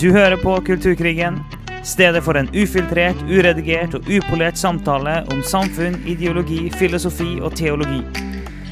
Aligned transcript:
Du 0.00 0.10
hører 0.12 0.36
på 0.36 0.60
Kulturkrigen, 0.60 1.38
stedet 1.84 2.20
for 2.24 2.36
en 2.36 2.50
ufiltrert, 2.52 3.16
uredigert 3.32 3.94
og 3.96 4.10
upolert 4.12 4.58
samtale 4.60 5.22
om 5.32 5.40
samfunn, 5.40 5.96
ideologi, 6.04 6.66
filosofi 6.76 7.38
og 7.40 7.56
teologi. 7.56 8.02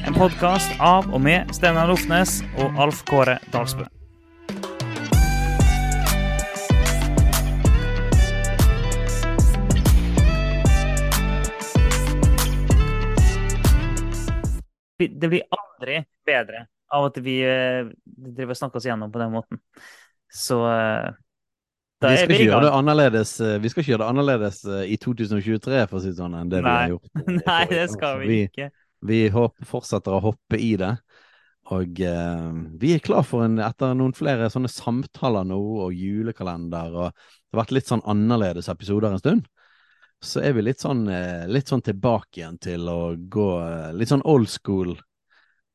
En 0.05 0.13
podkast 0.13 0.77
av 0.77 1.09
og 1.09 1.23
med 1.25 1.49
Steinar 1.57 1.89
Lofnes 1.89 2.43
og 2.61 2.77
Alf 2.77 3.01
Kåre 3.09 3.39
Dalsbø. 3.49 3.87
Det 15.01 15.33
blir 15.33 15.41
aldri 15.49 16.03
bedre 16.21 16.67
av 16.93 17.09
at 17.09 17.21
vi 17.25 17.39
eh, 17.41 17.89
driver 18.05 18.53
og 18.53 18.61
snakker 18.61 18.77
oss 18.77 18.91
gjennom 18.93 19.09
på 19.09 19.25
den 19.25 19.33
måten. 19.33 19.65
Så 20.35 20.59
eh, 20.67 21.13
Vi 22.05 22.17
skal, 22.17 22.27
vi 22.27 22.35
eh, 23.41 23.59
vi 23.63 23.69
skal 23.71 23.81
ikke 23.81 23.93
gjøre 23.93 24.03
det 24.03 24.09
annerledes 24.11 24.59
eh, 24.67 24.83
i 24.91 24.97
2023, 25.01 25.85
for 25.87 25.97
å 25.99 26.03
si 26.03 26.11
det 26.11 26.19
sånn, 26.19 26.35
enn 26.37 26.51
det 26.51 26.59
vi 26.61 26.71
har 26.71 26.91
gjort. 26.91 27.11
Nei, 27.39 27.61
det 27.71 27.85
skal 27.93 28.19
vi 28.21 28.41
ikke. 28.49 28.69
Vi 29.05 29.21
håper 29.31 29.69
fortsetter 29.69 30.17
å 30.17 30.23
hoppe 30.27 30.59
i 30.59 30.73
det. 30.81 30.91
Og 31.73 32.03
eh, 32.03 32.51
vi 32.81 32.93
er 32.93 33.01
klar 33.05 33.25
for 33.25 33.47
en, 33.47 33.57
etter 33.63 33.95
noen 33.97 34.13
flere 34.17 34.51
sånne 34.53 34.69
samtaler 34.69 35.47
nå, 35.47 35.59
og 35.87 35.95
julekalender, 35.95 36.93
og 36.93 37.09
det 37.15 37.55
har 37.55 37.63
vært 37.63 37.75
litt 37.79 37.89
sånn 37.89 38.05
annerledes 38.05 38.69
episoder 38.69 39.15
en 39.15 39.23
stund. 39.23 39.47
Så 40.25 40.43
er 40.43 40.55
vi 40.57 40.63
litt 40.63 40.81
sånn, 40.81 41.03
litt 41.51 41.69
sånn 41.69 41.83
tilbake 41.85 42.39
igjen 42.39 42.55
til 42.61 42.87
å 42.89 42.99
gå 43.15 43.49
litt 43.93 44.09
sånn 44.09 44.23
old 44.25 44.49
school 44.49 44.95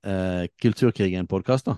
eh, 0.06 0.46
Kulturkrigen-podkast, 0.60 1.68
da. 1.68 1.76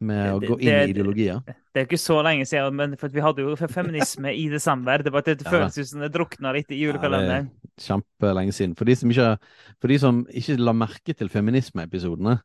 Med 0.00 0.34
å 0.34 0.40
Det- 0.40 0.48
gå 0.48 0.58
inn 0.60 0.66
det- 0.66 0.88
i 0.88 0.90
ideologier. 0.90 1.42
Det 1.46 1.80
er 1.80 1.86
ikke 1.86 1.98
så 1.98 2.22
lenge 2.22 2.44
siden, 2.46 2.74
men 2.74 2.96
for 2.96 3.08
vi 3.08 3.20
hadde 3.20 3.38
jo 3.38 3.54
feminisme 3.56 4.26
i 4.34 4.48
desember. 4.48 4.98
Det, 5.02 5.12
var, 5.12 5.22
det 5.22 5.42
Ja, 5.44 5.50
føles 5.50 5.78
ut 5.78 5.86
som 5.88 6.00
det 6.00 6.12
drukna 6.12 6.52
litt 6.52 6.70
i 6.70 6.80
julekalenderen. 6.82 7.50
kjempelenge 7.78 8.52
siden. 8.52 8.74
For 8.76 8.84
de 8.84 8.94
som 8.94 9.10
ikke, 9.10 9.38
for 9.80 9.88
de 9.88 9.98
som 9.98 10.26
ikke 10.26 10.58
la 10.58 10.72
merke 10.72 11.14
til 11.16 11.28
feminismeepisodene, 11.28 12.40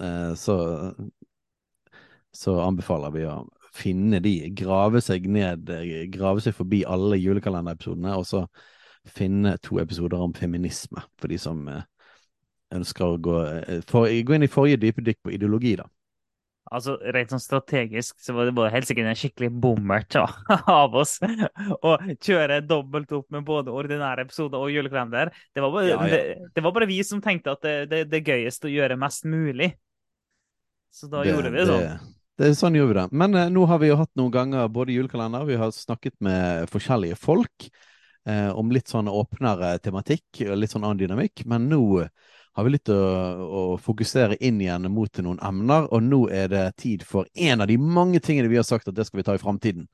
eh, 0.00 0.34
så, 0.34 0.94
så 2.34 2.58
anbefaler 2.66 3.12
vi 3.12 3.20
å 3.30 3.48
finne 3.74 4.20
de, 4.22 4.50
grave 4.50 5.00
seg 5.02 5.26
ned, 5.26 5.68
eh, 5.70 6.06
grave 6.06 6.40
seg 6.40 6.54
forbi 6.54 6.84
alle 6.86 7.16
julekalenderepisodene, 7.18 8.14
og 8.16 8.24
så 8.24 8.46
finne 9.06 9.56
to 9.62 9.78
episoder 9.82 10.16
om 10.18 10.32
feminisme, 10.32 11.02
for 11.18 11.28
de 11.28 11.38
som 11.38 11.66
eh, 11.68 11.82
ønsker 12.72 13.04
å 13.04 13.18
gå, 13.20 13.38
eh, 13.68 13.80
for, 13.86 14.06
gå 14.06 14.34
inn 14.34 14.46
i 14.46 14.50
forrige 14.50 14.80
dype 14.80 15.02
dykk 15.04 15.22
på 15.24 15.34
ideologi, 15.34 15.76
da. 15.76 15.84
Altså, 16.72 16.94
Rent 17.12 17.32
sånn 17.34 17.42
strategisk 17.42 18.16
så 18.24 18.32
var 18.36 18.48
det 18.48 18.54
bare 18.56 18.72
helt 18.72 18.88
sikkert 18.88 19.10
en 19.10 19.18
skikkelig 19.18 19.50
bommert 19.60 20.16
av 20.80 20.96
oss 20.96 21.18
å 21.20 21.96
kjøre 22.14 22.62
dobbelt 22.64 23.12
opp 23.12 23.28
med 23.34 23.44
både 23.44 23.74
ordinære 23.74 24.24
episoder 24.24 24.64
og 24.64 24.72
julekalender. 24.72 25.32
Det 25.52 25.60
Ja, 25.64 25.84
ja. 25.84 25.98
Det, 26.08 26.50
det 26.56 26.64
var 26.64 26.74
bare 26.76 26.88
vi 26.88 27.02
som 27.04 27.20
tenkte 27.24 27.52
at 27.52 27.64
det, 27.64 27.76
det, 27.92 28.02
det 28.12 28.22
er 28.22 28.34
gøyest 28.34 28.64
å 28.64 28.72
gjøre 28.72 28.98
mest 29.00 29.28
mulig. 29.28 29.74
Så 30.94 31.10
da 31.10 31.24
gjorde 31.26 31.50
vi 31.50 31.60
det 31.60 31.68
sånn. 31.68 31.84
Det, 31.84 32.12
det, 32.40 32.52
sånn 32.56 32.78
gjorde 32.78 32.92
vi 32.94 33.00
det. 33.00 33.08
Men 33.24 33.36
eh, 33.38 33.50
nå 33.52 33.66
har 33.68 33.82
vi 33.82 33.90
jo 33.90 33.98
hatt 34.00 34.12
noen 34.18 34.34
ganger 34.34 34.70
både 34.72 34.94
julekalender, 34.96 35.44
vi 35.48 35.58
har 35.60 35.74
snakket 35.74 36.16
med 36.24 36.70
forskjellige 36.72 37.18
folk 37.20 37.68
eh, 37.68 38.50
om 38.54 38.72
litt 38.72 38.88
sånn 38.92 39.10
åpnere 39.10 39.76
tematikk 39.84 40.46
og 40.48 40.56
litt 40.60 40.72
sånn 40.72 40.86
annen 40.86 41.02
dynamikk, 41.02 41.44
men 41.50 41.68
nå 41.68 41.84
har 42.54 42.66
vi 42.66 42.74
litt 42.76 42.90
å, 42.92 42.96
å 43.44 43.62
fokusere 43.82 44.38
inn 44.46 44.60
igjen 44.62 44.86
mot 44.94 45.22
noen 45.26 45.40
emner, 45.42 45.88
og 45.90 46.04
nå 46.06 46.20
er 46.30 46.50
det 46.52 46.64
tid 46.78 47.02
for 47.06 47.26
en 47.34 47.64
av 47.64 47.70
de 47.70 47.78
mange 47.78 48.20
tingene 48.22 48.50
vi 48.52 48.60
har 48.60 48.66
sagt 48.66 48.88
at 48.88 48.94
det 48.94 49.06
skal 49.08 49.20
vi 49.20 49.26
ta 49.26 49.34
i 49.34 49.42
framtiden. 49.42 49.88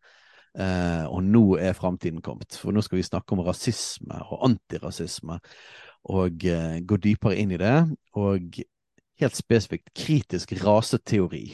Eh, 0.58 1.04
og 1.06 1.22
nå 1.24 1.44
er 1.62 1.78
framtiden 1.78 2.20
kommet, 2.26 2.58
for 2.58 2.74
nå 2.74 2.82
skal 2.84 2.98
vi 2.98 3.06
snakke 3.06 3.36
om 3.36 3.44
rasisme 3.46 4.18
og 4.26 4.44
antirasisme, 4.50 5.38
og 6.10 6.44
eh, 6.48 6.80
gå 6.84 7.00
dypere 7.00 7.38
inn 7.40 7.54
i 7.54 7.60
det, 7.60 7.74
og 8.18 8.60
helt 9.20 9.36
spesifikt 9.38 9.92
kritisk 9.96 10.52
raseteori. 10.60 11.44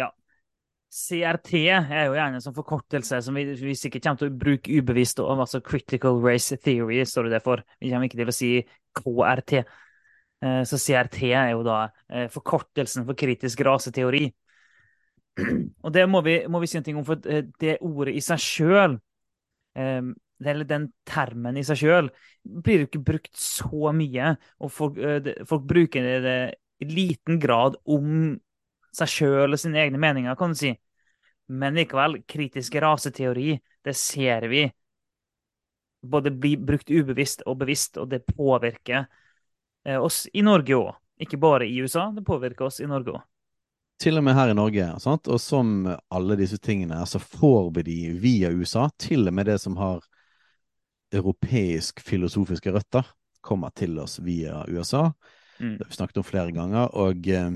Ja. 0.00 0.10
CRT 0.94 1.52
er 1.70 2.06
jo 2.08 2.14
gjerne 2.16 2.38
en 2.38 2.44
sånn 2.44 2.56
forkortelse 2.56 3.20
som 3.26 3.36
vi, 3.36 3.46
vi 3.58 3.74
sikkert 3.78 4.06
kommer 4.06 4.22
til 4.22 4.32
å 4.32 4.38
bruke 4.46 4.78
ubevisst. 4.80 5.22
om, 5.22 5.42
altså 5.42 5.60
Critical 5.60 6.22
Race 6.22 6.56
Theory 6.56 7.02
står 7.06 7.30
det 7.30 7.42
for. 7.44 7.62
Vi 7.82 7.90
kommer 7.92 8.08
ikke 8.08 8.22
til 8.22 8.32
å 8.32 8.36
si 8.36 8.52
KRT. 8.96 9.62
Eh, 10.44 10.62
Så 10.68 10.78
CRT 10.80 11.32
er 11.32 11.52
jo 11.54 11.62
da 11.66 11.84
eh, 12.08 12.28
forkortelsen 12.32 13.06
for 13.08 13.18
kritisk 13.18 13.64
raseteori. 13.66 14.26
Og 15.84 15.92
det 15.94 16.04
må 16.10 16.20
vi, 16.26 16.38
må 16.50 16.60
vi 16.62 16.68
si 16.70 16.78
noe 16.80 17.00
om, 17.00 17.06
for 17.06 17.24
eh, 17.30 17.46
det 17.60 17.78
ordet 17.84 18.14
i 18.18 18.22
seg 18.24 18.42
sjøl, 18.42 18.98
eller 19.74 20.66
den 20.68 20.84
termen 21.08 21.56
i 21.58 21.64
seg 21.66 21.80
sjøl, 21.80 22.08
blir 22.44 22.84
jo 22.84 22.88
ikke 22.88 23.00
brukt 23.08 23.32
så 23.38 23.90
mye. 23.96 24.34
Og 24.62 24.70
folk, 24.70 25.00
folk 25.50 25.64
bruker 25.66 26.06
det 26.22 26.36
i 26.84 26.88
liten 26.90 27.40
grad 27.42 27.78
om 27.90 28.36
seg 28.94 29.10
sjøl 29.10 29.56
og 29.56 29.60
sine 29.60 29.80
egne 29.82 29.98
meninger, 30.02 30.36
kan 30.38 30.54
du 30.54 30.60
si. 30.60 30.70
Men 31.50 31.76
likevel, 31.76 32.20
kritisk 32.30 32.76
raseteori, 32.82 33.56
det 33.84 33.96
ser 33.98 34.46
vi 34.52 34.64
både 36.04 36.30
blir 36.30 36.60
brukt 36.60 36.90
ubevisst 36.90 37.44
og 37.48 37.58
bevisst, 37.62 37.98
og 38.00 38.10
det 38.12 38.24
påvirker 38.26 39.06
eh, 39.84 39.98
oss 39.98 40.24
i 40.32 40.44
Norge 40.44 40.76
òg. 40.76 40.92
Ikke 41.24 41.38
bare 41.38 41.66
i 41.66 41.76
USA, 41.82 42.08
det 42.14 42.24
påvirker 42.26 42.68
oss 42.68 42.80
i 42.82 42.88
Norge 42.90 43.14
òg. 43.14 43.22
Til 44.02 44.18
og 44.18 44.24
med 44.26 44.34
her 44.34 44.50
i 44.50 44.56
Norge, 44.58 44.88
sant? 45.00 45.28
og 45.30 45.38
som 45.40 45.86
alle 45.86 46.36
disse 46.36 46.58
tingene, 46.58 46.98
så 47.06 47.20
får 47.22 47.70
vi 47.76 47.84
de 47.86 47.98
via 48.20 48.50
USA. 48.50 48.88
Til 48.98 49.28
og 49.30 49.36
med 49.36 49.46
det 49.46 49.60
som 49.62 49.76
har 49.78 50.02
europeisk 51.14 52.02
filosofiske 52.02 52.72
røtter, 52.74 53.06
kommer 53.44 53.70
til 53.76 53.98
oss 54.02 54.18
via 54.24 54.64
USA. 54.66 55.12
Mm. 55.60 55.76
Det 55.76 55.84
har 55.84 55.92
vi 55.92 55.98
snakket 56.00 56.20
om 56.20 56.26
flere 56.26 56.52
ganger, 56.52 56.90
og, 56.98 57.28
eh, 57.28 57.50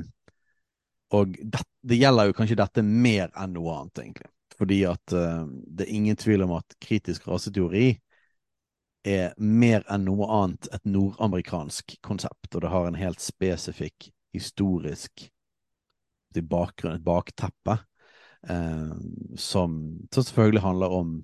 og 1.16 1.38
det, 1.42 1.64
det 1.82 1.98
gjelder 1.98 2.28
jo 2.28 2.36
kanskje 2.38 2.60
dette 2.60 2.84
mer 2.86 3.32
enn 3.34 3.56
noe 3.56 3.80
annet, 3.80 4.04
egentlig. 4.04 4.30
Fordi 4.58 4.82
at 4.90 5.14
eh, 5.14 5.46
det 5.48 5.86
er 5.86 5.96
ingen 5.96 6.18
tvil 6.18 6.44
om 6.46 6.54
at 6.58 6.78
kritisk 6.82 7.26
raseteori 7.28 7.90
er 9.06 9.34
mer 9.38 9.84
enn 9.90 10.06
noe 10.08 10.26
annet 10.32 10.68
et 10.74 10.84
nordamerikansk 10.88 11.98
konsept, 12.04 12.54
og 12.54 12.62
det 12.64 12.72
har 12.72 12.88
en 12.88 12.98
helt 12.98 13.22
spesifikk 13.22 14.10
historisk 14.34 15.28
bakgrunn, 16.38 16.94
et 16.94 17.02
bakteppe, 17.02 17.78
eh, 18.48 18.92
som, 19.36 19.98
som 20.12 20.22
selvfølgelig 20.22 20.62
handler 20.62 20.94
om 20.94 21.14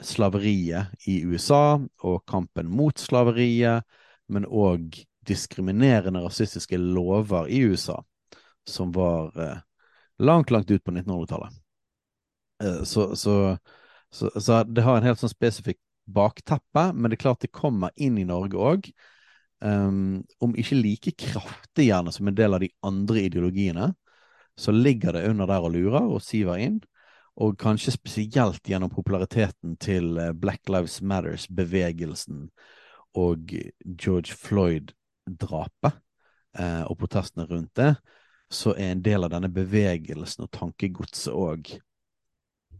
slaveriet 0.00 0.94
i 1.10 1.24
USA 1.26 1.78
og 2.06 2.22
kampen 2.30 2.70
mot 2.70 2.98
slaveriet, 2.98 3.84
men 4.28 4.46
òg 4.46 5.00
diskriminerende 5.28 6.22
rasistiske 6.24 6.78
lover 6.78 7.48
i 7.52 7.60
USA, 7.68 7.98
som 8.68 8.92
var 8.94 9.34
eh, 9.40 9.58
langt, 10.18 10.50
langt 10.50 10.70
ut 10.70 10.84
på 10.84 10.94
1900-tallet. 10.94 11.58
Eh, 12.62 12.82
så, 12.84 13.16
så, 13.16 13.56
så, 14.10 14.30
så 14.40 14.62
det 14.64 14.86
har 14.86 14.98
en 14.98 15.08
helt 15.10 15.20
sånn 15.20 15.34
spesifikk 15.34 15.80
bakteppe, 16.08 16.88
men 16.94 17.10
det 17.10 17.18
er 17.18 17.24
klart 17.26 17.44
det 17.44 17.54
kommer 17.54 17.94
inn 17.96 18.18
i 18.20 18.26
Norge 18.28 18.58
òg. 18.58 18.90
Um, 19.58 20.22
om 20.38 20.54
ikke 20.54 20.78
like 20.78 21.12
kraftig 21.18 21.88
gjerne 21.88 22.12
som 22.14 22.28
en 22.30 22.36
del 22.38 22.54
av 22.54 22.62
de 22.62 22.70
andre 22.86 23.24
ideologiene, 23.26 23.90
så 24.58 24.74
ligger 24.74 25.14
det 25.14 25.26
under 25.30 25.46
der 25.50 25.66
og 25.66 25.74
lurer 25.74 26.06
og 26.06 26.22
siver 26.22 26.62
inn. 26.62 26.78
Og 27.38 27.54
kanskje 27.58 27.94
spesielt 27.94 28.66
gjennom 28.66 28.90
populariteten 28.90 29.76
til 29.78 30.16
eh, 30.18 30.32
Black 30.34 30.66
Lives 30.66 30.98
Matters-bevegelsen 31.06 32.48
og 33.14 33.52
George 33.86 34.34
Floyd-drapet 34.34 36.00
eh, 36.58 36.82
og 36.82 36.98
protestene 36.98 37.46
rundt 37.46 37.70
det, 37.78 37.92
så 38.50 38.74
er 38.74 38.90
en 38.90 39.04
del 39.04 39.22
av 39.22 39.30
denne 39.36 39.52
bevegelsen 39.54 40.48
og 40.48 40.50
tankegodset 40.56 41.30
òg 41.30 41.76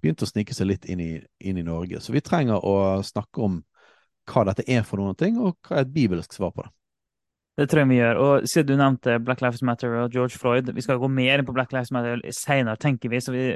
begynt 0.03 0.23
å 0.23 0.29
snike 0.29 0.55
seg 0.57 0.71
litt 0.71 0.89
inn 0.91 1.03
i, 1.03 1.13
inn 1.45 1.61
i 1.61 1.67
Norge. 1.67 2.01
Så 2.01 2.15
vi 2.15 2.25
trenger 2.25 2.65
å 2.65 3.03
snakke 3.07 3.45
om 3.45 3.61
hva 4.29 4.45
dette 4.51 4.67
er 4.69 4.85
for 4.87 5.01
noen 5.01 5.17
ting, 5.19 5.39
og 5.41 5.57
hva 5.67 5.79
er 5.79 5.87
et 5.87 5.95
bibelsk 5.95 6.37
svar 6.37 6.53
på 6.55 6.65
det. 6.67 6.73
Det 7.59 7.67
tror 7.67 7.83
jeg 7.83 7.91
vi 7.91 7.99
gjør. 7.99 8.21
Og 8.23 8.47
siden 8.47 8.69
du 8.69 8.79
nevnte 8.79 9.17
Black 9.25 9.41
Lives 9.43 9.65
Matter 9.67 9.97
og 10.05 10.15
George 10.15 10.39
Floyd, 10.39 10.69
vi 10.75 10.85
skal 10.85 11.01
gå 11.03 11.09
mer 11.11 11.41
inn 11.41 11.49
på 11.49 11.55
Black 11.57 11.73
Lives 11.75 11.91
Matter 11.95 12.21
senere, 12.35 12.79
tenker 12.79 13.11
vi, 13.11 13.23
så 13.25 13.35
vi, 13.35 13.49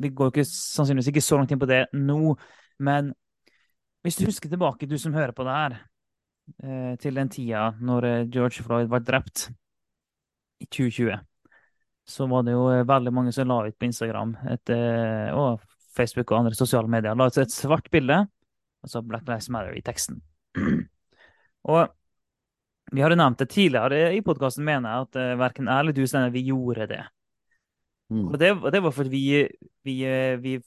vi 0.00 0.10
går 0.16 0.32
ikke, 0.32 0.46
sannsynligvis 0.48 1.10
ikke 1.12 1.24
så 1.24 1.40
langt 1.40 1.52
inn 1.52 1.60
på 1.60 1.68
det 1.68 1.82
nå. 1.92 2.36
Men 2.84 3.12
hvis 4.04 4.16
du 4.16 4.24
husker 4.30 4.48
tilbake, 4.48 4.88
du 4.88 4.96
som 5.00 5.16
hører 5.16 5.36
på 5.36 5.44
det 5.44 5.58
her, 5.58 5.76
eh, 6.64 6.96
til 7.00 7.20
den 7.20 7.28
tida 7.32 7.68
når 7.84 8.08
eh, 8.08 8.24
George 8.32 8.64
Floyd 8.64 8.88
ble 8.88 9.02
drept 9.04 9.50
i 10.64 10.68
2020, 10.68 11.20
så 12.04 12.26
var 12.26 12.44
det 12.44 12.56
jo 12.56 12.64
eh, 12.72 12.84
veldig 12.88 13.12
mange 13.12 13.32
som 13.32 13.48
la 13.48 13.62
ut 13.66 13.78
på 13.78 13.88
Instagram 13.88 14.34
et, 14.52 14.72
eh, 14.72 15.28
og 15.36 15.60
Facebook 15.96 16.32
og 16.32 16.42
andre 16.42 16.58
sosiale 16.58 16.90
medier, 16.90 17.16
la 17.16 17.28
ut 17.30 17.40
et 17.40 17.54
svart 17.54 17.90
bilde, 17.92 18.24
og 18.84 18.90
så 18.90 19.02
Black 19.04 19.28
Lives 19.30 19.50
Matter 19.52 19.76
i 19.78 19.84
teksten. 19.84 20.20
og 21.74 21.94
vi 22.94 23.02
har 23.02 23.10
jo 23.10 23.18
nevnt 23.18 23.40
det 23.40 23.48
tidligere 23.50 24.12
i 24.14 24.22
podkasten, 24.22 24.64
mener 24.66 24.90
jeg, 24.90 25.08
at 25.08 25.20
uh, 25.20 25.40
verken 25.40 25.70
jeg 25.70 25.84
eller 25.84 25.96
du, 25.96 26.02
Steinar, 26.06 26.34
vi 26.34 26.44
gjorde 26.50 26.88
det. 26.90 27.02
Mm. 28.12 28.26
Og 28.28 28.38
det, 28.38 28.50
det 28.74 28.82
var 28.84 28.92
fordi 28.94 29.10
vi, 29.10 29.22
vi, 29.86 29.94
eh, 30.04 30.36
vi, 30.42 30.58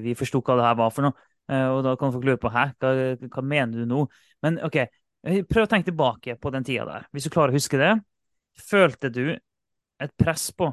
vi 0.00 0.14
forsto 0.16 0.40
hva 0.40 0.56
det 0.58 0.64
her 0.66 0.78
var 0.78 0.94
for 0.94 1.06
noe. 1.06 1.26
Eh, 1.48 1.68
Og 1.72 1.82
da 1.84 1.94
kan 2.00 2.12
folk 2.14 2.24
lure 2.26 2.40
på 2.40 2.52
hæ, 2.52 2.70
hva, 2.80 2.92
hva 3.28 3.44
mener 3.44 3.82
du 3.82 3.88
nå? 3.88 4.06
Men 4.44 4.58
OK, 4.66 4.80
eh, 4.80 5.42
prøv 5.48 5.66
å 5.66 5.70
tenke 5.70 5.90
tilbake 5.90 6.38
på 6.40 6.52
den 6.54 6.66
tida 6.66 6.86
der. 6.88 7.08
Hvis 7.12 7.28
du 7.28 7.32
klarer 7.34 7.52
å 7.52 7.58
huske 7.58 7.80
det. 7.80 7.94
Følte 8.58 9.12
du 9.14 9.24
et 9.36 10.14
press 10.18 10.48
på 10.56 10.72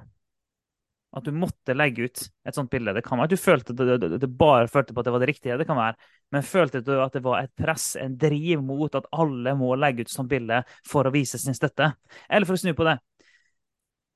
at 1.16 1.24
du 1.24 1.32
måtte 1.32 1.74
legge 1.76 2.10
ut 2.10 2.22
et 2.46 2.58
sånt 2.58 2.70
bilde? 2.72 2.94
Det 2.96 3.04
kan 3.06 3.20
være 3.20 3.30
at 3.30 3.34
du 3.34 3.40
følte 3.40 3.74
at 3.74 4.02
du, 4.02 4.18
du, 4.20 4.28
bare 4.28 4.68
følte 4.72 4.94
på 4.94 5.02
at 5.02 5.08
det 5.08 5.14
var 5.16 5.24
det 5.24 5.30
riktige, 5.32 5.58
det 5.58 5.68
kan 5.70 5.80
være. 5.80 5.96
Men 6.36 6.46
følte 6.46 6.82
du 6.84 6.94
at 7.00 7.16
det 7.16 7.24
var 7.24 7.46
et 7.46 7.54
press, 7.56 7.94
en 8.02 8.18
driv 8.20 8.64
mot 8.66 8.98
at 9.00 9.08
alle 9.16 9.56
må 9.58 9.72
legge 9.80 10.06
ut 10.06 10.12
sånt 10.12 10.32
bilde 10.32 10.62
for 10.88 11.08
å 11.08 11.14
vise 11.16 11.40
sin 11.42 11.56
støtte? 11.56 11.94
Eller 12.28 12.50
for 12.50 12.58
å 12.58 12.62
snu 12.62 12.74
på 12.76 12.88
det. 12.88 12.98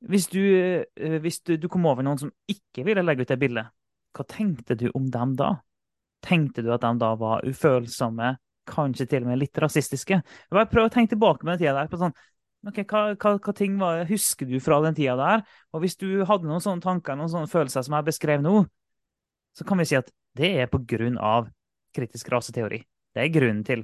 Hvis 0.10 0.30
du, 0.32 0.42
eh, 0.44 1.18
hvis 1.24 1.42
du, 1.44 1.56
du 1.60 1.68
kom 1.72 1.88
over 1.90 2.06
noen 2.06 2.20
som 2.20 2.32
ikke 2.48 2.86
ville 2.88 3.04
legge 3.04 3.26
ut 3.26 3.32
det 3.32 3.40
bildet, 3.40 3.72
hva 4.16 4.26
tenkte 4.28 4.78
du 4.80 4.90
om 4.96 5.10
dem 5.12 5.36
da? 5.40 5.58
Tenkte 6.26 6.64
du 6.66 6.72
at 6.76 6.84
de 6.84 6.94
da 7.00 7.14
var 7.20 7.46
ufølsomme, 7.48 8.36
kanskje 8.70 9.08
til 9.10 9.24
og 9.24 9.32
med 9.32 9.40
litt 9.42 9.60
rasistiske? 9.60 10.20
Bare 10.52 10.70
prøv 10.72 10.88
å 10.88 10.94
tenke 10.94 11.16
tilbake 11.16 11.46
med 11.46 11.56
den 11.56 11.64
tida 11.64 11.78
der. 11.80 11.92
på 11.92 12.00
sånn, 12.00 12.16
ok, 12.68 12.82
hva, 12.84 13.02
hva, 13.16 13.36
hva 13.38 13.54
ting 13.56 13.78
var, 13.80 14.04
Husker 14.10 14.50
du 14.50 14.58
fra 14.64 14.80
den 14.84 14.98
tida 14.98 15.16
der? 15.20 15.46
Og 15.74 15.84
hvis 15.84 15.98
du 16.00 16.08
hadde 16.28 16.50
noen 16.50 16.64
sånne 16.64 16.84
tanker, 16.84 17.18
noen 17.20 17.32
sånne 17.32 17.52
følelser 17.52 17.86
som 17.86 17.96
jeg 17.98 18.08
beskrev 18.10 18.44
nå, 18.44 18.64
så 19.58 19.66
kan 19.68 19.80
vi 19.82 19.88
si 19.90 19.98
at 20.00 20.12
det 20.38 20.52
er 20.64 20.70
på 20.72 20.82
grunn 20.88 21.18
av 21.18 21.50
kritisk 21.96 22.30
raseteori. 22.32 22.82
Det 23.16 23.24
er 23.24 23.32
grunnen 23.34 23.64
til 23.66 23.84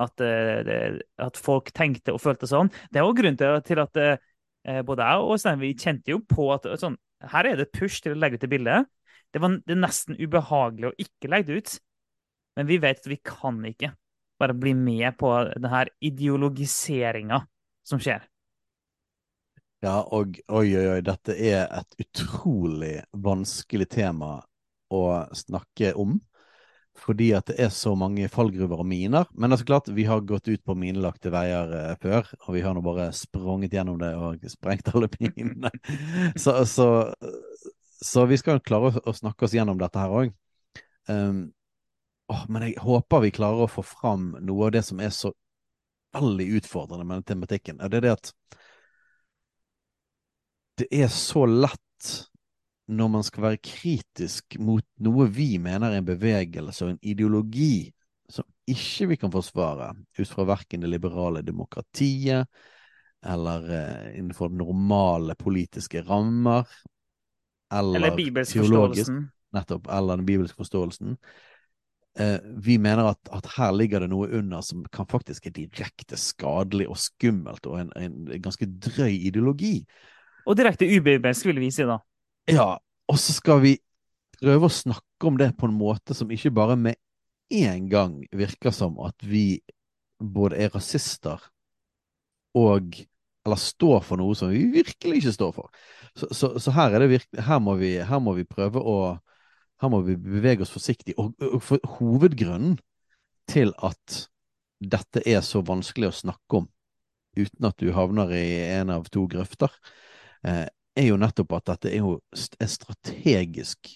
at, 0.00 0.20
eh, 0.24 0.98
at 1.22 1.38
folk 1.38 1.70
tenkte 1.76 2.14
og 2.14 2.22
følte 2.22 2.48
sånn. 2.50 2.70
Det 2.90 3.00
er 3.00 3.06
òg 3.06 3.18
grunnen 3.18 3.38
til, 3.38 3.82
at 3.82 4.00
eh, 4.00 4.80
både 4.86 5.06
jeg 5.06 5.26
og 5.26 5.40
Stein 5.40 5.60
vi 5.60 5.74
kjente 5.78 6.14
jo 6.14 6.22
på 6.26 6.48
at 6.54 6.66
sånn, 6.80 6.96
her 7.30 7.48
er 7.48 7.60
det 7.60 7.72
push 7.74 8.02
til 8.02 8.14
å 8.14 8.20
legge 8.20 8.40
ut 8.40 8.46
det 8.46 8.52
bildet. 8.52 8.88
Det, 9.34 9.42
var, 9.42 9.58
det 9.66 9.76
nesten 9.78 10.18
ubehagelig 10.18 10.90
å 10.90 10.96
ikke 11.04 11.30
legge 11.30 11.50
det 11.50 11.60
ut. 11.60 11.76
Men 12.58 12.68
vi 12.70 12.78
vet 12.82 13.02
at 13.02 13.10
vi 13.10 13.18
kan 13.22 13.58
ikke 13.66 13.92
bare 14.40 14.56
bli 14.58 14.74
med 14.78 15.16
på 15.18 15.30
denne 15.54 15.84
ideologiseringa 16.04 17.40
som 17.86 18.00
skjer. 18.02 18.24
Ja, 19.84 19.98
og 20.16 20.38
oi, 20.48 20.70
oi, 20.72 20.84
oi, 20.94 21.00
dette 21.04 21.34
er 21.36 21.66
et 21.68 21.98
utrolig 22.00 23.02
vanskelig 23.12 23.90
tema 23.92 24.38
å 24.94 25.02
snakke 25.36 25.92
om. 26.00 26.16
Fordi 26.94 27.32
at 27.34 27.48
det 27.50 27.56
er 27.58 27.72
så 27.74 27.92
mange 27.98 28.28
fallgruver 28.30 28.80
og 28.84 28.86
miner. 28.86 29.26
Men 29.34 29.50
det 29.50 29.56
er 29.56 29.62
så 29.64 29.68
klart, 29.68 29.90
vi 29.96 30.06
har 30.06 30.22
gått 30.24 30.48
ut 30.48 30.62
på 30.64 30.76
minelagte 30.78 31.32
veier 31.34 31.72
eh, 31.74 31.96
før, 32.00 32.30
og 32.46 32.54
vi 32.54 32.62
har 32.62 32.76
nå 32.76 32.84
bare 32.86 33.08
sprunget 33.16 33.74
gjennom 33.74 33.98
det 34.00 34.12
og 34.14 34.46
sprengt 34.50 34.92
alle 34.94 35.10
minene. 35.18 35.72
så, 36.42 36.60
så, 36.70 36.88
så, 37.98 38.24
vi 38.30 38.38
skal 38.40 38.62
klare 38.64 38.94
å, 39.02 39.16
snakke 39.16 39.48
oss 39.48 39.56
gjennom 39.58 39.80
dette 39.80 40.00
her 40.00 40.14
òg. 40.22 40.32
Um, 41.10 41.48
åh, 42.32 42.46
men 42.48 42.70
jeg 42.70 42.78
håper 42.80 43.26
vi 43.26 43.34
klarer 43.34 43.66
å 43.66 43.72
få 43.74 43.84
fram 43.84 44.30
noe 44.40 44.70
av 44.70 44.76
det 44.78 44.86
som 44.86 45.02
er 45.02 45.12
så 45.12 45.34
veldig 46.14 46.46
utfordrende 46.60 47.06
med 47.06 47.20
den 47.20 47.28
tematikken. 47.34 47.80
Og 47.80 47.90
det 47.90 48.00
er 48.00 48.06
det 48.06 48.14
at 48.18 48.32
det 50.82 50.88
er 50.90 51.10
så 51.12 51.44
lett 51.46 51.80
når 52.90 53.08
man 53.08 53.24
skal 53.24 53.46
være 53.46 53.62
kritisk 53.64 54.56
mot 54.60 54.84
noe 55.06 55.28
vi 55.32 55.54
mener 55.62 55.92
er 55.92 56.02
en 56.02 56.08
bevegelse 56.08 56.84
og 56.84 56.94
en 56.94 57.04
ideologi 57.06 57.88
som 58.28 58.44
ikke 58.68 59.08
vi 59.12 59.18
kan 59.20 59.32
forsvare 59.32 59.92
ut 60.18 60.28
fra 60.28 60.46
verken 60.48 60.84
det 60.84 60.90
liberale 60.92 61.44
demokratiet 61.44 62.48
eller 63.24 63.70
eh, 63.72 64.18
innenfor 64.18 64.52
normale 64.52 65.36
politiske 65.38 66.02
rammer 66.04 66.68
eller, 67.72 67.96
eller 67.96 68.16
bibelsk 68.16 68.58
forståelsen. 68.58 69.22
Nettopp. 69.54 69.88
Eller 69.92 70.16
den 70.16 70.26
bibelske 70.26 70.56
forståelsen. 70.56 71.16
Eh, 72.14 72.38
vi 72.62 72.76
mener 72.78 73.10
at, 73.10 73.30
at, 73.34 73.46
her 73.56 73.72
ligger 73.74 74.04
det 74.04 74.10
noe 74.12 74.28
under 74.38 74.62
som 74.62 74.84
kan 74.94 75.08
faktisk 75.10 75.48
er 75.48 75.54
direkte 75.56 76.18
skadelig 76.20 76.86
og 76.90 76.98
skummelt, 77.02 77.66
og 77.66 77.80
en, 77.80 77.90
en 77.98 78.42
ganske 78.42 78.68
drøy 78.86 79.16
ideologi. 79.30 79.80
Og 80.46 80.58
direkte 80.58 80.86
ubibelsk, 80.86 81.48
vil 81.50 81.58
vi 81.62 81.72
si 81.74 81.86
da. 81.88 81.98
Ja, 82.50 82.74
og 83.10 83.18
så 83.18 83.34
skal 83.34 83.64
vi 83.64 83.74
prøve 84.38 84.68
å 84.68 84.76
snakke 84.76 85.30
om 85.30 85.40
det 85.40 85.54
på 85.58 85.66
en 85.66 85.78
måte 85.78 86.14
som 86.14 86.30
ikke 86.30 86.52
bare 86.54 86.76
med 86.78 87.00
en 87.54 87.88
gang 87.90 88.20
virker 88.34 88.74
som 88.74 88.96
at 89.04 89.18
vi 89.24 89.60
både 90.18 90.58
er 90.64 90.72
rasister 90.74 91.42
og 92.54 92.94
eller 93.44 93.60
står 93.60 93.98
for 94.06 94.20
noe 94.20 94.32
som 94.38 94.48
vi 94.52 94.62
virkelig 94.72 95.18
ikke 95.20 95.34
står 95.34 95.50
for. 95.52 95.66
Så, 96.16 96.30
så, 96.32 96.48
så 96.62 96.72
her, 96.72 96.94
her, 96.96 97.58
må 97.60 97.74
vi, 97.76 97.98
her, 98.00 98.20
må 98.22 98.32
vi, 98.38 98.46
prøve 98.48 98.80
å 98.80 98.94
Her 99.82 99.90
må 99.92 100.00
vi 100.06 100.16
bevege 100.20 100.64
oss 100.64 100.72
forsiktig. 100.74 101.16
Og, 101.20 101.34
og 101.42 101.60
for 101.64 101.82
hovedgrunnen 101.98 102.78
til 103.50 103.74
at 103.84 104.22
dette 104.84 105.22
er 105.28 105.42
så 105.44 105.62
vanskelig 105.64 106.10
å 106.10 106.20
snakke 106.24 106.62
om 106.62 106.70
uten 107.34 107.66
at 107.66 107.80
du 107.82 107.90
havner 107.94 108.30
i 108.36 108.46
en 108.76 108.92
av 108.94 109.08
to 109.12 109.24
grøfter, 109.30 109.72
eh, 110.46 110.66
er 110.94 111.08
jo 111.08 111.18
nettopp 111.18 111.56
at 111.58 111.72
dette 111.72 111.90
er 111.90 112.04
jo 112.04 112.18
en 112.30 112.70
strategisk 112.70 113.90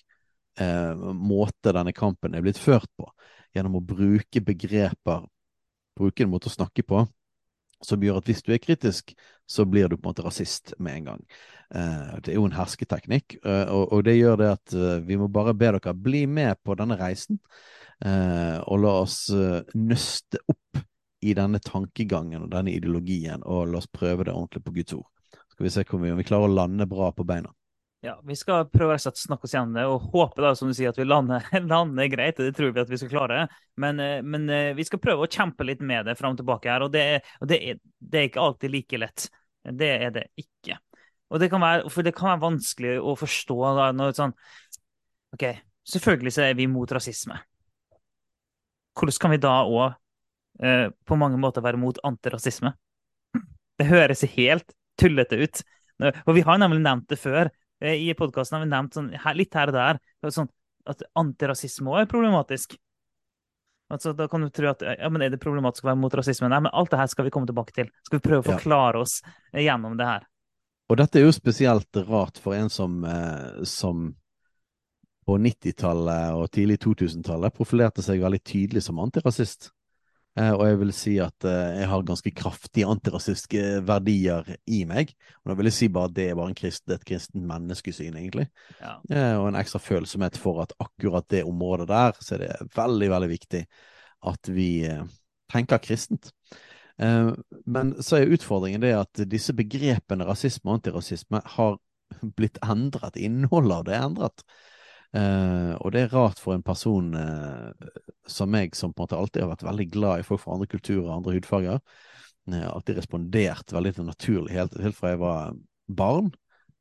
eh, 0.58 1.04
måte 1.14 1.74
denne 1.74 1.94
kampen 1.94 2.34
er 2.34 2.42
blitt 2.42 2.58
ført 2.58 2.90
på. 2.98 3.06
Gjennom 3.54 3.78
å 3.78 3.84
bruke 3.84 4.42
begreper, 4.44 5.22
bruke 5.98 6.24
en 6.24 6.32
måte 6.32 6.50
å 6.50 6.56
snakke 6.56 6.82
på, 6.86 7.04
som 7.84 8.02
gjør 8.02 8.20
at 8.20 8.28
hvis 8.28 8.42
du 8.44 8.52
er 8.54 8.62
kritisk, 8.62 9.14
så 9.48 9.64
blir 9.64 9.88
du 9.88 9.96
på 9.96 10.08
en 10.08 10.10
måte 10.12 10.26
rasist 10.26 10.74
med 10.78 11.00
en 11.00 11.08
gang. 11.12 11.24
Eh, 11.74 12.14
det 12.24 12.32
er 12.32 12.38
jo 12.38 12.46
en 12.48 12.56
hersketeknikk, 12.56 13.38
eh, 13.44 13.72
og, 13.72 14.00
det 14.04 14.16
gjør 14.18 14.38
det 14.40 14.50
at 14.54 14.74
eh, 14.76 15.00
vi 15.04 15.18
må 15.20 15.28
bare 15.32 15.56
be 15.56 15.72
dere 15.76 15.94
bli 15.94 16.24
med 16.26 16.60
på 16.64 16.76
denne 16.78 16.98
reisen, 17.00 17.40
og 17.98 18.76
la 18.78 18.90
oss 19.02 19.24
nøste 19.74 20.38
opp 20.46 20.78
i 21.26 21.32
denne 21.34 21.58
tankegangen 21.58 22.44
og 22.44 22.52
denne 22.52 22.70
ideologien, 22.70 23.42
og 23.42 23.72
la 23.72 23.80
oss 23.80 23.90
prøve 23.90 24.22
det 24.22 24.30
ordentlig 24.30 24.62
på 24.62 24.74
Guds 24.76 24.94
ord. 24.94 25.08
Skal 25.50 25.66
vi 25.66 25.72
se 25.74 25.82
om 25.82 26.04
vi, 26.04 26.12
om 26.14 26.20
vi 26.20 26.26
klarer 26.28 26.46
å 26.46 26.58
lande 26.60 26.86
bra 26.86 27.08
på 27.10 27.26
beina. 27.26 27.50
Ja, 28.00 28.20
Vi 28.22 28.36
skal 28.38 28.68
prøve 28.70 28.94
å 28.94 29.00
snakke 29.02 29.48
oss 29.48 29.54
gjennom 29.56 29.74
det 29.74 29.84
og 29.90 30.04
håpe 30.12 30.42
da, 30.44 30.52
som 30.54 30.70
du 30.70 30.74
sier, 30.76 30.92
at 30.92 30.98
vi 31.00 31.06
lander, 31.06 31.42
lander 31.72 32.10
greit. 32.12 32.38
Det 32.38 32.54
tror 32.54 32.70
vi 32.74 32.82
at 32.84 32.92
vi 32.92 32.98
skal 33.00 33.10
klare. 33.10 33.40
Men, 33.80 33.98
eh, 34.02 34.20
men 34.22 34.46
eh, 34.54 34.70
vi 34.78 34.86
skal 34.86 35.02
prøve 35.02 35.26
å 35.26 35.30
kjempe 35.30 35.66
litt 35.66 35.82
med 35.82 36.06
det 36.06 36.14
fram 36.18 36.36
og 36.36 36.38
tilbake 36.38 36.70
her. 36.70 36.86
og, 36.86 36.92
det, 36.94 37.24
og 37.42 37.50
det, 37.50 37.58
er, 37.58 37.82
det, 37.98 38.20
er, 38.20 38.30
ikke 38.30 38.44
alltid 38.44 38.74
like 38.74 39.02
lett. 39.02 39.26
Det 39.82 39.90
er 40.06 40.14
det 40.14 40.24
ikke. 40.38 40.78
Og 41.28 41.42
det 41.42 41.50
kan 41.50 41.64
være, 41.64 41.90
for 41.90 42.06
det 42.06 42.14
kan 42.16 42.30
være 42.30 42.44
vanskelig 42.46 42.94
å 43.02 43.18
forstå 43.18 43.58
da, 43.80 43.90
når 43.96 44.14
sånn 44.16 44.38
OK, 45.34 45.44
selvfølgelig 45.90 46.36
så 46.38 46.46
er 46.46 46.54
vi 46.56 46.70
mot 46.70 46.94
rasisme. 46.94 47.36
Hvordan 48.96 49.22
kan 49.24 49.34
vi 49.34 49.42
da 49.42 49.58
òg 49.66 49.98
eh, 50.62 50.86
på 51.04 51.18
mange 51.18 51.42
måter 51.42 51.66
være 51.66 51.82
mot 51.82 51.98
antirasisme? 52.06 52.72
Det 53.78 53.90
høres 53.90 54.24
helt 54.38 54.70
tullete 54.98 55.36
ut. 55.42 55.66
Og 55.98 56.36
vi 56.36 56.46
har 56.46 56.58
nemlig 56.62 56.80
nevnt 56.86 57.10
det 57.10 57.18
før. 57.18 57.50
Eh, 57.80 58.08
I 58.08 58.14
podkasten 58.18 58.58
har 58.58 58.64
vi 58.64 58.70
nevnt 58.72 58.96
sånn, 58.96 59.10
litt 59.38 59.54
her 59.54 59.72
og 59.72 59.78
der 59.78 60.00
sånn, 60.34 60.50
at 60.88 61.04
antirasisme 61.18 61.92
òg 61.92 62.02
er 62.02 62.10
problematisk. 62.10 62.76
Altså, 63.88 64.12
da 64.12 64.26
kan 64.28 64.42
du 64.44 64.50
tro 64.52 64.68
at 64.68 64.82
ja, 64.84 65.08
men 65.08 65.22
Er 65.24 65.30
det 65.32 65.40
problematisk 65.40 65.86
å 65.86 65.90
være 65.90 66.00
mot 66.02 66.12
rasisme? 66.12 66.50
Nei, 66.52 66.60
men 66.66 66.74
alt 66.76 66.90
det 66.92 66.98
her 67.00 67.08
skal 67.08 67.24
vi 67.24 67.32
komme 67.32 67.48
tilbake 67.48 67.72
til. 67.72 67.88
Skal 68.04 68.20
vi 68.20 68.26
prøve 68.26 68.42
å 68.42 68.50
forklare 68.50 69.00
oss 69.00 69.22
gjennom 69.56 69.96
det 69.96 70.08
her. 70.08 70.26
Og 70.88 70.96
dette 71.00 71.20
er 71.20 71.26
jo 71.26 71.32
spesielt 71.36 72.00
rart 72.08 72.40
for 72.40 72.56
en 72.56 72.68
som, 72.72 73.00
eh, 73.04 73.64
som 73.68 74.10
på 75.28 75.36
90-tallet 75.44 76.36
og 76.36 76.50
tidlig 76.52 76.78
2000-tallet 76.84 77.56
profilerte 77.56 78.04
seg 78.04 78.22
veldig 78.24 78.40
tydelig 78.44 78.84
som 78.86 79.00
antirasist. 79.00 79.70
Eh, 80.38 80.52
og 80.54 80.64
jeg 80.68 80.78
vil 80.82 80.92
si 80.94 81.14
at 81.22 81.46
eh, 81.48 81.80
jeg 81.80 81.88
har 81.90 82.04
ganske 82.06 82.32
kraftige 82.36 82.88
antirasistiske 82.88 83.62
verdier 83.88 84.46
i 84.70 84.82
meg. 84.88 85.10
Og 85.42 85.50
da 85.50 85.56
vil 85.58 85.70
jeg 85.70 85.76
si 85.78 85.88
bare 85.92 86.10
at 86.10 86.16
det 86.18 86.28
er 86.30 86.38
bare 86.38 86.56
kristen, 86.58 86.94
et 86.94 87.06
kristent 87.08 87.48
menneskesyn, 87.48 88.18
egentlig. 88.20 88.46
Ja. 88.78 88.98
Eh, 89.10 89.34
og 89.40 89.48
en 89.48 89.58
ekstra 89.58 89.82
følsomhet 89.82 90.38
for 90.38 90.62
at 90.64 90.74
akkurat 90.84 91.26
det 91.32 91.44
området 91.48 91.88
der, 91.90 92.18
så 92.22 92.36
er 92.36 92.44
det 92.44 92.70
veldig, 92.76 93.10
veldig 93.14 93.30
viktig 93.32 93.64
at 94.28 94.50
vi 94.50 94.70
tenker 95.52 95.78
kristent. 95.78 96.32
Men 96.98 97.92
så 98.02 98.16
er 98.18 98.32
utfordringen 98.34 98.82
det 98.82 98.90
at 98.98 99.20
disse 99.30 99.54
begrepene 99.54 100.26
rasisme 100.26 100.72
og 100.72 100.80
antirasisme 100.80 101.38
har 101.54 101.76
blitt 102.34 102.58
endret. 102.66 103.14
Innholdet 103.22 103.76
av 103.76 103.84
det 103.86 103.94
er 103.94 104.06
endret. 104.08 104.42
Uh, 105.16 105.72
og 105.80 105.94
det 105.94 106.02
er 106.02 106.10
rart 106.12 106.40
for 106.42 106.52
en 106.52 106.64
person 106.64 107.14
uh, 107.16 107.70
som 108.28 108.50
meg, 108.52 108.74
som 108.76 108.92
på 108.92 109.00
en 109.00 109.06
måte 109.06 109.16
alltid 109.16 109.40
har 109.40 109.52
vært 109.54 109.64
veldig 109.64 109.86
glad 109.94 110.20
i 110.20 110.26
folk 110.26 110.42
fra 110.42 110.56
andre 110.58 110.68
kulturer 110.68 111.06
og 111.06 111.14
andre 111.14 111.36
hudfarger. 111.38 111.78
Uh, 112.48 112.66
alltid 112.68 113.00
respondert 113.00 113.72
veldig 113.72 113.94
naturlig, 114.04 114.52
helt, 114.56 114.76
helt, 114.82 114.96
fra 114.98 115.14
jeg 115.14 115.22
var 115.22 115.54
barn, 115.88 116.28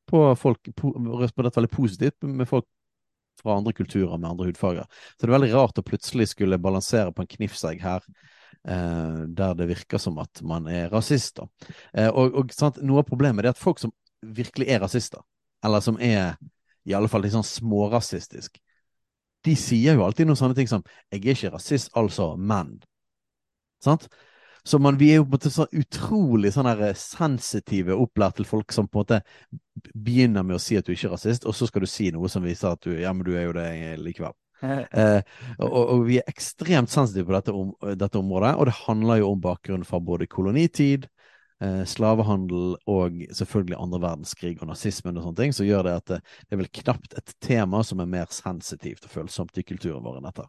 på 0.08 0.24
folk, 0.40 0.72
po 0.76 0.92
respondert 1.22 1.60
veldig 1.60 1.72
positivt 1.72 2.28
med 2.28 2.48
folk 2.48 2.68
fra 3.40 3.58
andre 3.60 3.74
kulturer 3.76 4.18
med 4.18 4.30
andre 4.32 4.50
hudfarger. 4.50 4.88
Så 5.16 5.24
det 5.24 5.30
er 5.30 5.38
veldig 5.38 5.54
rart 5.54 5.80
å 5.80 5.86
plutselig 5.86 6.30
skulle 6.32 6.60
balansere 6.60 7.14
på 7.14 7.24
en 7.24 7.32
knivsegg 7.36 7.84
her. 7.84 8.04
der 8.68 9.54
det 9.56 9.68
virker 9.70 10.02
som 10.02 10.18
at 10.18 10.42
man 10.42 10.66
er 10.68 10.90
rasist. 10.90 11.40
og, 11.40 12.34
og 12.34 12.50
noe 12.82 13.04
av 13.04 13.06
problemet 13.08 13.46
er 13.46 13.54
at 13.54 13.62
folk 13.62 13.80
som 13.80 13.94
virkelig 14.24 14.68
er 14.68 14.82
rasister, 14.82 15.22
eller 15.64 15.80
som 15.86 16.00
er 16.02 16.34
i 16.88 16.96
alle 16.96 17.10
fall 17.12 17.26
litt 17.26 17.36
sånn 17.36 17.46
smårasistisk, 17.46 18.58
de 19.46 19.56
sier 19.60 19.98
jo 19.98 20.06
alltid 20.06 20.28
noen 20.28 20.40
sånne 20.40 20.58
ting 20.58 20.68
som 20.68 20.84
'jeg 21.12 21.22
er 21.26 21.36
ikke 21.36 21.54
rasist, 21.54 21.92
altså, 21.96 22.36
men'. 22.38 22.82
Sant? 23.84 24.08
Så 24.68 24.80
man, 24.80 24.98
vi 25.00 25.12
er 25.12 25.22
jo 25.22 25.24
på 25.24 25.28
en 25.28 25.36
måte 25.38 25.50
så 25.54 25.66
utrolig 25.72 26.50
sånn 26.52 26.68
her 26.68 26.94
sensitive 27.00 27.96
opplært 27.96 28.36
til 28.36 28.46
folk 28.46 28.74
som 28.76 28.88
på 28.88 29.00
en 29.00 29.06
måte 29.06 29.20
begynner 29.94 30.44
med 30.44 30.58
å 30.58 30.60
si 30.60 30.76
at 30.76 30.86
du 30.86 30.92
ikke 30.92 31.08
er 31.08 31.14
rasist, 31.16 31.46
og 31.48 31.56
så 31.56 31.70
skal 31.70 31.86
du 31.86 31.88
si 31.88 32.10
noe 32.12 32.28
som 32.28 32.44
viser 32.44 32.74
at 32.74 32.82
du 32.84 32.92
ja, 33.00 33.14
men 33.14 33.24
du 33.24 33.32
er 33.38 33.48
jo 33.48 33.56
det 33.56 33.70
likevel. 34.04 34.36
Eh, 34.58 35.22
og, 35.62 35.70
og, 35.78 36.00
vi 36.08 36.16
er 36.18 36.26
ekstremt 36.26 36.90
sensitive 36.90 37.28
på 37.28 37.36
dette, 37.36 37.54
om, 37.54 37.68
dette, 37.94 38.18
området, 38.18 38.56
og 38.58 38.66
det 38.66 38.74
handler 38.88 39.20
jo 39.22 39.28
om 39.36 39.42
bakgrunnen 39.44 39.86
fra 39.86 40.00
både 40.02 40.26
kolonitid, 40.26 41.06
eh, 41.06 41.17
slavehandel 41.60 42.76
og 42.86 43.16
selvfølgelig 43.34 43.80
andre 43.82 44.00
verdenskrig 44.04 44.60
og 44.62 44.70
nazismen 44.70 45.18
og 45.18 45.24
sånne 45.26 45.40
ting, 45.40 45.56
så 45.58 45.66
gjør 45.66 45.88
det 45.88 45.96
at 45.98 46.12
det, 46.12 46.20
det 46.46 46.54
er 46.54 46.62
vel 46.62 46.70
knapt 46.84 47.18
et 47.18 47.34
tema 47.42 47.82
som 47.82 48.04
er 48.04 48.12
mer 48.12 48.30
sensitivt 48.30 49.08
og 49.08 49.16
følsomt 49.16 49.58
i 49.58 49.66
kulturen 49.66 50.06
vår 50.06 50.20
enn 50.20 50.30
dette. 50.30 50.46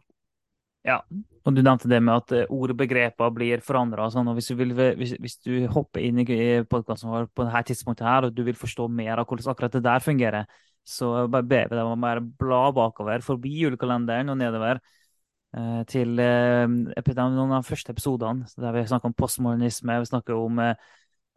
Ja, 0.87 1.01
og 1.43 1.55
du 1.55 1.59
nevnte 1.59 1.89
det 1.91 1.99
med 1.99 2.21
at 2.21 2.51
ord 2.53 2.71
og 2.71 2.77
begreper 2.79 3.33
blir 3.35 3.61
forandra. 3.65 4.07
Sånn, 4.13 4.29
hvis 4.37 4.51
hvis, 4.55 5.15
hvis 5.19 5.37
du, 5.43 5.53
hopper 5.73 6.05
inn 6.05 6.21
i 6.23 6.27
podkasten 6.71 7.11
vår 7.11 7.27
på 7.35 7.45
dette 7.47 7.65
tidspunktet 7.73 8.07
her, 8.07 8.27
og 8.29 8.35
du 8.35 8.45
vil 8.47 8.57
forstå 8.57 8.87
mer 8.87 9.19
av 9.19 9.27
hvordan 9.27 9.51
akkurat 9.51 9.75
det 9.75 9.83
der 9.83 10.05
fungerer, 10.05 10.47
så 10.87 11.27
ber 11.27 11.43
vi 11.43 11.75
deg 11.75 11.83
om 11.83 11.97
å 11.97 11.99
bare 12.01 12.23
bla 12.23 12.61
bakover, 12.75 13.25
forbi 13.25 13.51
julekalenderen 13.65 14.31
og 14.31 14.39
nedover 14.39 14.79
eh, 14.79 15.81
til 15.89 16.15
eh, 16.23 16.63
noen 16.65 17.51
av 17.51 17.59
de 17.59 17.69
første 17.69 17.93
episodene, 17.93 18.47
der 18.55 18.77
vi 18.77 18.87
snakker 18.87 19.11
om 19.11 19.17
postmodernisme, 19.19 19.99
vi 19.99 20.09
snakker 20.09 20.39
om, 20.39 20.63
eh, 20.63 20.89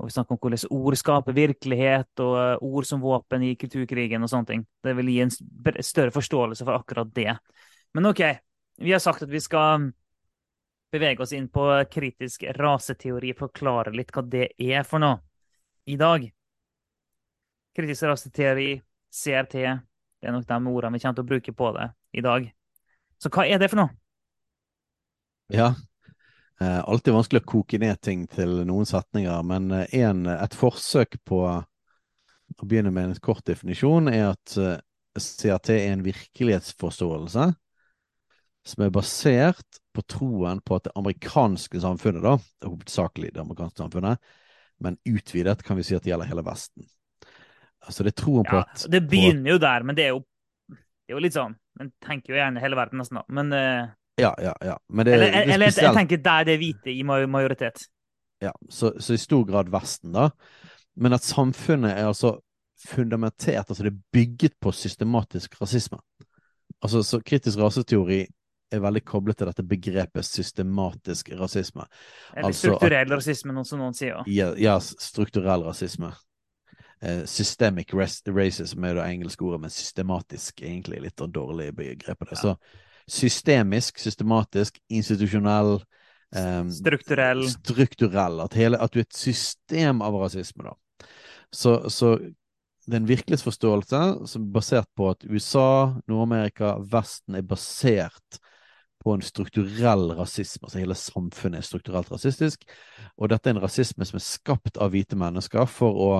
og 0.02 0.08
vi 0.08 0.14
snakker 0.16 0.34
om 0.34 0.38
hvordan 0.42 0.72
ord 0.74 0.96
skaper 0.98 1.34
virkelighet, 1.36 2.10
og 2.24 2.32
eh, 2.40 2.62
ord 2.66 2.86
som 2.88 3.02
våpen 3.04 3.44
i 3.46 3.52
kulturkrigen 3.54 4.26
og 4.26 4.30
sånne 4.32 4.48
ting. 4.48 4.64
Det 4.82 4.96
vil 4.98 5.10
gi 5.12 5.20
en 5.22 5.30
større 5.30 6.10
forståelse 6.10 6.66
for 6.66 6.74
akkurat 6.74 7.12
det. 7.14 7.36
Men 7.94 8.08
OK, 8.10 8.22
vi 8.82 8.90
har 8.90 9.02
sagt 9.02 9.22
at 9.22 9.30
vi 9.30 9.38
skal 9.40 9.92
bevege 10.92 11.22
oss 11.22 11.32
inn 11.38 11.46
på 11.54 11.68
kritisk 11.86 12.42
raseteori, 12.58 13.30
forklare 13.38 13.94
litt 13.94 14.10
hva 14.10 14.26
det 14.26 14.48
er 14.58 14.82
for 14.82 14.98
noe 15.04 15.22
i 15.86 15.94
dag. 16.00 16.26
Kritisk 17.78 18.10
raseteori 18.10 18.72
CRT. 19.06 19.54
Det 20.18 20.28
er 20.28 20.34
nok 20.34 20.50
de 20.50 20.58
ordene 20.58 20.98
vi 20.98 21.04
kommer 21.06 21.20
til 21.20 21.22
å 21.22 21.30
bruke 21.30 21.54
på 21.62 21.70
det 21.78 21.88
i 22.18 22.26
dag. 22.26 22.50
Så 23.22 23.30
hva 23.30 23.46
er 23.46 23.62
det 23.62 23.70
for 23.70 23.84
noe? 23.84 23.94
Ja, 25.52 25.70
eh, 26.62 26.78
alltid 26.86 27.16
vanskelig 27.16 27.42
å 27.42 27.50
koke 27.56 27.80
ned 27.82 28.00
ting 28.04 28.24
til 28.30 28.62
noen 28.68 28.88
setninger, 28.88 29.42
men 29.48 29.70
eh, 29.74 29.98
en, 30.02 30.24
et 30.30 30.56
forsøk 30.56 31.18
på 31.28 31.42
å 31.48 32.68
begynne 32.68 32.92
med 32.94 33.10
en 33.10 33.20
kort 33.24 33.44
definisjon 33.48 34.10
er 34.12 34.30
at 34.30 34.56
eh, 34.60 34.78
CRT 35.18 35.74
er 35.74 35.90
en 35.92 36.06
virkelighetsforståelse 36.06 37.50
som 38.62 38.84
er 38.84 38.92
basert 38.94 39.80
på 39.92 40.04
troen 40.08 40.62
på 40.64 40.78
at 40.78 40.86
det 40.86 40.94
amerikanske 40.96 41.82
samfunnet, 41.82 42.22
da, 42.24 42.36
hovedsakelig 42.64 43.32
det 43.34 43.42
amerikanske 43.42 43.82
samfunnet, 43.82 44.34
men 44.82 44.98
utvidet 45.08 45.62
kan 45.66 45.78
vi 45.78 45.86
si 45.86 45.96
at 45.96 46.04
det 46.04 46.12
gjelder 46.12 46.30
hele 46.30 46.44
Vesten. 46.46 46.86
Altså, 47.82 48.06
det 48.06 48.12
er 48.12 48.20
troen 48.22 48.46
på 48.46 48.60
at 48.60 48.84
Det 48.90 49.02
begynner 49.10 49.56
jo 49.56 49.58
der, 49.62 49.82
men 49.82 49.98
det 49.98 50.06
er 50.06 50.14
jo, 50.14 50.22
det 50.70 51.10
er 51.10 51.16
jo 51.16 51.22
litt 51.24 51.34
sånn 51.34 51.56
Man 51.80 51.88
tenker 52.04 52.34
jo 52.34 52.38
gjerne 52.38 52.62
hele 52.62 52.78
verden 52.78 53.00
nesten, 53.02 53.18
da. 53.18 53.24
Men 53.32 53.50
uh, 53.50 53.90
Ja, 54.20 54.34
ja, 54.42 54.52
ja. 54.60 54.76
Men 54.88 55.06
det, 55.06 55.14
eller, 55.14 55.26
det 55.26 55.40
er 55.40 55.54
eller 55.54 55.82
jeg 55.82 55.94
tenker 55.96 56.20
der 56.22 56.44
det 56.44 56.54
er 56.54 56.60
hvite 56.60 56.92
i 56.92 57.02
majoritet. 57.02 57.86
Ja, 58.42 58.52
så, 58.68 58.92
så, 58.98 59.14
i 59.14 59.20
stor 59.22 59.44
grad 59.48 59.70
Vesten, 59.72 60.12
da. 60.12 60.28
Men 60.96 61.14
at 61.16 61.24
samfunnet 61.24 61.94
er 61.94 62.10
altså 62.10 62.36
fundamentert, 62.88 63.70
altså 63.70 63.86
det 63.86 63.92
er 63.92 64.00
bygget 64.12 64.56
på 64.60 64.72
systematisk 64.72 65.60
rasisme. 65.60 65.98
Altså, 66.82 67.02
så 67.02 67.20
kritisk 67.22 67.58
raseteori 67.58 68.24
er 68.72 68.80
veldig 68.82 69.04
koblet 69.06 69.38
til 69.38 69.48
dette 69.48 69.64
begrepet 69.68 70.26
systematisk 70.26 71.30
rasisme. 71.38 71.86
Eller 72.34 72.50
altså, 72.50 72.66
strukturell 72.66 73.12
rasisme, 73.12 73.54
noe 73.54 73.68
som 73.68 73.82
noen 73.82 73.96
sier. 73.96 74.22
Ja, 74.26 74.52
ja 74.58 74.78
strukturell 74.82 75.64
rasisme. 75.68 76.12
Eh, 77.02 77.24
systemic 77.26 77.94
racism 77.94 78.84
er 78.88 78.98
det 78.98 79.06
engelske 79.06 79.44
ordet, 79.44 79.60
men 79.64 79.74
systematisk 79.74 80.62
egentlig 80.62 81.02
litt 81.04 81.22
dårlig 81.34 81.70
begrep 81.76 82.18
på 82.18 82.30
det. 82.30 82.38
Ja. 82.38 82.42
Så 82.42 82.56
systemisk, 83.06 83.98
systematisk, 83.98 84.78
institusjonell 84.88 85.74
um, 86.36 86.70
Strukturell. 86.70 87.42
Strukturell. 87.50 88.40
At, 88.40 88.54
hele, 88.54 88.78
at, 88.78 88.92
du 88.92 89.02
er 89.02 89.08
et 89.08 89.16
system 89.16 90.02
av 90.04 90.16
rasisme, 90.20 90.70
da. 90.70 91.08
Så, 91.52 91.90
så 91.92 92.16
det 92.86 92.96
er 92.96 93.02
en 93.02 93.10
virkelighetsforståelse 93.10 94.02
som 94.30 94.46
er 94.46 94.54
basert 94.54 94.88
på 94.96 95.10
at 95.12 95.26
USA, 95.28 95.92
Nord-Amerika, 96.10 96.76
Vesten 96.92 97.36
er 97.38 97.46
basert 97.46 98.40
på 99.02 99.16
en 99.16 99.24
strukturell 99.24 100.12
rasisme. 100.16 100.66
Altså 100.66 100.80
hele 100.80 100.96
samfunnet 100.96 101.60
er 101.60 101.66
strukturelt 101.66 102.10
rasistisk. 102.14 102.64
Og 103.18 103.32
dette 103.32 103.50
er 103.50 103.56
en 103.56 103.64
rasisme 103.64 104.06
som 104.06 104.18
er 104.18 104.24
skapt 104.24 104.78
av 104.80 104.94
hvite 104.94 105.18
mennesker 105.18 105.66
for 105.70 105.98
å 106.06 106.12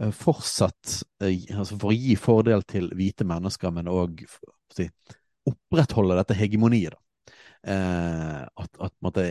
Eh, 0.00 0.10
fortsatt 0.10 1.02
eh, 1.24 1.56
altså 1.56 1.78
For 1.80 1.88
å 1.88 1.96
gi 1.96 2.16
fordel 2.20 2.64
til 2.68 2.90
hvite 2.96 3.24
mennesker, 3.28 3.72
men 3.72 3.88
òg 3.88 4.26
si, 4.76 4.90
opprettholde 5.46 6.16
dette 6.18 6.36
hegemoniet. 6.38 6.96
Eh, 7.66 8.42
at, 8.46 8.82
at 8.82 8.94
måtte, 9.04 9.26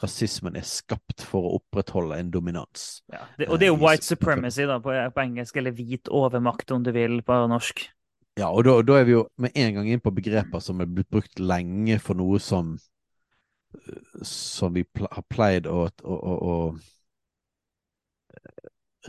rasismen 0.00 0.54
er 0.56 0.66
skapt 0.66 1.24
for 1.26 1.46
å 1.46 1.54
opprettholde 1.58 2.20
en 2.20 2.30
dominans. 2.32 3.00
Ja, 3.10 3.24
det, 3.38 3.48
og 3.48 3.58
det 3.58 3.66
er 3.68 3.72
jo 3.72 3.80
white 3.82 4.06
supremacy 4.06 4.68
da, 4.68 4.78
på, 4.82 4.94
på, 4.94 5.24
engelsk, 5.24 5.58
eller 5.58 5.74
hvit 5.74 6.10
overmakt, 6.14 6.70
om 6.76 6.84
du 6.86 6.92
vil, 6.94 7.18
på 7.26 7.40
norsk. 7.50 7.88
Ja, 8.38 8.48
og 8.48 8.62
da, 8.64 8.76
da 8.86 9.00
er 9.00 9.08
vi 9.08 9.16
jo 9.16 9.24
med 9.42 9.56
en 9.58 9.74
gang 9.76 9.90
inn 9.90 10.02
på 10.02 10.14
begreper 10.14 10.62
som 10.62 10.80
er 10.80 10.88
blitt 10.88 11.10
brukt 11.10 11.42
lenge 11.42 11.98
for 12.00 12.18
noe 12.18 12.38
som 12.42 12.76
som 14.22 14.74
vi 14.74 14.84
har 14.96 15.22
pleid 15.30 15.66
å, 15.70 15.84
å, 16.02 16.14
å, 16.14 16.34
å 16.50 16.54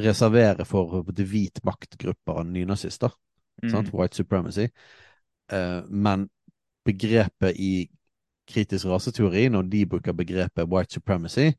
reservere 0.02 0.66
for 0.68 1.02
hvit 1.08 1.20
hvit 1.28 1.64
maktgrupper 1.68 2.42
av 2.42 2.46
nynazister. 2.50 3.12
Mm. 3.64 3.90
White 3.94 4.16
supremacy. 4.18 4.70
Uh, 5.52 5.84
men 5.90 6.30
begrepet 6.86 7.58
i 7.60 7.90
kritisk 8.52 8.86
raseteori, 8.86 9.50
når 9.50 9.62
de 9.62 9.86
bruker 9.86 10.14
begrepet 10.14 10.68
white 10.68 10.94
supremacy, 10.94 11.52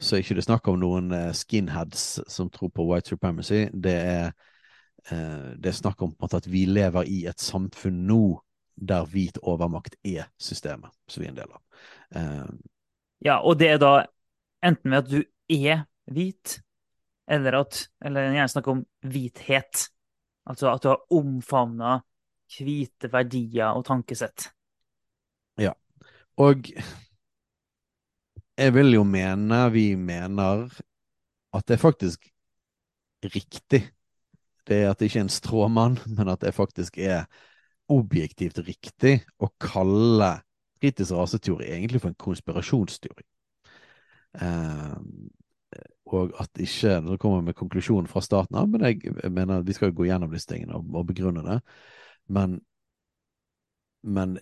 så 0.00 0.16
er 0.16 0.24
ikke 0.24 0.36
det 0.36 0.44
snakk 0.44 0.68
om 0.68 0.80
noen 0.80 1.12
uh, 1.12 1.32
skinheads 1.36 2.20
som 2.32 2.50
tror 2.52 2.72
på 2.74 2.86
white 2.88 3.08
supremacy. 3.08 3.66
Det 3.72 3.94
er, 3.94 4.32
uh, 5.12 5.52
det 5.56 5.72
er 5.72 5.78
snakk 5.78 6.02
om 6.02 6.14
at 6.22 6.50
vi 6.50 6.66
lever 6.68 7.08
i 7.08 7.24
et 7.30 7.40
samfunn 7.40 8.04
nå 8.08 8.22
der 8.76 9.06
hvit 9.08 9.38
overmakt 9.40 9.96
er 10.04 10.26
systemet 10.40 10.92
som 11.08 11.22
vi 11.22 11.28
er 11.28 11.32
en 11.32 11.38
del 11.38 11.52
av. 11.54 11.60
ja, 13.24 13.38
og 13.40 13.56
det 13.56 13.70
er 13.70 13.78
da 13.80 13.92
enten 14.60 14.92
ved 14.92 14.98
at 14.98 15.08
du 15.08 15.22
er 15.48 15.86
hvit, 16.12 16.58
eller 17.28 17.60
at 17.62 17.88
Eller 18.04 18.32
gjerne 18.34 18.48
snakk 18.48 18.68
om 18.68 18.84
hvithet. 19.00 19.88
Altså 20.46 20.74
at 20.74 20.82
du 20.82 20.88
har 20.88 21.00
omfavna 21.10 22.00
hvite 22.52 23.10
verdier 23.12 23.76
og 23.76 23.84
tankesett. 23.88 24.50
Ja. 25.60 25.72
Og 26.40 26.70
jeg 28.56 28.72
vil 28.74 28.94
jo 28.96 29.04
mene, 29.04 29.60
vi 29.72 29.90
mener, 29.96 30.66
at 31.52 31.68
det 31.68 31.76
er 31.76 31.82
faktisk 31.82 32.28
riktig. 33.24 33.82
Det 34.66 34.82
er 34.82 34.90
at 34.90 34.98
det 34.98 35.10
ikke 35.10 35.22
er 35.22 35.28
en 35.28 35.32
stråmann, 35.32 35.98
men 36.16 36.28
at 36.28 36.40
det 36.40 36.54
faktisk 36.54 36.98
er 36.98 37.26
objektivt 37.92 38.58
riktig 38.66 39.20
å 39.38 39.48
kalle 39.62 40.40
kritisk 40.82 41.14
raseteori 41.16 41.68
egentlig 41.70 42.02
for 42.02 42.12
en 42.12 42.20
konspirasjonsteori. 42.20 43.26
Eh, 44.42 44.96
og 46.06 46.34
at 46.38 46.60
ikke 46.62 47.00
Nå 47.02 47.16
kommer 47.18 47.40
vi 47.40 47.50
med 47.50 47.58
konklusjonen 47.58 48.08
fra 48.10 48.20
starten 48.22 48.58
av, 48.58 48.68
men 48.70 48.84
jeg, 48.86 49.14
mener 49.14 49.30
mener 49.30 49.64
vi 49.66 49.74
skal 49.74 49.94
gå 49.94 50.06
gjennom 50.06 50.32
disse 50.32 50.50
tingene 50.50 50.78
og, 50.78 50.90
og 50.94 51.06
begrunne 51.08 51.44
det. 51.46 51.60
Men, 52.26 52.60
men 54.02 54.38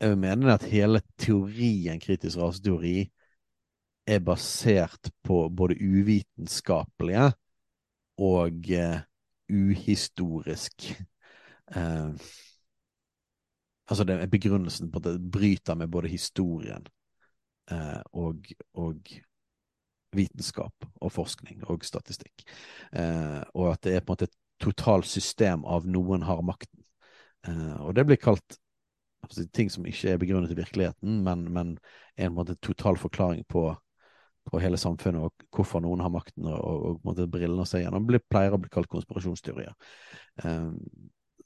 jeg 0.00 0.18
mener 0.18 0.54
at 0.54 0.66
hele 0.68 1.00
teorien 1.18 2.00
kritisk 2.00 2.38
raseteori 2.38 3.06
er 4.06 4.22
basert 4.22 5.10
på 5.26 5.48
både 5.48 5.78
uvitenskapelige 5.80 7.32
og 8.22 8.70
uh, 8.70 9.00
uhistorisk 9.50 10.90
uh, 11.76 12.14
Altså 13.86 14.02
det 14.04 14.16
er 14.18 14.26
begrunnelsen 14.26 14.88
på 14.90 14.98
at 14.98 15.04
det 15.04 15.30
bryter 15.30 15.74
med 15.74 15.88
både 15.88 16.08
historien 16.10 16.86
uh, 17.70 18.02
og, 18.12 18.46
og 18.74 18.96
vitenskap 20.12 20.88
og 20.96 21.12
forskning 21.12 21.62
og 21.70 21.84
statistikk. 21.84 22.42
Og 23.54 23.72
at 23.72 23.84
det 23.84 23.94
er 23.94 24.00
på 24.00 24.10
en 24.10 24.16
måte 24.16 24.26
et 24.26 24.34
totalt 24.58 25.06
system 25.06 25.62
av 25.64 25.86
noen 25.86 26.24
har 26.26 26.42
makten. 26.42 26.85
Eh, 27.48 27.74
og 27.82 27.94
det 27.96 28.06
blir 28.08 28.20
kalt 28.20 28.58
ting 29.56 29.70
som 29.72 29.86
ikke 29.88 30.12
er 30.12 30.20
begrunnet 30.22 30.52
i 30.54 30.58
virkeligheten, 30.58 31.20
men, 31.26 31.46
men 31.52 31.74
en 32.16 32.34
måte 32.36 32.54
total 32.62 32.98
forklaring 33.00 33.44
på, 33.50 33.64
på 34.50 34.60
hele 34.62 34.78
samfunnet, 34.78 35.26
og 35.26 35.46
hvorfor 35.56 35.82
noen 35.82 36.04
har 36.04 36.12
makten, 36.14 36.46
og, 36.46 36.60
og, 36.62 37.00
og 37.02 37.22
brillene 37.32 37.64
å 37.64 37.68
se 37.68 37.82
gjennom, 37.82 38.06
blir, 38.06 38.22
pleier 38.30 38.54
å 38.54 38.60
bli 38.60 38.70
kalt 38.72 38.90
konspirasjonsteorier. 38.92 39.74
Um, 40.44 40.76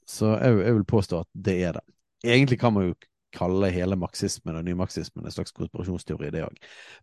så 0.07 0.35
jeg, 0.35 0.59
jeg, 0.65 0.75
vil 0.77 0.91
påstå 0.91 1.23
at 1.23 1.31
det 1.33 1.57
er 1.63 1.79
det. 1.79 1.85
Egentlig 2.27 2.59
kan 2.61 2.75
man 2.75 2.91
jo 2.91 2.99
kalle 3.31 3.69
hele 3.71 3.95
marxismen 3.95 4.57
og 4.59 4.65
nymarxismen 4.67 5.25
en 5.25 5.33
slags 5.33 5.53
konspirasjonsteori, 5.55 6.31
det 6.33 6.43
òg. 6.43 6.57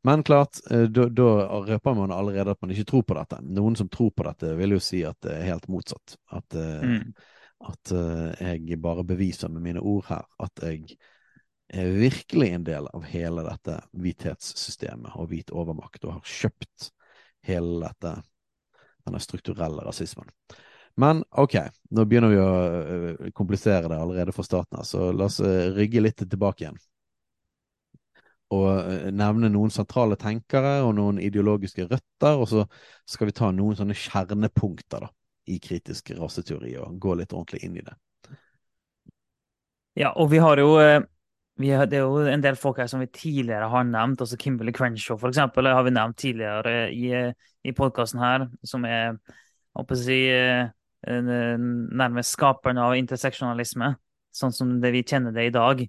Men 0.05 0.23
klart, 0.27 0.61
eh, 0.71 0.85
da 0.93 1.29
røper 1.65 1.97
man 1.97 2.13
allerede 2.13 2.53
at 2.53 2.61
man 2.61 2.75
ikke 2.75 2.91
tror 2.91 3.07
på 3.09 3.17
dette. 3.17 3.41
Noen 3.57 3.79
som 3.81 3.89
tror 3.89 4.13
på 4.13 4.27
dette, 4.29 4.53
vil 4.59 4.77
jo 4.77 4.83
si 4.83 5.01
at 5.09 5.17
det 5.25 5.39
er 5.39 5.49
helt 5.55 5.69
motsatt. 5.73 6.19
At, 6.37 6.53
eh, 6.53 6.85
mm. 6.85 7.38
At 7.67 7.93
eh, 7.93 8.51
jeg 8.69 8.81
bare 8.83 9.05
beviser 9.05 9.51
med 9.51 9.65
mine 9.65 9.81
ord 9.83 10.07
her 10.09 10.27
at 10.43 10.63
jeg 10.63 10.99
er 11.69 11.91
virkelig 11.99 12.53
en 12.55 12.65
del 12.65 12.87
av 12.89 13.05
hele 13.11 13.45
dette 13.45 13.75
hvithetssystemet 13.93 15.19
og 15.19 15.29
hvit 15.33 15.51
overmakt, 15.53 16.05
og 16.07 16.17
har 16.17 16.31
kjøpt 16.39 16.91
hele 17.49 17.83
dette, 17.83 18.15
denne 19.05 19.21
strukturelle 19.21 19.85
rasismen. 19.85 20.31
Men 20.99 21.21
ok, 21.31 21.59
nå 21.95 22.05
begynner 22.09 22.33
vi 22.33 22.39
å 22.41 22.47
uh, 22.49 23.27
komplisere 23.37 23.91
det 23.91 23.99
allerede 24.01 24.33
fra 24.35 24.47
starten 24.47 24.81
av, 24.81 24.87
så 24.89 25.11
la 25.13 25.29
oss 25.29 25.39
uh, 25.45 25.69
rygge 25.77 26.03
litt 26.03 26.25
tilbake 26.25 26.65
igjen. 26.65 26.81
Og 28.57 29.13
nevne 29.13 29.51
noen 29.53 29.69
sentrale 29.69 30.17
tenkere 30.17 30.79
og 30.81 30.95
noen 30.97 31.19
ideologiske 31.21 31.85
røtter, 31.85 32.41
og 32.41 32.49
så 32.49 32.65
skal 33.05 33.29
vi 33.29 33.37
ta 33.37 33.51
noen 33.53 33.77
sånne 33.77 33.97
kjernepunkter 34.09 35.05
da, 35.05 35.11
i 35.49 35.59
kritisk 35.63 36.13
raseteori 36.19 36.77
og 36.83 36.99
gå 37.01 37.17
litt 37.19 37.33
ordentlig 37.33 37.65
inn 37.67 37.79
i 37.81 37.85
det. 37.87 37.97
Ja, 39.99 40.13
og 40.15 40.31
vi 40.31 40.39
har 40.43 40.61
jo 40.63 40.77
vi 41.59 41.73
har, 41.75 41.89
det 41.91 41.99
er 41.99 42.05
jo 42.07 42.21
en 42.31 42.43
del 42.43 42.55
folk 42.55 42.79
her 42.79 42.87
som 42.87 43.01
vi 43.03 43.09
tidligere 43.11 43.67
har 43.67 43.87
nevnt, 43.87 44.21
også 44.23 44.39
Kimberley 44.39 44.75
Crenshaw 44.75 45.19
eksempel, 45.27 45.67
har 45.67 45.83
vi 45.83 45.91
nevnt 45.91 46.19
tidligere 46.23 46.75
i, 46.95 47.09
i 47.67 47.75
podkasten 47.75 48.21
her, 48.23 48.45
som 48.63 48.87
er 48.87 49.17
å 49.75 49.85
si, 49.99 50.21
nærmest 51.03 52.37
skaperen 52.37 52.79
av 52.79 52.95
interseksjonalisme, 52.99 53.91
sånn 54.35 54.55
som 54.55 54.77
det 54.83 54.93
vi 54.95 55.03
kjenner 55.03 55.35
det 55.35 55.49
i 55.49 55.55
dag. 55.55 55.83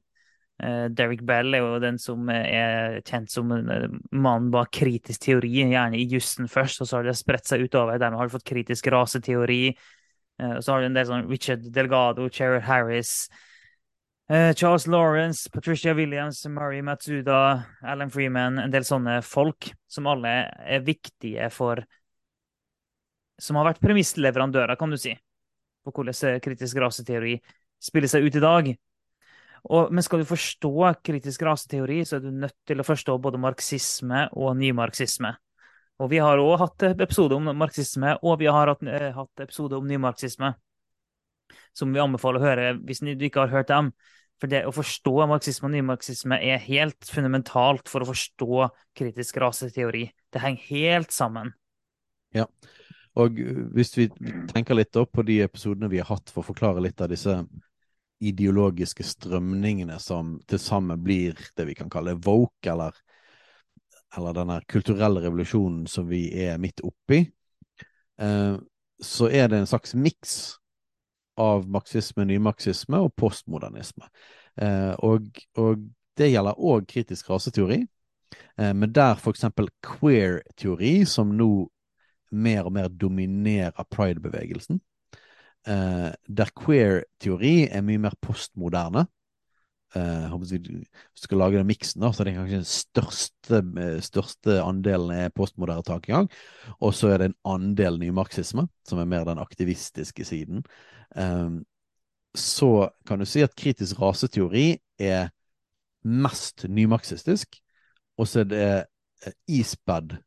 Eh, 0.60 0.86
Derek 0.92 1.22
Bell 1.24 1.56
er 1.56 1.64
jo 1.64 1.78
den 1.80 2.00
som 2.02 2.28
er 2.34 3.00
kjent 3.08 3.32
som 3.32 3.52
mannen 3.52 4.50
bak 4.52 4.74
kritisk 4.76 5.24
teori, 5.24 5.54
gjerne 5.72 6.00
i 6.00 6.08
jussen 6.12 6.50
først, 6.52 6.82
og 6.84 6.90
så 6.90 7.00
har 7.00 7.08
det 7.08 7.16
spredt 7.20 7.48
seg 7.48 7.64
utover. 7.64 8.00
Dermed 8.02 8.20
har 8.20 8.28
du 8.28 8.36
fått 8.36 8.48
kritisk 8.50 8.90
raseteori. 8.92 9.62
Eh, 9.70 10.56
og 10.58 10.64
så 10.64 10.74
har 10.74 10.82
du 10.82 10.90
en 10.90 10.98
del 10.98 11.08
sånn 11.08 11.30
Richard 11.30 11.64
Delgado, 11.76 12.28
Cherry 12.34 12.60
Harris, 12.66 13.30
eh, 14.32 14.52
Charles 14.54 14.88
Lawrence, 14.88 15.50
Patricia 15.54 15.96
Williams, 15.96 16.42
Murray 16.48 16.84
Matsuda, 16.84 17.40
Alan 17.84 18.12
Freeman, 18.12 18.60
en 18.60 18.76
del 18.76 18.88
sånne 18.88 19.22
folk 19.24 19.72
som 19.88 20.12
alle 20.12 20.36
er 20.60 20.84
viktige 20.84 21.48
for 21.54 21.86
som 23.40 23.56
har 23.56 23.70
vært 23.70 23.80
premissleverandører, 23.80 24.76
kan 24.76 24.92
du 24.92 24.98
si, 25.00 25.14
på 25.88 25.94
hvordan 25.96 26.42
kritisk 26.44 26.82
raseteori 26.84 27.38
spiller 27.80 28.12
seg 28.12 28.28
ut 28.28 28.36
i 28.36 28.44
dag. 28.44 28.74
Og, 29.68 29.92
men 29.92 30.06
skal 30.06 30.22
du 30.22 30.30
forstå 30.30 30.72
kritisk 31.04 31.44
raseteori, 31.46 32.02
så 32.08 32.18
er 32.18 32.24
du 32.24 32.32
nødt 32.32 32.56
til 32.68 32.80
å 32.80 32.88
forstå 32.88 33.18
både 33.22 33.42
marxisme 33.42 34.28
og 34.40 34.56
nymarxisme. 34.60 35.34
Og 36.00 36.12
vi 36.14 36.22
har 36.24 36.40
òg 36.40 36.56
hatt 36.62 36.86
episode 36.94 37.36
om 37.36 37.50
marxisme, 37.60 38.16
og 38.24 38.40
vi 38.40 38.48
har 38.48 38.72
hatt, 38.72 38.84
eh, 38.88 39.12
hatt 39.16 39.44
episode 39.44 39.76
om 39.76 39.88
nymarxisme. 39.88 40.54
Som 41.76 41.92
vi 41.94 42.00
anbefaler 42.00 42.40
å 42.40 42.46
høre 42.46 42.72
hvis 42.80 43.04
du 43.04 43.26
ikke 43.26 43.44
har 43.44 43.54
hørt 43.54 43.68
dem. 43.68 43.92
For 44.40 44.48
det 44.48 44.64
å 44.64 44.72
forstå 44.72 45.28
marxisme 45.28 45.68
og 45.68 45.74
nymarxisme 45.76 46.38
er 46.40 46.62
helt 46.64 47.04
fundamentalt 47.04 47.90
for 47.92 48.06
å 48.06 48.08
forstå 48.08 48.70
kritisk 48.96 49.42
raseteori. 49.44 50.06
Det 50.32 50.40
henger 50.40 50.70
helt 50.70 51.12
sammen. 51.12 51.52
Ja, 52.32 52.46
og 53.20 53.36
hvis 53.76 53.92
vi 53.98 54.08
tenker 54.54 54.78
litt 54.78 54.96
opp 54.96 55.12
på 55.18 55.26
de 55.28 55.42
episodene 55.44 55.90
vi 55.92 56.00
har 56.00 56.08
hatt 56.08 56.32
for 56.32 56.44
å 56.44 56.50
forklare 56.54 56.84
litt 56.86 57.02
av 57.02 57.10
disse 57.12 57.36
ideologiske 58.20 59.04
strømningene 59.04 60.00
som 60.00 60.38
til 60.48 60.60
sammen 60.60 61.00
blir 61.04 61.38
det 61.56 61.66
vi 61.70 61.76
kan 61.78 61.90
kalle 61.92 62.18
woke, 62.26 62.72
eller, 62.72 62.96
eller 64.18 64.36
denne 64.36 64.60
kulturelle 64.68 65.24
revolusjonen 65.24 65.86
som 65.88 66.10
vi 66.10 66.26
er 66.44 66.60
midt 66.62 66.84
oppi, 66.86 67.24
eh, 68.20 68.58
så 69.00 69.30
er 69.32 69.48
det 69.48 69.62
en 69.62 69.70
slags 69.70 69.96
miks 69.96 70.34
av 71.40 71.64
marxisme, 71.72 72.26
nymarxisme 72.28 73.00
og 73.00 73.14
postmodernisme. 73.16 74.10
Eh, 74.60 74.92
og, 75.00 75.32
og, 75.58 75.88
det 76.20 76.34
gjelder 76.34 76.58
òg 76.68 76.84
kritisk 76.90 77.30
raseteori, 77.32 77.78
eh, 78.60 78.74
men 78.76 78.92
der 78.92 79.22
eksempel 79.32 79.70
queer-teori, 79.86 81.06
som 81.08 81.32
nå 81.32 81.70
mer 82.36 82.68
og 82.68 82.74
mer 82.76 82.90
dominerer 82.92 83.88
pride-bevegelsen. 83.88 84.82
Eh, 85.68 86.12
der 86.28 86.52
queer-teori 86.56 87.68
er 87.68 87.82
mye 87.86 88.02
mer 88.02 88.16
postmoderne. 88.22 89.06
Eh, 89.96 90.36
hvis 90.38 90.52
vi 90.54 90.84
skal 91.18 91.42
lage 91.42 91.58
den 91.58 91.68
miksen, 91.68 92.06
så 92.14 92.22
er 92.22 92.30
det 92.30 92.36
kanskje 92.36 92.62
den 92.62 92.70
største, 92.70 93.62
eh, 93.82 94.00
største 94.02 94.60
andelen 94.62 95.12
er 95.12 95.34
postmoderne 95.34 95.84
tankegang. 95.84 96.30
Og 96.80 96.94
så 96.94 97.10
er 97.10 97.18
det 97.18 97.32
en 97.32 97.40
andel 97.46 98.00
nymarxisme, 98.00 98.68
som 98.88 99.00
er 99.00 99.06
mer 99.06 99.26
den 99.26 99.42
aktivistiske 99.42 100.26
siden. 100.26 100.64
Eh, 101.16 101.50
så 102.36 102.90
kan 103.08 103.20
du 103.20 103.26
si 103.26 103.42
at 103.42 103.56
kritisk 103.56 104.00
raseteori 104.00 104.78
er 105.00 105.30
mest 106.04 106.66
nymarxistisk, 106.70 107.60
og 108.18 108.28
så 108.28 108.40
er 108.40 108.50
det 108.50 108.86
eh, 109.26 109.34
ispedd 109.48 110.18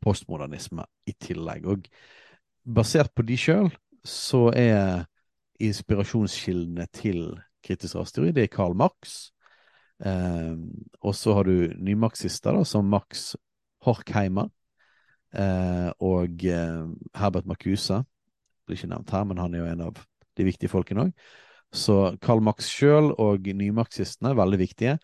postmodernisme 0.00 0.84
i 1.06 1.12
tillegg. 1.12 1.66
Og 1.66 1.88
basert 2.64 3.12
på 3.14 3.24
de 3.26 3.36
sjøl, 3.36 3.70
så 4.06 4.48
er 4.56 5.06
inspirasjonskildene 5.60 6.86
til 6.96 7.34
kritisk 7.64 7.98
rasteori 7.98 8.32
det 8.32 8.46
er 8.46 8.54
Karl 8.54 8.76
Marx. 8.78 9.30
Eh, 10.00 10.56
og 11.04 11.14
så 11.14 11.34
har 11.36 11.48
du 11.48 11.72
nymarxister 11.76 12.56
da, 12.56 12.64
som 12.64 12.88
Max 12.88 13.34
Horkheimer 13.84 14.48
eh, 15.36 15.90
og 16.00 16.44
eh, 16.44 16.82
Herbert 17.20 17.48
Marcuse. 17.48 18.02
Blir 18.66 18.80
ikke 18.80 18.92
nevnt 18.94 19.12
her, 19.12 19.24
men 19.28 19.40
han 19.42 19.54
er 19.54 19.64
jo 19.64 19.70
en 19.74 19.86
av 19.90 20.02
de 20.38 20.46
viktige 20.48 20.72
folkene 20.72 21.08
òg. 21.08 21.30
Så 21.70 22.16
Karl 22.22 22.42
Marx 22.42 22.66
sjøl 22.72 23.12
og 23.20 23.46
nymarxistene 23.46 24.32
er 24.32 24.38
veldig 24.40 24.58
viktige. 24.58 24.96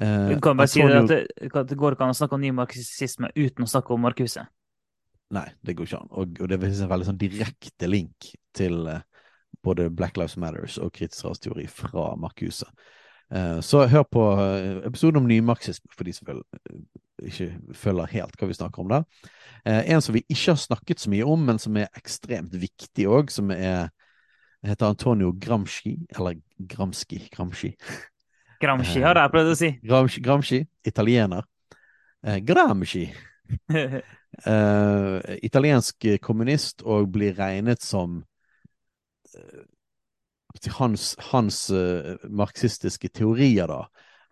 Eh, 0.00 0.32
du 0.32 0.40
kan 0.42 0.58
bare 0.58 0.70
si 0.70 0.82
at 0.82 1.10
det, 1.10 1.26
det 1.38 1.78
går 1.78 1.94
ikke 1.94 2.08
an 2.08 2.14
å 2.14 2.18
snakke 2.18 2.38
om 2.38 2.42
nymarxisme 2.42 3.30
uten 3.36 3.66
å 3.66 3.70
snakke 3.70 3.94
om 3.94 4.02
Marcuse. 4.06 4.48
Nei, 5.34 5.46
det 5.64 5.74
går 5.76 5.88
ikke 5.88 6.00
an. 6.00 6.10
Og, 6.10 6.38
og 6.40 6.48
det 6.48 6.56
er 6.56 6.68
en 6.70 6.92
veldig 6.92 7.08
sånn 7.10 7.20
direkte 7.20 7.90
link 7.90 8.30
til 8.56 8.86
uh, 8.88 9.02
både 9.64 9.90
Black 9.92 10.16
Lives 10.16 10.38
Matters 10.40 10.78
og 10.80 10.94
kritisk 10.96 11.28
rasteori 11.28 11.66
fra 11.68 12.14
Markuse. 12.20 12.68
Uh, 13.28 13.58
så 13.64 13.84
hør 13.92 14.06
på 14.08 14.24
uh, 14.38 14.80
episoden 14.88 15.20
om 15.20 15.28
nymarxisme, 15.28 15.92
for 15.92 16.08
de 16.08 16.16
som 16.16 16.30
følger, 16.30 16.64
ikke 17.28 17.50
følger 17.76 18.14
helt 18.14 18.40
hva 18.40 18.48
vi 18.48 18.56
snakker 18.56 18.84
om 18.84 18.92
der. 18.94 19.06
en 19.66 20.00
som 20.00 20.14
vi 20.14 20.22
ikke 20.28 20.54
har 20.54 20.60
snakket 20.62 21.00
så 21.02 21.10
mye 21.12 21.26
om, 21.26 21.44
men 21.44 21.58
som 21.58 21.76
er 21.76 21.90
ekstremt 21.98 22.54
viktig 22.56 23.08
òg, 23.10 23.32
som 23.34 23.50
er 23.52 23.90
heter 24.62 24.86
Antonio 24.86 25.32
Gramsci, 25.32 25.96
eller 26.16 26.38
Gramsci, 26.58 27.28
Gramsci. 27.32 27.74
Gramsci 28.60 29.02
har 29.04 29.18
jeg 29.20 29.32
prøvd 29.34 29.52
å 29.52 29.58
si. 29.58 29.70
Gramsci, 29.86 30.22
Gramsci 30.24 30.60
italiener. 30.86 31.46
Eh, 32.26 32.40
Gramsci. 32.42 33.06
eh, 34.52 35.18
italiensk 35.42 36.06
kommunist 36.22 36.84
og 36.86 37.10
blir 37.14 37.36
regnet 37.38 37.84
som 37.84 38.22
eh, 39.34 39.66
Hans, 40.74 41.12
hans 41.28 41.58
uh, 41.70 42.16
marxistiske 42.34 43.10
teorier, 43.14 43.68
da, 43.68 43.84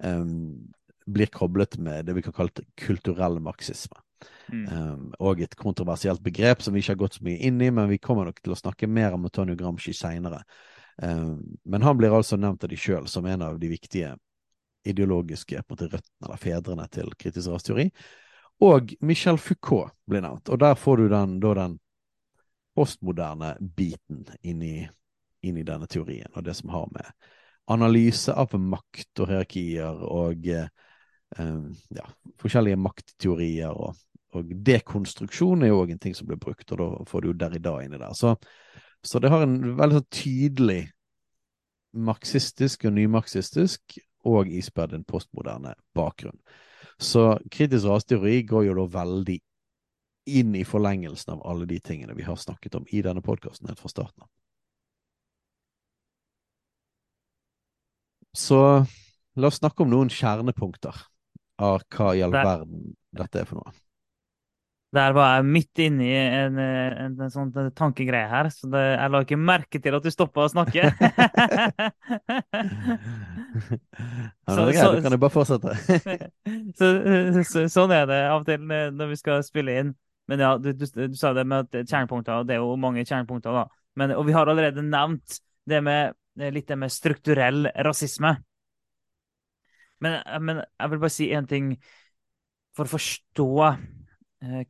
um, 0.03 0.73
blir 1.07 1.29
koblet 1.31 1.77
med 1.79 2.09
det 2.09 2.17
vi 2.17 2.23
kan 2.25 2.35
kalle 2.35 2.65
kulturell 2.81 3.37
marxisme. 3.45 4.01
Mm. 4.49 4.65
Um, 4.73 5.05
og 5.21 5.43
et 5.45 5.55
kontroversielt 5.59 6.23
begrep 6.25 6.65
som 6.65 6.75
vi 6.75 6.83
ikke 6.83 6.95
har 6.95 7.03
gått 7.05 7.19
så 7.19 7.27
mye 7.27 7.39
inn 7.47 7.61
i, 7.63 7.71
men 7.71 7.91
vi 7.93 8.01
kommer 8.03 8.27
nok 8.27 8.41
til 8.43 8.57
å 8.57 8.59
snakke 8.59 8.89
mer 8.91 9.15
om 9.15 9.29
Antonio 9.29 9.55
Gramsci 9.61 9.95
seinere. 9.95 10.41
Um, 10.97 11.59
men 11.69 11.85
han 11.85 11.99
blir 12.01 12.17
altså 12.17 12.39
nevnt 12.41 12.65
av 12.65 12.73
de 12.73 12.81
sjøl 12.81 13.07
som 13.13 13.27
en 13.29 13.45
av 13.45 13.61
de 13.61 13.71
viktige 13.71 14.15
ideologiske 14.87 15.63
måte, 15.69 15.91
røttene 15.93 16.29
eller 16.29 16.41
fedrene 16.41 16.87
til 16.95 17.13
kritisk 17.19 17.53
rasteori. 17.53 17.91
Og 18.65 18.95
Michel 19.05 19.39
Foucault 19.39 19.93
blir 20.09 20.23
nevnt. 20.25 20.49
Og 20.49 20.61
der 20.61 20.79
får 20.81 21.03
du 21.03 21.09
den, 21.13 21.39
da, 21.43 21.53
den 21.59 21.79
postmoderne 22.77 23.55
biten 23.61 24.25
inn 24.43 24.63
i, 24.65 24.77
inn 25.45 25.59
i, 25.61 25.65
denne 25.67 25.89
teorien, 25.89 26.33
og 26.35 26.45
det 26.45 26.57
som 26.57 26.73
har 26.73 26.89
med 26.93 27.29
analyse 27.73 28.33
av 28.33 28.53
makt 28.61 29.23
og 29.25 29.31
hierarkier 29.33 30.03
og 30.07 30.45
eh, 30.47 30.69
ja, 31.97 32.05
forskjellige 32.39 32.79
maktteorier 32.79 33.73
og, 33.73 33.97
og 34.37 34.53
dekonstruksjon 34.69 35.65
er 35.65 35.73
jo 35.73 35.81
òg 35.83 35.97
en 35.97 36.03
ting 36.05 36.15
som 36.15 36.29
blir 36.29 36.39
brukt, 36.41 36.69
og 36.71 36.79
da 36.79 36.89
får 37.11 37.25
du 37.25 37.31
jo 37.33 37.39
Derrida 37.41 37.75
inni 37.83 37.99
der. 37.99 38.15
Så 38.15 38.37
så 39.07 39.19
det 39.19 39.31
har 39.31 39.45
en 39.45 39.77
veldig 39.79 40.01
sånn 40.01 40.13
tydelig 40.15 40.81
marxistisk 42.07 42.89
og 42.89 42.97
nymarxistisk 42.97 43.99
og 44.27 44.51
ispedd 44.51 44.97
en 44.97 45.05
postmoderne 45.07 45.77
bakgrunn. 45.97 46.39
Så 46.99 47.39
kritisk 47.53 47.87
rasteori 47.87 48.41
går 48.49 48.69
jo 48.71 48.77
da 48.79 48.87
veldig 49.03 49.37
inn 50.27 50.55
i 50.59 50.65
forlengelsen 50.67 51.37
av 51.37 51.45
alle 51.47 51.69
de 51.69 51.79
tingene 51.81 52.17
vi 52.17 52.25
har 52.27 52.39
snakket 52.41 52.75
om 52.75 52.87
i 52.91 53.03
denne 53.05 53.23
podkasten 53.23 53.69
helt 53.69 53.81
fra 53.83 53.93
starten 53.93 54.25
av. 54.25 54.31
Så 58.37 58.61
la 59.37 59.49
oss 59.49 59.61
snakke 59.61 59.85
om 59.85 59.93
noen 59.93 60.11
kjernepunkter 60.13 61.05
av 61.63 61.85
hva 61.93 62.13
i 62.17 62.23
all 62.25 62.35
verden 62.35 62.95
dette 63.17 63.41
er 63.41 63.49
for 63.49 63.63
noe. 63.63 63.73
Der 64.95 65.13
var 65.13 65.33
jeg 65.37 65.45
midt 65.51 65.81
inne 65.83 66.05
i 66.07 66.13
en, 66.15 66.59
en, 66.63 67.17
en 67.21 67.31
sånn 67.33 67.51
tankegreie 67.77 68.29
her, 68.31 68.49
så 68.55 68.69
det, 68.71 68.81
jeg 68.95 69.13
la 69.13 69.21
ikke 69.27 69.37
merke 69.41 69.81
til 69.83 69.97
at 69.99 70.05
du 70.07 70.13
stoppa 70.15 70.45
å 70.47 70.53
snakke. 70.53 70.87
Ja, 74.47 74.55
Så- 74.55 74.65
greit, 74.67 74.77
så- 74.77 74.95
du 74.97 75.03
kan 75.03 75.13
jo 75.13 75.19
bare 75.19 75.31
fortsette. 75.31 75.71
så, 76.79 76.89
så, 77.45 77.65
sånn 77.73 77.93
er 77.93 78.07
det 78.07 78.19
av 78.31 78.41
og 78.43 78.47
til 78.47 78.61
når 78.69 79.09
vi 79.11 79.17
skal 79.21 79.43
spille 79.47 79.75
inn. 79.81 79.95
Men 80.31 80.43
ja, 80.43 80.53
du, 80.59 80.73
du, 80.75 80.87
du 80.87 81.15
sa 81.19 81.33
det 81.37 81.45
med 81.47 81.71
kjernepunkter, 81.73 82.41
og 82.43 82.47
det 82.49 82.57
er 82.57 82.63
jo 82.63 82.77
mange 82.81 83.05
kjernepunkter, 83.07 83.55
da. 83.55 83.67
Men, 83.97 84.15
og 84.19 84.27
vi 84.27 84.35
har 84.35 84.47
allerede 84.51 84.83
nevnt 84.83 85.39
det 85.71 85.83
med, 85.87 86.15
litt 86.53 86.67
det 86.69 86.79
med 86.79 86.93
strukturell 86.93 87.69
rasisme. 87.87 88.35
Men, 90.05 90.19
men 90.45 90.61
jeg 90.81 90.91
vil 90.93 91.01
bare 91.01 91.15
si 91.15 91.31
én 91.33 91.47
ting 91.49 91.71
for 92.77 92.85
å 92.89 92.93
forstå 92.97 93.47
eh, 93.71 93.79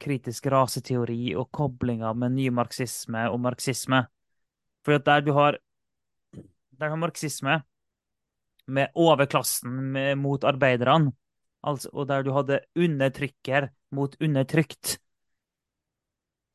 kritisk 0.01 0.47
raseteori 0.53 1.35
og 1.37 1.51
koblinga 1.55 2.13
med 2.15 2.37
nymarxisme 2.37 3.27
og 3.33 3.41
marxisme. 3.43 4.05
For 4.87 4.99
der 5.03 5.25
du 5.27 5.33
har 5.35 5.59
der 6.77 6.93
har 6.93 7.01
marxisme 7.01 7.61
med 8.67 8.95
overklassen 8.95 9.93
med, 9.93 10.17
mot 10.19 10.45
arbeiderne, 10.45 11.13
altså, 11.63 11.91
og 11.93 12.09
der 12.09 12.23
du 12.23 12.33
hadde 12.35 12.61
undertrykker 12.77 13.69
mot 13.97 14.17
undertrykt, 14.21 14.99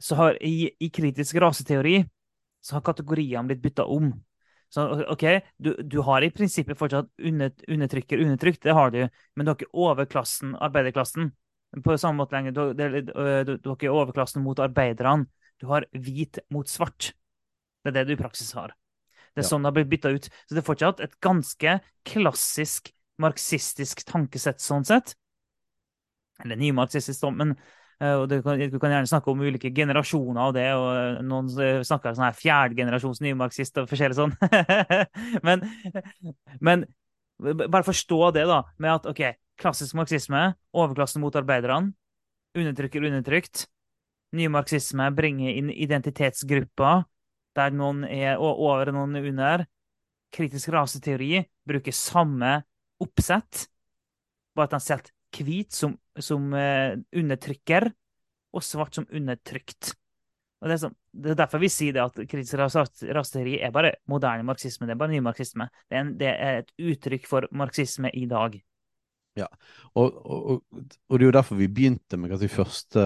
så 0.02 0.16
har 0.16 0.38
i, 0.42 0.72
i 0.80 0.90
kritisk 0.90 1.36
raseteori 1.42 2.02
så 2.62 2.78
har 2.78 2.86
kategoriene 2.86 3.48
blitt 3.50 3.62
bytta 3.64 3.86
om. 3.90 4.12
Så 4.72 4.86
OK, 5.12 5.24
du, 5.58 5.74
du 5.84 6.00
har 6.06 6.24
i 6.24 6.32
prinsippet 6.32 6.78
fortsatt 6.80 7.10
under, 7.20 7.52
undertrykker 7.68 8.22
undertrykt, 8.22 8.62
det 8.64 8.76
har 8.78 8.94
du, 8.94 9.02
men 9.36 9.46
du 9.46 9.52
har 9.52 9.58
ikke 9.58 9.74
overklassen, 9.74 10.54
arbeiderklassen. 10.56 11.32
På 11.84 11.96
samme 11.98 12.20
måte 12.20 12.36
lenger, 12.36 12.52
du, 12.52 12.74
det- 12.76 13.06
du, 13.48 13.58
du 13.58 13.70
har 13.70 13.78
ikke 13.78 13.92
overklassen 13.94 14.44
mot 14.44 14.60
arbeiderne. 14.60 15.28
Du 15.62 15.68
har 15.70 15.86
hvit 15.94 16.40
mot 16.52 16.68
svart. 16.68 17.14
Det 17.84 17.92
er 17.92 18.00
det 18.02 18.08
du 18.10 18.14
i 18.14 18.20
praksis 18.20 18.52
har. 18.58 18.74
Det 19.36 19.44
er 19.44 19.46
Ja. 19.46 19.50
sånn 19.50 19.64
det 19.64 19.70
har 19.72 19.78
blitt 19.78 19.90
bytta 19.94 20.10
ut. 20.12 20.26
Så 20.48 20.56
det 20.56 20.62
er 20.64 20.68
fortsatt 20.68 21.00
et 21.00 21.20
ganske 21.24 21.78
klassisk 22.04 22.92
marxistisk 23.22 24.04
tankesett 24.10 24.60
sånn 24.60 24.84
sett. 24.84 25.16
Eller 26.44 26.58
nymarxistisk, 26.58 27.24
men 27.38 27.56
og 28.02 28.24
du 28.32 28.40
kan, 28.42 28.58
du 28.58 28.80
kan 28.82 28.90
gjerne 28.90 29.06
snakke 29.06 29.30
om 29.30 29.42
ulike 29.46 29.70
generasjoner 29.78 30.42
av 30.42 30.54
det, 30.56 30.64
og 30.74 31.20
noen 31.24 31.50
snakker 31.86 32.16
sånn 32.18 32.26
her 32.26 32.34
fjerdegenerasjons 32.34 33.22
nymarxist 33.22 33.78
og 33.78 33.86
forskjellig 33.92 34.18
sånn. 34.18 34.34
men, 35.48 35.62
men 36.66 36.88
bare 37.70 37.86
forstå 37.86 38.32
det, 38.34 38.48
da, 38.50 38.64
med 38.82 38.96
at 38.96 39.06
OK, 39.12 39.22
klassisk 39.62 39.96
marxisme, 39.98 40.52
overklassen 40.74 41.22
mot 41.24 41.36
arbeiderne, 41.38 41.94
undertrykker 42.58 43.06
undertrykt. 43.08 43.68
Nymarxisme 44.36 45.10
bringer 45.16 45.58
inn 45.60 45.72
identitetsgrupper 45.74 47.04
der 47.58 47.74
noen 47.76 48.06
er 48.08 48.40
over 48.40 48.92
og 48.92 48.96
noen 48.96 49.18
er 49.20 49.30
under. 49.32 49.64
Kritisk 50.32 50.72
raseteori 50.72 51.42
bruker 51.68 51.96
samme 51.96 52.62
oppsett, 53.02 53.66
bare 54.56 54.70
at 54.70 54.78
han 54.78 54.84
setter 54.84 55.12
hvit 55.42 55.74
som, 55.76 55.96
som 56.20 56.52
eh, 56.56 57.00
undertrykker, 57.18 57.90
og 58.52 58.64
svart 58.68 58.98
som 58.98 59.08
undertrykt. 59.16 59.94
Og 60.62 60.68
det, 60.70 60.76
er 60.76 60.82
sånn, 60.84 60.96
det 61.18 61.32
er 61.34 61.38
derfor 61.40 61.62
vi 61.64 61.70
sier 61.72 61.96
det 61.96 62.04
at 62.04 62.20
kritisk 62.30 62.60
raseteori 62.60 63.56
er 63.64 63.72
bare 63.74 63.96
moderne 64.12 64.46
marxisme. 64.46 64.86
Det 64.86 64.94
er 64.94 65.00
bare 65.00 65.16
nymarxisme. 65.16 65.68
Det 65.90 65.98
er, 65.98 66.04
en, 66.04 66.12
det 66.20 66.32
er 66.32 66.60
et 66.62 66.74
uttrykk 66.92 67.26
for 67.30 67.48
marxisme 67.56 68.12
i 68.14 68.28
dag. 68.30 68.60
Og, 69.40 69.48
og, 69.96 70.10
og, 70.26 70.90
og 71.10 71.20
det 71.20 71.24
er 71.24 71.30
jo 71.30 71.36
derfor 71.38 71.60
vi 71.60 71.70
begynte 71.72 72.20
med 72.20 72.34
kanskje 72.34 72.52
første 72.52 73.06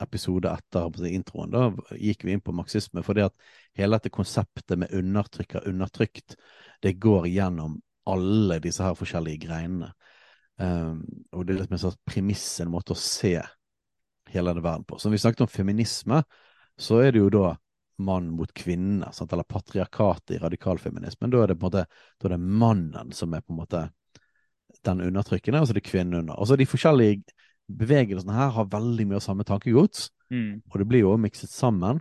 episode 0.00 0.50
etter 0.50 1.06
introen. 1.10 1.52
Da 1.52 1.96
gikk 1.98 2.24
vi 2.24 2.34
inn 2.34 2.42
på 2.44 2.54
marxisme, 2.56 3.04
fordi 3.06 3.26
at 3.26 3.36
hele 3.78 3.98
dette 3.98 4.12
konseptet 4.14 4.78
med 4.80 4.94
undertrykker, 4.96 5.68
undertrykt, 5.68 6.36
det 6.82 6.96
går 7.02 7.28
gjennom 7.30 7.78
alle 8.10 8.58
disse 8.64 8.84
her 8.84 8.96
forskjellige 8.98 9.44
greinene. 9.46 9.92
Um, 10.60 11.04
og 11.32 11.46
det 11.46 11.54
er 11.54 11.62
liksom 11.62 11.76
en 11.76 11.82
sånn 11.86 12.00
premiss, 12.08 12.46
en 12.60 12.72
måte 12.72 12.92
å 12.92 13.00
se 13.00 13.36
hele 14.30 14.52
denne 14.52 14.64
verden 14.64 14.86
på. 14.88 14.98
Så 15.00 15.12
vi 15.12 15.20
snakket 15.20 15.46
om 15.46 15.52
feminisme, 15.52 16.22
så 16.80 17.00
er 17.04 17.14
det 17.14 17.22
jo 17.22 17.30
da 17.32 17.54
mann 18.00 18.30
mot 18.32 18.52
kvinne, 18.56 19.10
sant? 19.12 19.32
eller 19.32 19.48
patriarkatet 19.48 20.36
i 20.36 20.40
radikalfeminismen. 20.40 21.32
Da 21.32 21.42
er 21.42 21.52
det 21.52 21.58
på 21.60 21.68
en 21.68 21.72
måte 21.72 21.86
da 22.20 22.28
er 22.28 22.34
det 22.34 22.52
mannen 22.64 23.10
som 23.16 23.34
er 23.36 23.44
på 23.44 23.52
en 23.54 23.60
måte 23.60 23.82
den 24.84 25.00
undertrykkende, 25.00 25.60
og 25.60 25.66
så 25.68 25.74
er 25.74 25.80
det 25.80 25.86
kvinnen 25.88 26.14
under. 26.22 26.34
Altså 26.40 26.56
de 26.56 26.66
forskjellige 26.66 27.22
bevegelsene 27.70 28.34
her 28.34 28.50
har 28.56 28.70
veldig 28.72 29.06
mye 29.06 29.20
av 29.20 29.26
samme 29.26 29.44
tankegods, 29.46 30.10
Mm. 30.30 30.62
og 30.70 30.78
det 30.78 30.86
blir 30.88 31.00
jo 31.00 31.16
mikset 31.18 31.50
sammen. 31.50 32.00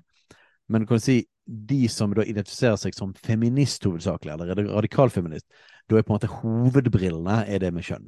Men 0.69 0.85
kan 0.85 0.97
du 0.97 1.01
si, 1.01 1.25
de 1.49 1.87
som 1.89 2.11
da 2.13 2.21
identifiserer 2.21 2.77
seg 2.77 2.93
som 2.93 3.13
feminist 3.17 3.83
hovedsakelig, 3.83 4.35
eller 4.35 4.67
radikalfeminist, 4.69 5.47
da 5.89 5.97
er 5.97 6.03
på 6.05 6.13
en 6.13 6.19
måte 6.19 6.29
hovedbrillene 6.29 7.47
er 7.47 7.59
det 7.59 7.73
med 7.73 7.83
kjønn. 7.83 8.05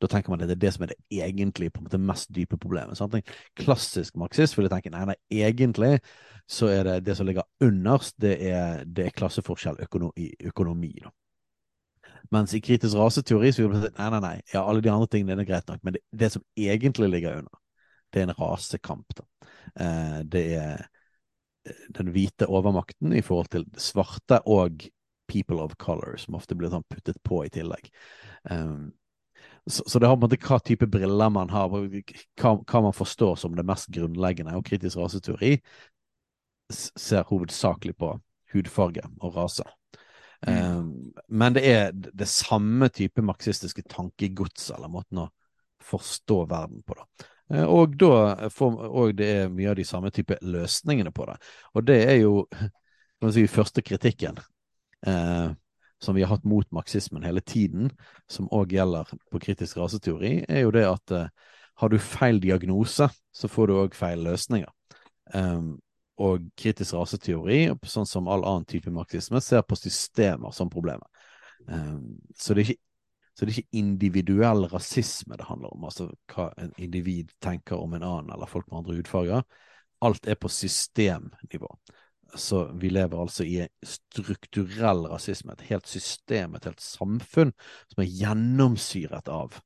Da 0.00 0.08
tenker 0.08 0.30
man 0.32 0.40
at 0.40 0.48
det 0.48 0.56
er 0.56 0.62
det 0.64 0.72
som 0.72 0.84
er 0.86 0.94
det 0.94 0.96
egentlig 1.12 1.68
på 1.74 1.82
en 1.82 1.84
måte 1.90 2.00
mest 2.00 2.30
dype 2.32 2.56
problemet. 2.56 2.96
Sant? 2.96 3.14
En 3.14 3.22
klassisk 3.54 4.16
marxist 4.16 4.56
ville 4.56 4.70
tenke 4.72 4.88
nei, 4.90 5.04
nei, 5.04 5.16
egentlig 5.30 5.98
så 6.48 6.70
er 6.72 6.84
det 6.84 7.04
det 7.04 7.18
som 7.18 7.26
ligger 7.28 7.44
underst, 7.60 8.14
det 8.18 8.38
er, 8.48 8.84
det 8.86 9.06
er 9.06 9.10
klasseforskjell 9.10 9.76
i 10.16 10.30
økonomi. 10.48 10.94
da. 11.04 11.10
Mens 12.34 12.54
i 12.54 12.60
kritisk 12.60 12.98
raseteori 12.98 13.52
så 13.52 13.62
vil 13.62 13.72
man 13.72 13.82
si 13.84 13.90
nei, 13.96 14.10
nei, 14.14 14.20
nei, 14.24 14.36
ja, 14.52 14.62
alle 14.62 14.84
de 14.84 14.92
andre 14.92 15.08
tingene 15.10 15.42
er 15.42 15.48
greit 15.48 15.68
nok, 15.70 15.82
men 15.86 15.96
det, 15.96 16.04
det 16.22 16.30
som 16.34 16.44
egentlig 16.58 17.10
ligger 17.10 17.40
under, 17.40 17.60
det 18.12 18.22
er 18.22 18.28
en 18.28 18.38
rasekamp. 18.38 19.16
da. 19.18 19.26
Eh, 19.80 20.20
det 20.30 20.44
er 20.58 20.86
eh, 21.66 21.84
den 21.96 22.12
hvite 22.14 22.48
overmakten 22.50 23.14
i 23.16 23.24
forhold 23.24 23.52
til 23.54 23.66
svarte 23.80 24.42
og 24.46 24.86
people 25.30 25.62
of 25.62 25.76
color, 25.78 26.16
som 26.18 26.34
ofte 26.38 26.56
blir 26.58 26.72
sånn 26.72 26.86
puttet 26.90 27.20
på 27.26 27.44
i 27.46 27.52
tillegg. 27.54 27.90
Um, 28.50 28.90
så, 29.66 29.84
så 29.86 30.00
det 30.00 30.08
har 30.08 30.16
på 30.16 30.24
en 30.24 30.26
måte 30.26 30.40
hva 30.42 30.58
type 30.64 30.88
briller 30.90 31.30
man 31.30 31.52
har, 31.54 31.70
hva, 31.70 32.54
hva 32.58 32.82
man 32.82 32.96
forstår 32.96 33.36
som 33.38 33.54
det 33.54 33.66
mest 33.66 33.90
grunnleggende. 33.94 34.56
Og 34.58 34.66
kritisk 34.66 34.98
raseteori 34.98 35.58
ser 36.70 37.28
hovedsakelig 37.30 37.94
på 37.98 38.14
hudfarge 38.54 39.04
og 39.20 39.36
rase. 39.36 39.66
Um, 40.46 41.12
men 41.28 41.56
det 41.56 41.64
er 41.68 41.90
det 41.92 42.28
samme 42.28 42.88
type 42.88 43.22
marxistiske 43.22 43.84
tankegods, 43.90 44.70
eller 44.72 44.88
måten 44.88 45.24
å 45.24 45.28
forstå 45.84 46.44
verden 46.48 46.82
på, 46.86 46.96
da. 46.96 47.26
Eh, 47.54 47.64
Og 47.64 47.96
da 47.98 48.48
får, 48.50 48.78
og 48.88 49.16
det 49.18 49.26
er 49.26 49.52
mye 49.52 49.72
av 49.72 49.76
de 49.76 49.84
samme 49.84 50.10
type 50.14 50.38
løsningene 50.42 51.12
på 51.12 51.26
det. 51.28 51.36
Og 51.74 51.84
det 51.84 51.98
er 52.04 52.16
jo 52.22 52.46
si, 53.32 53.46
første 53.50 53.82
kritikken 53.82 54.38
eh, 55.06 55.50
som 56.00 56.16
vi 56.16 56.22
har 56.24 56.32
hatt 56.34 56.48
mot 56.48 56.68
marxismen 56.72 57.24
hele 57.26 57.42
tiden, 57.44 57.90
som 58.30 58.48
òg 58.48 58.72
gjelder 58.72 59.10
på 59.32 59.40
kritisk 59.42 59.76
raseteori, 59.76 60.44
er 60.48 60.64
jo 60.64 60.72
det 60.74 60.86
at 60.88 61.16
eh, 61.16 61.28
har 61.80 61.88
du 61.88 61.98
feil 62.00 62.40
diagnose, 62.40 63.08
så 63.32 63.48
får 63.48 63.68
du 63.68 63.76
òg 63.80 63.94
feil 63.96 64.24
løsninger. 64.24 64.68
Um, 65.32 65.78
og 66.20 66.50
kritisk 66.58 66.98
raseteori, 66.98 67.62
sånn 67.88 68.08
som 68.08 68.28
all 68.28 68.44
annen 68.44 68.66
type 68.68 68.92
marxisme, 68.92 69.40
ser 69.40 69.64
på 69.64 69.78
systemer 69.78 70.52
som 70.52 70.70
problemet. 70.72 71.06
Um, 71.66 72.18
så, 72.36 72.54
det 72.54 72.62
er 72.62 72.72
ikke, 72.74 72.82
det 73.40 73.46
er 73.46 73.54
ikke 73.54 73.80
individuell 73.80 74.66
rasisme 74.72 75.38
det 75.40 75.48
handler 75.48 75.72
om, 75.72 75.86
altså 75.88 76.10
hva 76.32 76.50
en 76.60 76.74
individ 76.80 77.32
tenker 77.40 77.80
om 77.80 77.96
en 77.96 78.04
annen, 78.04 78.34
eller 78.34 78.50
folk 78.50 78.68
med 78.68 78.82
andre 78.82 78.98
hudfarger. 78.98 79.48
Alt 80.04 80.28
er 80.28 80.36
på 80.40 80.48
systemnivå. 80.52 81.70
Så 82.38 82.66
vi 82.78 82.92
lever 82.92 83.20
altså 83.20 83.44
i 83.44 83.64
strukturell 83.82 85.06
rasisme, 85.10 85.56
et 85.56 85.66
helt 85.72 85.88
system, 85.90 86.54
et 86.54 86.68
helt 86.68 86.84
samfunn 86.84 87.52
som 87.90 88.04
er 88.04 88.12
gjennomsyret 88.20 89.32
av 89.32 89.56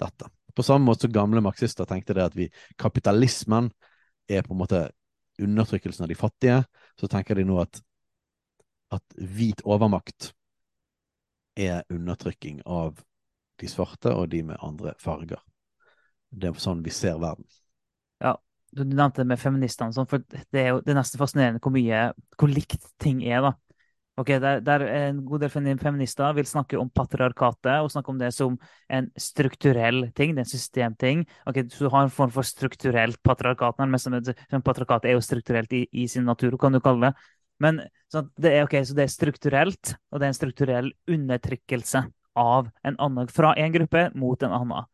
dette. 0.00 0.30
På 0.56 0.64
samme 0.64 0.88
måte 0.88 1.04
som 1.04 1.12
gamle 1.12 1.42
marxister 1.44 1.88
tenkte 1.88 2.16
det 2.16 2.30
at 2.30 2.38
vi, 2.38 2.46
kapitalismen 2.80 3.68
er 4.30 4.46
på 4.46 4.54
en 4.54 4.62
måte 4.62 4.86
undertrykkelsen 5.42 6.06
av 6.06 6.08
de 6.12 6.18
fattige, 6.18 6.62
så 7.00 7.08
tenker 7.08 7.38
de 7.38 7.44
nå 7.48 7.58
at, 7.62 7.80
at 8.96 9.18
hvit 9.18 9.62
overmakt 9.64 10.32
er 11.56 11.84
undertrykking 11.92 12.62
av 12.66 13.00
de 13.60 13.68
svarte 13.68 14.12
og 14.12 14.28
de 14.32 14.42
med 14.42 14.60
andre 14.62 14.92
farger. 15.00 15.40
Det 16.30 16.50
er 16.50 16.60
sånn 16.60 16.84
vi 16.84 16.92
ser 16.92 17.20
verden. 17.22 17.46
Ja, 18.20 18.36
Du 18.76 18.82
nevnte 18.84 19.22
det 19.22 19.30
med 19.30 19.40
feministene, 19.40 19.94
sånn, 19.94 20.08
for 20.10 20.20
det 20.28 20.60
er 20.60 20.74
jo 20.74 20.80
det 20.84 20.96
nesten 20.98 21.20
fascinerende 21.20 21.62
hvor 21.64 21.72
mye 21.72 22.10
hvor 22.36 22.50
likt 22.52 22.82
ting 23.00 23.22
er. 23.24 23.40
da. 23.46 23.52
Ok, 24.16 24.30
der, 24.40 24.62
der 24.64 24.80
En 24.80 25.18
god 25.28 25.42
del 25.44 25.50
feminister 25.50 26.32
vil 26.32 26.46
snakke 26.48 26.78
om 26.80 26.88
patriarkatet 26.88 27.82
og 27.84 27.90
snakke 27.92 28.08
om 28.08 28.18
det 28.18 28.30
som 28.32 28.54
en 28.88 29.10
strukturell 29.16 30.10
ting. 30.16 30.34
det 30.34 30.40
er 30.40 30.46
en 30.46 30.52
systemting. 30.54 31.26
Ok, 31.46 31.68
Så 31.68 31.84
du 31.84 31.90
har 31.90 32.04
en 32.04 32.10
form 32.10 32.30
for 32.30 32.42
strukturelt 32.42 33.22
patriarkat. 33.22 33.78
Men 33.78 34.62
patriarkatet 34.62 35.10
er 35.10 35.12
jo 35.18 35.20
strukturelt 35.20 35.72
i, 35.72 35.86
i, 35.92 36.06
sin 36.08 36.24
natur, 36.24 36.56
kan 36.56 36.72
du 36.72 36.80
kalle 36.80 37.10
det. 37.10 37.14
Men 37.60 37.80
det 38.40 38.52
er, 38.52 38.64
okay, 38.64 38.84
så 38.84 38.94
det 38.94 39.04
er 39.04 39.12
strukturelt, 39.12 39.94
og 40.10 40.20
det 40.20 40.26
er 40.26 40.32
en 40.32 40.40
strukturell 40.40 40.92
undertrykkelse 41.08 42.06
av 42.36 42.68
en 42.84 42.96
annen, 42.98 43.28
fra 43.28 43.54
en 43.56 43.72
gruppe 43.72 44.10
mot 44.14 44.42
en 44.42 44.52
annen. 44.52 44.88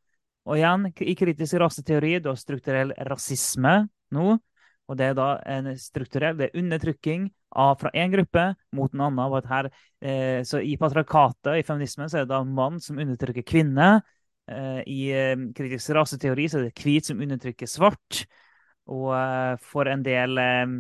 Og 0.46 0.58
igjen, 0.58 0.88
i 0.98 1.14
kritisk 1.14 1.58
raseteori, 1.62 2.16
du 2.18 2.32
har 2.32 2.38
strukturell 2.38 2.94
rasisme 3.06 3.84
nå. 4.14 4.38
Og 4.90 4.98
det 4.98 5.10
er 5.10 5.14
da 5.16 5.28
en 5.48 5.70
strukturell 5.78 6.36
det 6.38 6.48
er 6.48 6.58
undertrykking 6.58 7.28
av, 7.56 7.76
fra 7.80 7.92
én 7.96 8.12
gruppe 8.12 8.48
mot 8.76 8.92
en 8.92 9.04
annen. 9.06 9.20
Og 9.24 9.48
her, 9.48 9.68
eh, 10.02 10.40
så 10.46 10.60
I 10.60 10.76
patriarkatet, 10.80 11.60
i 11.60 11.66
feminismen, 11.66 12.10
så 12.10 12.20
er 12.20 12.26
det 12.26 12.34
da 12.34 12.42
mann 12.44 12.80
som 12.82 12.98
undertrykker 13.00 13.46
kvinne. 13.46 14.02
Eh, 14.50 14.80
I 14.90 15.02
eh, 15.16 15.44
kritisk 15.56 15.94
raseteori 15.96 16.48
så 16.50 16.60
er 16.60 16.68
det 16.68 16.82
hvit 16.82 17.08
som 17.08 17.22
undertrykker 17.22 17.70
svart. 17.70 18.24
Og 18.90 19.12
eh, 19.14 19.54
for 19.62 19.88
en 19.90 20.02
del 20.04 20.38
eh, 20.42 20.74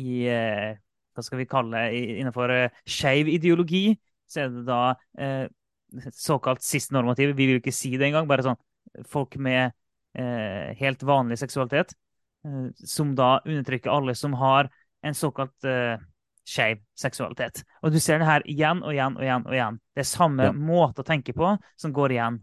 i 0.00 0.22
eh, 0.30 0.78
Hva 1.10 1.24
skal 1.26 1.40
vi 1.42 1.48
kalle 1.50 1.80
det? 1.90 2.02
Innenfor 2.22 2.52
skeiv 2.88 3.28
ideologi 3.28 3.90
så 4.30 4.44
er 4.44 4.52
det 4.54 4.62
da 4.68 4.94
såkalt 6.14 6.62
sistnormativ. 6.62 7.32
Vi 7.34 7.48
vil 7.48 7.58
ikke 7.58 7.74
si 7.74 7.90
det 7.98 8.06
engang. 8.06 8.28
Bare 8.30 8.44
sånn 8.46 8.60
folk 9.10 9.34
med 9.42 9.74
helt 10.78 11.02
vanlig 11.06 11.36
seksualitet 11.38 11.92
som 12.86 13.14
da 13.16 13.38
undertrykker 13.44 13.92
alle 13.92 14.14
som 14.16 14.34
har 14.40 14.70
en 15.04 15.16
såkalt 15.16 15.66
uh, 15.68 16.00
skeiv 16.48 16.80
seksualitet. 16.98 17.62
Og 17.84 17.92
du 17.92 18.00
ser 18.02 18.20
det 18.20 18.28
her 18.28 18.44
igjen 18.48 18.82
og 18.84 18.94
igjen 18.94 19.16
og 19.18 19.24
igjen. 19.24 19.46
og 19.46 19.56
igjen. 19.56 19.80
Det 19.94 20.04
er 20.04 20.08
samme 20.08 20.48
ja. 20.50 20.54
måte 20.54 21.04
å 21.04 21.06
tenke 21.06 21.34
på 21.36 21.54
som 21.80 21.94
går 21.96 22.16
igjen. 22.16 22.40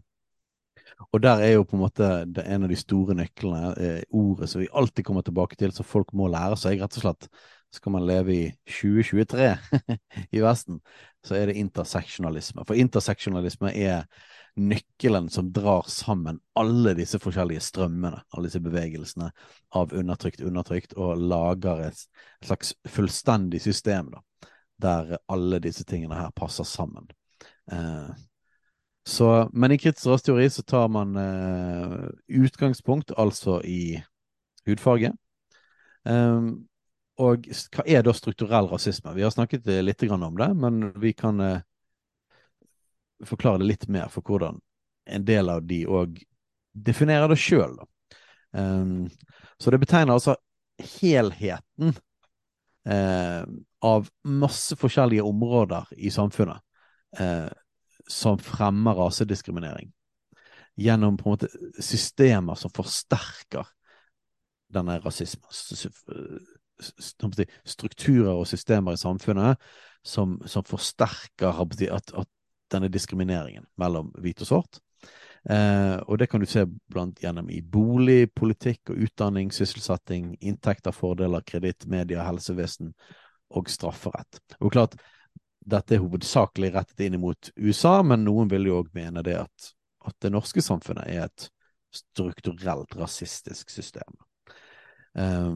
Og 1.12 1.20
der 1.22 1.42
er 1.44 1.52
jo 1.52 1.66
på 1.68 1.76
en 1.76 1.84
måte 1.84 2.08
en 2.42 2.64
av 2.64 2.70
de 2.70 2.78
store 2.78 3.14
nøklene, 3.18 3.72
eh, 3.76 4.00
ordet 4.14 4.48
som 4.50 4.62
vi 4.62 4.70
alltid 4.72 5.04
kommer 5.06 5.26
tilbake 5.26 5.58
til, 5.58 5.72
som 5.74 5.86
folk 5.86 6.14
må 6.16 6.30
lære 6.32 6.56
seg. 6.58 6.80
rett 6.80 6.98
og 6.98 7.04
slett 7.04 7.28
Skal 7.70 7.92
man 7.92 8.06
leve 8.08 8.32
i 8.32 8.44
2023 8.64 9.48
i 10.36 10.40
Vesten, 10.40 10.80
så 11.20 11.36
er 11.36 11.50
det 11.50 11.58
interseksjonalisme. 11.60 12.64
For 12.64 12.78
interseksjonalisme 12.80 13.74
er 13.76 14.06
nøkkelen 14.58 15.28
som 15.32 15.50
drar 15.54 15.86
sammen 15.90 16.40
alle 16.58 16.94
disse 16.98 17.20
forskjellige 17.22 17.62
strømmene, 17.64 18.22
alle 18.34 18.48
disse 18.48 18.62
bevegelsene 18.62 19.30
av 19.78 19.92
undertrykt, 19.96 20.42
undertrykt, 20.44 20.96
og 20.98 21.20
lager 21.20 21.86
et 21.88 22.02
slags 22.44 22.74
fullstendig 22.88 23.62
system 23.64 24.12
da, 24.14 24.22
der 24.82 25.16
alle 25.30 25.60
disse 25.64 25.86
tingene 25.88 26.18
her 26.18 26.34
passer 26.36 26.68
sammen. 26.68 27.08
Eh, 27.72 28.10
så, 29.08 29.48
men 29.52 29.72
i 29.72 29.78
kritisk 29.80 30.10
rasteori 30.10 30.50
så 30.52 30.62
tar 30.68 30.88
man 30.92 31.16
eh, 31.16 32.08
utgangspunkt 32.42 33.14
altså 33.16 33.60
i 33.64 33.96
hudfarge. 34.68 35.14
Eh, 36.04 36.50
og 37.18 37.48
hva 37.74 37.84
er 37.88 38.04
da 38.06 38.12
strukturell 38.14 38.68
rasisme? 38.70 39.14
Vi 39.16 39.24
har 39.24 39.32
snakket 39.34 39.66
litt 39.82 40.04
om 40.12 40.36
det, 40.38 40.50
men 40.54 40.92
vi 41.00 41.14
kan 41.16 41.40
eh, 41.40 41.64
forklare 43.26 43.62
det 43.62 43.70
litt 43.70 43.86
mer 43.88 44.10
for 44.12 44.22
hvordan 44.26 44.60
en 45.08 45.24
del 45.24 45.48
av 45.48 45.64
de 45.66 45.82
òg 45.88 46.18
definerer 46.72 47.30
det 47.30 47.38
sjøl. 47.40 47.78
Um, 48.52 48.60
ehm, 48.60 49.08
så 49.58 49.72
det 49.72 49.80
betegner 49.82 50.14
altså 50.14 50.36
helheten 51.00 51.94
uh, 52.88 53.44
av 53.82 54.10
masse 54.22 54.76
forskjellige 54.78 55.24
områder 55.26 55.88
i 55.96 56.12
samfunnet 56.14 56.62
uh, 57.18 57.48
som 58.08 58.38
fremmer 58.38 59.00
rasediskriminering. 59.00 59.90
Gjennom 60.78 61.16
på 61.18 61.26
en 61.26 61.34
måte 61.34 61.82
systemer 61.82 62.54
som 62.54 62.70
forsterker 62.70 63.66
denne 64.72 65.00
rasismen. 65.02 65.48
Strukturer 67.66 68.36
og 68.36 68.46
systemer 68.46 68.94
i 68.94 69.00
samfunnet 69.00 69.58
som, 70.06 70.36
som 70.46 70.62
forsterker 70.68 71.58
at, 71.58 72.12
at 72.14 72.28
denne 72.72 72.90
diskrimineringen 72.92 73.66
mellom 73.80 74.12
hvit 74.22 74.42
og 74.44 74.50
svart. 74.50 74.80
Eh, 75.48 75.96
og 75.96 76.18
det 76.18 76.26
kan 76.30 76.42
du 76.42 76.46
se 76.50 76.64
blant 76.90 77.20
gjennom 77.22 77.48
i 77.50 77.60
bolig, 77.62 78.28
politikk 78.36 78.92
og 78.92 79.04
utdanning, 79.06 79.52
sysselsetting, 79.54 80.34
inntekter, 80.40 80.92
fordeler, 80.92 81.44
kreditt, 81.46 81.86
media, 81.88 82.24
helsevesen 82.26 82.92
og 83.56 83.70
strafferett. 83.72 84.42
Og 84.60 84.74
klart, 84.74 84.98
dette 85.68 85.96
er 85.96 86.02
hovedsakelig 86.02 86.72
rettet 86.74 87.06
inn 87.06 87.18
mot 87.22 87.50
USA, 87.56 88.00
men 88.02 88.26
noen 88.26 88.50
vil 88.50 88.68
jo 88.68 88.80
òg 88.82 88.90
mene 88.96 89.24
det 89.24 89.38
at, 89.40 89.70
at, 90.04 90.16
det 90.24 90.32
norske 90.34 90.64
samfunnet 90.64 91.08
er 91.08 91.28
et 91.28 91.48
strukturelt 91.94 92.96
rasistisk 92.98 93.70
system. 93.72 94.18
Eh, 95.18 95.54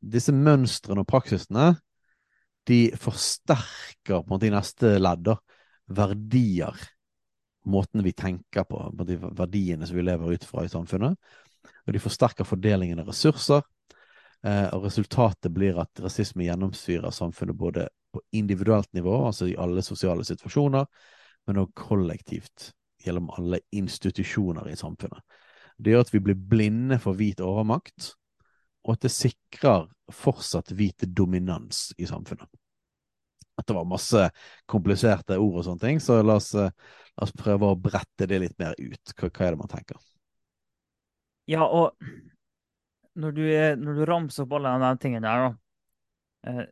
disse 0.00 0.34
mønstrene 0.34 1.04
og 1.04 1.10
praksisene 1.10 1.74
de 2.68 2.90
forsterker 3.00 4.20
på 4.20 4.26
en 4.26 4.32
måte 4.32 4.48
i 4.50 4.54
neste 4.54 4.96
ledd 5.00 5.30
verdier, 5.90 6.76
måten 7.64 8.02
vi 8.02 8.12
tenker 8.12 8.64
på, 8.64 8.80
de 9.04 9.18
verdiene 9.20 9.86
som 9.86 9.96
vi 9.96 10.06
lever 10.06 10.32
ut 10.32 10.44
fra 10.44 10.64
i 10.64 10.70
samfunnet. 10.72 11.18
Og 11.86 11.92
de 11.92 12.02
forsterker 12.02 12.48
fordelingen 12.48 13.02
av 13.02 13.10
ressurser. 13.10 13.64
Eh, 14.46 14.68
og 14.72 14.86
resultatet 14.86 15.52
blir 15.52 15.78
at 15.82 16.00
rasisme 16.00 16.46
gjennomsyrer 16.46 17.12
samfunnet 17.12 17.58
både 17.58 17.88
på 18.12 18.22
individuelt 18.38 18.88
nivå, 18.96 19.16
altså 19.26 19.50
i 19.50 19.58
alle 19.60 19.82
sosiale 19.84 20.24
situasjoner, 20.24 20.86
men 21.46 21.60
òg 21.60 21.74
kollektivt 21.76 22.70
gjennom 23.04 23.28
alle 23.36 23.60
institusjoner 23.76 24.70
i 24.70 24.78
samfunnet. 24.78 25.20
Det 25.76 25.92
gjør 25.92 26.06
at 26.06 26.14
vi 26.14 26.22
blir 26.24 26.40
blinde 26.50 26.98
for 27.00 27.18
hvit 27.18 27.40
overmakt, 27.44 28.14
og 28.84 28.96
at 28.96 29.04
det 29.04 29.12
sikrer 29.12 29.86
fortsatt 30.12 30.72
hvit 30.76 31.04
dominans 31.16 31.90
i 32.00 32.08
samfunnet 32.08 32.48
at 33.60 33.68
det 33.68 33.76
var 33.76 33.88
masse 33.88 34.26
kompliserte 34.70 35.38
ord 35.40 35.60
og 35.60 35.66
sånne 35.66 35.84
ting, 35.84 36.00
så 36.02 36.20
la 36.24 36.38
oss, 36.40 36.52
eh, 36.58 36.72
la 37.16 37.26
oss 37.26 37.34
prøve 37.36 37.70
å 37.70 37.78
brette 37.78 38.28
det 38.28 38.40
litt 38.42 38.56
mer 38.60 38.76
ut. 38.78 39.14
Hva, 39.14 39.28
hva 39.28 39.46
er 39.46 39.54
det 39.54 39.60
man 39.60 39.72
tenker? 39.72 40.00
Ja, 41.50 41.66
og 41.66 41.96
når 43.20 43.34
du, 43.36 43.42
når 43.82 43.98
du 43.98 44.04
ramser 44.08 44.46
opp 44.46 44.54
alle 44.58 44.76
de 44.82 44.92
tingene 45.02 45.26
der, 45.26 45.48
da, 45.48 46.52
eh, 46.52 46.64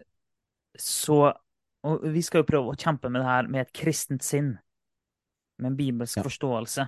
så 0.79 1.35
Og 1.87 2.03
vi 2.11 2.21
skal 2.27 2.43
jo 2.43 2.47
prøve 2.49 2.73
å 2.73 2.77
kjempe 2.77 3.07
med 3.07 3.23
det 3.23 3.29
her 3.29 3.47
med 3.49 3.61
et 3.63 3.69
kristent 3.73 4.25
sinn, 4.27 4.49
med 5.63 5.71
en 5.71 5.77
bibelsk 5.79 6.19
ja. 6.19 6.25
forståelse. 6.27 6.85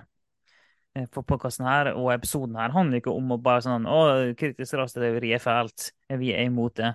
Eh, 0.99 1.05
for 1.15 1.23
podkasten 1.23 1.63
her 1.65 1.93
og 1.93 2.09
episoden 2.11 2.57
her 2.59 2.73
handler 2.75 2.99
ikke 2.99 3.13
om 3.15 3.31
å 3.31 3.37
bare 3.39 3.63
sånn 3.63 3.87
Å, 3.87 4.01
kritisk 4.37 4.75
rasteteori 4.75 5.31
er 5.31 5.41
fælt. 5.41 5.93
Vi 6.19 6.33
er 6.35 6.43
imot 6.51 6.75
det. 6.75 6.91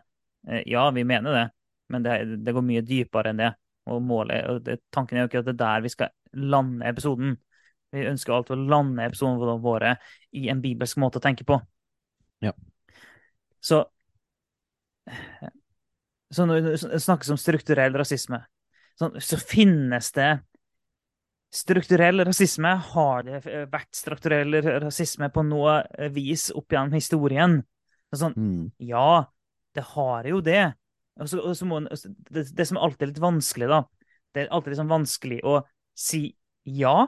Ja, 0.69 0.85
vi 0.95 1.07
mener 1.09 1.35
det 1.35 1.47
men 1.93 2.05
det, 2.05 2.17
det, 2.45 2.55
går 2.55 2.65
mye 2.67 2.85
dypere 2.87 3.33
enn 3.33 3.43
det. 3.43 3.53
Og 3.93 4.01
målet, 4.03 4.47
og 4.51 4.63
det, 4.67 4.81
Tanken 4.95 5.19
er 5.19 5.25
jo 5.25 5.31
ikke 5.31 5.43
at 5.45 5.49
det 5.49 5.55
er 5.55 5.63
der 5.63 5.85
vi 5.85 5.93
skal 5.93 6.15
lande 6.37 6.89
episoden. 6.89 7.37
Vi 7.95 8.07
ønsker 8.11 8.35
alt 8.35 8.51
å 8.51 8.59
lande 8.59 9.05
episodene 9.07 9.59
våre 9.63 9.95
i 10.35 10.49
en 10.51 10.63
bibelsk 10.63 10.99
måte 11.01 11.21
å 11.21 11.25
tenke 11.25 11.47
på. 11.47 11.61
Ja. 12.45 12.53
Så, 13.63 13.85
så 16.35 16.49
når 16.49 16.67
det 16.67 17.01
snakkes 17.03 17.31
om 17.33 17.41
strukturell 17.41 17.95
rasisme, 17.97 18.43
så, 18.99 19.13
så 19.23 19.39
finnes 19.39 20.11
det 20.17 20.33
strukturell 21.55 22.25
rasisme. 22.27 22.75
Har 22.93 23.27
det 23.27 23.41
vært 23.73 23.95
strukturell 23.97 24.59
rasisme 24.83 25.31
på 25.33 25.47
noe 25.47 25.79
vis 26.15 26.51
opp 26.55 26.75
gjennom 26.75 26.97
historien? 26.97 27.61
Sånn, 28.17 28.37
mm. 28.37 28.61
Ja, 28.89 29.27
det 29.77 29.85
har 29.93 30.29
jo 30.31 30.41
det. 30.45 30.71
Og 31.21 31.31
så, 31.31 31.41
og 31.41 31.55
så 31.57 31.69
må, 31.69 31.81
det, 31.81 32.45
det, 32.53 32.67
som 32.69 32.81
alltid 32.81 33.07
er 33.07 33.13
litt 33.15 33.23
vanskelig, 33.25 33.69
da 33.71 33.85
Det 34.35 34.43
er 34.43 34.51
alltid 34.53 34.75
liksom 34.75 34.91
vanskelig 34.91 35.39
å 35.49 35.61
si 35.97 36.27
ja, 36.67 37.07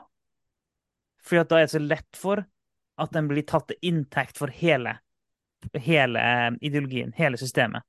for 1.21 1.43
da 1.45 1.59
er 1.59 1.67
det 1.67 1.73
så 1.75 1.81
lett 1.83 2.17
for 2.17 2.41
at 2.99 3.13
den 3.13 3.27
blir 3.29 3.45
tatt 3.47 3.67
til 3.69 3.91
inntekt 3.91 4.39
for 4.39 4.51
hele, 4.55 4.95
hele 5.75 6.23
eh, 6.23 6.49
ideologien, 6.65 7.11
hele 7.17 7.37
systemet. 7.39 7.85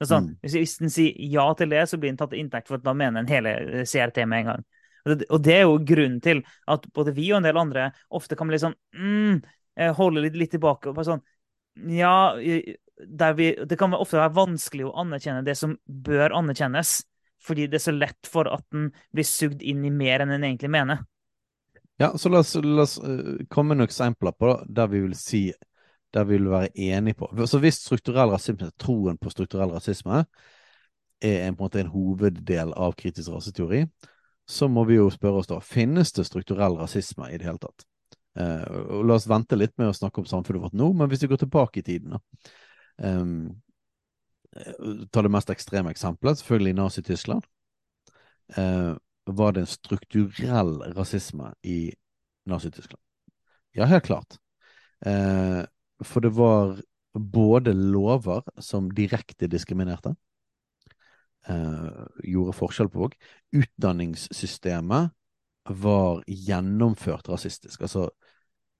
Sånn, 0.00 0.30
mm. 0.30 0.48
hvis, 0.48 0.78
den 0.80 0.92
sier 0.92 1.16
ja 1.28 1.44
til 1.56 1.72
det, 1.74 1.84
så 1.90 1.98
blir 2.00 2.12
den 2.12 2.18
tatt 2.20 2.32
til 2.32 2.40
inntekt 2.40 2.70
for 2.70 2.80
at 2.80 2.86
da 2.86 2.94
mener 2.96 3.20
den 3.20 3.30
hele 3.30 3.52
eh, 3.60 3.84
CRT 3.84 4.24
med 4.24 4.42
en 4.42 4.50
gang. 4.50 4.66
Og 5.04 5.12
det, 5.12 5.28
og 5.28 5.42
det, 5.44 5.56
er 5.56 5.66
jo 5.68 5.78
grunnen 5.92 6.20
til 6.24 6.42
at 6.72 6.86
både 6.96 7.14
vi 7.16 7.30
og 7.30 7.40
en 7.40 7.48
del 7.48 7.60
andre 7.60 7.90
ofte 8.16 8.36
kan 8.36 8.48
bli 8.48 8.60
sånn 8.60 8.76
mm, 8.96 9.36
eh, 9.80 9.92
holde 9.96 10.24
litt, 10.24 10.40
litt 10.40 10.54
tilbake. 10.56 10.90
og 10.90 10.96
bare 10.96 11.12
sånn, 11.12 11.24
Ja, 11.94 12.32
vi, 13.36 13.52
det 13.66 13.78
kan 13.78 13.94
ofte 13.94 14.18
være 14.18 14.34
vanskelig 14.36 14.88
å 14.88 14.96
anerkjenne 15.02 15.44
det 15.46 15.56
som 15.58 15.76
bør 15.86 16.34
anerkjennes, 16.38 17.00
fordi 17.40 17.68
det 17.70 17.80
er 17.80 17.86
så 17.86 17.96
lett 17.96 18.28
for 18.28 18.50
at 18.52 18.64
den 18.74 18.90
blir 19.14 19.26
sugd 19.26 19.62
inn 19.62 19.84
i 19.88 19.92
mer 19.94 20.24
enn 20.24 20.34
den 20.34 20.44
egentlig 20.48 20.72
mener. 20.72 21.04
Ja, 22.00 22.14
så 22.16 22.32
la 22.32 22.40
oss, 22.40 22.54
la 22.64 22.84
oss 22.86 22.96
uh, 23.00 23.40
komme 23.52 23.74
med 23.74 23.82
noen 23.82 23.90
eksempler 23.90 24.32
på 24.36 24.52
det, 24.52 24.72
der 24.76 24.88
vi 24.92 25.02
vil 25.04 25.16
si 25.18 25.42
der 26.10 26.24
vi 26.26 26.38
vil 26.38 26.48
være 26.50 26.70
enige 26.74 27.20
på. 27.20 27.28
Så 27.46 27.60
hvis 27.62 27.78
strukturell 27.84 28.32
rasisme, 28.32 28.70
troen 28.78 29.18
på 29.18 29.30
strukturell 29.30 29.70
rasisme, 29.70 30.24
er 31.20 31.44
en, 31.44 31.54
på 31.54 31.62
en 31.62 31.68
måte 31.68 31.80
en 31.82 31.92
hoveddel 31.92 32.72
av 32.74 32.96
kritisk 32.98 33.30
raseteori, 33.30 33.84
så 34.48 34.68
må 34.68 34.84
vi 34.88 34.96
jo 34.96 35.10
spørre 35.12 35.42
oss 35.42 35.50
da 35.50 35.60
finnes 35.62 36.10
det 36.16 36.26
strukturell 36.26 36.80
rasisme 36.80 37.28
i 37.30 37.38
det 37.38 37.46
hele 37.46 37.62
tatt. 37.62 37.84
Eh, 38.38 38.64
la 39.06 39.14
oss 39.14 39.28
vente 39.30 39.58
litt 39.58 39.76
med 39.78 39.92
å 39.92 39.94
snakke 39.94 40.22
om 40.22 40.26
samfunnet 40.26 40.64
vårt 40.64 40.78
nå, 40.78 40.90
men 40.96 41.10
hvis 41.10 41.22
vi 41.24 41.30
går 41.30 41.44
tilbake 41.44 41.82
i 41.82 41.86
tiden, 41.86 42.16
da. 42.16 42.50
Um, 43.00 43.62
ta 45.12 45.22
det 45.22 45.32
mest 45.32 45.50
ekstreme 45.52 45.92
eksempelet, 45.94 46.40
selvfølgelig 46.40 46.76
Nazi-Tyskland. 46.78 47.46
Uh, 48.58 48.96
var 49.30 49.54
det 49.54 49.64
en 49.64 49.70
strukturell 49.70 50.80
rasisme 50.96 51.52
i 51.62 51.92
Nazi-Tyskland? 52.50 53.00
Ja, 53.76 53.86
helt 53.86 54.04
klart. 54.04 54.38
Uh, 55.06 55.62
for 56.04 56.20
det 56.24 56.32
var 56.36 56.80
både 57.14 57.72
lover 57.72 58.42
som 58.58 58.90
direkte 58.94 59.48
diskriminerte, 59.50 60.14
uh, 61.48 62.04
gjorde 62.24 62.56
forskjell 62.58 62.90
på 62.90 63.06
òg. 63.06 63.16
Utdanningssystemet 63.54 65.14
var 65.80 66.24
gjennomført 66.26 67.28
rasistisk. 67.30 67.82
Altså, 67.86 68.08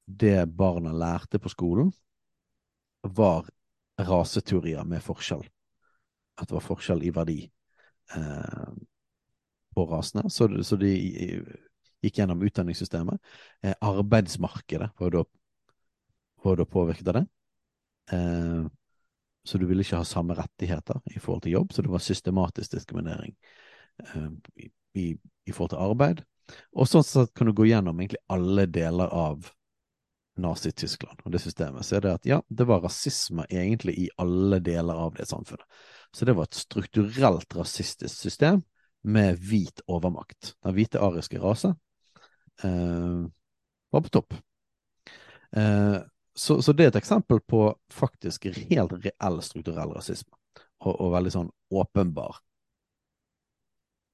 det 0.07 0.49
barna 0.59 0.93
lærte 0.93 1.39
på 1.39 1.53
skolen, 1.53 1.93
var 3.03 3.47
raseteorier 4.09 4.85
med 4.89 5.03
forskjell. 5.05 5.43
At 6.41 6.49
det 6.49 6.57
var 6.57 6.65
forskjell 6.65 7.03
i 7.05 7.13
verdi 7.15 7.41
eh, 8.17 8.71
på 9.75 9.87
rasene. 9.91 10.31
Så, 10.31 10.49
så, 10.65 10.79
de 10.81 10.93
gikk 12.01 12.19
gjennom 12.19 12.43
utdanningssystemet. 12.43 13.21
Eh, 13.63 13.75
arbeidsmarkedet 13.81 14.91
var 14.99 15.17
da, 15.17 15.25
påvirket 16.65 17.09
av 17.13 17.21
det. 17.21 17.27
Eh, 18.13 18.67
så 19.45 19.59
du 19.59 19.67
ville 19.67 19.85
ikke 19.85 20.01
ha 20.01 20.05
samme 20.05 20.37
rettigheter 20.37 21.01
i 21.15 21.21
forhold 21.21 21.45
til 21.47 21.57
jobb, 21.59 21.73
så 21.73 21.83
det 21.83 21.93
var 21.93 22.03
systematisk 22.05 22.75
diskriminering 22.77 23.33
eh, 24.05 24.29
i, 24.57 24.69
i, 24.95 25.07
i, 25.47 25.53
forhold 25.53 25.75
til 25.75 25.85
arbeid. 25.85 26.23
Og 26.77 26.89
sånn 26.89 27.07
sett 27.07 27.33
kan 27.37 27.49
du 27.49 27.55
gå 27.57 27.69
gjennom 27.71 28.01
egentlig 28.01 28.21
alle 28.33 28.67
deler 28.69 29.13
av 29.15 29.49
Nazi-Tyskland 30.43 31.23
og 31.25 31.35
det 31.35 31.43
systemet. 31.43 31.87
Så 31.87 31.99
er 31.99 32.05
det 32.05 32.13
at 32.19 32.29
ja, 32.29 32.41
det 32.49 32.67
var 32.69 32.83
rasisme 32.85 33.47
egentlig 33.49 33.97
i 33.99 34.09
alle 34.21 34.61
deler 34.65 34.99
av 35.07 35.15
det 35.19 35.29
samfunnet. 35.31 35.67
Så 36.17 36.27
det 36.27 36.35
var 36.39 36.49
et 36.49 36.59
strukturelt 36.59 37.57
rasistisk 37.57 38.15
system 38.15 38.63
med 39.03 39.39
hvit 39.41 39.83
overmakt. 39.89 40.55
Den 40.65 40.77
hvite 40.77 41.01
ariske 41.01 41.41
rase 41.41 41.73
eh, 42.65 43.21
var 43.91 44.07
på 44.07 44.13
topp. 44.13 44.35
Eh, 45.57 45.99
så, 46.35 46.63
så, 46.63 46.73
det 46.73 46.85
er 46.85 46.93
et 46.93 47.01
eksempel 47.01 47.41
på 47.41 47.65
faktisk 47.93 48.47
helt 48.71 48.95
reell 49.05 49.41
strukturell 49.45 49.95
rasisme, 49.97 50.33
og, 50.85 50.95
og 50.95 51.15
veldig 51.17 51.33
sånn 51.35 51.51
åpenbar 51.75 52.39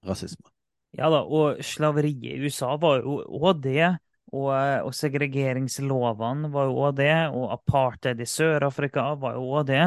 rasisme. 0.07 0.49
Ja 0.97 1.11
da, 1.13 1.21
og 1.23 1.61
slaveriet 1.65 2.25
i 2.33 2.47
USA 2.47 2.73
var 2.81 3.03
jo 3.03 3.21
òg 3.21 3.61
det. 3.67 3.97
Og, 4.35 4.51
og 4.51 4.95
segregeringslovene 4.97 6.51
var 6.55 6.71
jo 6.71 6.81
òg 6.89 6.97
det. 6.99 7.15
Og 7.31 7.53
apartheid 7.55 8.21
i 8.23 8.29
Sør-Afrika 8.29 9.13
var 9.21 9.39
jo 9.39 9.47
òg 9.61 9.69
det. 9.71 9.85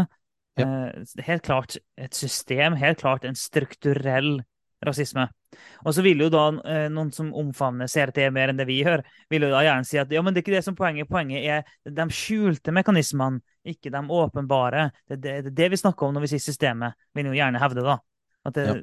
Ja. 0.60 0.68
Eh, 0.68 1.26
helt 1.28 1.44
klart 1.48 1.78
et 2.00 2.16
system, 2.16 2.78
helt 2.80 3.02
klart 3.02 3.28
en 3.28 3.38
strukturell 3.38 4.40
rasisme. 4.86 5.28
Og 5.84 5.94
så 5.96 6.04
vil 6.06 6.22
jo 6.24 6.30
da 6.32 6.46
eh, 6.72 6.88
noen 6.94 7.12
som 7.16 7.32
omfavner 7.36 7.90
CRT 7.90 8.30
mer 8.36 8.52
enn 8.52 8.60
det 8.60 8.68
vi 8.70 8.80
gjør, 8.84 9.04
vil 9.32 9.48
jo 9.48 9.52
da 9.52 9.64
gjerne 9.66 9.88
si 9.88 10.00
at 10.00 10.12
ja, 10.14 10.22
men 10.24 10.36
det 10.36 10.42
er 10.42 10.46
ikke 10.46 10.56
det 10.56 10.66
som 10.68 10.78
poenget. 10.78 11.10
Poenget 11.10 11.44
er 11.44 11.96
de 12.00 12.08
skjulte 12.16 12.74
mekanismene, 12.76 13.42
ikke 13.68 13.92
de 13.94 14.04
åpenbare. 14.20 14.90
Det 15.08 15.18
er 15.18 15.24
det, 15.24 15.36
det, 15.50 15.56
det, 15.58 15.70
vi 15.74 15.82
snakker 15.82 16.08
om 16.08 16.16
når 16.16 16.28
vi 16.28 16.34
sier 16.34 16.46
systemet, 16.46 17.00
vil 17.18 17.32
jo 17.32 17.38
gjerne 17.38 17.62
hevde, 17.62 17.86
da. 17.86 18.00
At 18.48 18.56
det, 18.56 18.68
ja. 18.70 18.80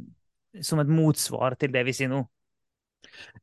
Som 0.64 0.80
et 0.80 0.88
motsvar 0.88 1.56
til 1.60 1.72
det 1.72 1.82
vi 1.84 1.92
sier 1.96 2.08
nå. 2.08 2.22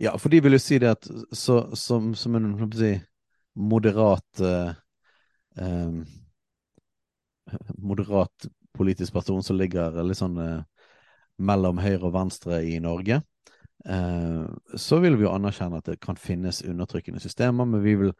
Ja, 0.02 0.15
for 0.17 0.34
de 0.34 0.41
vil 0.43 0.58
jo 0.58 0.62
si 0.62 0.80
det 0.82 0.91
at 0.95 1.08
så, 1.32 1.60
som, 1.78 2.13
som, 2.15 2.36
en 2.38 2.56
si, 2.78 2.93
moderat 3.56 4.43
eh, 4.43 4.76
eh, 5.62 6.04
Moderat 7.78 8.47
politisk 8.73 9.13
person 9.13 9.43
som 9.43 9.58
ligger 9.60 9.99
litt 10.02 10.17
sånn 10.17 10.38
eh, 10.41 10.62
mellom 11.43 11.82
høyre 11.82 12.08
og 12.08 12.13
venstre 12.15 12.62
i 12.65 12.78
Norge, 12.82 13.19
eh, 13.86 14.45
så 14.80 14.99
vil 15.04 15.17
vi 15.19 15.28
jo 15.28 15.34
anerkjenne 15.34 15.82
at 15.82 15.91
det 15.91 15.99
kan 16.04 16.19
finnes 16.19 16.63
undertrykkende 16.65 17.21
systemer, 17.21 17.67
men 17.67 17.84
vi 17.84 17.95
vil, 17.99 18.13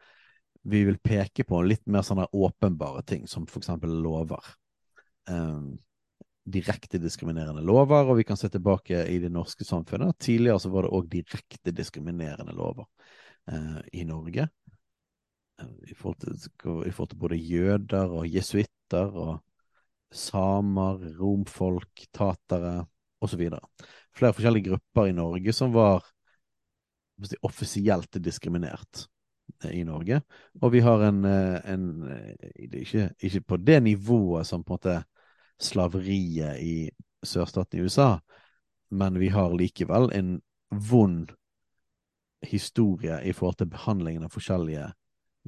vi 0.62 0.84
vil 0.88 1.00
peke 1.02 1.46
på 1.48 1.62
litt 1.66 1.84
mer 1.90 2.06
sånne 2.06 2.28
åpenbare 2.32 3.02
ting, 3.08 3.26
som 3.30 3.48
for 3.50 3.62
eksempel 3.62 3.96
lover. 4.04 4.54
Eh, 5.30 5.58
direkte 6.44 7.00
diskriminerende 7.00 7.62
lover, 7.64 8.10
og 8.10 8.18
vi 8.18 8.26
kan 8.28 8.36
se 8.36 8.50
tilbake 8.52 9.06
i 9.08 9.18
det 9.22 9.30
norske 9.32 9.64
samfunnet. 9.64 10.18
Tidligere 10.20 10.60
så 10.60 10.70
var 10.72 10.84
det 10.84 10.92
òg 10.96 11.08
direkte 11.12 11.72
diskriminerende 11.72 12.52
lover 12.56 12.86
eh, 13.50 13.80
i 14.00 14.04
Norge. 14.04 14.48
Eh, 15.60 15.72
I 15.88 15.96
forhold, 15.96 16.20
til, 16.20 16.36
I 16.36 16.92
forhold, 16.92 17.14
til, 17.14 17.22
både 17.22 17.40
jøder 17.40 18.12
og 18.12 18.28
jesuitter 18.28 19.16
og 19.24 19.38
samer, 20.14 21.00
romfolk, 21.18 22.04
tatere, 22.12 22.84
osv. 23.24 23.48
Flere 24.14 24.36
forskjellige 24.36 24.68
grupper 24.68 25.08
i 25.08 25.16
Norge 25.16 25.56
som 25.56 25.72
var 25.74 26.04
offisielt 27.46 28.20
diskriminert 28.20 29.06
eh, 29.64 29.80
i 29.80 29.84
Norge. 29.88 30.20
Og 30.60 30.76
vi 30.76 30.84
har 30.84 31.08
en, 31.08 31.24
eh, 31.24 31.72
en 31.72 31.88
ikke, 32.52 33.08
ikke, 33.16 33.46
på 33.48 33.62
det 33.64 33.80
nivået 33.88 34.46
som 34.46 34.60
på 34.60 34.76
en 34.76 34.80
måte 34.82 35.00
slaveriet 35.60 36.60
i 36.60 36.76
sørstaten 37.24 37.80
i 37.80 37.86
USA, 37.86 38.18
men 38.94 39.18
vi 39.18 39.30
har 39.32 39.54
likevel 39.56 40.10
en 40.14 40.36
vond 40.70 41.32
historie 42.44 43.20
i 43.24 43.32
forhold 43.32 43.60
til 43.60 43.70
behandlingen 43.72 44.26
av 44.26 44.34
forskjellige 44.34 44.90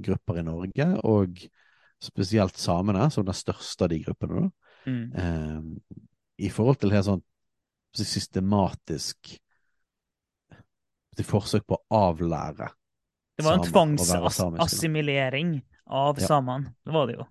grupper 0.07 0.41
i 0.41 0.47
Norge, 0.47 0.89
og 1.05 1.41
spesielt 2.03 2.59
samene, 2.61 3.09
som 3.11 3.27
den 3.27 3.37
største 3.37 3.87
av 3.87 3.93
de 3.93 4.01
gruppene. 4.05 4.51
Mm. 4.87 5.05
Eh, 5.17 5.97
I 6.47 6.51
forhold 6.53 6.81
til 6.81 6.93
helt 6.93 7.09
sånn 7.09 7.25
systematisk 7.97 9.37
forsøk 11.25 11.65
på 11.65 11.79
å 11.79 11.97
avlære 11.97 12.69
Det 13.39 13.45
var 13.47 13.57
en 13.57 13.65
tvangsassimilering 13.65 15.55
av 15.87 16.21
ja. 16.21 16.27
samene. 16.29 16.75
Det 16.85 16.93
var 16.93 17.09
det 17.09 17.17
jo. 17.17 17.25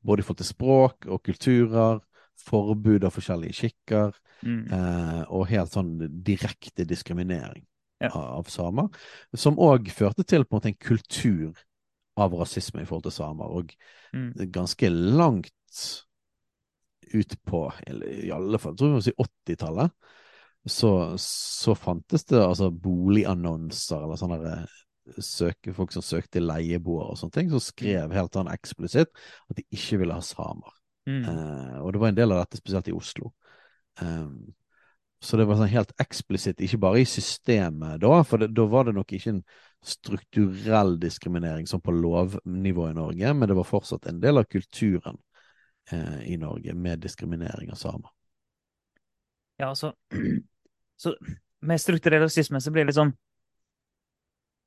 Både 0.00 0.22
i 0.22 0.26
forhold 0.26 0.42
til 0.42 0.50
språk 0.52 1.08
og 1.10 1.22
kulturer, 1.26 2.02
forbud 2.46 3.06
av 3.06 3.14
forskjellige 3.14 3.56
skikker, 3.60 4.12
mm. 4.44 4.60
eh, 4.76 5.22
og 5.32 5.48
helt 5.50 5.72
sånn 5.72 5.94
direkte 6.26 6.84
diskriminering 6.88 7.64
ja. 8.02 8.10
av, 8.10 8.26
av 8.42 8.50
samer. 8.52 8.90
Som 9.34 9.58
òg 9.62 9.90
førte 9.94 10.26
til 10.26 10.44
på 10.44 10.54
en 10.54 10.60
måte 10.60 10.72
en 10.72 10.78
kultur 10.78 11.64
av 12.16 12.36
rasisme 12.36 12.82
i 12.82 12.88
forhold 12.88 13.08
til 13.08 13.16
samer, 13.18 13.56
og 13.60 13.72
mm. 14.16 14.30
ganske 14.52 14.90
langt 14.92 15.82
ut 17.14 17.36
på 17.46 17.62
i 17.86 18.30
alle 18.34 18.60
fall, 18.60 18.76
tror 18.76 18.96
jeg 18.98 19.16
80-tallet, 19.20 19.92
så, 20.66 20.90
så, 21.22 21.76
fantes 21.78 22.24
det 22.26 22.40
altså 22.42 22.72
boligannonser 22.74 24.02
eller 24.02 24.18
sånne 24.18 24.38
søke, 25.22 25.74
folk 25.76 25.94
som 25.94 26.04
søkte 26.04 26.42
leieboere 26.42 27.12
og 27.12 27.20
sånne 27.20 27.36
ting, 27.36 27.50
som 27.52 27.62
skrev 27.62 28.14
helt 28.14 28.36
sånn 28.36 28.50
eksplisitt 28.52 29.10
at 29.12 29.58
de 29.58 29.64
ikke 29.74 30.00
ville 30.02 30.16
ha 30.16 30.24
samer. 30.24 30.76
Mm. 31.06 31.22
Eh, 31.22 31.76
og 31.82 31.92
det 31.94 32.02
var 32.02 32.12
en 32.12 32.18
del 32.18 32.34
av 32.34 32.42
dette 32.42 32.60
spesielt 32.60 32.90
i 32.90 32.94
Oslo. 32.96 33.32
Um, 34.02 34.54
så 35.22 35.38
det 35.40 35.46
var 35.48 35.56
sånn 35.58 35.72
helt 35.72 35.94
eksplisitt, 36.02 36.60
ikke 36.60 36.80
bare 36.82 37.00
i 37.00 37.08
systemet 37.08 38.02
da, 38.02 38.18
for 38.26 38.42
det, 38.42 38.50
da 38.54 38.66
var 38.68 38.88
det 38.88 38.96
nok 38.98 39.14
ikke 39.16 39.32
en 39.32 39.44
strukturell 39.86 40.96
diskriminering 41.00 41.68
som 41.70 41.80
på 41.80 41.94
lovnivå 41.94 42.90
i 42.90 42.96
Norge, 42.98 43.32
men 43.32 43.48
det 43.48 43.56
var 43.56 43.68
fortsatt 43.68 44.10
en 44.10 44.20
del 44.20 44.42
av 44.42 44.48
kulturen 44.50 45.16
eh, 45.90 46.20
i 46.34 46.36
Norge 46.40 46.74
med 46.74 47.00
diskriminering 47.06 47.72
av 47.72 47.80
samer. 47.80 48.12
Ja, 49.56 49.70
altså 49.70 49.94
Så 51.00 51.14
med 51.60 51.80
strukturell 51.80 52.22
rasisme 52.24 52.60
så 52.60 52.72
blir 52.72 52.84
det 52.84 52.92
litt 52.92 53.00
sånn 53.00 53.14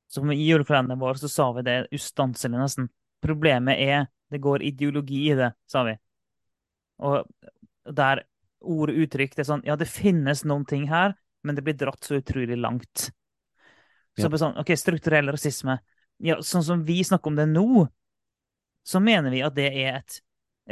Som 0.10 0.32
i 0.34 0.40
julekalenderen 0.42 1.02
vår 1.02 1.20
så 1.22 1.30
sa 1.30 1.52
vi 1.54 1.66
det 1.68 1.84
ustanselig, 1.94 2.58
nesten. 2.58 2.90
Problemet 3.22 3.82
er 3.82 4.08
det 4.30 4.42
går 4.42 4.64
ideologi 4.66 5.28
i 5.32 5.38
det, 5.38 5.52
sa 5.70 5.84
vi. 5.86 5.96
Og 7.06 7.26
der 7.96 8.24
ord 8.60 8.92
og 8.92 9.00
uttrykk 9.06 9.38
det 9.38 9.44
er 9.44 9.48
sånn 9.48 9.64
Ja, 9.66 9.78
det 9.80 9.88
finnes 9.90 10.44
noen 10.48 10.66
ting 10.68 10.88
her, 10.90 11.16
men 11.46 11.56
det 11.58 11.64
blir 11.66 11.78
dratt 11.80 12.04
så 12.06 12.20
utrolig 12.20 12.58
langt. 12.60 13.10
Så 14.20 14.28
ja. 14.28 14.42
sånn, 14.42 14.58
OK, 14.60 14.74
strukturell 14.78 15.32
rasisme. 15.32 15.80
Ja, 16.20 16.40
sånn 16.44 16.66
som 16.66 16.84
vi 16.84 17.00
snakker 17.08 17.32
om 17.32 17.38
det 17.40 17.48
nå, 17.50 17.86
så 18.84 19.00
mener 19.04 19.32
vi 19.32 19.44
at 19.46 19.56
det 19.56 19.70
er 19.70 20.02
et 20.02 20.20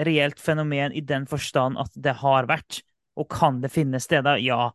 reelt 0.07 0.41
fenomen 0.41 0.93
i 0.93 1.01
den 1.01 1.25
forstand 1.29 1.79
at 1.81 1.95
det 1.95 2.17
har 2.21 2.49
vært. 2.49 2.81
Og 3.17 3.29
kan 3.31 3.61
det 3.63 3.71
finnes 3.73 4.05
steder? 4.05 4.41
Ja, 4.43 4.73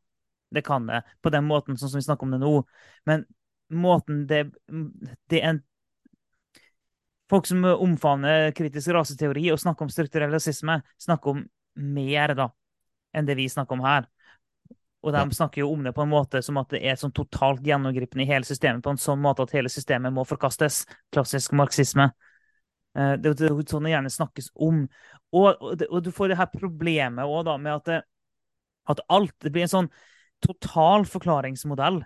det 0.53 0.65
kan 0.67 0.89
det. 0.89 1.03
På 1.23 1.31
den 1.31 1.47
måten 1.47 1.79
sånn 1.79 1.93
som 1.93 2.01
vi 2.01 2.07
snakker 2.07 2.27
om 2.27 2.35
det 2.35 2.41
nå. 2.43 2.55
Men 3.09 3.27
måten 3.75 4.27
det, 4.31 4.47
det 5.31 5.43
en 5.43 5.63
Folk 7.33 7.47
som 7.49 7.65
omfavner 7.65 8.51
kritisk 8.53 8.91
raseteori 8.93 9.47
og 9.55 9.61
snakker 9.63 9.87
om 9.87 9.89
strukturell 9.89 10.35
rasisme, 10.35 10.75
snakker 11.01 11.31
om 11.33 11.39
mer, 11.81 12.35
da. 12.37 12.51
enn 13.17 13.25
det 13.25 13.39
vi 13.39 13.47
snakker 13.49 13.79
om 13.79 13.85
her. 13.87 14.05
Og 15.03 15.15
de 15.17 15.23
snakker 15.35 15.63
jo 15.63 15.71
om 15.73 15.83
det 15.83 15.95
på 15.97 16.05
en 16.05 16.13
måte 16.13 16.43
som 16.45 16.61
at 16.61 16.71
det 16.75 16.83
er 16.87 16.99
sånn 17.01 17.15
totalt 17.17 17.65
gjennomgripende 17.67 18.27
i 18.27 18.29
hele 18.29 18.45
systemet, 18.45 18.85
på 18.85 18.93
en 18.93 19.01
sånn 19.01 19.23
måte 19.23 19.47
at 19.47 19.55
hele 19.57 19.73
systemet 19.73 20.15
må 20.15 20.27
forkastes. 20.29 20.83
Klassisk 21.15 21.57
marxisme. 21.59 22.11
Eh, 22.95 23.17
Det 23.17 23.33
er 23.33 23.51
jo 23.51 23.65
sånn 23.67 23.89
det 23.89 23.97
gjerne 23.97 24.13
snakkes 24.13 24.53
om. 24.55 24.85
Og, 25.33 25.57
og, 25.89 25.99
du 26.05 26.13
får 26.13 26.31
det 26.31 26.39
her 26.39 26.53
problemet 26.53 27.25
også 27.25 27.49
da 27.49 27.57
med 27.59 27.81
at, 27.81 28.05
at 28.93 29.01
alt 29.09 29.33
Det 29.41 29.51
blir 29.51 29.65
en 29.65 29.77
sånn 29.77 29.93
total 30.45 31.07
forklaringsmodell 31.09 32.03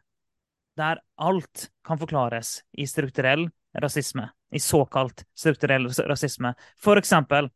der 0.77 1.01
alt 1.16 1.68
kan 1.87 1.99
forklares 1.99 2.61
i 2.72 2.87
strukturell 2.89 3.49
rasisme. 3.83 4.29
I 4.55 4.61
såkalt 4.62 5.24
strukturell 5.37 5.89
rasisme. 6.09 6.55
For 6.79 7.01
eksempel 7.01 7.51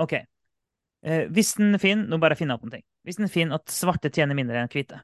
OK. 0.00 0.12
Eh, 1.02 1.28
hvis 1.30 1.54
den 1.58 1.78
finner 1.82 2.08
Nå 2.08 2.18
bare 2.22 2.36
finner 2.38 2.56
jeg 2.56 2.62
opp 2.62 2.70
noe. 2.70 2.82
Hvis 3.06 3.18
en 3.18 3.30
finner 3.30 3.58
at 3.58 3.72
svarte 3.74 4.10
tjener 4.14 4.38
mindre 4.38 4.60
enn 4.60 4.70
hvite, 4.70 5.00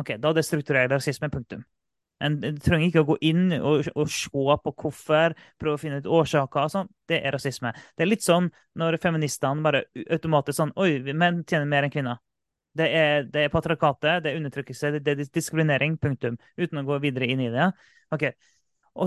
OK, 0.00 0.14
da 0.20 0.30
er 0.30 0.36
det 0.36 0.46
strukturell 0.46 0.90
rasisme. 0.92 1.30
Punktum. 1.32 1.64
En, 2.20 2.36
en 2.44 2.58
trenger 2.60 2.90
ikke 2.90 3.02
å 3.02 3.08
gå 3.08 3.16
inn 3.30 3.54
og, 3.56 3.88
og 3.96 4.10
se 4.12 4.28
på 4.30 4.72
hvorfor, 4.82 5.34
prøve 5.60 5.76
å 5.76 5.80
finne 5.80 6.00
ut 6.02 6.08
årsaker 6.20 6.68
sånn. 6.72 6.90
Det 7.08 7.22
er 7.24 7.34
rasisme. 7.36 7.72
Det 7.96 8.04
er 8.04 8.10
litt 8.10 8.24
sånn 8.24 8.50
når 8.80 8.98
feministene 9.00 9.64
bare 9.64 9.86
automatisk 10.04 10.60
sånn 10.60 10.74
Oi, 10.80 11.00
menn 11.12 11.42
tjener 11.48 11.68
mer 11.68 11.88
enn 11.88 11.94
kvinner. 11.94 12.20
Det 12.76 12.86
er, 12.86 13.24
det 13.26 13.44
er 13.44 13.50
patriarkatet, 13.50 14.22
det 14.24 14.30
er 14.30 14.38
undertrykkelse, 14.38 14.92
det 14.98 15.12
er 15.12 15.24
diskriminering. 15.26 15.96
Punktum. 15.98 16.38
Uten 16.60 16.82
å 16.82 16.86
gå 16.86 17.00
videre 17.02 17.28
inn 17.30 17.42
i 17.42 17.50
det. 17.52 17.70
Ok. 18.14 18.30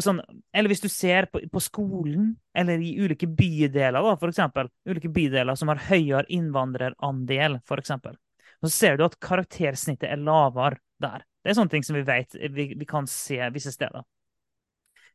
Sånn, 0.04 0.22
eller 0.56 0.72
hvis 0.72 0.84
du 0.84 0.90
ser 0.92 1.28
på, 1.32 1.42
på 1.52 1.62
skolen, 1.62 2.32
eller 2.56 2.82
i 2.82 2.96
ulike 3.04 3.28
bydeler, 3.28 4.00
da, 4.00 4.16
for 4.20 4.32
eksempel. 4.32 4.72
Ulike 4.90 5.12
bydeler 5.14 5.60
som 5.60 5.72
har 5.72 5.84
høyere 5.90 6.28
innvandrerandel, 6.34 7.60
for 7.68 7.84
eksempel. 7.84 8.16
Så 8.64 8.72
ser 8.72 8.98
du 8.98 9.06
at 9.06 9.20
karaktersnittet 9.24 10.08
er 10.08 10.22
lavere 10.24 10.80
der. 11.04 11.26
Det 11.44 11.52
er 11.52 11.58
sånne 11.60 11.74
ting 11.74 11.84
som 11.84 11.98
vi 11.98 12.06
vet 12.08 12.36
vi, 12.56 12.70
vi 12.80 12.88
kan 12.88 13.08
se 13.12 13.40
visse 13.52 13.74
steder. 13.76 14.06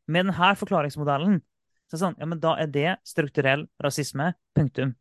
Med 0.09 0.25
denne 0.25 0.53
forklaringsmodellen 0.57 1.39
så 1.89 1.95
er 1.95 1.97
det 1.97 2.03
sånn, 2.03 2.17
ja, 2.21 2.27
men 2.29 2.41
da 2.41 2.53
er 2.61 2.69
det 2.69 2.89
strukturell 3.09 3.65
rasisme. 3.81 4.31
Punktum. 4.53 4.93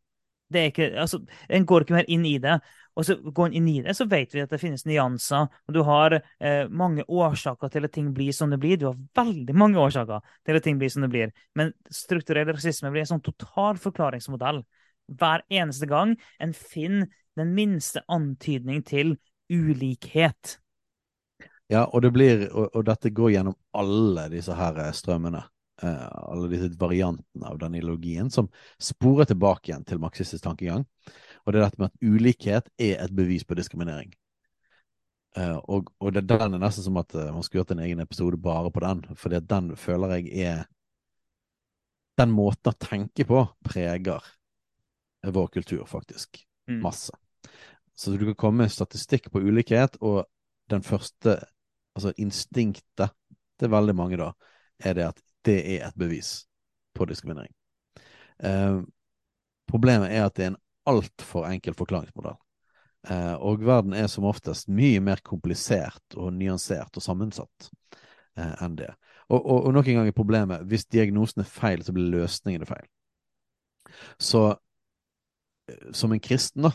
Det 0.49 0.61
er 0.61 0.71
ikke, 0.71 0.87
altså, 0.97 1.21
En 1.53 1.67
går 1.69 1.85
ikke 1.85 1.97
mer 1.99 2.09
inn 2.09 2.25
i 2.25 2.39
det. 2.41 2.55
Og 2.99 3.07
så 3.07 3.15
går 3.23 3.47
en 3.47 3.57
inn 3.61 3.69
i 3.71 3.77
det, 3.85 3.95
så 3.95 4.09
vet 4.11 4.33
vi 4.35 4.43
at 4.43 4.51
det 4.51 4.59
finnes 4.59 4.83
nyanser. 4.89 5.47
Og 5.69 5.77
du 5.77 5.85
har 5.87 6.17
eh, 6.19 6.65
mange 6.67 7.05
årsaker 7.07 7.71
til 7.71 7.87
at 7.87 7.95
ting 7.95 8.11
blir 8.15 8.35
som 8.35 8.51
det 8.51 8.59
blir. 8.59 8.81
Du 8.81 8.89
har 8.89 8.99
veldig 9.21 9.55
mange 9.55 9.79
årsaker 9.79 10.25
til 10.47 10.59
at 10.59 10.67
ting 10.67 10.81
blir 10.81 10.91
som 10.91 11.07
det 11.07 11.13
blir. 11.13 11.35
Men 11.59 11.71
strukturell 11.95 12.51
rasisme 12.51 12.91
blir 12.91 13.07
en 13.07 13.13
sånn 13.15 13.25
total 13.25 13.79
forklaringsmodell. 13.79 14.65
Hver 15.19 15.47
eneste 15.47 15.87
gang 15.89 16.17
en 16.43 16.57
finner 16.57 17.07
den 17.39 17.55
minste 17.55 18.03
antydning 18.11 18.83
til 18.83 19.15
ulikhet. 19.47 20.59
Ja, 21.71 21.85
og, 21.85 22.03
det 22.03 22.11
blir, 22.17 22.49
og, 22.51 22.73
og 22.73 22.83
dette 22.89 23.13
går 23.15 23.37
gjennom 23.37 23.55
alle 23.79 24.27
disse 24.33 24.59
her 24.59 24.83
eh, 24.83 24.91
strømmene. 24.97 25.45
Eh, 25.83 26.07
alle 26.11 26.51
disse 26.51 26.73
variantene 26.81 27.47
av 27.47 27.59
den 27.61 27.77
ideologien 27.79 28.31
som 28.35 28.49
sporer 28.83 29.29
tilbake 29.31 29.71
igjen 29.71 29.85
til 29.87 30.01
marxistisk 30.03 30.43
tankegang. 30.49 30.83
Og 31.49 31.55
det 31.55 31.63
er 31.63 31.65
dette 31.65 31.81
med 31.81 31.89
at 31.89 32.03
ulikhet 32.05 32.67
er 32.77 32.99
et 33.01 33.13
bevis 33.17 33.47
på 33.49 33.57
diskriminering. 33.57 34.11
Uh, 35.39 35.57
og, 35.65 35.89
og 35.97 36.13
det, 36.13 36.27
den 36.29 36.57
er 36.59 36.61
nesten 36.61 36.85
som 36.85 36.99
at 37.01 37.15
uh, 37.17 37.31
man 37.33 37.45
skulle 37.45 37.63
gjort 37.63 37.73
en 37.73 37.81
egen 37.87 38.03
episode 38.05 38.37
bare 38.43 38.69
på 38.75 38.83
den, 38.85 39.01
fordi 39.17 39.41
den 39.49 39.71
føler 39.81 40.19
jeg 40.19 40.43
er 40.45 40.67
Den 42.19 42.33
måten 42.35 42.73
å 42.73 42.79
tenke 42.83 43.23
på 43.25 43.45
preger 43.63 44.25
vår 45.23 45.47
kultur, 45.55 45.85
faktisk. 45.87 46.41
Mm. 46.67 46.81
Masse. 46.83 47.15
Så 47.95 48.11
du 48.11 48.25
kan 48.27 48.35
komme 48.35 48.65
med 48.65 48.73
statistikk 48.75 49.31
på 49.31 49.41
ulikhet, 49.41 49.97
og 50.03 50.27
den 50.69 50.83
første 50.83 51.39
altså 51.95 52.13
instinktet 52.19 53.15
til 53.59 53.71
veldig 53.71 53.95
mange 53.95 54.19
da, 54.19 54.33
er 54.83 54.99
det 54.99 55.07
at 55.07 55.23
det 55.47 55.59
er 55.77 55.87
et 55.87 55.97
bevis 55.99 56.49
på 56.95 57.07
diskriminering. 57.07 57.55
Uh, 58.43 58.83
problemet 59.71 60.11
er 60.11 60.27
at 60.27 60.37
det 60.37 60.45
er 60.45 60.53
en 60.53 60.63
altfor 60.89 61.49
enkel 61.49 61.77
forklaringsmodell. 61.79 62.39
Eh, 63.09 63.35
og 63.35 63.63
verden 63.67 63.95
er 63.97 64.09
som 64.11 64.27
oftest 64.29 64.71
mye 64.73 65.01
mer 65.05 65.23
komplisert 65.25 66.17
og 66.19 66.33
nyansert 66.35 66.97
og 66.99 67.05
sammensatt 67.05 67.71
eh, 68.39 68.55
enn 68.65 68.79
det. 68.81 68.91
Og, 69.29 69.39
og, 69.39 69.69
og 69.69 69.75
nok 69.77 69.89
en 69.89 70.01
gang 70.01 70.11
er 70.11 70.17
problemet 70.17 70.65
hvis 70.69 70.89
diagnosen 70.91 71.45
er 71.45 71.51
feil, 71.53 71.85
så 71.85 71.95
blir 71.95 72.11
løsningen 72.17 72.67
feil. 72.69 72.87
Så 74.19 74.45
eh, 75.71 75.91
som 75.97 76.13
en 76.13 76.23
kristen, 76.23 76.69
da, 76.69 76.73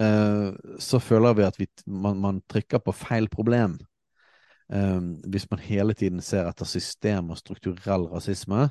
eh, 0.00 0.78
så 0.82 1.02
føler 1.02 1.36
vi 1.38 1.48
at 1.48 1.58
vi, 1.60 1.68
man, 1.86 2.22
man 2.22 2.40
trykker 2.50 2.82
på 2.84 2.96
feil 3.04 3.28
problem. 3.32 3.78
Um, 4.72 5.18
hvis 5.28 5.44
man 5.50 5.60
hele 5.60 5.92
tiden 5.92 6.22
ser 6.24 6.46
etter 6.48 6.64
system 6.64 7.28
og 7.34 7.36
strukturell 7.36 8.06
rasisme, 8.08 8.70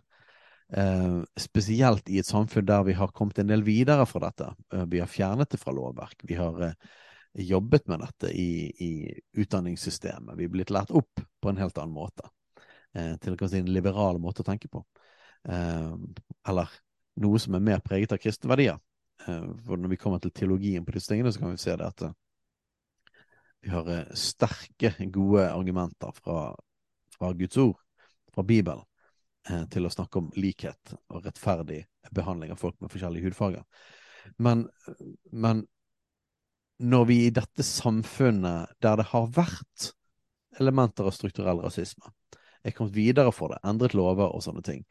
uh, 0.78 1.24
spesielt 1.40 2.10
i 2.10 2.20
et 2.22 2.28
samfunn 2.28 2.68
der 2.68 2.86
vi 2.88 2.96
har 2.98 3.14
kommet 3.16 3.40
en 3.42 3.50
del 3.52 3.66
videre 3.66 4.06
fra 4.10 4.26
dette. 4.28 4.52
Uh, 4.74 4.86
vi 4.90 5.02
har 5.04 5.12
fjernet 5.12 5.52
det 5.52 5.60
fra 5.62 5.74
lovverk. 5.76 6.24
Vi 6.30 6.38
har 6.40 6.62
uh, 6.62 6.94
jobbet 7.34 7.88
med 7.90 8.04
dette 8.06 8.32
i, 8.38 8.70
i, 8.86 8.92
utdanningssystemet. 9.42 10.38
Vi 10.38 10.48
er 10.48 10.54
blitt 10.54 10.74
lært 10.74 10.94
opp 10.94 11.22
på 11.42 11.52
en 11.52 11.62
helt 11.62 11.78
annen 11.82 11.96
måte. 11.96 12.30
til 12.94 13.38
si, 13.50 13.58
en 13.58 13.72
liberal 13.74 14.20
måte 14.22 14.44
å 14.44 14.46
tenke 14.46 14.70
på. 14.70 14.84
eller 15.50 16.76
noe 17.18 17.40
som 17.42 17.56
er 17.56 17.64
mer 17.66 17.80
preget 17.82 18.12
av 18.14 18.20
kristne 18.22 18.52
verdier. 18.52 18.78
for 19.66 19.78
når 19.78 19.90
vi 19.90 19.98
kommer 19.98 20.20
til 20.20 20.32
teologien 20.32 20.86
på 20.86 20.92
disse 20.92 21.10
tingene, 21.10 21.32
så 21.34 21.40
kan 21.40 21.50
vi 21.50 21.58
se 21.58 21.76
det 21.76 21.88
at 21.88 22.04
vi 23.64 23.70
har 23.70 23.90
eh, 23.90 24.14
sterke, 24.14 24.96
gode 25.08 25.48
argumenter 25.52 26.12
fra, 26.12 26.56
fra 27.16 27.32
Guds 27.34 27.58
ord, 27.58 27.78
fra 28.36 28.44
Bibelen, 28.44 28.82
eh, 28.84 28.93
til 29.44 29.84
å 29.84 29.92
snakke 29.92 30.22
om 30.22 30.30
likhet 30.40 30.94
og 31.12 31.26
rettferdig 31.26 31.82
behandling 32.16 32.54
av 32.54 32.62
folk 32.62 32.78
med 32.80 32.92
forskjellige 32.94 33.28
hudfarger. 33.28 33.66
Men, 34.40 34.70
men 35.32 35.66
når 36.80 37.06
vi 37.06 37.18
i 37.26 37.34
dette 37.34 37.64
samfunnet, 37.64 38.76
der 38.80 38.98
det 39.00 39.10
har 39.12 39.28
vært 39.36 39.90
elementer 40.60 41.08
av 41.08 41.16
strukturell 41.16 41.62
rasisme, 41.64 42.12
er 42.64 42.76
kommet 42.76 42.96
videre 42.96 43.34
for 43.36 43.54
det, 43.54 43.60
endret 43.68 43.96
lover 43.98 44.32
og 44.32 44.44
sånne 44.46 44.64
ting, 44.66 44.84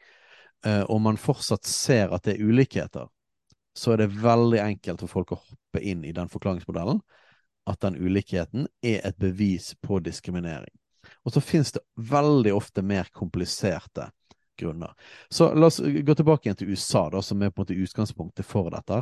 eh, 0.65 0.83
og 0.83 1.01
man 1.01 1.19
fortsatt 1.19 1.65
ser 1.69 2.13
at 2.13 2.25
det 2.27 2.37
er 2.37 2.45
ulikheter, 2.45 3.09
så 3.73 3.93
er 3.93 4.03
det 4.03 4.13
veldig 4.21 4.59
enkelt 4.61 5.01
for 5.01 5.15
folk 5.19 5.33
å 5.33 5.41
hoppe 5.41 5.81
inn 5.81 6.03
i 6.05 6.13
den 6.13 6.29
forklaringsmodellen 6.29 7.01
at 7.69 7.79
den 7.81 7.95
ulikheten 7.97 8.67
er 8.83 9.01
et 9.07 9.17
bevis 9.17 9.71
på 9.81 9.97
diskriminering. 10.03 10.73
Og 11.23 11.33
så 11.33 11.41
finnes 11.41 11.71
det 11.73 11.81
veldig 11.95 12.53
ofte 12.53 12.83
mer 12.85 13.09
kompliserte 13.15 14.09
grunner. 14.59 14.93
Så 15.29 15.49
la 15.53 15.69
oss 15.69 15.79
gå 15.79 16.15
tilbake 16.15 16.47
igjen 16.47 16.59
til 16.59 16.73
USA, 16.73 17.07
da, 17.13 17.21
som 17.21 17.41
er 17.41 17.51
på 17.51 17.61
en 17.61 17.65
måte 17.65 17.79
utgangspunktet 17.85 18.47
for 18.47 18.69
dette. 18.73 19.01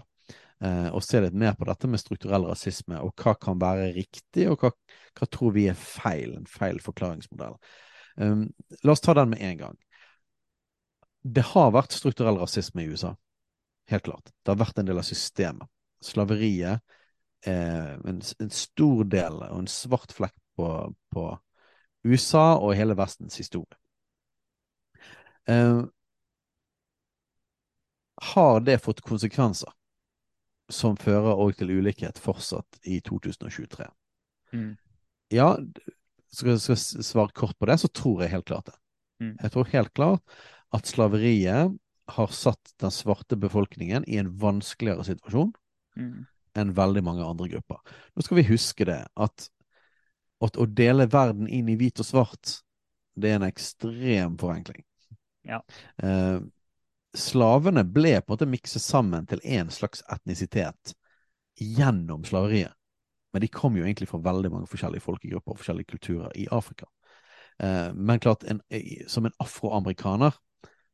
Eh, 0.61 0.87
og 0.93 1.01
se 1.03 1.21
litt 1.23 1.37
mer 1.37 1.55
på 1.57 1.65
dette 1.65 1.89
med 1.89 2.01
strukturell 2.01 2.45
rasisme, 2.49 2.99
og 3.01 3.15
hva 3.17 3.33
kan 3.41 3.59
være 3.61 3.91
riktig, 3.95 4.45
og 4.51 4.61
hva, 4.61 4.71
hva 5.17 5.29
tror 5.29 5.55
vi 5.55 5.65
er 5.71 5.79
feil. 5.79 6.35
En 6.37 6.49
feil 6.49 6.81
forklaringsmodell. 6.83 7.57
Um, 8.21 8.45
la 8.83 8.93
oss 8.93 9.01
ta 9.01 9.15
den 9.17 9.33
med 9.33 9.41
en 9.41 9.57
gang. 9.63 9.77
Det 11.21 11.43
har 11.53 11.73
vært 11.73 11.95
strukturell 11.95 12.39
rasisme 12.41 12.83
i 12.83 12.91
USA. 12.91 13.15
Helt 13.89 14.05
klart. 14.05 14.33
Det 14.41 14.53
har 14.53 14.61
vært 14.61 14.81
en 14.81 14.89
del 14.89 15.01
av 15.01 15.07
systemet. 15.07 15.69
Slaveriet 16.01 16.81
er 17.45 17.97
en, 18.07 18.21
en, 18.21 18.53
stor 18.53 19.03
del 19.09 19.41
og 19.41 19.63
en 19.63 19.69
svart 19.69 20.13
flekk 20.13 20.37
på, 20.57 20.67
på 21.13 21.25
USA 22.05 22.57
og 22.57 22.75
hele 22.77 22.97
Vestens 22.97 23.37
historie. 23.41 23.80
Eh, 25.51 25.81
har 28.31 28.59
det 28.65 28.77
fått 28.83 29.01
konsekvenser 29.05 29.71
som 30.71 30.95
fører 30.99 31.39
òg 31.41 31.57
til 31.59 31.73
ulikhet 31.81 32.19
fortsatt 32.21 32.79
i 32.87 32.99
2023? 33.03 33.87
Mm. 34.53 34.75
Ja, 35.33 35.55
skal 36.31 36.55
jeg 36.55 36.77
svare 36.79 37.33
kort 37.35 37.57
på 37.59 37.67
det, 37.67 37.79
så 37.81 37.89
tror 37.91 38.23
jeg 38.23 38.35
helt 38.35 38.47
klart 38.47 38.69
det. 38.69 38.77
Mm. 39.21 39.33
Jeg 39.41 39.53
tror 39.53 39.71
helt 39.73 39.93
klart 39.97 40.35
at 40.71 40.87
slaveriet 40.87 41.73
har 42.11 42.35
satt 42.35 42.73
den 42.81 42.93
svarte 42.93 43.37
befolkningen 43.39 44.05
i 44.07 44.19
en 44.21 44.31
vanskeligere 44.39 45.05
situasjon 45.07 45.53
Mm. 45.97 46.25
enn 46.55 46.69
veldig 46.75 47.01
mange 47.03 47.25
andre 47.25 47.49
grupper. 47.51 47.79
Nå 48.15 48.23
skal 48.23 48.37
vi 48.37 48.47
huske 48.47 48.85
det, 48.87 49.01
at, 49.15 49.49
at 50.43 50.55
å 50.55 50.67
dele 50.67 51.09
verden 51.11 51.49
inn 51.51 51.67
i 51.67 51.75
hvit 51.75 51.99
og 51.99 52.07
svart, 52.07 52.61
det 53.19 53.31
er 53.31 53.39
en 53.41 53.47
ekstrem 53.49 54.37
forenkling. 54.39 54.85
Ja. 55.47 55.61
Eh, 56.03 56.39
slavene 57.17 57.83
ble 57.83 58.15
på 58.21 58.31
en 58.31 58.35
måte 58.35 58.49
mikset 58.49 58.83
sammen 58.83 59.27
til 59.27 59.41
én 59.43 59.71
slags 59.73 60.03
etnisitet 60.11 60.93
gjennom 61.59 62.23
slaveriet. 62.27 62.73
Men 63.33 63.43
de 63.43 63.47
kom 63.47 63.77
jo 63.77 63.85
egentlig 63.85 64.09
fra 64.11 64.19
veldig 64.23 64.51
mange 64.51 64.69
forskjellige 64.71 65.03
folkegrupper 65.05 65.53
og 65.53 65.59
forskjellige 65.61 65.93
kulturer 65.93 66.31
i 66.39 66.47
Afrika. 66.51 66.87
Eh, 67.63 67.91
men 67.93 68.19
klart, 68.19 68.43
en, 68.43 68.61
som 69.07 69.27
en 69.27 69.35
afroamerikaner 69.39 70.35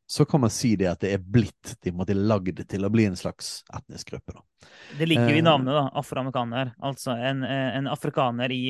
så 0.10 0.24
kan 0.26 0.40
man 0.40 0.52
si 0.54 0.76
det 0.80 0.88
at 0.88 1.02
det 1.04 1.10
er 1.18 1.24
blitt 1.24 1.74
de 1.84 1.92
måtte 1.92 2.16
lagd 2.16 2.62
til 2.72 2.88
å 2.88 2.90
bli 2.94 3.10
en 3.10 3.18
slags 3.20 3.66
etnisk 3.76 4.14
gruppe. 4.14 4.38
Da. 4.38 4.70
Det 5.02 5.08
ligger 5.10 5.34
jo 5.34 5.42
i 5.42 5.44
navnet, 5.44 5.74
da. 5.76 5.82
Afroamerikaner. 6.00 6.72
Altså 6.80 7.12
en, 7.12 7.44
en 7.44 7.90
afrikaner 7.92 8.54
i, 8.56 8.62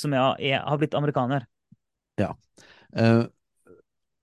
som 0.00 0.16
er, 0.16 0.40
er, 0.40 0.62
har 0.64 0.80
blitt 0.80 0.96
amerikaner. 0.96 1.44
Ja. 2.16 2.30
Uh, 2.96 3.26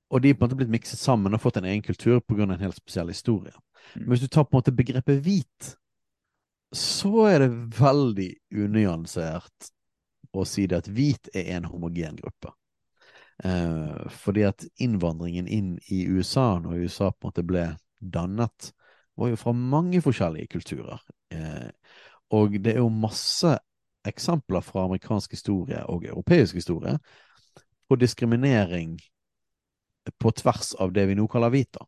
og 0.10 0.22
de 0.22 0.32
er 0.32 0.38
på 0.38 0.45
en 0.45 0.49
måte 0.49 0.57
blitt 0.57 0.72
mikset 0.74 0.99
sammen 0.99 1.36
og 1.36 1.41
fått 1.43 1.60
en 1.60 1.68
egen 1.70 1.84
kultur 1.86 2.20
pga. 2.20 2.43
en 2.43 2.60
helt 2.60 2.80
spesiell 2.80 3.12
historie. 3.14 3.53
Mm. 3.95 4.01
Men 4.01 4.10
hvis 4.10 4.26
du 4.26 4.28
tar 4.28 4.43
på 4.43 4.55
en 4.55 4.60
måte 4.60 4.76
begrepet 4.76 5.22
hvit, 5.26 5.76
så 6.74 7.26
er 7.30 7.39
det 7.39 7.80
veldig 7.80 8.30
unyansert 8.53 9.70
å 10.34 10.45
si 10.45 10.68
det 10.70 10.84
at 10.84 10.89
hvit 10.89 11.30
er 11.34 11.55
en 11.57 11.70
homogen 11.70 12.18
gruppe. 12.18 12.53
Eh, 13.43 14.10
fordi 14.12 14.43
at 14.45 14.66
innvandringen 14.82 15.47
inn 15.47 15.78
i 15.88 16.03
USA, 16.10 16.60
når 16.60 16.84
USA 16.86 17.12
på 17.12 17.28
en 17.28 17.32
måte 17.32 17.45
ble 17.47 17.66
dannet, 17.99 18.74
var 19.20 19.32
jo 19.32 19.39
fra 19.39 19.53
mange 19.53 20.01
forskjellige 20.03 20.51
kulturer. 20.53 21.01
Eh, 21.34 21.70
og 22.36 22.60
det 22.62 22.76
er 22.76 22.84
jo 22.84 22.91
masse 22.93 23.57
eksempler 24.07 24.64
fra 24.64 24.86
amerikansk 24.86 25.34
historie 25.36 25.82
og 25.91 26.05
europeisk 26.07 26.55
historie 26.55 26.95
på 27.89 27.97
diskriminering 27.99 28.97
på 30.20 30.32
tvers 30.32 30.74
av 30.82 30.93
det 30.95 31.06
vi 31.10 31.18
nå 31.18 31.28
kaller 31.32 31.54
hvit. 31.54 31.80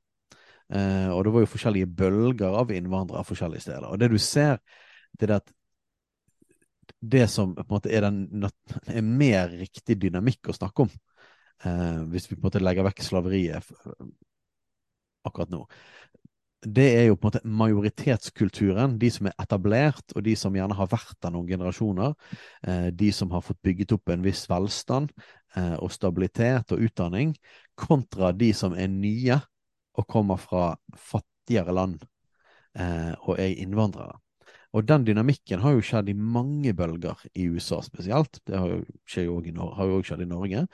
Eh, 0.71 1.09
og 1.11 1.23
det 1.25 1.33
var 1.33 1.43
jo 1.43 1.51
forskjellige 1.51 1.89
bølger 1.99 2.59
av 2.61 2.71
innvandrere 2.75 3.27
forskjellige 3.27 3.65
steder. 3.67 3.89
Og 3.91 3.99
det 3.99 4.11
du 4.13 4.17
ser, 4.21 4.61
det 5.19 5.29
er 5.29 5.37
at 5.39 5.53
det 7.01 7.25
som 7.33 7.55
på 7.57 7.65
en 7.65 7.71
måte 7.71 7.91
er, 7.91 8.05
den, 8.05 8.45
er 8.87 9.05
mer 9.05 9.53
riktig 9.57 9.97
dynamikk 10.01 10.51
å 10.51 10.55
snakke 10.55 10.85
om, 10.85 10.91
eh, 11.65 12.01
hvis 12.13 12.29
vi 12.29 12.37
på 12.37 12.43
en 12.43 12.49
måte 12.49 12.61
legger 12.61 12.85
vekk 12.87 13.03
slaveriet 13.05 13.71
akkurat 15.27 15.51
nå, 15.53 15.65
det 16.61 16.87
er 16.93 17.05
jo 17.09 17.15
på 17.17 17.25
en 17.25 17.31
måte 17.31 17.41
majoritetskulturen. 17.61 18.97
De 19.01 19.09
som 19.09 19.27
er 19.29 19.37
etablert, 19.41 20.13
og 20.15 20.21
de 20.25 20.35
som 20.37 20.55
gjerne 20.55 20.77
har 20.77 20.89
vært 20.91 21.17
der 21.23 21.33
noen 21.33 21.49
generasjoner. 21.49 22.13
Eh, 22.67 22.89
de 22.93 23.11
som 23.15 23.31
har 23.33 23.41
fått 23.45 23.61
bygget 23.65 23.95
opp 23.97 24.13
en 24.13 24.25
viss 24.25 24.43
velstand 24.49 25.09
eh, 25.57 25.75
og 25.81 25.89
stabilitet 25.93 26.73
og 26.75 26.85
utdanning, 26.85 27.33
kontra 27.73 28.29
de 28.31 28.51
som 28.53 28.77
er 28.77 28.91
nye 28.93 29.39
og 29.97 30.07
kommer 30.07 30.37
fra 30.39 30.75
fattigere 30.93 31.73
land 31.73 32.05
eh, 32.77 33.13
og 33.25 33.39
er 33.39 33.57
innvandrere. 33.57 34.19
Og 34.71 34.85
den 34.87 35.03
dynamikken 35.03 35.59
har 35.65 35.73
jo 35.75 35.83
skjedd 35.83 36.13
i 36.13 36.15
mange 36.15 36.71
bølger 36.77 37.19
i 37.33 37.49
USA 37.51 37.81
spesielt. 37.83 38.39
Det 38.47 38.55
har 38.55 38.69
jo, 38.71 38.83
også 39.03 40.01
skjedd 40.07 40.23
i 40.23 40.29
Norge. 40.29 40.67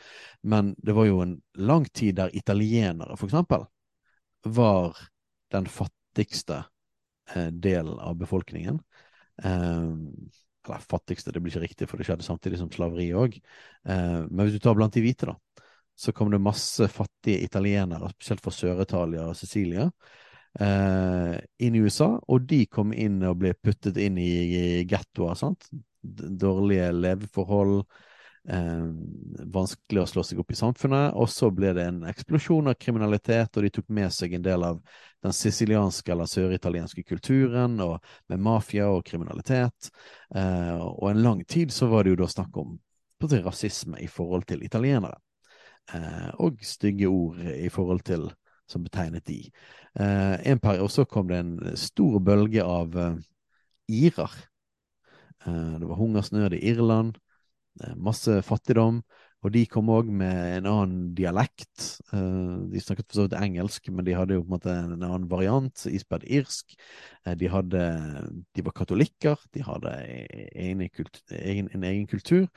Men 0.44 0.76
det 0.78 0.94
var 0.94 1.08
jo 1.08 1.24
en 1.24 1.40
lang 1.58 1.88
tid 1.90 2.20
der 2.20 2.36
italienere, 2.38 3.18
for 3.18 3.32
eksempel, 3.32 3.66
var 4.46 5.00
den 5.54 5.68
fattigste 5.72 6.64
eh, 7.34 7.48
delen 7.48 8.00
av 8.00 8.18
befolkningen. 8.20 8.82
Eh, 9.44 9.94
eller 10.68 10.84
fattigste, 10.84 11.32
det 11.32 11.40
blir 11.40 11.54
ikke 11.54 11.64
riktig, 11.64 11.88
for 11.90 12.00
det 12.00 12.08
skjedde 12.08 12.26
samtidig 12.26 12.60
som 12.60 12.72
slaveri 12.74 13.10
òg. 13.16 13.38
Eh, 13.88 14.22
men 14.28 14.42
hvis 14.44 14.58
du 14.58 14.64
tar 14.64 14.76
blant 14.78 14.94
de 14.94 15.04
hvite, 15.04 15.30
da, 15.30 15.64
så 15.98 16.14
kom 16.14 16.32
det 16.32 16.42
masse 16.44 16.88
fattige 16.92 17.42
italienere, 17.46 18.12
spesielt 18.14 18.44
fra 18.44 18.54
Sør-Italia 18.54 19.28
og 19.30 19.38
Sicilia, 19.40 19.88
eh, 20.60 21.38
inn 21.64 21.78
i 21.78 21.82
USA. 21.82 22.12
Og 22.28 22.46
de 22.50 22.66
kom 22.70 22.94
inn 22.94 23.22
og 23.26 23.40
ble 23.42 23.54
puttet 23.56 23.98
inn 24.02 24.20
i, 24.22 24.32
i 24.60 24.66
gettoer. 24.90 25.56
Dårlige 26.04 26.92
leveforhold. 26.94 27.80
Eh, 28.48 28.84
vanskelig 29.52 30.00
å 30.00 30.08
slå 30.08 30.24
seg 30.24 30.40
opp 30.40 30.54
i 30.54 30.58
samfunnet. 30.58 31.12
Og 31.20 31.28
så 31.32 31.50
ble 31.52 31.74
det 31.76 31.84
en 31.90 32.00
eksplosjon 32.08 32.72
av 32.72 32.78
kriminalitet, 32.80 33.58
og 33.58 33.66
de 33.66 33.72
tok 33.76 33.90
med 33.92 34.14
seg 34.16 34.38
en 34.38 34.46
del 34.46 34.64
av 34.64 34.80
den 35.26 35.36
sicilianske 35.36 36.14
eller 36.14 36.30
søritalienske 36.32 37.04
kulturen, 37.08 37.76
og 37.84 37.98
med 38.32 38.44
mafia 38.48 38.88
og 38.94 39.04
kriminalitet. 39.08 39.92
Eh, 40.36 40.76
og 40.80 41.12
en 41.12 41.24
lang 41.26 41.44
tid 41.44 41.76
så 41.76 41.92
var 41.92 42.06
det 42.06 42.16
jo 42.16 42.22
da 42.24 42.32
snakk 42.32 42.60
om 42.64 42.78
rasisme 43.18 43.98
i 44.00 44.08
forhold 44.08 44.46
til 44.48 44.64
italienere. 44.64 45.18
Eh, 45.94 46.32
og 46.44 46.64
stygge 46.64 47.12
ord 47.12 47.42
i 47.42 47.70
forhold 47.74 48.06
til 48.08 48.30
som 48.68 48.84
betegnet 48.84 49.24
de. 49.24 49.46
En 49.96 50.60
periode 50.60 50.92
så 50.92 51.06
kom 51.08 51.30
det 51.30 51.38
en 51.40 51.54
stor 51.80 52.18
bølge 52.20 52.60
av 52.60 52.92
irer. 53.88 54.34
det 55.46 55.88
var 55.88 55.96
hungersnød 55.96 56.54
i 56.54 56.60
Irland, 56.74 57.16
masse 57.96 58.42
fattigdom. 58.46 59.02
Og 59.46 59.54
de 59.54 59.62
kom 59.70 59.92
òg 59.94 60.08
med 60.10 60.34
en 60.58 60.68
annen 60.68 61.02
dialekt. 61.16 62.00
De 62.10 62.82
snakket 62.82 63.06
for 63.06 63.20
så 63.20 63.26
vidt 63.28 63.36
engelsk, 63.38 63.92
men 63.94 64.08
de 64.08 64.16
hadde 64.18 64.34
jo 64.34 64.42
på 64.42 64.50
en 64.50 64.56
måte 64.56 64.74
en 64.74 64.96
annen 64.98 65.28
variant, 65.30 65.84
ispedd 65.92 66.26
irsk. 66.26 66.74
De, 67.38 67.52
hadde, 67.54 67.84
de 68.58 68.66
var 68.66 68.76
katolikker, 68.82 69.38
de 69.54 69.62
hadde 69.68 69.94
en 70.58 70.82
egen, 70.82 71.70
en 71.70 71.86
egen 71.86 72.10
kultur, 72.10 72.50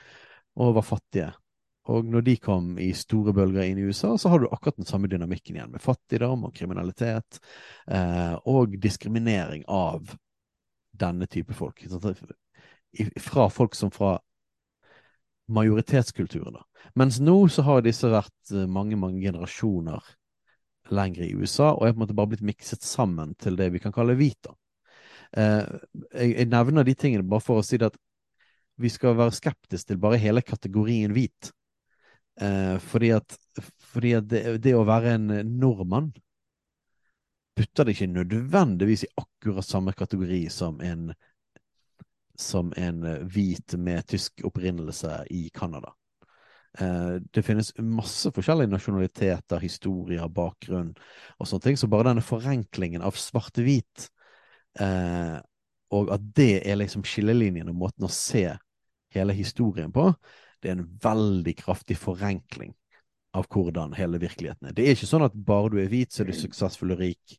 og 0.57 0.73
var 0.79 0.87
fattige. 0.89 1.29
Og 1.89 2.05
når 2.05 2.25
de 2.25 2.35
kom 2.37 2.73
i 2.81 2.91
store 2.97 3.33
bølger 3.33 3.65
inn 3.65 3.79
i 3.81 3.85
USA, 3.89 4.13
så 4.17 4.29
har 4.29 4.41
du 4.41 4.49
akkurat 4.51 4.77
den 4.77 4.89
samme 4.89 5.09
dynamikken 5.09 5.57
igjen, 5.57 5.71
med 5.73 5.81
fattigdom 5.81 6.45
og 6.45 6.53
kriminalitet, 6.57 7.39
eh, 7.89 8.35
og 8.45 8.77
diskriminering 8.81 9.65
av 9.69 10.13
denne 11.01 11.25
type 11.31 11.55
folk. 11.57 11.81
Fra 13.23 13.47
folk 13.49 13.77
som 13.77 13.93
fra 13.93 14.19
majoritetskulturen. 15.53 16.59
Mens 16.95 17.19
nå 17.23 17.35
så 17.51 17.65
har 17.67 17.85
disse 17.85 18.09
vært 18.11 18.53
eh, 18.53 18.67
mange, 18.69 18.97
mange 18.99 19.21
generasjoner 19.23 20.01
lenger 20.91 21.23
i 21.23 21.35
USA, 21.35 21.71
og 21.71 21.85
er 21.87 21.93
på 21.93 22.01
en 22.01 22.03
måte 22.05 22.17
bare 22.17 22.33
blitt 22.33 22.45
mikset 22.45 22.83
sammen 22.83 23.35
til 23.39 23.55
det 23.59 23.69
vi 23.75 23.81
kan 23.83 23.93
kalle 23.95 24.17
hvit. 24.19 24.49
Eh, 25.37 25.63
jeg, 26.11 26.47
nevner 26.51 26.87
de 26.87 26.95
tingene 26.97 27.27
bare 27.27 27.43
for 27.43 27.61
å 27.61 27.65
si 27.65 27.79
at 27.81 27.95
vi 28.81 28.89
skal 28.91 29.15
være 29.19 29.35
skeptiske 29.37 29.91
til 29.91 30.01
bare 30.01 30.19
hele 30.19 30.43
kategorien 30.43 31.13
hvit. 31.15 31.51
Eh, 32.41 32.77
fordi 32.81 33.13
at, 33.15 33.37
fordi 33.93 34.15
at 34.17 34.27
det, 34.31 34.43
det, 34.63 34.75
å 34.75 34.87
være 34.87 35.15
en 35.17 35.31
nordmann 35.59 36.11
putter 37.57 37.85
det 37.85 37.97
ikke 37.97 38.13
nødvendigvis 38.13 39.03
i 39.05 39.11
akkurat 39.19 39.67
samme 39.67 39.93
kategori 39.93 40.45
som 40.49 40.79
en 40.81 41.11
som 42.39 42.73
en 42.77 43.03
hvit 43.27 43.75
med 43.77 44.05
tysk 44.07 44.43
opprinnelse 44.47 45.23
i 45.29 45.49
Canada. 45.53 45.93
Eh, 46.79 47.15
det 47.31 47.43
finnes 47.43 47.73
masse 47.77 48.31
forskjellige 48.31 48.71
nasjonaliteter, 48.71 49.59
historier, 49.59 50.27
bakgrunn 50.31 50.93
og 51.37 51.47
sånne 51.47 51.65
ting. 51.65 51.79
Så 51.79 51.89
bare 51.91 52.11
denne 52.11 52.25
forenklingen 52.25 53.03
av 53.03 53.19
svart-hvit, 53.19 54.07
eh, 54.79 55.37
og 55.91 56.13
at 56.15 56.27
det 56.35 56.61
er 56.63 56.79
liksom 56.79 57.03
skillelinjen 57.03 57.71
og 57.73 57.81
måten 57.83 58.07
å 58.07 58.13
se 58.13 58.45
hele 59.11 59.35
historien 59.35 59.91
på, 59.91 60.07
det 60.61 60.71
er 60.71 60.77
en 60.77 60.87
veldig 61.03 61.55
kraftig 61.59 61.97
forenkling 61.99 62.71
av 63.35 63.47
hvordan 63.51 63.95
hele 63.95 64.19
virkeligheten 64.21 64.69
er. 64.69 64.75
Det 64.75 64.85
er 64.85 64.95
ikke 64.95 65.09
sånn 65.09 65.25
at 65.27 65.35
bare 65.35 65.71
du 65.73 65.79
er 65.81 65.91
hvit, 65.91 66.11
så 66.13 66.23
er 66.23 66.31
du 66.31 66.37
suksessfull 66.37 66.95
og 66.95 67.03
rik, 67.03 67.35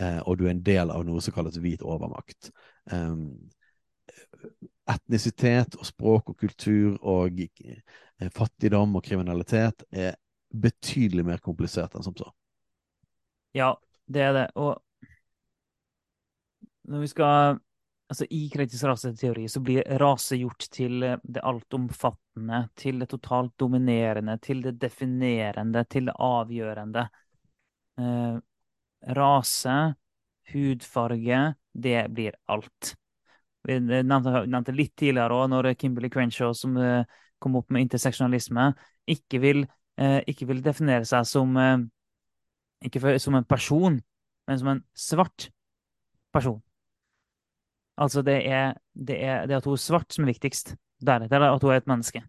eh, 0.00 0.20
og 0.24 0.38
du 0.38 0.46
er 0.46 0.54
en 0.54 0.64
del 0.64 0.92
av 0.94 1.04
noe 1.04 1.20
som 1.24 1.36
kalles 1.36 1.60
hvit 1.60 1.84
overmakt. 1.84 2.50
Um, 2.92 3.50
etnisitet 4.88 5.76
og 5.78 5.86
språk 5.86 6.32
og 6.32 6.38
kultur 6.40 6.96
og 7.02 7.40
eh, 7.44 8.30
fattigdom 8.34 8.96
og 8.98 9.04
kriminalitet 9.04 9.84
er 9.90 10.16
betydelig 10.48 11.26
mer 11.26 11.42
komplisert 11.44 11.94
enn 11.96 12.06
som 12.06 12.16
så. 12.16 12.30
Ja, 13.56 13.74
det 14.08 14.24
er 14.24 14.36
det. 14.36 14.46
Og 14.56 14.78
når 16.88 17.04
vi 17.04 17.10
skal 17.12 17.58
altså 18.08 18.24
I 18.32 18.46
kritisk 18.52 18.86
raseteori 18.88 19.44
så 19.52 19.60
blir 19.60 19.84
rase 20.00 20.38
gjort 20.40 20.68
til 20.72 21.02
eh, 21.04 21.18
det 21.22 21.44
altomfattende, 21.44 22.62
til 22.78 23.02
det 23.02 23.10
totalt 23.12 23.54
dominerende, 23.60 24.38
til 24.40 24.62
det 24.64 24.78
definerende, 24.80 25.84
til 25.84 26.08
det 26.08 26.16
avgjørende. 26.16 27.08
Eh, 28.00 28.38
rase, 29.18 29.76
hudfarge, 30.52 31.42
det 31.74 32.00
blir 32.14 32.38
alt. 32.48 32.94
Vi 33.68 33.76
nevnte, 33.84 34.72
litt 34.72 34.94
tidligere 34.96 35.36
òg, 35.36 35.50
når 35.52 35.74
Kimberley 35.76 36.12
Crenshaw, 36.12 36.54
som 36.56 36.76
eh, 36.80 37.04
kom 37.42 37.58
opp 37.60 37.68
med 37.74 37.84
interseksjonalisme, 37.84 38.70
ikke 39.12 39.40
vil, 39.42 39.66
eh, 40.00 40.22
ikke 40.30 40.48
vil 40.48 40.62
definere 40.64 41.04
seg 41.08 41.26
som 41.28 41.52
eh, 41.60 41.76
ikke 42.88 43.18
som 43.20 43.36
en 43.36 43.44
person, 43.44 44.00
men 44.48 44.58
som 44.58 44.72
en 44.72 44.82
svart 44.96 45.50
person. 46.32 46.60
Altså, 47.98 48.22
det 48.22 48.40
er, 48.46 48.74
det 48.94 49.18
er, 49.24 49.46
det 49.46 49.56
er 49.56 49.60
at 49.60 49.66
hun 49.66 49.74
er 49.74 49.82
svart 49.82 50.14
som 50.14 50.24
er 50.24 50.32
viktigst. 50.32 50.76
Deretter 51.04 51.42
at 51.42 51.62
hun 51.62 51.72
er 51.74 51.80
et 51.82 51.90
menneske. 51.90 52.22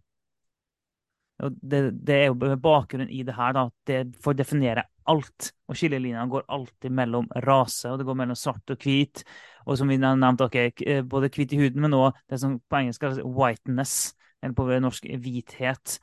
Og 1.45 1.55
det, 1.61 1.83
det, 2.03 2.15
er 2.15 2.25
jo 2.27 2.35
med 2.35 2.59
bakgrunn 2.59 3.11
i 3.13 3.21
det 3.23 3.35
her 3.37 3.53
da, 3.55 3.67
at 3.69 3.87
det 3.87 4.17
får 4.23 4.35
definere 4.41 4.83
alt. 5.09 5.51
Og 5.69 5.77
skillelinjene 5.77 6.27
går 6.31 6.47
alltid 6.51 6.95
mellom 6.95 7.29
rase, 7.45 7.91
og 7.91 8.01
det 8.01 8.07
går 8.09 8.17
mellom 8.19 8.37
svart 8.37 8.73
og 8.73 8.81
hvit. 8.83 9.23
Og 9.69 9.77
som 9.77 9.89
vi 9.91 9.99
nevnte, 10.01 10.47
okay, 10.49 10.71
eh, 10.85 11.03
både 11.05 11.29
hvitt 11.29 11.53
i 11.53 11.59
huden, 11.61 11.83
men 11.85 11.93
òg 11.93 12.17
det 12.29 12.39
som 12.41 12.57
på 12.59 12.79
engelsk 12.79 13.03
kalles 13.03 13.21
whiteness, 13.23 14.13
eller 14.41 14.55
på 14.57 14.69
norsk 14.81 15.05
hvithet. 15.21 15.99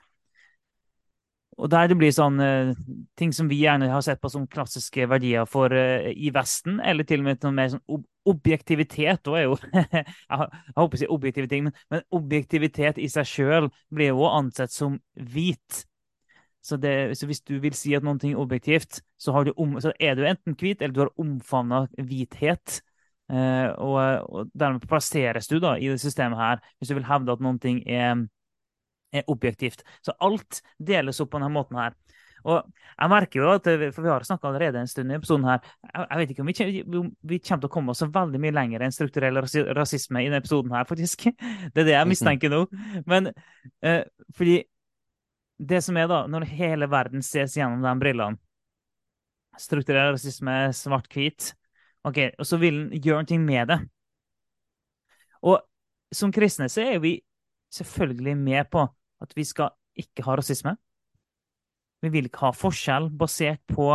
og 1.57 1.71
der 1.73 1.89
det 1.89 1.97
blir 1.97 2.13
sånn 2.13 2.37
uh, 2.37 2.75
ting 3.17 3.31
som 3.33 3.49
vi 3.49 3.63
gjerne 3.63 3.89
har 3.89 4.03
sett 4.05 4.21
på 4.21 4.29
som 4.29 4.45
klassiske 4.47 5.07
verdier 5.09 5.47
for 5.49 5.73
uh, 5.73 6.05
i 6.13 6.29
Vesten, 6.31 6.81
eller 6.85 7.05
til 7.09 7.23
og 7.23 7.25
med 7.25 7.47
noe 7.47 7.57
mer 7.57 7.71
sånn 7.73 7.85
ob 7.89 8.05
objektivitet. 8.27 9.23
Da 9.25 9.37
er 9.39 9.45
jo 9.47 9.57
Jeg 9.73 10.49
håper 10.77 10.99
å 10.99 11.01
si 11.01 11.09
objektive 11.09 11.49
ting, 11.49 11.69
men, 11.69 11.77
men 11.91 12.03
objektivitet 12.11 12.99
i 12.99 13.09
seg 13.09 13.29
sjøl 13.31 13.71
blir 13.89 14.11
jo 14.11 14.27
ansett 14.29 14.75
som 14.75 14.99
hvit. 15.15 15.87
Så, 16.67 16.77
det, 16.77 17.15
så, 17.15 17.29
hvis 17.31 17.45
du 17.47 17.61
vil 17.63 17.75
si 17.79 17.95
at 17.95 18.03
noe 18.03 18.19
er 18.27 18.39
objektivt, 18.43 18.99
så, 19.23 19.31
om, 19.55 19.77
så, 19.81 19.93
er 20.03 20.19
du 20.19 20.25
enten 20.27 20.57
hvit, 20.59 20.83
eller 20.83 20.95
du 20.95 21.05
har 21.05 21.13
omfavna 21.23 21.85
hvithet. 21.95 22.81
Uh, 23.27 23.73
og, 23.83 23.97
og, 24.31 24.51
dermed 24.55 24.85
plasseres 24.87 25.49
du 25.51 25.57
da 25.59 25.75
i 25.83 25.89
det 25.91 25.99
systemet 25.99 26.39
her, 26.39 26.61
hvis 26.79 26.93
du 26.93 26.99
vil 26.99 27.09
hevde 27.09 27.35
at 27.35 27.43
noe 27.43 27.73
er 27.83 28.27
er 29.13 29.31
objektivt. 29.31 29.85
Så 30.03 30.15
alt 30.21 30.63
deles 30.79 31.21
opp 31.23 31.33
på 31.33 31.41
denne 31.41 31.53
måten 31.55 31.79
her. 31.81 31.95
Og 32.47 32.63
jeg 32.93 33.11
merker 33.11 33.41
jo 33.41 33.49
at, 33.57 33.67
for 33.95 34.05
Vi 34.05 34.11
har 34.13 34.27
snakka 34.27 34.49
allerede 34.49 34.79
en 34.79 34.91
stund 34.91 35.11
i 35.11 35.17
episoden 35.17 35.49
her, 35.49 35.65
jeg 35.97 36.19
vet 36.21 36.31
ikke 36.33 36.45
om 36.45 36.51
vi, 36.51 36.55
kommer 37.41 37.65
til 37.65 37.69
å 37.69 37.73
komme 37.73 37.95
oss 37.95 38.05
veldig 38.05 38.41
mye 38.43 38.55
lenger 38.55 38.85
enn 38.87 38.95
strukturell 38.95 39.41
rasisme 39.75 40.23
i 40.23 40.29
denne 40.29 40.43
episoden 40.45 40.75
her, 40.75 40.87
faktisk. 40.91 41.27
Det 41.27 41.83
er 41.83 41.89
det 41.89 41.97
jeg 41.97 42.11
mistenker 42.13 42.53
nå. 42.53 42.63
Men 43.11 43.33
eh, 43.83 44.05
fordi 44.37 44.61
det 45.57 45.83
som 45.83 45.99
er 45.99 46.11
da, 46.13 46.23
når 46.31 46.47
hele 46.53 46.91
verden 46.93 47.25
ses 47.25 47.57
gjennom 47.57 47.83
de 47.83 47.95
brillene 48.01 48.43
Strukturell 49.57 50.11
rasisme, 50.13 50.53
svart-hvit 50.77 51.55
ok, 52.07 52.19
Og 52.39 52.47
så 52.47 52.59
vil 52.63 52.81
han 52.87 53.03
gjøre 53.03 53.27
noe 53.27 53.43
med 53.43 53.71
det. 53.73 53.79
Og 55.43 55.61
som 56.15 56.33
kristne 56.33 56.69
så 56.73 56.85
er 56.95 57.01
vi 57.03 57.19
selvfølgelig 57.75 58.37
med 58.39 58.71
på 58.71 58.87
at 59.21 59.33
vi 59.37 59.45
skal 59.45 59.75
ikke 59.97 60.25
ha 60.27 60.37
rasisme. 60.39 60.77
Vi 62.03 62.13
vil 62.13 62.29
ikke 62.29 62.45
ha 62.45 62.53
forskjell 62.55 63.09
basert 63.11 63.63
på 63.69 63.89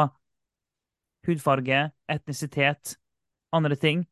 hudfarge, 1.27 1.91
etnisitet, 2.09 2.97
andre 3.53 3.75
ting. 3.75 4.05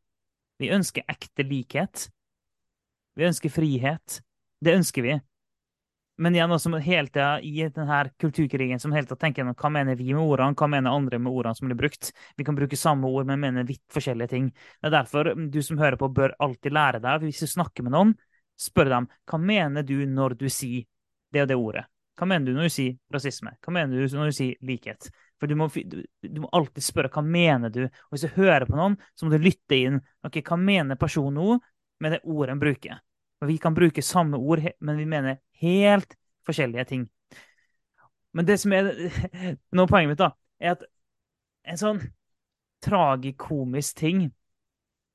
Vi 0.59 0.69
ønsker 0.75 1.07
ekte 1.09 1.43
likhet. 1.43 2.09
Vi 3.17 3.25
ønsker 3.25 3.49
frihet. 3.49 4.21
Det 4.63 4.75
ønsker 4.75 5.05
vi. 5.05 5.17
Men 6.19 6.35
igjen, 6.35 6.51
også 6.51 6.81
helt 6.83 7.15
i 7.15 7.53
denne 7.71 7.99
kulturkrigen 8.19 8.81
som 8.81 8.91
helt 8.91 9.11
tenker 9.21 9.47
hva 9.47 9.69
mener 9.71 9.95
vi 9.95 10.11
med 10.11 10.23
ordene, 10.23 10.55
hva 10.59 10.67
mener 10.67 10.91
andre 10.91 11.19
med 11.19 11.31
ordene 11.31 11.55
som 11.55 11.69
blir 11.69 11.79
brukt. 11.79 12.11
Vi 12.35 12.43
kan 12.47 12.57
bruke 12.57 12.79
samme 12.79 13.07
ord, 13.07 13.27
men 13.29 13.39
mener 13.39 13.67
vidt 13.67 13.85
forskjellige 13.93 14.33
ting. 14.33 14.49
Det 14.81 14.89
er 14.89 14.97
derfor 14.97 15.31
du 15.31 15.61
som 15.63 15.79
hører 15.79 15.95
på, 15.99 16.11
bør 16.11 16.35
alltid 16.43 16.75
lære 16.75 16.99
deg, 17.05 17.23
hvis 17.23 17.45
du 17.45 17.53
snakker 17.53 17.87
med 17.87 17.95
noen, 17.95 18.13
spør 18.59 18.91
dem 18.91 19.07
hva 19.31 19.39
mener 19.39 19.87
du 19.87 19.95
når 20.09 20.35
du 20.41 20.49
sier 20.51 20.83
det 21.31 21.45
og 21.45 21.49
det 21.51 21.57
ordet. 21.59 21.85
Hva 22.19 22.27
mener 22.27 22.49
du 22.49 22.57
når 22.57 22.67
du 22.67 22.73
sier 22.75 22.95
rasisme? 23.15 23.53
Hva 23.63 23.73
mener 23.73 23.95
du 23.95 24.17
når 24.17 24.31
du 24.31 24.35
sier 24.35 24.59
likhet? 24.67 25.07
For 25.39 25.47
du 25.47 25.55
må, 25.55 25.69
du, 25.71 26.01
du 26.03 26.41
må, 26.43 26.49
alltid 26.51 26.83
spørre 26.83 27.11
hva 27.13 27.23
mener 27.23 27.71
du 27.71 27.85
Og 27.85 28.11
hvis 28.11 28.25
du 28.27 28.33
hører 28.35 28.65
på 28.67 28.75
noen, 28.75 28.97
så 29.15 29.23
må 29.23 29.31
du 29.31 29.45
lytte 29.45 29.77
inn. 29.77 30.01
ok, 30.27 30.41
Hva 30.43 30.57
mener 30.59 30.99
personen 30.99 31.39
nå 31.39 31.59
med 32.03 32.17
det 32.17 32.25
ordet 32.25 32.57
en 32.57 32.63
bruker? 32.65 32.99
For 33.39 33.47
Vi 33.47 33.55
kan 33.63 33.77
bruke 33.77 34.03
samme 34.03 34.35
ord, 34.35 34.65
men 34.83 34.99
vi 34.99 35.07
mener 35.07 35.39
helt 35.61 36.15
forskjellige 36.47 36.85
ting. 36.89 37.07
Men 38.33 38.45
det 38.45 38.59
som 38.61 38.73
er 38.73 38.91
nå 39.75 39.85
poenget 39.89 40.13
mitt, 40.13 40.21
da, 40.21 40.31
er 40.61 40.75
at 40.77 40.85
en 41.69 41.79
sånn 41.79 42.01
tragikomisk 42.83 43.97
ting 43.99 44.27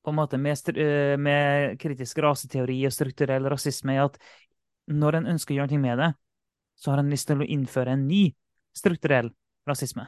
på 0.05 0.11
en 0.13 0.19
måte 0.19 0.37
med, 0.37 0.69
eh, 0.77 1.15
med 1.17 1.79
kritisk 1.81 2.19
raseteori 2.21 2.77
og 2.85 2.93
strukturell 2.93 3.47
rasisme 3.49 3.95
er 3.95 4.03
at 4.05 4.19
når 4.93 5.17
en 5.19 5.31
ønsker 5.33 5.55
å 5.55 5.57
gjøre 5.57 5.73
noe 5.73 5.81
med 5.81 5.97
det, 5.97 6.11
så 6.77 6.91
har 6.91 7.01
en 7.01 7.09
lyst 7.09 7.27
til 7.31 7.41
å 7.41 7.47
innføre 7.55 7.95
en 7.95 8.05
ny 8.05 8.27
strukturell 8.75 9.31
rasisme. 9.65 10.05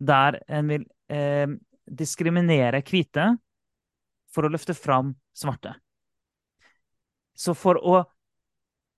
Der 0.00 0.40
en 0.48 0.72
vil 0.72 0.86
eh, 1.12 1.46
diskriminere 1.86 2.82
hvite 2.82 3.28
for 4.32 4.46
å 4.46 4.50
løfte 4.50 4.74
fram 4.74 5.12
svarte. 5.36 5.76
Så 7.36 7.54
for 7.54 7.78
å 7.78 8.00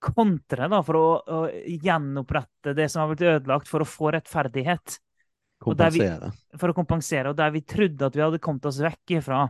kontre, 0.03 0.67
da, 0.71 0.81
for 0.85 0.99
å, 0.99 1.07
å 1.23 1.39
gjenopprette 1.83 2.75
det 2.77 2.89
som 2.91 3.03
har 3.03 3.13
blitt 3.13 3.25
ødelagt, 3.25 3.69
for 3.71 3.83
å 3.83 3.87
få 3.87 4.11
rettferdighet. 4.15 4.99
Vi, 6.51 6.59
for 6.59 6.73
å 6.73 6.75
kompensere. 6.75 7.31
Og 7.31 7.39
der 7.39 7.53
vi 7.55 7.63
trodde 7.63 8.09
at 8.09 8.15
vi 8.17 8.23
hadde 8.25 8.41
kommet 8.43 8.65
oss 8.67 8.81
vekk 8.83 9.17
ifra 9.19 9.45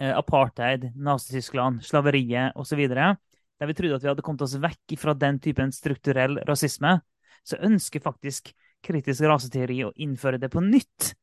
eh, 0.00 0.12
apartheid, 0.12 0.90
Nazi-Tyskland, 0.98 1.84
slaveriet 1.86 2.58
osv., 2.58 2.82
der 2.90 3.70
vi 3.70 3.76
trodde 3.76 3.96
at 3.96 4.04
vi 4.04 4.10
hadde 4.10 4.24
kommet 4.26 4.42
oss 4.44 4.56
vekk 4.60 4.96
fra 5.00 5.14
den 5.16 5.38
typen 5.42 5.70
strukturell 5.72 6.40
rasisme, 6.48 6.98
så 7.46 7.60
ønsker 7.64 8.02
faktisk 8.04 8.50
kritisk 8.84 9.24
raseteori 9.24 9.78
å 9.86 9.94
innføre 10.02 10.40
det 10.42 10.50
på 10.52 10.62
nytt. 10.64 11.14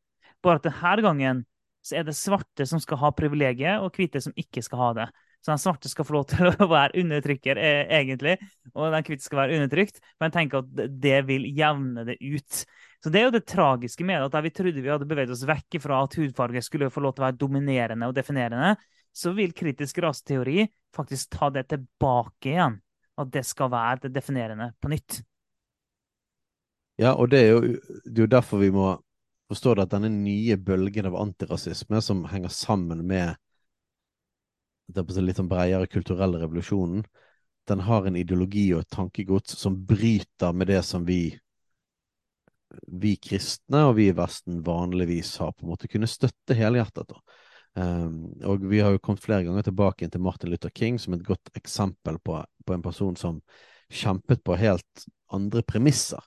Bare 0.43 0.61
at 0.61 0.69
denne 0.69 1.03
gangen 1.03 1.43
så 1.83 1.99
er 1.99 2.07
det 2.07 2.15
svarte 2.15 2.65
som 2.67 2.79
skal 2.79 3.01
ha 3.01 3.11
privilegiet, 3.15 3.83
og 3.83 3.93
hvite 3.95 4.21
som 4.23 4.35
ikke 4.39 4.63
skal 4.63 4.79
ha 4.79 4.89
det. 5.01 5.07
Så 5.43 5.51
den 5.51 5.59
svarte 5.59 5.91
skal 5.91 6.07
få 6.07 6.15
lov 6.15 6.25
til 6.31 6.47
å 6.63 6.69
være 6.71 7.01
undertrykker, 7.01 7.59
eh, 7.59 7.83
egentlig, 7.99 8.37
og 8.71 8.93
den 8.93 9.03
hvite 9.03 9.25
skal 9.25 9.41
være 9.41 9.57
undertrykt. 9.59 9.99
Men 10.15 10.29
jeg 10.29 10.35
tenker 10.37 10.63
at 10.63 10.95
det 11.03 11.19
vil 11.27 11.49
jevne 11.57 12.05
det 12.07 12.15
ut. 12.21 12.63
Så 13.03 13.11
Det 13.11 13.19
er 13.19 13.27
jo 13.27 13.35
det 13.35 13.43
tragiske 13.51 14.07
med 14.07 14.23
at 14.23 14.31
der 14.31 14.45
vi 14.45 14.53
trodde 14.55 14.79
vi 14.79 14.91
hadde 14.91 15.07
beveget 15.09 15.35
oss 15.35 15.43
vekk 15.47 15.81
fra 15.83 15.99
at 16.05 16.15
hudfarge 16.15 16.63
skulle 16.63 16.91
få 16.93 17.03
lov 17.03 17.17
til 17.17 17.25
å 17.25 17.27
være 17.27 17.41
dominerende 17.41 18.07
og 18.07 18.15
definerende, 18.15 18.77
så 19.13 19.33
vil 19.35 19.51
kritisk 19.53 19.99
raseteori 20.01 20.63
faktisk 20.95 21.35
ta 21.35 21.51
det 21.53 21.67
tilbake 21.73 22.53
igjen. 22.55 22.79
At 23.19 23.29
det 23.29 23.43
skal 23.45 23.69
være 23.69 24.07
det 24.07 24.15
definerende 24.15 24.71
på 24.81 24.89
nytt. 24.89 25.19
Ja, 26.97 27.11
og 27.13 27.29
det 27.33 27.41
er 27.43 27.51
jo, 27.51 27.75
det 28.05 28.15
er 28.15 28.25
jo 28.25 28.31
derfor 28.31 28.61
vi 28.61 28.71
må 28.73 28.93
forstå 29.51 29.75
at 29.83 29.91
denne 29.91 30.09
nye 30.13 30.55
bølgen 30.57 31.09
av 31.09 31.17
antirasisme 31.19 31.99
som 32.01 32.23
henger 32.31 32.53
sammen 32.53 33.03
med 33.05 33.35
litt 34.91 35.37
sånn 35.39 35.51
bredere 35.51 35.87
kulturelle 35.87 36.41
revolusjonen, 36.41 37.05
den 37.67 37.79
har 37.87 38.05
en 38.05 38.19
ideologi 38.19 38.73
og 38.73 38.83
et 38.83 38.91
tankegods 38.91 39.55
som 39.57 39.77
bryter 39.87 40.53
med 40.53 40.67
det 40.67 40.81
som 40.83 41.05
vi 41.07 41.37
vi 42.87 43.15
kristne 43.21 43.83
og 43.87 43.97
vi 43.99 44.07
i 44.09 44.15
Vesten 44.17 44.63
vanligvis 44.65 45.35
har 45.37 45.51
på 45.53 45.65
en 45.65 45.73
måte 45.73 45.87
kunnet 45.87 46.09
støtte 46.09 46.57
helhjertet. 46.57 47.05
da. 47.09 47.19
Um, 47.73 48.33
og 48.45 48.65
vi 48.69 48.81
har 48.81 48.93
jo 48.93 49.01
kommet 49.01 49.23
flere 49.23 49.45
ganger 49.47 49.65
tilbake 49.65 50.09
til 50.09 50.21
Martin 50.21 50.51
Luther 50.51 50.73
King 50.73 50.99
som 51.01 51.13
et 51.15 51.25
godt 51.25 51.49
eksempel 51.57 52.19
på, 52.21 52.37
på 52.65 52.73
en 52.73 52.85
person 52.85 53.15
som 53.17 53.39
kjempet 53.93 54.43
på 54.45 54.57
helt 54.57 55.05
andre 55.33 55.63
premisser. 55.65 56.21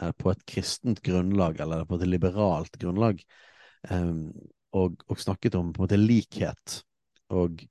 eh, 0.00 0.12
på 0.12 0.30
et 0.30 0.42
kristent 0.44 1.00
grunnlag, 1.00 1.60
eller 1.60 1.86
på 1.88 1.96
et 1.96 2.06
liberalt 2.06 2.74
grunnlag. 2.76 3.22
Um, 3.88 4.32
og, 4.76 5.00
og, 5.08 5.20
snakket 5.20 5.54
om 5.54 5.72
på 5.72 5.80
en 5.80 5.86
måte 5.86 5.96
likhet. 5.96 6.82
Og 7.32 7.62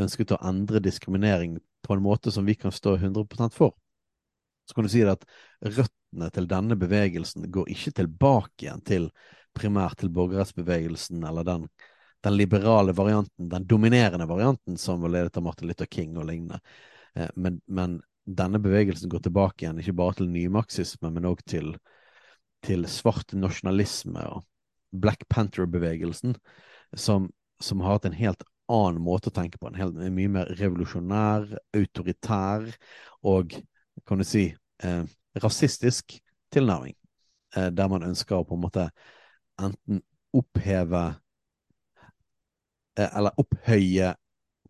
ønsket 0.00 0.34
å 0.36 0.40
endre 0.50 0.82
diskriminering 0.82 1.58
på 1.86 1.94
en 1.94 2.04
måte 2.04 2.32
som 2.34 2.46
vi 2.46 2.56
kan 2.58 2.72
stå 2.74 2.96
100% 2.98 3.56
for. 3.56 3.74
Så 4.68 4.76
kan 4.76 4.86
du 4.86 4.92
si 4.92 5.02
at 5.06 5.24
røttene 5.64 6.30
til 6.34 6.48
denne 6.50 6.76
bevegelsen 6.78 7.48
går 7.52 7.70
ikke 7.74 7.94
tilbake 8.02 8.66
igjen 8.66 8.84
til 8.86 9.08
primært 9.56 9.98
til 10.00 10.12
borgerrettsbevegelsen 10.14 11.24
eller 11.26 11.46
den 11.46 11.70
den 12.20 12.36
liberale 12.36 12.92
varianten, 12.92 13.48
den 13.48 13.66
dominerende 13.66 14.26
varianten, 14.26 14.78
som 14.78 15.00
var 15.00 15.08
ledet 15.08 15.36
av 15.36 15.42
Martin 15.42 15.68
Luther 15.68 15.86
King 15.86 16.18
og 16.18 16.26
lignende. 16.28 16.60
Eh, 17.14 17.30
men, 17.34 17.60
men, 17.66 18.00
denne 18.30 18.60
bevegelsen 18.62 19.10
går 19.10 19.24
tilbake 19.24 19.64
igjen, 19.64 19.78
ikke 19.80 19.96
bare 19.96 20.18
til 20.18 20.28
nymarxisme, 20.30 21.08
men 21.10 21.26
òg 21.26 21.40
til, 21.48 21.72
til 22.62 22.84
svart 22.86 23.32
nasjonalisme 23.34 24.22
og 24.28 24.44
Black 24.92 25.24
Panther-bevegelsen, 25.32 26.36
som, 26.94 27.30
som, 27.64 27.80
har 27.80 27.96
hatt 27.96 28.10
en 28.10 28.18
helt 28.18 28.44
annen 28.70 29.02
måte 29.04 29.30
å 29.30 29.34
tenke 29.34 29.58
på. 29.58 29.68
En, 29.70 29.78
helt, 29.78 29.98
en 29.98 30.16
mye 30.16 30.32
mer 30.32 30.52
revolusjonær, 30.60 31.48
autoritær 31.76 32.68
og, 33.26 33.56
kan 34.06 34.22
du 34.22 34.26
si, 34.26 34.46
eh, 34.84 35.02
rasistisk 35.42 36.16
tilnærming. 36.54 36.96
Eh, 37.56 37.70
der 37.74 37.90
man 37.90 38.06
ønsker 38.06 38.38
å 38.38 38.46
på 38.46 38.56
en 38.56 38.64
måte 38.64 38.86
enten 39.60 40.00
oppheve 40.36 41.08
Eh, 42.98 43.16
eller 43.16 43.36
opphøye 43.40 44.14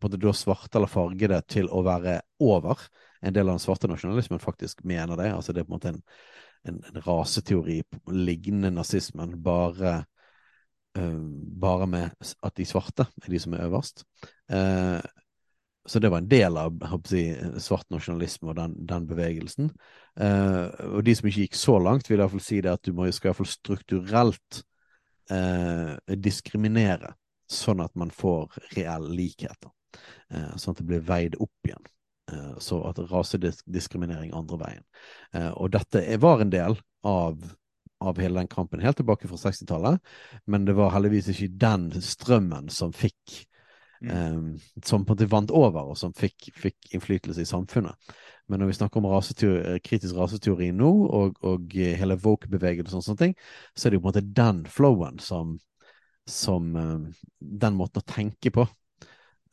på 0.00 0.08
det 0.08 0.20
da 0.22 0.32
svarte 0.36 0.78
eller 0.78 0.90
fargede 0.90 1.40
til 1.48 1.68
å 1.72 1.82
være 1.84 2.20
over. 2.44 2.78
En 3.20 3.34
del 3.36 3.48
av 3.48 3.56
den 3.56 3.62
svarte 3.62 3.88
nasjonalismen 3.90 4.40
faktisk 4.40 4.84
mener 4.84 5.18
det. 5.20 5.32
altså 5.34 5.52
Det 5.52 5.62
er 5.62 5.68
på 5.68 5.74
en 5.74 5.78
måte 5.78 5.92
en, 5.92 6.02
en, 6.68 6.80
en 6.88 7.02
raseteori 7.04 7.80
lignende 8.08 8.72
nazismen, 8.72 9.36
bare, 9.42 10.04
bare 10.90 11.86
med 11.86 12.30
at 12.42 12.54
de 12.58 12.64
svarte 12.66 13.04
er 13.06 13.28
de 13.30 13.38
som 13.38 13.52
er 13.54 13.66
øverst. 13.68 14.02
Uh, 14.50 14.98
så 15.86 16.00
det 16.02 16.10
var 16.10 16.20
en 16.20 16.30
del 16.30 16.58
av 16.58 16.82
si, 17.06 17.22
svart 17.62 17.86
nasjonalisme 17.94 18.50
og 18.50 18.56
den, 18.58 18.74
den 18.88 19.06
bevegelsen. 19.06 19.70
Uh, 20.18 20.66
og 20.96 21.04
de 21.06 21.14
som 21.14 21.30
ikke 21.30 21.46
gikk 21.46 21.56
så 21.60 21.78
langt, 21.78 22.10
vil 22.10 22.18
iallfall 22.18 22.42
si 22.42 22.58
det 22.64 22.74
at 22.74 22.82
du 22.84 22.90
må, 22.96 23.06
skal 23.14 23.30
iallfall 23.30 23.48
strukturelt 23.50 24.64
diskriminere 26.18 27.12
sånn 27.50 27.82
at 27.82 27.94
man 27.98 28.10
får 28.14 28.54
reell 28.76 29.08
likhet. 29.14 29.68
Eh, 30.30 30.52
sånn 30.56 30.74
at 30.74 30.82
det 30.82 30.88
blir 30.88 31.06
veid 31.06 31.36
opp 31.42 31.66
igjen. 31.68 31.88
Eh, 32.32 32.52
så 32.62 32.80
at 32.88 33.00
rasediskriminering 33.10 34.34
andre 34.36 34.60
veien. 34.60 34.84
Eh, 35.34 35.50
og 35.50 35.72
dette 35.74 36.04
var 36.22 36.44
en 36.44 36.52
del 36.52 36.78
av, 37.06 37.42
av 38.00 38.18
hele 38.20 38.40
den 38.40 38.50
kampen 38.50 38.82
helt 38.82 38.98
tilbake 39.00 39.28
fra 39.28 39.38
60-tallet, 39.38 40.00
men 40.50 40.66
det 40.66 40.76
var 40.78 40.92
heldigvis 40.94 41.30
ikke 41.32 41.52
den 41.60 41.90
strømmen 42.04 42.70
som 42.72 42.94
fikk 42.96 43.36
mm. 44.02 44.10
eh, 44.10 44.82
som 44.84 45.04
på 45.04 45.12
en 45.12 45.16
måte 45.16 45.30
vant 45.30 45.54
over, 45.54 45.92
og 45.92 45.98
som 46.00 46.14
fikk, 46.16 46.50
fikk 46.56 46.94
innflytelse 46.96 47.44
i 47.44 47.48
samfunnet. 47.48 48.12
Men 48.50 48.62
når 48.62 48.72
vi 48.72 48.78
snakker 48.80 48.98
om 48.98 49.10
raseteori, 49.12 49.78
kritisk 49.86 50.16
raseteori 50.18 50.72
nå, 50.74 50.90
og, 51.20 51.40
og 51.46 51.76
hele 51.76 52.18
woke-bevegelsen 52.18 52.98
og 52.98 53.06
sånne 53.06 53.24
ting, 53.24 53.36
så 53.76 53.86
er 53.86 53.92
det 53.92 54.00
jo 54.00 54.04
på 54.04 54.08
en 54.08 54.14
måte 54.14 54.26
den 54.40 54.64
flowen 54.66 55.20
som, 55.22 55.58
som 56.26 56.72
Den 57.38 57.76
måten 57.78 58.02
å 58.02 58.08
tenke 58.10 58.52
på 58.54 58.66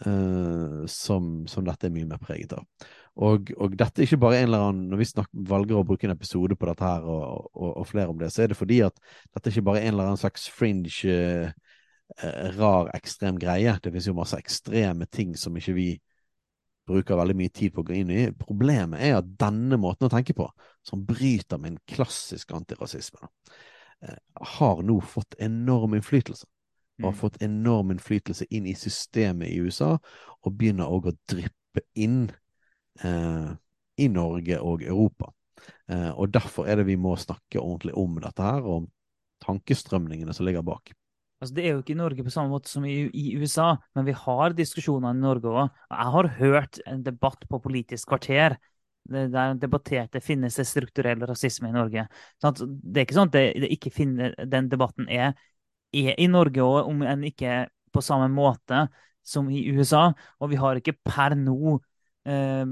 Uh, 0.06 0.86
som, 0.86 1.48
som, 1.50 1.66
dette 1.66 1.88
er 1.88 1.94
mye 1.94 2.06
mer 2.06 2.20
preget 2.22 2.52
av. 2.54 2.66
Og, 3.18 3.52
og, 3.58 3.74
dette 3.74 4.02
er 4.02 4.06
ikke 4.06 4.20
bare 4.22 4.42
en 4.44 4.50
eller 4.50 4.64
annen 4.68 4.90
Når 4.92 5.00
vi 5.00 5.06
snakker, 5.10 5.46
valger 5.50 5.80
å 5.80 5.86
bruke 5.88 6.06
en 6.06 6.14
episode 6.14 6.58
på 6.60 6.68
dette 6.70 6.86
her, 6.86 7.06
og, 7.10 7.48
og, 7.50 7.72
og, 7.72 7.86
flere 7.90 8.14
om 8.14 8.20
det, 8.22 8.30
så 8.34 8.44
er 8.44 8.52
det 8.52 8.60
fordi 8.60 8.82
at 8.86 9.00
dette 9.34 9.50
er 9.50 9.56
ikke 9.56 9.70
bare 9.72 9.82
en 9.82 9.96
eller 9.96 10.12
annen 10.12 10.22
slags 10.22 10.46
fringe, 10.54 10.92
eh, 11.18 12.52
rar, 12.60 12.92
ekstrem 12.98 13.40
greie. 13.42 13.74
Det 13.82 13.94
finnes 13.94 14.10
jo 14.12 14.18
masse 14.18 14.38
ekstreme 14.38 15.10
ting 15.10 15.34
som 15.40 15.58
ikke 15.58 15.76
vi 15.78 15.88
bruker 16.88 17.20
veldig 17.20 17.36
mye 17.36 17.52
tid 17.52 17.74
på 17.76 17.84
å 17.84 17.88
gå 17.90 17.98
inn 17.98 18.14
i. 18.14 18.22
Problemet 18.38 19.02
er 19.04 19.18
at 19.18 19.34
denne 19.42 19.80
måten 19.82 20.08
å 20.08 20.14
tenke 20.14 20.38
på, 20.38 20.46
som 20.86 21.04
bryter 21.08 21.60
med 21.60 21.74
en 21.74 21.82
klassisk 21.90 22.54
antirasisme, 22.56 23.34
eh, 24.06 24.22
har 24.58 24.86
nå 24.86 25.02
fått 25.02 25.40
enorm 25.42 25.98
innflytelse 25.98 26.48
og 26.98 27.12
har 27.12 27.14
mm. 27.14 27.20
fått 27.20 27.42
enorm 27.46 27.92
innflytelse 27.94 28.48
inn 28.50 28.66
i 28.66 28.74
systemet 28.74 29.52
i 29.52 29.60
USA, 29.62 29.98
og 30.42 30.56
begynner 30.58 30.90
òg 30.90 31.12
å 31.12 31.18
dryppe 31.30 31.84
inn 31.94 32.24
i 33.06 34.08
Norge 34.14 34.60
og 34.62 34.84
Europa. 34.86 35.32
Eh, 35.90 36.12
og 36.14 36.32
derfor 36.34 36.70
er 36.70 36.80
det 36.80 36.88
vi 36.90 36.98
må 37.00 37.16
snakke 37.20 37.62
ordentlig 37.62 37.96
om 37.98 38.20
dette 38.22 38.46
her, 38.46 38.62
og 38.64 38.84
om 38.84 38.88
tankestrømningene 39.46 40.34
som 40.34 40.48
ligger 40.48 40.66
bak. 40.66 40.94
Altså, 41.42 41.54
det 41.54 41.66
er 41.66 41.76
jo 41.76 41.82
ikke 41.84 41.94
i 41.94 42.00
Norge 42.00 42.26
på 42.26 42.34
samme 42.34 42.50
måte 42.50 42.72
som 42.72 42.86
i, 42.90 42.96
i 43.14 43.36
USA, 43.38 43.76
men 43.96 44.08
vi 44.08 44.16
har 44.18 44.56
diskusjoner 44.58 45.14
i 45.14 45.22
Norge 45.22 45.52
òg. 45.52 45.68
Jeg 45.94 46.14
har 46.16 46.32
hørt 46.40 46.80
en 46.90 47.04
debatt 47.06 47.46
på 47.50 47.62
Politisk 47.62 48.10
kvarter 48.10 48.58
der 49.08 49.54
debatterte 49.56 50.20
finnes 50.20 50.58
det 50.60 50.66
strukturell 50.68 51.22
rasisme 51.30 51.70
i 51.70 51.76
Norge. 51.76 52.04
Sånn 52.44 52.58
det 52.84 53.00
er 53.00 53.06
ikke 53.06 53.16
sånn 53.16 53.30
at 53.30 53.38
det, 53.38 53.70
det 53.72 53.92
finner, 53.96 54.34
den 54.52 54.68
debatten 54.68 55.08
er 55.08 55.38
er 55.96 56.18
i 56.20 56.28
Norge 56.28 56.60
òg, 56.60 56.90
om 56.90 57.06
enn 57.08 57.24
ikke 57.30 57.70
på 57.96 58.04
samme 58.04 58.28
måte 58.34 58.88
som 59.24 59.48
i 59.48 59.62
USA. 59.72 60.10
Og 60.44 60.52
vi 60.52 60.60
har 60.60 60.80
ikke 60.80 60.98
per 61.08 61.38
nå 61.40 61.78
eh, 62.28 62.66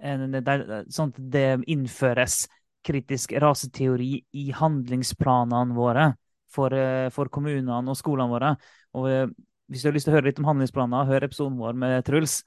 sånn 0.00 1.12
at 1.12 1.18
det 1.32 1.48
innføres 1.66 2.44
kritisk 2.86 3.32
raseteori 3.42 4.12
i 4.38 4.50
handlingsplanene 4.54 5.74
våre 5.76 6.10
for, 6.52 6.72
eh, 6.72 7.08
for 7.10 7.30
kommunene 7.32 7.90
og 7.90 7.98
skolene 7.98 8.30
våre. 8.30 8.52
Og 8.96 9.08
eh, 9.10 9.26
hvis 9.70 9.82
du 9.82 9.90
har 9.90 9.96
lyst 9.96 10.08
til 10.08 10.14
å 10.14 10.18
høre 10.18 10.30
litt 10.30 10.40
om 10.42 10.48
handlingsplaner, 10.50 11.08
hør 11.08 11.26
episoden 11.26 11.58
vår 11.58 11.74
med 11.78 12.04
Truls. 12.06 12.40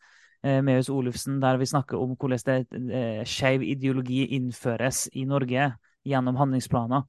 Eh, 0.44 0.62
Meus 0.64 0.90
Olufsen, 0.90 1.42
der 1.44 1.60
vi 1.60 1.68
snakker 1.68 2.00
om 2.00 2.16
hvordan 2.16 2.64
det, 2.70 3.28
skeiv 3.28 3.66
ideologi 3.66 4.24
innføres 4.38 5.08
i 5.20 5.26
Norge 5.28 5.74
gjennom 6.08 6.40
handlingsplaner. 6.40 7.04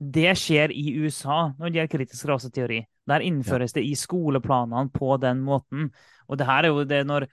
Det 0.00 0.32
skjer 0.40 0.72
i 0.72 0.96
USA 0.96 1.52
når 1.58 1.68
det 1.68 1.78
gjelder 1.78 1.92
kritisk 1.92 2.28
raseteori. 2.30 2.80
Der 3.10 3.24
innføres 3.26 3.74
det 3.76 3.84
i 3.84 3.92
skoleplanene 3.98 4.88
på 4.94 5.16
den 5.20 5.42
måten. 5.44 5.90
Og 6.26 6.38
det 6.40 6.46
her 6.48 6.64
er 6.64 6.72
jo 6.72 6.86
det 6.88 7.02
når, 7.06 7.26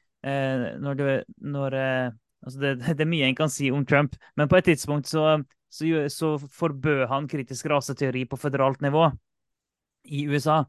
når, 0.81 0.97
det, 0.99 1.11
når 1.37 1.75
eh, 1.77 2.15
altså 2.45 2.59
det, 2.61 2.73
det, 2.97 3.03
er 3.03 3.11
mye 3.11 3.29
en 3.29 3.37
kan 3.37 3.51
si 3.53 3.71
om 3.73 3.85
Trump, 3.85 4.17
men 4.35 4.49
på 4.49 4.59
et 4.59 4.69
tidspunkt 4.71 5.09
så, 5.09 5.37
så, 5.69 6.07
så 6.13 6.33
forbød 6.37 7.05
han 7.11 7.29
kritisk 7.31 7.69
raseteori 7.71 8.25
på 8.29 8.39
føderalt 8.39 8.83
nivå 8.85 9.09
i 10.07 10.25
USA. 10.29 10.63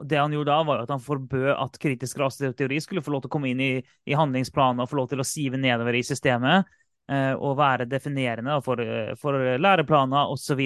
Og 0.00 0.06
det 0.08 0.16
han 0.16 0.32
gjorde 0.32 0.52
da, 0.52 0.64
var 0.64 0.82
at 0.82 0.90
han 0.90 1.02
forbød 1.04 1.50
at 1.52 1.78
kritisk 1.80 2.18
raseteori 2.18 2.80
skulle 2.80 3.04
få 3.04 3.12
lov 3.12 3.24
til 3.24 3.30
å 3.30 3.34
komme 3.34 3.50
inn 3.52 3.60
i, 3.60 3.72
i 4.08 4.16
handlingsplaner 4.16 4.84
og 4.84 4.90
få 4.90 5.02
lov 5.02 5.10
til 5.10 5.20
å 5.20 5.28
sive 5.28 5.60
nedover 5.60 5.98
i 5.98 6.04
systemet 6.06 6.70
eh, 7.12 7.34
og 7.34 7.58
være 7.60 7.88
definerende 7.90 8.56
for, 8.64 8.80
for 9.20 9.36
læreplaner 9.60 10.32
osv. 10.32 10.62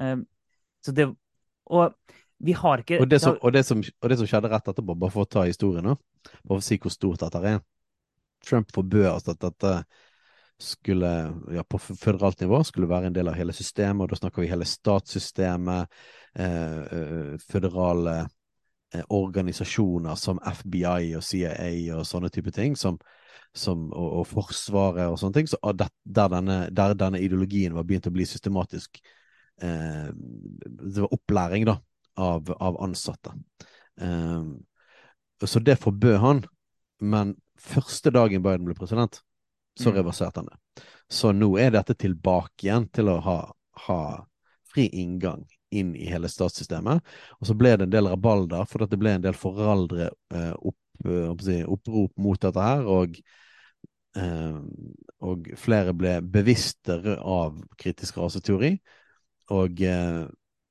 Um, 0.00 0.24
så 0.82 0.92
det 0.96 1.10
Og 1.70 1.92
vi 2.44 2.54
har 2.56 2.82
ikke 2.82 3.00
og 3.00 3.08
det, 3.08 3.20
som, 3.22 3.36
og, 3.40 3.52
det 3.54 3.64
som, 3.66 3.80
og 3.80 4.10
det, 4.10 4.18
som, 4.20 4.28
skjedde 4.28 4.50
rett 4.52 4.72
etterpå, 4.72 4.96
bare 5.00 5.14
for 5.14 5.24
å 5.24 5.30
ta 5.30 5.44
historien, 5.48 5.86
nå, 5.86 5.94
bare 6.32 6.56
for 6.56 6.62
å 6.62 6.66
si 6.66 6.78
hvor 6.82 6.92
stort 6.92 7.24
dette 7.24 7.40
er. 7.48 7.62
Trump 8.44 8.72
forbød 8.74 9.08
altså 9.08 9.32
at 9.32 9.46
dette 9.46 9.76
skulle, 10.60 11.10
ja, 11.54 11.64
på 11.64 11.78
føderalt 11.78 12.40
nivå 12.40 12.60
skulle 12.64 12.88
være 12.88 13.10
en 13.10 13.16
del 13.16 13.28
av 13.28 13.36
hele 13.38 13.54
systemet, 13.56 14.04
og 14.04 14.12
da 14.12 14.20
snakker 14.20 14.44
vi 14.44 14.50
hele 14.52 14.68
statssystemet, 14.68 15.90
eh, 16.38 16.78
eh 16.98 17.34
føderale 17.42 18.16
eh, 18.94 19.02
organisasjoner 19.08 20.14
som 20.20 20.40
FBI 20.44 21.14
og 21.18 21.24
CIA 21.26 21.96
og 21.96 22.06
sånne 22.06 22.30
type 22.30 22.54
ting, 22.54 22.76
som, 22.78 22.98
som, 23.52 23.88
og, 23.92 24.20
og, 24.20 24.26
Forsvaret 24.30 25.08
og 25.10 25.18
sånne 25.18 25.40
ting, 25.40 25.50
så, 25.50 25.58
der, 25.72 25.90
denne, 26.04 26.60
der, 26.70 26.94
denne, 26.94 27.20
ideologien 27.20 27.74
var 27.74 27.88
begynt 27.88 28.06
å 28.06 28.14
bli 28.14 28.26
systematisk 28.28 29.02
eh, 29.62 30.08
Det 30.14 31.02
var 31.02 31.12
opplæring, 31.18 31.66
da, 31.66 31.80
av, 32.20 32.50
av 32.56 32.78
ansatte. 32.82 33.32
Um, 34.00 34.64
så 35.44 35.60
det 35.60 35.76
forbød 35.82 36.18
han. 36.22 36.44
Men 37.00 37.34
første 37.60 38.10
dagen 38.14 38.42
Biden 38.42 38.64
ble 38.68 38.76
president, 38.78 39.20
så 39.78 39.90
mm. 39.90 39.96
reverserte 39.98 40.40
han 40.40 40.48
det. 40.52 40.84
Så 41.10 41.32
nå 41.34 41.50
er 41.60 41.74
dette 41.74 41.96
tilbake 41.98 42.68
igjen 42.68 42.88
til 42.94 43.10
å 43.12 43.18
ha, 43.24 43.38
ha 43.86 44.00
fri 44.72 44.86
inngang 45.02 45.44
inn 45.74 45.92
i 45.98 46.06
hele 46.08 46.30
statssystemet. 46.30 47.02
Og 47.40 47.50
så 47.50 47.56
ble 47.58 47.74
det 47.76 47.88
en 47.88 47.94
del 47.94 48.08
rabalder, 48.10 48.66
for 48.70 48.86
det 48.86 48.98
ble 49.00 49.16
en 49.18 49.24
del 49.26 49.36
foreldre 49.36 50.08
eh, 50.34 50.52
opp, 50.54 50.78
eh, 51.04 51.64
opprop 51.66 52.14
mot 52.16 52.40
dette 52.40 52.68
her. 52.68 52.86
og 52.86 53.18
eh, 54.16 54.60
og 55.24 55.48
flere 55.56 55.94
ble 55.96 56.18
bevisste 56.20 56.98
av 57.16 57.56
kritisk 57.80 58.18
raseteori, 58.20 58.74
og 59.54 59.80
eh, 59.80 60.24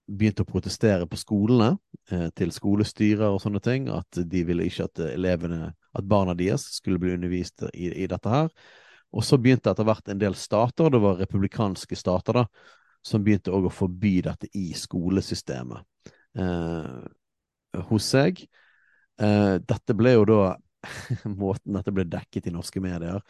begynte 0.07 0.43
å 0.43 0.49
protestere 0.49 1.07
på 1.07 1.17
skolene, 1.19 1.77
eh, 2.11 2.29
til 2.35 2.51
skolestyrer 2.51 3.29
og 3.29 3.41
sånne 3.41 3.61
ting, 3.63 3.89
at 3.89 4.19
de 4.19 4.43
ville 4.47 4.65
ikke 4.67 4.87
at 4.89 5.03
elevene, 5.13 5.73
at 5.95 6.07
barna 6.07 6.35
deres 6.37 6.65
skulle 6.77 6.99
bli 6.99 7.13
undervist 7.15 7.63
i, 7.73 7.91
i 8.03 8.07
dette 8.07 8.29
her. 8.29 8.49
Og 9.13 9.23
så 9.23 9.37
begynte 9.37 9.71
etter 9.71 9.87
hvert 9.87 10.09
en 10.09 10.19
del 10.21 10.35
stater, 10.35 10.89
det 10.89 11.01
var 11.01 11.21
republikanske 11.21 11.95
stater, 11.95 12.41
da, 12.41 12.45
som 13.03 13.23
begynte 13.23 13.53
òg 13.53 13.67
å 13.67 13.73
forby 13.73 14.17
dette 14.25 14.49
i 14.57 14.71
skolesystemet 14.77 16.11
eh, 16.39 17.79
hos 17.89 18.11
seg. 18.15 18.43
Eh, 19.21 19.55
dette 19.63 19.95
ble 19.97 20.15
jo 20.17 20.27
da 20.27 20.43
måten 21.43 21.77
dette 21.77 21.93
ble 21.95 22.07
dekket 22.09 22.49
i 22.49 22.55
norske 22.55 22.83
medier. 22.83 23.21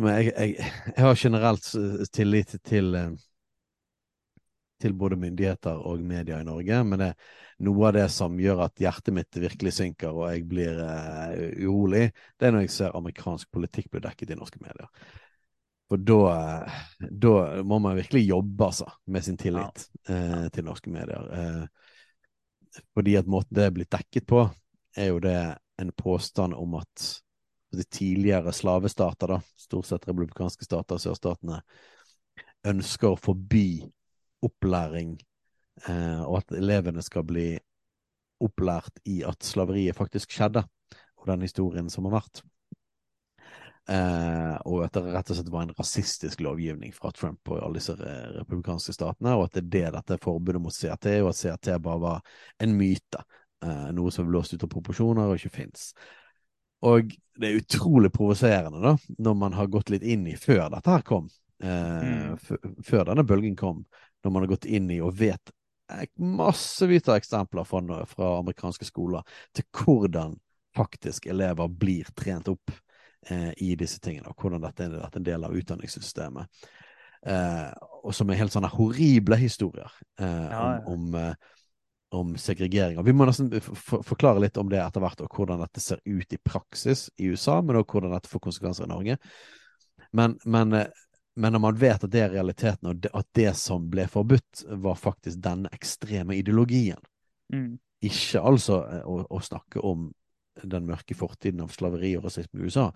Men 0.00 0.18
jeg, 0.18 0.32
jeg, 0.34 0.72
jeg 0.92 1.04
har 1.06 1.20
generelt 1.20 1.68
tillit 2.12 2.56
til, 2.58 2.62
til 2.66 2.90
til 4.82 4.94
både 4.98 5.18
myndigheter 5.20 5.78
og 5.88 6.02
media 6.04 6.40
i 6.40 6.46
Norge. 6.46 6.80
Men 6.84 7.02
det 7.02 7.08
er 7.12 7.36
noe 7.66 7.86
av 7.88 7.94
det 7.96 8.06
som 8.12 8.36
gjør 8.40 8.66
at 8.66 8.82
hjertet 8.82 9.14
mitt 9.16 9.38
virkelig 9.40 9.74
synker 9.78 10.12
og 10.12 10.28
jeg 10.30 10.44
blir 10.48 10.80
eh, 10.84 11.46
urolig, 11.64 12.10
det 12.36 12.48
er 12.48 12.54
når 12.54 12.66
jeg 12.66 12.74
ser 12.74 12.98
amerikansk 12.98 13.50
politikk 13.54 13.90
bli 13.92 14.04
dekket 14.04 14.34
i 14.34 14.38
norske 14.38 14.60
medier. 14.62 14.90
For 15.86 16.02
da, 16.02 16.66
da 16.98 17.34
må 17.62 17.78
man 17.78 17.96
virkelig 17.96 18.24
jobbe 18.26 18.66
altså, 18.66 18.88
med 19.06 19.24
sin 19.24 19.38
tillit 19.38 19.86
ja. 20.08 20.14
eh, 20.14 20.46
til 20.52 20.66
norske 20.66 20.90
medier. 20.90 21.28
Eh, 21.38 22.80
fordi 22.96 23.14
at 23.16 23.30
måten 23.30 23.54
det 23.56 23.68
er 23.68 23.76
blitt 23.76 23.92
dekket 23.94 24.26
på, 24.28 24.42
er 24.96 25.12
jo 25.12 25.20
det 25.22 25.38
en 25.80 25.92
påstand 25.96 26.56
om 26.56 26.74
at 26.80 27.06
de 27.76 27.84
tidligere 27.84 28.52
slavestater, 28.52 29.36
da, 29.36 29.40
stort 29.56 29.88
sett 29.88 30.08
republikanske 30.08 30.64
stater, 30.64 31.00
sørstatene, 31.00 31.60
ønsker 32.66 33.12
å 33.12 33.20
forby 33.20 33.84
opplæring, 34.44 35.16
eh, 35.86 36.20
og 36.24 36.40
at 36.42 36.56
elevene 36.58 37.04
skal 37.04 37.24
bli 37.26 37.54
opplært 38.44 39.00
i 39.08 39.22
at 39.24 39.46
slaveriet 39.46 39.96
faktisk 39.96 40.34
skjedde, 40.34 40.64
og 41.16 41.30
den 41.30 41.46
historien 41.46 41.88
som 41.92 42.08
har 42.08 42.18
vært. 42.20 42.42
Eh, 43.86 44.54
og 44.66 44.82
at 44.82 44.96
det 44.96 45.14
rett 45.14 45.28
og 45.30 45.38
slett 45.38 45.50
var 45.54 45.62
en 45.62 45.74
rasistisk 45.78 46.40
lovgivning 46.42 46.90
fra 46.94 47.12
Trump 47.14 47.52
og 47.52 47.60
alle 47.62 47.78
disse 47.78 47.94
republikanske 47.94 48.96
statene, 48.96 49.36
og 49.38 49.46
at 49.46 49.58
det 49.60 49.62
er 49.62 49.70
det 49.70 50.00
dette 50.00 50.22
forbudet 50.24 50.62
mot 50.62 50.74
CRT, 50.74 51.20
og 51.22 51.30
at 51.30 51.40
CRT 51.40 51.76
bare 51.84 52.02
var 52.02 52.38
en 52.62 52.76
myte. 52.78 53.22
Eh, 53.64 53.88
noe 53.96 54.12
som 54.12 54.26
er 54.26 54.34
blåst 54.34 54.56
ut 54.56 54.66
av 54.66 54.72
proporsjoner 54.72 55.30
og 55.30 55.38
ikke 55.38 55.54
fins. 55.54 55.92
Og 56.86 57.14
det 57.38 57.48
er 57.48 57.60
utrolig 57.60 58.10
provoserende, 58.12 58.82
da, 58.82 58.96
når 59.22 59.38
man 59.38 59.56
har 59.56 59.70
gått 59.72 59.90
litt 59.94 60.04
inn 60.04 60.26
i 60.28 60.36
før 60.38 60.66
dette 60.74 60.92
her 60.92 61.06
kom. 61.06 61.30
Eh, 61.62 62.34
mm. 62.34 62.82
Før 62.84 63.06
denne 63.08 63.24
bølgen 63.26 63.56
kom, 63.56 63.84
når 64.26 64.34
man 64.34 64.44
har 64.44 64.54
gått 64.56 64.68
inn 64.68 64.90
i 64.90 64.98
og 65.04 65.14
vet 65.18 65.54
massevis 66.18 67.08
av 67.08 67.16
eksempler 67.16 67.64
fra, 67.64 68.00
fra, 68.10 68.38
amerikanske 68.40 68.88
skoler 68.88 69.22
til 69.54 69.66
hvordan 69.70 70.34
faktisk 70.76 71.28
elever 71.30 71.68
blir 71.68 72.08
trent 72.16 72.48
opp 72.52 72.72
eh, 73.30 73.52
i 73.62 73.74
disse 73.78 74.00
tingene, 74.02 74.28
og 74.28 74.42
hvordan 74.42 74.64
dette 74.66 74.88
er 74.88 75.06
en 75.06 75.26
del 75.26 75.46
av 75.46 75.54
utdanningssystemet. 75.56 76.66
Eh, 77.26 77.70
og 78.02 78.14
som 78.14 78.30
er 78.30 78.40
helt 78.42 78.54
sånne 78.54 78.70
horrible 78.74 79.38
historier 79.40 79.90
eh, 80.20 80.26
ja, 80.26 80.64
ja. 80.76 80.82
om, 80.90 81.06
om, 81.08 81.14
eh, 81.20 81.54
om, 82.18 82.34
segregering. 82.38 83.00
Og 83.00 83.06
vi 83.06 83.14
må 83.16 83.26
nesten 83.26 83.50
forklare 83.56 84.42
litt 84.42 84.58
om 84.60 84.68
det 84.70 84.82
etter 84.82 85.02
hvert, 85.02 85.22
og 85.24 85.38
hvordan 85.38 85.62
dette 85.64 85.82
ser 85.82 86.02
ut 86.04 86.34
i 86.36 86.42
praksis 86.42 87.08
i 87.16 87.32
USA, 87.32 87.60
men 87.62 87.80
også 87.80 87.96
hvordan 87.96 88.14
dette 88.18 88.30
får 88.30 88.44
konsekvenser 88.50 88.86
i 88.86 88.92
Norge. 88.92 89.18
Men, 90.16 90.36
men, 90.44 90.76
eh, 90.76 91.05
men 91.36 91.52
når 91.52 91.60
man 91.60 91.80
vet 91.80 92.04
at 92.04 92.12
det 92.12 92.22
er 92.24 92.32
realiteten, 92.32 92.88
og 92.88 93.08
at 93.12 93.26
det 93.36 93.50
som 93.60 93.90
ble 93.92 94.06
forbudt, 94.08 94.64
var 94.80 94.96
faktisk 94.96 95.42
denne 95.44 95.68
ekstreme 95.76 96.38
ideologien, 96.38 97.00
mm. 97.52 97.74
ikke 98.08 98.40
altså 98.40 98.78
eh, 98.88 99.02
å, 99.04 99.20
å 99.28 99.40
snakke 99.44 99.82
om 99.84 100.08
den 100.56 100.86
mørke 100.88 101.12
fortiden 101.12 101.60
av 101.60 101.74
slaveri 101.76 102.14
og 102.16 102.24
rasisme 102.24 102.62
i 102.62 102.70
USA, 102.70 102.86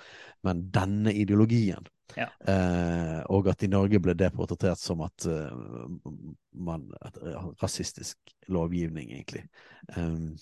men 0.49 0.64
denne 0.72 1.12
ideologien. 1.12 1.84
Ja. 2.16 2.30
Eh, 2.49 3.20
og 3.28 3.53
at 3.53 3.61
i 3.62 3.68
Norge 3.70 4.01
ble 4.01 4.16
det 4.16 4.32
portrettert 4.32 4.80
som 4.80 5.05
at 5.05 5.28
uh, 5.28 5.53
man 6.57 6.88
at, 7.05 7.20
Rasistisk 7.61 8.16
lovgivning, 8.49 9.12
egentlig. 9.12 9.45
Um, 9.95 10.32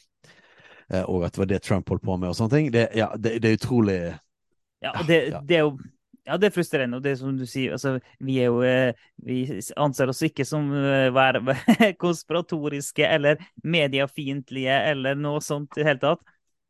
og 1.03 1.27
at 1.27 1.35
det 1.35 1.43
var 1.43 1.51
det 1.51 1.63
Trump 1.67 1.91
holdt 1.91 2.07
på 2.07 2.15
med, 2.17 2.31
og 2.31 2.39
sånne 2.39 2.55
ting. 2.55 2.71
Det, 2.73 2.87
ja, 2.97 3.11
det, 3.19 3.41
det 3.43 3.51
er 3.51 3.59
utrolig 3.59 4.01
Ja, 4.81 4.95
det, 5.03 5.19
det 5.51 5.59
er 5.59 5.67
jo 5.67 5.75
ja, 6.29 6.37
det 6.37 6.51
er 6.51 6.55
frustrerende. 6.55 6.99
Og 7.01 7.05
det 7.05 7.17
som 7.21 7.37
du 7.37 7.45
sier, 7.49 7.75
altså, 7.77 7.97
vi 8.23 8.39
jo 8.43 8.61
Vi 9.27 9.39
anser 9.81 10.13
oss 10.13 10.23
ikke 10.27 10.45
som 10.47 10.69
være 11.17 11.57
konspiratoriske 12.05 13.07
eller 13.07 13.41
mediefiendtlige 13.65 14.77
eller 14.93 15.17
noe 15.19 15.41
sånt 15.45 15.73
i 15.77 15.83
det 15.83 15.89
hele 15.89 16.05
tatt. 16.05 16.27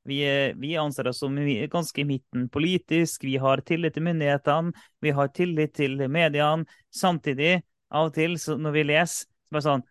Vi, 0.09 0.52
vi, 0.56 0.76
anser 0.76 1.09
oss 1.11 1.18
som 1.20 1.36
ganske 1.68 2.00
i 2.00 2.04
midten 2.04 2.48
politisk. 2.48 3.24
Vi 3.24 3.36
har 3.36 3.61
tillit 3.61 3.94
til 3.94 4.06
myndighetene, 4.06 4.72
vi 5.04 5.12
har 5.12 5.28
tillit 5.36 5.74
til 5.76 6.00
mediene. 6.09 6.64
Samtidig, 6.94 7.59
av 7.92 8.09
og 8.09 8.14
til, 8.16 8.38
når 8.38 8.72
vi 8.72 8.84
leser, 8.88 9.26
så 9.28 9.56
bare 9.56 9.66
sånn 9.66 9.86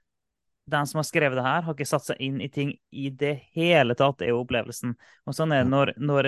Den 0.67 0.87
som 0.89 0.99
har 0.99 1.05
skrevet 1.07 1.37
det 1.39 1.43
her, 1.45 1.61
har 1.63 1.75
ikke 1.77 1.85
satt 1.87 2.09
seg 2.09 2.17
inn 2.19 2.41
i 2.43 2.49
ting 2.51 2.73
i 2.91 3.07
det 3.09 3.37
hele 3.55 3.95
tatt, 3.95 4.19
er 4.19 4.33
jo 4.33 4.41
opplevelsen. 4.41 4.97
Og 5.23 5.35
sånn 5.37 5.53
er 5.55 5.63
det 5.63 5.71
når, 5.71 5.93
når 5.95 6.27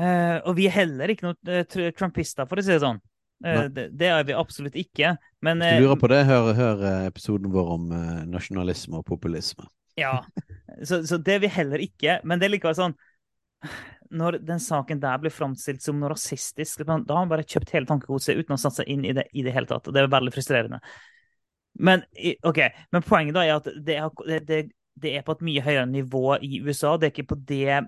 uh, 0.00 0.38
Og 0.46 0.56
vi 0.58 0.66
er 0.68 0.74
heller 0.76 1.12
ikke 1.12 1.28
noen 1.28 1.52
uh, 1.52 1.90
trumpister, 1.96 2.48
for 2.48 2.60
å 2.60 2.64
si 2.64 2.74
det 2.74 2.82
sånn. 2.84 3.00
Uh, 3.44 3.66
det, 3.72 3.90
det, 3.98 4.10
er 4.12 4.26
vi 4.28 4.36
absolutt 4.36 4.76
ikke. 4.80 5.16
Men, 5.44 5.62
Hvis 5.62 5.82
du 5.82 5.88
lurer 5.88 6.00
på 6.00 6.12
det, 6.12 6.22
hør, 6.28 6.52
hør 6.56 6.86
episoden 7.06 7.52
vår 7.54 7.74
om 7.76 7.90
nasjonalisme 8.32 9.02
og 9.02 9.06
populisme. 9.08 9.68
Ja, 9.96 10.20
så, 10.84 11.00
så, 11.08 11.16
det 11.16 11.36
er 11.36 11.44
vi 11.44 11.52
heller 11.52 11.82
ikke. 11.84 12.20
Men 12.24 12.40
det 12.40 12.48
er 12.48 12.52
likevel 12.52 12.76
sånn 12.76 12.94
Når 14.16 14.40
den 14.44 14.60
saken 14.60 15.00
der 15.00 15.20
blir 15.22 15.32
framstilt 15.34 15.84
som 15.84 15.98
noe 16.00 16.12
rasistisk, 16.12 16.84
da 16.84 16.96
har 16.96 17.24
man 17.24 17.32
bare 17.32 17.46
kjøpt 17.48 17.72
hele 17.74 17.88
tankegodset 17.88 18.38
uten 18.38 18.54
å 18.54 18.60
satse 18.60 18.84
inn 18.86 19.04
i 19.08 19.14
det 19.16 19.26
i 19.34 19.44
det 19.46 19.54
hele 19.56 19.68
tatt. 19.70 19.88
Og 19.88 19.96
det 19.96 20.04
er 20.04 20.12
veldig 20.12 20.34
frustrerende. 20.34 20.82
Men, 21.78 22.04
okay, 22.46 22.70
men 22.92 23.04
poenget 23.04 23.36
da 23.36 23.44
er 23.44 23.58
at 23.58 23.66
det 23.84 23.96
er, 24.00 24.40
det, 24.46 24.60
det 24.96 25.12
er 25.18 25.24
på 25.26 25.36
et 25.36 25.44
mye 25.48 25.64
høyere 25.64 25.88
nivå 25.90 26.38
i 26.44 26.60
USA. 26.64 26.94
Det 26.96 27.08
er 27.08 27.14
ikke 27.14 27.32
på 27.34 27.40
det 27.48 27.80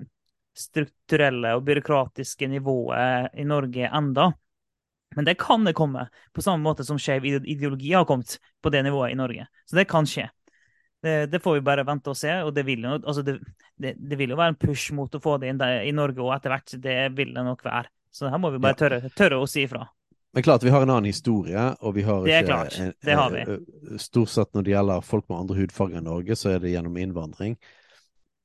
strukturelle 0.59 1.55
og 1.57 1.65
byråkratiske 1.67 2.49
nivået 2.51 3.35
i 3.39 3.47
Norge 3.49 3.91
enda. 3.95 4.33
Men 5.17 5.25
det 5.25 5.39
kan 5.41 5.65
det 5.65 5.77
komme, 5.79 6.09
på 6.33 6.43
samme 6.45 6.63
måte 6.63 6.85
som 6.85 6.99
skeiv 7.01 7.25
ideologi 7.25 7.95
har 7.95 8.05
kommet 8.05 8.37
på 8.63 8.71
det 8.71 8.83
nivået 8.85 9.15
i 9.15 9.19
Norge. 9.19 9.47
Så 9.67 9.79
det 9.79 9.89
kan 9.89 10.07
skje. 10.07 10.29
Det, 11.03 11.31
det, 11.31 11.41
får 11.41 11.55
vi 11.55 11.61
bare 11.65 11.85
vente 11.87 12.11
og 12.11 12.19
se. 12.19 12.33
og 12.43 12.51
det 12.55 12.65
vil, 12.67 12.83
jo, 12.83 12.99
altså 12.99 13.23
det, 13.23 13.39
det, 13.79 13.95
det 13.99 14.19
vil, 14.19 14.35
jo, 14.35 14.39
være 14.41 14.55
en 14.57 14.59
push 14.59 14.93
mot 14.93 15.15
å 15.15 15.23
få 15.23 15.37
det 15.39 15.53
inn 15.53 15.63
i 15.63 15.95
Norge 15.95 16.25
òg 16.25 16.35
etter 16.37 16.53
hvert. 16.53 16.75
Det 16.83 16.97
vil 17.17 17.33
det 17.37 17.47
nok 17.47 17.63
være. 17.65 17.89
Så 18.11 18.29
her 18.33 18.43
må 18.43 18.51
vi 18.51 18.61
bare 18.63 18.77
tørre, 18.77 19.01
tørre 19.17 19.39
å 19.39 19.47
si 19.49 19.63
ifra. 19.63 19.87
Men 20.35 20.45
klart, 20.45 20.63
vi 20.63 20.71
har 20.71 20.83
en 20.85 20.91
annen 20.91 21.09
historie, 21.09 21.63
og 21.81 21.95
vi 21.97 22.03
har 22.05 22.25
det 22.27 22.35
er 22.37 22.45
klart. 22.47 22.77
Det 23.01 23.15
har 23.17 23.33
vi. 23.33 23.45
Stort 23.99 24.29
sett 24.29 24.51
når 24.55 24.67
det 24.67 24.75
gjelder 24.75 25.07
folk 25.07 25.29
med 25.31 25.39
andre 25.39 25.57
hudfarger 25.63 26.01
enn 26.01 26.09
Norge, 26.11 26.37
så 26.37 26.53
er 26.53 26.61
det 26.63 26.75
gjennom 26.75 26.99
innvandring 27.01 27.57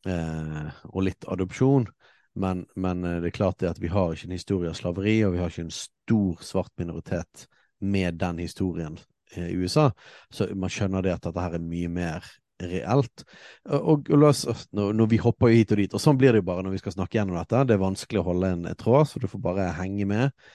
eh, 0.07 0.69
og 0.93 1.03
litt 1.09 1.27
adopsjon. 1.27 1.89
Men, 2.33 2.65
men, 2.75 3.03
det 3.03 3.29
er 3.29 3.35
klart 3.35 3.59
det 3.61 3.69
at 3.69 3.81
vi 3.81 3.91
har 3.93 4.13
ikke 4.13 4.29
en 4.29 4.37
historie 4.37 4.71
av 4.71 4.77
slaveri, 4.77 5.19
og 5.25 5.35
vi 5.35 5.41
har 5.41 5.51
ikke 5.51 5.67
en 5.67 5.75
stor 5.75 6.39
svart 6.41 6.71
minoritet 6.81 7.47
med 7.83 8.17
den 8.21 8.39
historien 8.41 8.97
i 9.37 9.53
USA. 9.53 9.91
Så 10.33 10.49
man 10.55 10.71
skjønner 10.71 11.03
det 11.05 11.13
at 11.13 11.27
dette 11.27 11.43
her 11.43 11.57
er 11.57 11.63
mye 11.63 11.91
mer 11.91 12.25
reelt. 12.63 13.23
Og, 13.69 14.09
og 14.09 14.25
oss, 14.29 14.43
når, 14.71 14.93
når, 14.97 15.11
vi 15.11 15.21
hopper 15.21 15.53
hit 15.53 15.73
og 15.73 15.81
dit, 15.81 15.93
og 15.93 16.01
sånn 16.01 16.19
blir 16.19 16.33
det 16.33 16.43
jo 16.43 16.49
bare 16.49 16.65
når 16.65 16.75
vi 16.75 16.81
skal 16.83 16.95
snakke 16.95 17.19
gjennom 17.19 17.39
dette. 17.39 17.63
Det 17.67 17.75
er 17.75 17.83
vanskelig 17.83 18.21
å 18.21 18.27
holde 18.29 18.51
en 18.55 18.67
tråd, 18.79 19.07
så 19.09 19.21
du 19.21 19.29
får 19.31 19.43
bare 19.43 19.71
henge 19.79 20.07
med. 20.09 20.51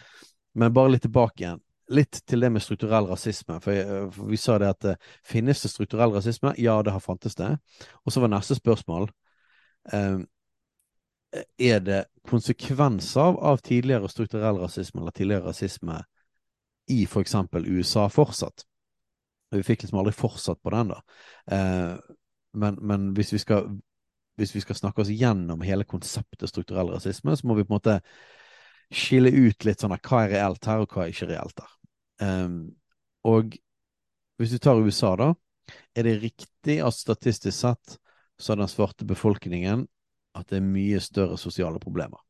Men 0.58 0.74
bare 0.74 0.94
litt 0.94 1.04
tilbake 1.06 1.44
igjen. 1.44 1.62
Litt 1.94 2.20
til 2.28 2.44
det 2.44 2.50
med 2.52 2.64
strukturell 2.64 3.08
rasisme. 3.08 3.58
For, 3.64 4.08
for 4.12 4.32
vi 4.32 4.40
sa 4.40 4.58
det 4.60 4.72
at 4.74 5.06
finnes 5.26 5.62
det 5.64 5.70
strukturell 5.72 6.12
rasisme? 6.16 6.52
Ja, 6.60 6.76
det 6.84 6.92
har 6.92 7.04
fantes 7.04 7.38
det. 7.38 7.54
Og 8.04 8.12
så 8.12 8.20
var 8.24 8.32
neste 8.32 8.58
spørsmål 8.58 9.08
uh, 9.94 10.18
Er 11.58 11.80
det 11.84 12.04
konsekvenser 12.28 13.36
av 13.44 13.60
tidligere 13.64 14.08
strukturell 14.08 14.60
rasisme 14.62 15.02
eller 15.02 15.12
tidligere 15.12 15.50
rasisme 15.50 15.98
i 16.88 17.02
f.eks. 17.04 17.34
USA 17.66 18.06
fortsatt? 18.08 18.64
Vi 19.52 19.64
fikk 19.64 19.82
liksom 19.84 20.00
aldri 20.00 20.14
fortsatt 20.16 20.60
på 20.62 20.72
den, 20.72 20.92
da. 20.92 21.02
Eh, 21.52 22.16
men, 22.58 22.78
men 22.80 23.10
hvis, 23.16 23.32
vi 23.32 23.40
skal, 23.40 23.68
hvis, 24.40 24.54
vi 24.56 24.62
skal, 24.64 24.76
snakke 24.76 25.04
oss 25.04 25.12
gjennom 25.12 25.64
hele 25.64 25.84
konseptet 25.88 26.48
strukturell 26.50 26.92
rasisme, 26.96 27.36
så 27.36 27.48
må 27.48 27.56
vi 27.56 27.64
på 27.64 27.72
en 27.72 27.78
måte 27.78 27.98
skille 28.88 29.32
ut 29.32 29.68
litt 29.68 29.84
sånn 29.84 29.96
hva 29.96 30.22
er 30.24 30.32
reelt 30.32 30.68
her, 30.68 30.84
og 30.84 30.92
hva 30.92 31.04
er 31.04 31.12
ikke 31.12 31.30
reelt 31.32 31.64
her. 31.64 31.76
Eh, 32.24 32.58
og 33.28 33.56
hvis 34.38 34.54
du 34.54 34.60
tar 34.62 34.80
USA, 34.80 35.12
da, 35.18 35.32
er 35.96 36.08
det 36.08 36.20
riktig 36.22 36.78
at 36.84 36.96
statistisk 36.96 37.56
sett 37.56 37.98
så 38.38 38.52
har 38.52 38.60
den 38.60 38.70
svarte 38.70 39.04
befolkningen 39.08 39.88
at 40.38 40.50
det 40.50 40.60
er 40.60 40.66
mye 40.66 41.00
større 41.02 41.38
sosiale 41.40 41.80
problemer? 41.82 42.20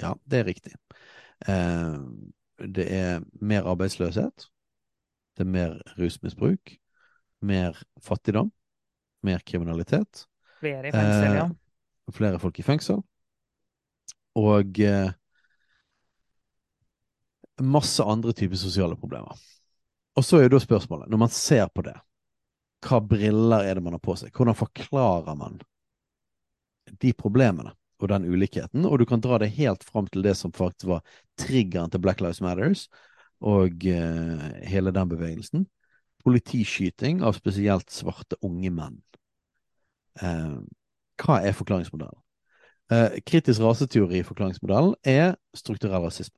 Ja, 0.00 0.14
det 0.24 0.40
er 0.40 0.48
riktig. 0.48 0.74
Eh, 1.48 1.98
det 2.60 2.86
er 2.92 3.20
mer 3.40 3.68
arbeidsløshet. 3.70 4.48
Det 5.36 5.46
er 5.46 5.50
mer 5.50 5.76
rusmisbruk, 5.98 6.74
mer 7.40 7.78
fattigdom, 8.04 8.50
mer 9.22 9.40
kriminalitet. 9.46 10.26
Flere 10.60 10.88
i 10.88 10.92
fengsel, 10.92 11.38
ja. 11.38 11.46
Eh, 11.46 12.12
flere 12.16 12.40
folk 12.42 12.58
i 12.60 12.66
fengsel. 12.66 13.00
Og 14.40 14.80
eh, 14.84 15.12
masse 17.60 18.04
andre 18.04 18.32
typer 18.36 18.60
sosiale 18.60 18.96
problemer. 18.96 19.40
Og 20.16 20.24
så 20.24 20.38
er 20.38 20.48
jo 20.48 20.54
da 20.56 20.62
spørsmålet, 20.62 21.10
når 21.10 21.20
man 21.22 21.32
ser 21.32 21.68
på 21.74 21.84
det, 21.86 21.96
hva 22.86 23.00
briller 23.04 23.66
er 23.68 23.76
det 23.76 23.84
man 23.84 23.96
har 23.96 24.02
på 24.02 24.16
seg? 24.16 24.32
Hvordan 24.34 24.56
forklarer 24.56 25.36
man 25.38 25.60
de 27.02 27.12
problemene 27.16 27.74
og 28.00 28.08
den 28.12 28.26
ulikheten? 28.28 28.86
Og 28.88 28.98
du 29.00 29.06
kan 29.08 29.22
dra 29.22 29.38
det 29.42 29.52
helt 29.56 29.84
fram 29.84 30.08
til 30.10 30.24
det 30.24 30.36
som 30.38 30.52
faktisk 30.56 30.88
var 30.90 31.04
triggeren 31.40 31.90
til 31.92 32.02
Black 32.02 32.20
Lives 32.20 32.40
Matters, 32.44 32.88
og 33.40 33.86
uh, 33.88 34.48
hele 34.68 34.92
den 34.92 35.08
bevegelsen. 35.08 35.66
Politiskyting 36.24 37.22
av 37.24 37.38
spesielt 37.38 37.88
svarte 37.92 38.36
unge 38.44 38.72
menn. 38.74 38.98
Uh, 40.20 40.60
hva 41.20 41.40
er 41.44 41.56
forklaringsmodellen? 41.56 42.20
Uh, 42.90 43.16
kritisk 43.24 43.62
raseteori 43.62 44.20
i 44.20 44.26
forklaringsmodellen 44.26 44.96
er 45.06 45.36
strukturell 45.56 46.04
rasisme. 46.08 46.36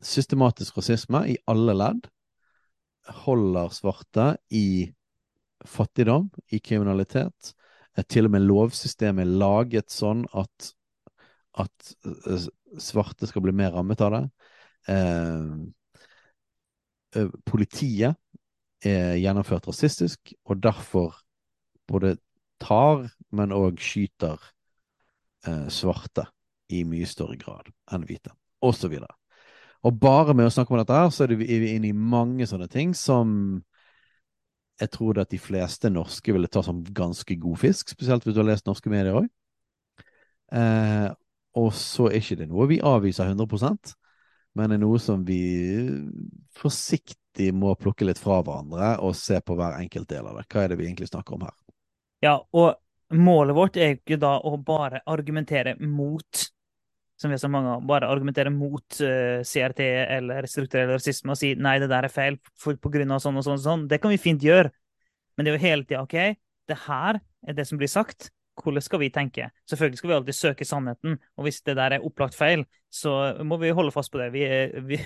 Systematisk 0.00 0.78
rasisme 0.78 1.18
i 1.28 1.34
alle 1.44 1.74
ledd 1.76 2.06
holder 3.26 3.68
svarte 3.76 4.30
i 4.48 4.88
fattigdom, 5.68 6.30
i 6.48 6.60
kriminalitet. 6.64 7.52
Til 8.08 8.28
og 8.28 8.32
med 8.32 8.46
lovsystemet 8.48 9.26
er 9.26 9.38
laget 9.42 9.92
sånn 9.92 10.24
at, 10.32 10.72
at 11.60 11.94
eh, 12.08 12.46
svarte 12.80 13.28
skal 13.28 13.44
bli 13.44 13.52
mer 13.56 13.74
rammet 13.76 14.00
av 14.04 14.14
det. 14.14 14.22
Eh, 14.92 15.50
eh, 17.20 17.34
politiet 17.44 18.16
er 18.82 19.18
gjennomført 19.20 19.68
rasistisk, 19.68 20.32
og 20.48 20.62
derfor 20.64 21.20
både 21.90 22.16
tar, 22.62 23.10
men 23.34 23.52
òg 23.54 23.80
skyter 23.82 24.40
eh, 25.46 25.68
svarte 25.68 26.26
i 26.72 26.82
mye 26.88 27.08
større 27.08 27.36
grad 27.36 27.68
enn 27.92 28.06
hvite, 28.08 28.32
osv. 28.64 28.96
Og, 28.96 29.36
og 29.84 30.00
bare 30.00 30.34
med 30.38 30.48
å 30.48 30.54
snakke 30.54 30.74
om 30.74 30.80
dette 30.80 30.96
her, 30.96 31.12
så 31.12 31.26
er 31.26 31.36
vi 31.36 31.74
inne 31.74 31.90
i 31.90 31.96
mange 31.96 32.48
sånne 32.48 32.70
ting 32.72 32.96
som 32.96 33.60
jeg 34.82 34.92
tror 34.92 35.22
at 35.22 35.30
de 35.32 35.40
fleste 35.40 35.90
norske 35.92 36.34
ville 36.34 36.50
ta 36.50 36.64
som 36.66 36.82
ganske 36.94 37.38
god 37.40 37.62
fisk, 37.62 37.94
spesielt 37.94 38.26
hvis 38.26 38.36
du 38.36 38.42
har 38.42 38.50
lest 38.50 38.68
norske 38.68 38.90
medier 38.92 39.22
òg. 39.22 39.30
Eh, 40.52 41.08
og 41.56 41.72
så 41.76 42.10
er 42.10 42.20
ikke 42.20 42.40
det 42.42 42.48
noe 42.50 42.68
vi 42.68 42.82
avviser 42.84 43.30
100% 43.30 43.94
men 44.58 44.74
er 44.74 44.80
noe 44.82 45.00
som 45.00 45.24
vi 45.24 45.40
forsiktig 46.58 47.52
må 47.56 47.74
plukke 47.80 48.06
litt 48.06 48.20
fra 48.20 48.42
hverandre 48.44 48.94
og 49.04 49.16
se 49.16 49.38
på 49.40 49.56
hver 49.56 49.78
enkelt 49.80 50.10
del 50.10 50.28
av 50.28 50.38
det. 50.38 50.46
Hva 50.52 50.64
er 50.64 50.72
det 50.72 50.80
vi 50.80 50.88
egentlig 50.88 51.08
snakker 51.08 51.38
om 51.38 51.46
her? 51.46 51.54
Ja, 52.22 52.36
og 52.52 53.16
målet 53.16 53.56
vårt 53.56 53.78
er 53.80 53.94
jo 53.94 54.00
ikke 54.00 54.20
da 54.20 54.36
å 54.44 54.56
bare 54.60 55.02
argumentere 55.08 55.74
mot 55.80 56.44
som 57.22 57.30
vi 57.30 57.38
har 57.38 57.42
så 57.42 57.50
mange 57.52 57.76
av, 57.76 57.86
bare 57.86 58.10
argumentere 58.10 58.52
mot 58.52 58.98
uh, 59.00 59.40
CRT 59.46 59.82
eller 60.18 60.48
strukturell 60.50 60.92
rasisme 60.96 61.34
og 61.34 61.38
si 61.38 61.54
nei, 61.54 61.78
det 61.82 61.90
der 61.92 62.08
er 62.08 62.12
feil 62.12 62.38
for, 62.58 62.76
på 62.76 62.92
grunn 62.92 63.14
av 63.14 63.22
sånn 63.22 63.38
og 63.38 63.46
sånn 63.46 63.60
og 63.60 63.66
sånn. 63.66 63.88
Det 63.90 64.00
kan 64.02 64.12
vi 64.12 64.20
fint 64.20 64.42
gjøre, 64.42 64.72
men 65.36 65.46
det 65.46 65.52
er 65.52 65.58
jo 65.58 65.66
hele 65.66 65.86
tida 65.86 66.04
OK, 66.04 66.18
det 66.70 66.78
her 66.88 67.22
er 67.22 67.58
det 67.58 67.68
som 67.68 67.80
blir 67.80 67.90
sagt. 67.90 68.32
Hvordan 68.62 68.84
skal 68.84 69.00
vi 69.00 69.08
tenke? 69.08 69.46
Selvfølgelig 69.70 69.98
skal 69.98 70.10
vi 70.10 70.14
alltid 70.18 70.36
søke 70.36 70.64
sannheten, 70.68 71.16
og 71.40 71.46
hvis 71.46 71.62
det 71.64 71.76
der 71.78 71.96
er 71.96 72.04
opplagt 72.04 72.36
feil, 72.36 72.66
så 72.92 73.14
må 73.48 73.56
vi 73.62 73.70
holde 73.72 73.94
fast 73.94 74.12
på 74.12 74.20
det. 74.20 74.28
Vi, 74.34 74.42
vi, 74.90 74.98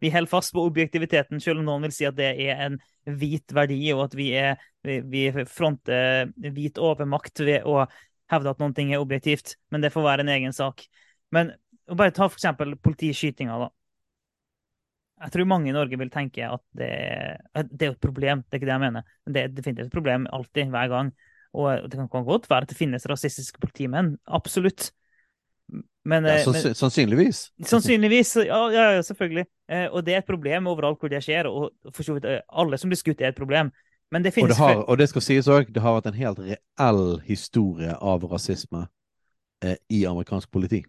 vi 0.00 0.12
holder 0.14 0.30
fast 0.30 0.54
på 0.56 0.64
objektiviteten, 0.64 1.42
selv 1.42 1.60
om 1.60 1.68
noen 1.68 1.84
vil 1.84 1.94
si 1.94 2.08
at 2.08 2.16
det 2.16 2.30
er 2.46 2.64
en 2.64 2.78
hvit 3.20 3.52
verdi, 3.54 3.82
og 3.92 4.06
at 4.06 4.16
vi, 4.16 4.30
er, 4.40 4.56
vi 4.84 5.26
fronter 5.50 6.32
hvit 6.40 6.80
overmakt 6.80 7.44
ved 7.44 7.68
å 7.68 7.82
hevde 8.32 8.54
at 8.54 8.62
noen 8.62 8.74
ting 8.76 8.94
er 8.94 9.04
objektivt. 9.04 9.58
Men 9.68 9.84
det 9.84 9.92
får 9.92 10.08
være 10.08 10.24
en 10.24 10.32
egen 10.38 10.56
sak. 10.56 10.86
Men 11.34 11.52
og 11.90 11.98
bare 12.00 12.14
ta 12.14 12.28
for 12.28 12.38
eksempel 12.38 12.76
politiskytinga, 12.80 13.58
da. 13.66 13.70
Jeg 15.24 15.32
tror 15.32 15.46
mange 15.48 15.70
i 15.70 15.74
Norge 15.74 15.96
vil 15.96 16.10
tenke 16.12 16.48
at 16.48 16.62
det, 16.76 16.90
det 17.70 17.86
er 17.86 17.92
et 17.94 18.02
problem, 18.02 18.42
det 18.42 18.56
er 18.56 18.60
ikke 18.60 18.68
det 18.68 18.74
jeg 18.74 18.82
mener. 18.82 19.06
Men 19.24 19.34
det 19.36 19.42
er 19.42 19.54
definitivt 19.54 19.86
et 19.86 19.94
problem 19.94 20.26
alltid, 20.32 20.72
hver 20.74 20.90
gang. 20.90 21.12
Og 21.54 21.86
det 21.86 22.00
kan 22.10 22.26
godt 22.26 22.50
være 22.50 22.66
at 22.66 22.72
det 22.72 22.76
finnes 22.76 23.06
rasistiske 23.08 23.60
politimenn, 23.62 24.16
absolutt. 24.26 24.90
Men, 26.04 26.26
ja, 26.28 26.42
så, 26.44 26.52
men, 26.52 26.74
sannsynligvis. 26.74 27.52
Sannsynligvis, 27.64 28.36
ja, 28.36 28.58
ja, 28.74 29.02
selvfølgelig. 29.02 29.46
Eh, 29.70 29.86
og 29.90 30.04
det 30.06 30.14
er 30.14 30.20
et 30.20 30.28
problem 30.28 30.66
overalt 30.66 31.00
hvor 31.00 31.08
det 31.08 31.22
skjer, 31.24 31.48
og 31.48 31.70
for 31.94 32.04
så 32.04 32.18
vidt 32.18 32.26
eh, 32.28 32.42
alle 32.52 32.78
som 32.78 32.92
blir 32.92 33.00
skutt, 33.00 33.22
er 33.22 33.32
et 33.32 33.38
problem. 33.38 33.70
Men 34.12 34.24
det 34.24 34.34
finnes 34.34 34.50
og, 34.50 34.52
det 34.52 34.58
har, 34.60 34.82
og 34.82 34.98
det 35.00 35.08
skal 35.08 35.24
sies 35.24 35.48
òg, 35.48 35.70
det 35.72 35.82
har 35.82 35.96
vært 35.96 36.10
en 36.10 36.18
helt 36.18 36.42
reell 36.42 37.06
historie 37.24 37.94
av 37.96 38.26
rasisme 38.28 38.84
eh, 39.64 39.78
i 39.88 40.04
amerikansk 40.10 40.50
politi. 40.52 40.82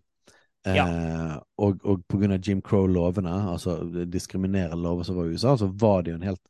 Ja. 0.66 0.86
Eh, 0.88 1.36
og, 1.58 1.86
og 1.86 2.06
pga. 2.10 2.38
Jim 2.38 2.62
Crow-lovene, 2.62 3.34
altså 3.52 3.78
diskriminerende 4.06 4.82
lover 4.82 5.04
som 5.04 5.18
var 5.18 5.26
i 5.26 5.36
USA, 5.36 5.58
så 5.58 5.68
var 5.68 6.02
det 6.02 6.12
jo 6.12 6.20
en 6.20 6.30
helt 6.30 6.42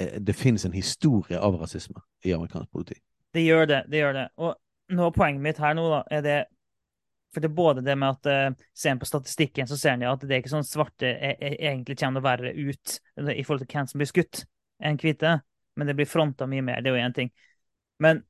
eh, 0.00 0.20
Det 0.20 0.34
finnes 0.36 0.64
en 0.64 0.72
historie 0.72 1.38
av 1.38 1.58
rasisme 1.60 2.02
i 2.24 2.32
amerikansk 2.32 2.70
politi. 2.72 2.98
Det 3.32 3.44
gjør 3.44 3.66
det. 3.66 3.82
det 3.88 3.98
gjør 3.98 4.16
det. 4.16 4.28
Og 4.36 4.98
av 4.98 5.12
poenget 5.12 5.42
mitt 5.42 5.60
her 5.62 5.76
nå, 5.76 5.88
da, 5.92 6.02
er 6.10 6.22
det 6.24 6.38
For 7.34 7.44
det 7.44 7.50
er 7.50 7.54
både 7.54 7.82
det 7.84 7.94
med 7.98 8.16
at 8.16 8.26
uh, 8.26 8.66
Ser 8.74 8.94
en 8.94 8.98
på 9.02 9.06
statistikken, 9.06 9.68
så 9.68 9.76
ser 9.76 9.94
en 9.94 10.06
at 10.08 10.22
det 10.24 10.34
er 10.34 10.40
ikke 10.40 10.54
sånn 10.54 10.64
svarte 10.64 11.10
er, 11.12 11.36
er, 11.36 11.58
egentlig 11.70 11.98
kommer 12.00 12.24
verre 12.24 12.54
ut 12.56 12.94
i 13.18 13.44
forhold 13.44 13.66
til 13.66 13.74
hvem 13.74 13.90
som 13.90 14.00
blir 14.00 14.08
skutt, 14.08 14.46
enn 14.80 14.96
hvite. 14.98 15.36
Men 15.76 15.86
det 15.86 15.94
blir 15.98 16.08
fronta 16.08 16.48
mye 16.48 16.64
mer. 16.64 16.80
Det 16.82 16.90
er 16.90 16.96
jo 16.96 17.04
én 17.04 17.14
ting. 17.14 17.30
Men 18.02 18.24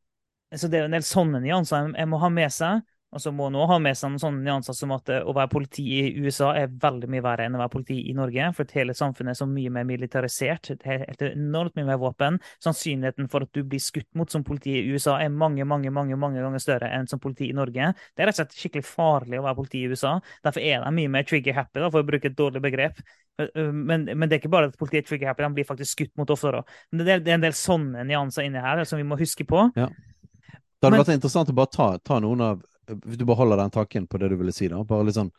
så 0.56 0.68
det 0.68 0.80
er 0.80 0.88
en 0.88 0.96
del 0.96 1.04
sånne 1.04 1.40
nyanser 1.44 1.92
en 1.94 2.10
må 2.10 2.20
ha 2.20 2.28
med 2.32 2.52
seg. 2.52 2.82
Altså 3.08 3.30
må 3.32 3.46
nå 3.48 3.62
ha 3.70 3.78
med 3.80 3.96
seg 3.96 4.10
noen 4.12 4.20
sånne 4.20 4.44
nyanser 4.44 4.74
som 4.76 4.90
at 4.92 5.08
eh, 5.08 5.24
å 5.24 5.32
være 5.32 5.48
politi 5.48 5.84
i 5.96 6.00
USA 6.20 6.50
er 6.60 6.74
veldig 6.82 7.08
mye 7.08 7.24
verre 7.24 7.46
enn 7.48 7.54
å 7.56 7.60
være 7.62 7.72
politi 7.72 7.96
i 8.10 8.14
Norge. 8.16 8.50
For 8.56 8.68
at 8.68 8.74
hele 8.76 8.96
samfunnet 8.96 9.32
er 9.32 9.38
så 9.38 9.46
mye 9.48 9.72
mer 9.72 9.86
militarisert. 9.88 10.68
Det 10.76 10.92
er 10.92 11.06
helt 11.06 11.24
enormt 11.30 11.78
mye 11.78 11.88
mer 11.88 12.00
våpen. 12.02 12.36
Sannsynligheten 12.64 13.30
for 13.32 13.46
at 13.46 13.52
du 13.56 13.62
blir 13.64 13.80
skutt 13.80 14.10
mot 14.18 14.28
som 14.28 14.44
politi 14.44 14.76
i 14.76 14.84
USA 14.92 15.16
er 15.22 15.32
mange 15.32 15.64
mange, 15.64 15.88
mange, 15.94 16.20
mange 16.20 16.44
ganger 16.44 16.60
større 16.60 16.90
enn 16.92 17.08
som 17.08 17.22
politi 17.22 17.48
i 17.48 17.56
Norge. 17.56 17.94
Det 18.12 18.24
er 18.24 18.28
rett 18.28 18.36
og 18.36 18.42
slett 18.42 18.60
skikkelig 18.60 18.84
farlig 18.90 19.40
å 19.40 19.46
være 19.46 19.60
politi 19.62 19.80
i 19.80 19.88
USA. 19.88 20.18
Derfor 20.44 20.68
er 20.68 20.84
de 20.84 20.94
mye 21.00 21.14
mer 21.16 21.24
trigger-happy, 21.28 21.88
for 21.88 22.02
å 22.02 22.08
bruke 22.12 22.28
et 22.28 22.36
dårlig 22.36 22.60
begrep. 22.64 23.00
Men, 23.38 24.04
men, 24.04 24.26
det 24.26 24.36
er 24.36 24.40
ikke 24.42 24.52
bare 24.52 24.68
at 24.68 24.76
politiet 24.76 25.06
er 25.06 25.08
trigger-happy, 25.12 25.46
de 25.46 25.56
blir 25.56 25.68
faktisk 25.68 25.94
skutt 25.94 26.12
mot 26.20 26.30
oftere. 26.34 26.64
Det, 26.92 27.20
det 27.24 27.32
er 27.32 27.38
en 27.38 27.44
del 27.46 27.56
sånne 27.56 28.04
nyanser 28.08 28.48
inni 28.48 28.60
her 28.62 28.82
som 28.88 29.00
vi 29.00 29.06
må 29.08 29.16
huske 29.20 29.46
på. 29.48 29.70
Ja. 29.78 29.88
Det 29.88 30.86
hadde 30.86 30.94
men, 30.94 31.02
vært 31.02 31.16
interessant 31.16 31.50
å 31.50 31.56
bare 31.58 31.72
ta, 31.74 31.86
ta 32.04 32.18
noen 32.22 32.42
av 32.44 32.60
du 32.88 33.24
bare 33.24 33.40
holder 33.42 33.62
den 33.62 33.72
takken 33.74 34.06
på 34.08 34.20
det 34.20 34.32
du 34.32 34.36
ville 34.40 34.54
si, 34.54 34.68
da. 34.72 34.80
Bare 34.88 35.06
litt 35.08 35.18
sånn 35.18 35.32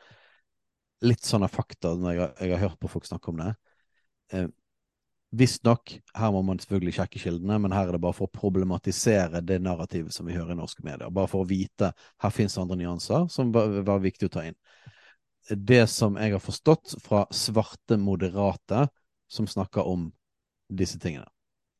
litt 1.06 1.24
sånne 1.24 1.47
fakta 1.52 1.93
når 1.95 2.16
jeg, 2.16 2.32
jeg 2.43 2.56
har 2.56 2.66
hørt 2.66 2.80
på 2.82 2.89
folk 2.91 3.08
snakke 3.08 3.32
om 3.32 3.39
det. 3.39 3.54
Eh, 4.36 4.50
Visstnok, 5.30 5.91
her 6.18 6.32
må 6.34 6.41
man 6.41 6.58
selvfølgelig 6.58 6.95
sjekke 6.97 7.20
kildene, 7.22 7.60
men 7.62 7.74
her 7.76 7.86
er 7.86 7.95
det 7.95 8.02
bare 8.02 8.18
for 8.18 8.26
å 8.26 8.34
problematisere 8.34 9.43
det 9.45 9.60
narrativet 9.62 10.14
som 10.16 10.26
vi 10.26 10.34
hører 10.34 10.56
i 10.56 10.58
norske 10.58 10.82
medier. 10.86 11.12
Bare 11.14 11.30
for 11.30 11.45
å 11.45 11.50
vite 11.50 11.91
her 11.93 12.34
finnes 12.34 12.58
andre 12.58 12.80
nyanser 12.80 13.28
som 13.30 13.52
var, 13.54 13.76
var 13.86 14.02
viktig 14.02 14.26
å 14.26 14.34
ta 14.34 14.47
inn. 14.50 14.58
Det 15.50 15.84
som 15.89 16.18
jeg 16.18 16.34
har 16.34 16.41
forstått 16.41 16.97
fra 17.06 17.28
svarte 17.34 17.97
moderate 18.02 18.88
som 19.30 19.45
snakker 19.50 19.86
om 19.86 20.10
disse 20.70 20.97
tingene. 21.02 21.30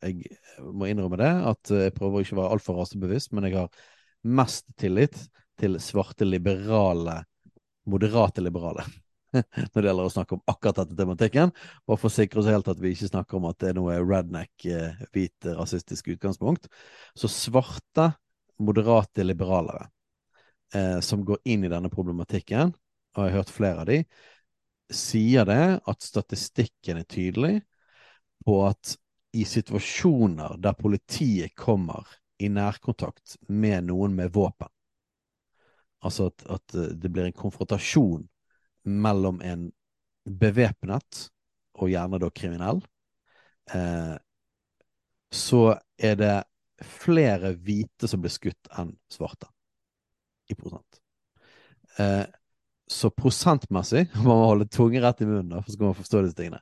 Jeg 0.06 0.30
må 0.62 0.88
innrømme 0.88 1.18
det, 1.20 1.34
at 1.50 1.74
jeg 1.74 1.98
prøver 1.98 2.24
ikke 2.24 2.38
å 2.38 2.44
være 2.44 2.56
altfor 2.56 2.78
rasebevisst, 2.80 3.34
men 3.34 3.50
jeg 3.50 3.58
har 3.58 3.82
mest 4.30 4.70
tillit 4.80 5.18
til 5.60 5.78
svarte 5.84 6.28
liberale, 6.28 7.20
moderate 7.90 8.44
liberale. 8.44 8.86
Når 9.34 9.76
det 9.76 9.90
gjelder 9.90 10.08
å 10.08 10.14
snakke 10.14 10.38
om 10.38 10.44
akkurat 10.50 10.82
dette 10.82 10.98
tematikken, 10.98 11.54
og 11.86 12.00
for 12.00 12.10
å 12.10 12.14
sikre 12.14 12.42
oss 12.42 12.50
helt 12.50 12.70
at 12.72 12.82
vi 12.82 12.94
ikke 12.96 13.12
snakker 13.12 13.38
om 13.38 13.50
at 13.50 13.60
det 13.62 13.72
er 13.72 13.78
noe 13.78 14.00
redneck, 14.02 14.54
eh, 14.66 14.98
hvit, 15.14 15.50
rasistisk 15.60 16.10
utgangspunkt. 16.16 16.70
Så 17.18 17.30
svarte, 17.32 18.12
moderate 18.60 19.24
liberalere 19.24 19.86
eh, 20.74 21.00
som 21.06 21.22
går 21.26 21.40
inn 21.48 21.64
i 21.64 21.72
denne 21.72 21.92
problematikken, 21.94 22.74
og 23.16 23.22
jeg 23.24 23.32
har 23.32 23.40
hørt 23.42 23.54
flere 23.54 23.84
av 23.84 23.90
de, 23.90 24.02
sier 24.90 25.46
det 25.46 25.64
at 25.86 26.02
statistikken 26.02 27.00
er 27.00 27.08
tydelig 27.10 27.60
på 28.46 28.58
at 28.66 28.96
i 29.38 29.46
situasjoner 29.46 30.58
der 30.58 30.74
politiet 30.74 31.54
kommer 31.58 32.08
i 32.42 32.50
nærkontakt 32.50 33.38
med 33.48 33.90
noen 33.90 34.16
med 34.18 34.34
våpen, 34.34 34.70
Altså 36.06 36.30
at, 36.30 36.46
at, 36.50 36.76
eh, 36.76 36.94
det 36.96 37.12
blir 37.12 37.28
en 37.28 37.36
konfrontasjon 37.36 38.24
mellom 38.84 39.42
en 39.46 39.68
bevæpnet, 40.40 41.28
og 41.80 41.92
gjerne 41.92 42.20
da 42.20 42.30
kriminell, 42.36 42.82
eh, 43.74 44.16
så 45.32 45.64
er 46.00 46.16
det 46.20 46.36
flere 46.86 47.54
hvite 47.56 48.08
som 48.08 48.22
blir 48.24 48.34
skutt 48.34 48.70
enn 48.80 48.94
svarte, 49.12 49.50
i 50.50 50.56
prosent. 50.58 51.02
Eh, 52.00 52.26
så 52.90 53.12
prosentmessig 53.14 54.08
må 54.24 54.32
man 54.32 54.48
holde 54.48 54.70
tunge 54.72 55.02
rett 55.04 55.22
i 55.22 55.28
munnen, 55.30 55.60
for 55.60 55.70
så 55.70 55.78
skal 55.78 55.92
man 55.92 56.00
forstå 56.00 56.24
disse 56.26 56.40
tingene. 56.40 56.62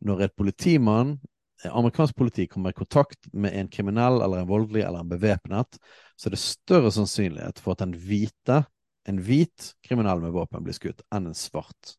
Når 0.00 0.26
et 0.26 0.36
politimann 0.36 1.18
amerikansk 1.64 2.16
politi 2.16 2.46
kommer 2.46 2.70
i 2.70 2.72
kontakt 2.72 3.32
med 3.32 3.52
en 3.54 3.68
kriminell 3.68 4.22
eller 4.22 4.38
en 4.38 4.48
voldelig 4.48 4.82
eller 4.82 4.98
en 4.98 5.08
bevæpnet, 5.08 5.78
så 6.16 6.28
er 6.28 6.34
det 6.34 6.42
større 6.42 6.92
sannsynlighet 6.92 7.60
for 7.60 7.74
at 7.74 7.84
en 7.84 7.92
hvite, 7.94 8.62
en 9.08 9.20
hvit 9.24 9.74
kriminell 9.84 10.22
med 10.22 10.32
våpen 10.32 10.64
blir 10.64 10.76
skutt, 10.76 11.02
enn 11.12 11.28
en 11.30 11.36
svart 11.36 11.96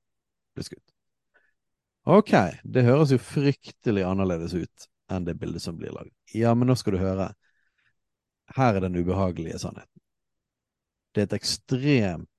blir 0.55 0.65
skutt. 0.65 0.87
Ok, 2.09 2.33
det 2.63 2.85
høres 2.87 3.13
jo 3.13 3.21
fryktelig 3.21 4.05
annerledes 4.07 4.55
ut 4.57 4.87
enn 5.11 5.27
det 5.27 5.37
bildet 5.37 5.61
som 5.61 5.77
blir 5.77 5.93
laget. 5.93 6.13
Ja, 6.33 6.55
men 6.55 6.71
nå 6.71 6.75
skal 6.79 6.95
du 6.95 7.01
høre. 7.01 7.31
Her 8.55 8.77
er 8.77 8.87
den 8.87 8.97
ubehagelige 8.97 9.59
sannheten. 9.61 10.01
Det 11.11 11.21
er 11.21 11.29
et 11.29 11.37
ekstremt 11.37 12.29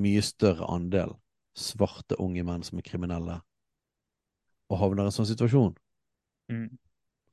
mye 0.00 0.22
større 0.24 0.66
andel 0.72 1.12
svarte 1.54 2.16
unge 2.22 2.42
menn 2.46 2.64
som 2.64 2.78
er 2.80 2.86
kriminelle, 2.86 3.40
og 4.70 4.78
havner 4.80 5.04
i 5.04 5.10
en 5.10 5.14
sånn 5.14 5.28
situasjon 5.28 5.74
mm. 6.50 6.66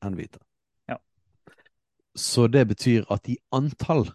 enn 0.05 0.17
hvite. 0.17 0.41
Ja. 0.89 0.99
Så 2.15 2.47
det 2.51 2.67
betyr 2.71 3.07
at 3.13 3.29
i 3.29 3.37
antall 3.55 4.07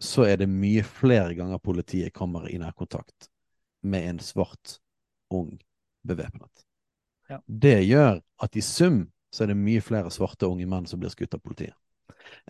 så 0.00 0.24
er 0.24 0.40
det 0.40 0.48
mye 0.48 0.82
flere 0.86 1.34
ganger 1.36 1.60
politiet 1.60 2.14
kommer 2.16 2.48
i 2.48 2.58
nærkontakt 2.58 3.28
med 3.84 4.08
en 4.08 4.20
svart, 4.24 4.78
ung, 5.30 5.58
bevæpnet. 6.02 6.64
Ja. 7.28 7.38
Det 7.46 7.82
gjør 7.84 8.20
at 8.42 8.56
i 8.56 8.64
sum 8.64 9.04
så 9.30 9.44
er 9.44 9.52
det 9.52 9.60
mye 9.60 9.82
flere 9.84 10.10
svarte 10.10 10.48
unge 10.48 10.66
menn 10.66 10.88
som 10.90 11.00
blir 11.00 11.12
skutt 11.12 11.36
av 11.36 11.42
politiet. 11.44 11.76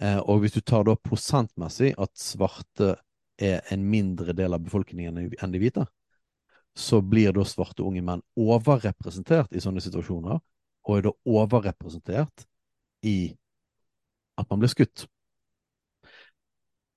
Eh, 0.01 0.19
og 0.19 0.41
hvis 0.41 0.55
du 0.57 0.61
tar 0.65 0.87
da 0.89 0.97
prosentmessig 0.97 1.93
at 2.01 2.13
svarte 2.19 2.95
er 3.41 3.65
en 3.73 3.85
mindre 3.89 4.35
del 4.37 4.55
av 4.55 4.63
befolkningen 4.65 5.19
enn 5.19 5.53
de 5.53 5.61
hvite, 5.61 5.85
så 6.77 7.01
blir 7.03 7.35
da 7.35 7.45
svarte 7.45 7.85
unge 7.85 8.03
menn 8.05 8.23
overrepresentert 8.39 9.53
i 9.53 9.63
sånne 9.63 9.83
situasjoner, 9.85 10.39
og 10.87 10.97
er 10.97 11.07
da 11.07 11.15
overrepresentert 11.29 12.47
i 13.07 13.33
at 14.41 14.49
man 14.51 14.63
blir 14.63 14.73
skutt. 14.73 15.07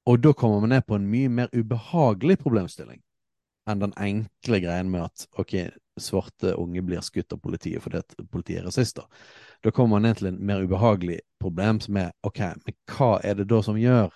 Og 0.07 0.19
da 0.19 0.33
kommer 0.35 0.59
man 0.59 0.73
ned 0.75 0.85
på 0.87 0.97
en 0.97 1.07
mye 1.07 1.31
mer 1.31 1.51
ubehagelig 1.55 2.37
problemstilling 2.43 3.01
enn 3.69 3.79
den 3.79 3.93
enkle 3.95 4.59
greien 4.59 4.89
med 4.91 5.05
at 5.05 5.23
ok, 5.39 5.53
svarte 5.99 6.55
unge 6.59 6.81
blir 6.83 7.03
skutt 7.05 7.31
av 7.31 7.39
politiet 7.43 7.83
fordi 7.83 8.01
at 8.01 8.15
politiet 8.31 8.59
er 8.59 8.67
rasister. 8.67 9.05
Da 9.63 9.71
kommer 9.71 9.95
man 9.95 10.07
ned 10.07 10.19
til 10.19 10.27
en 10.31 10.41
mer 10.43 10.63
ubehagelig 10.65 11.21
problem 11.39 11.79
som 11.83 11.99
er 12.01 12.11
ok, 12.27 12.41
men 12.65 12.77
hva 12.91 13.13
er 13.23 13.39
det 13.39 13.47
da 13.51 13.61
som 13.63 13.79
gjør 13.79 14.11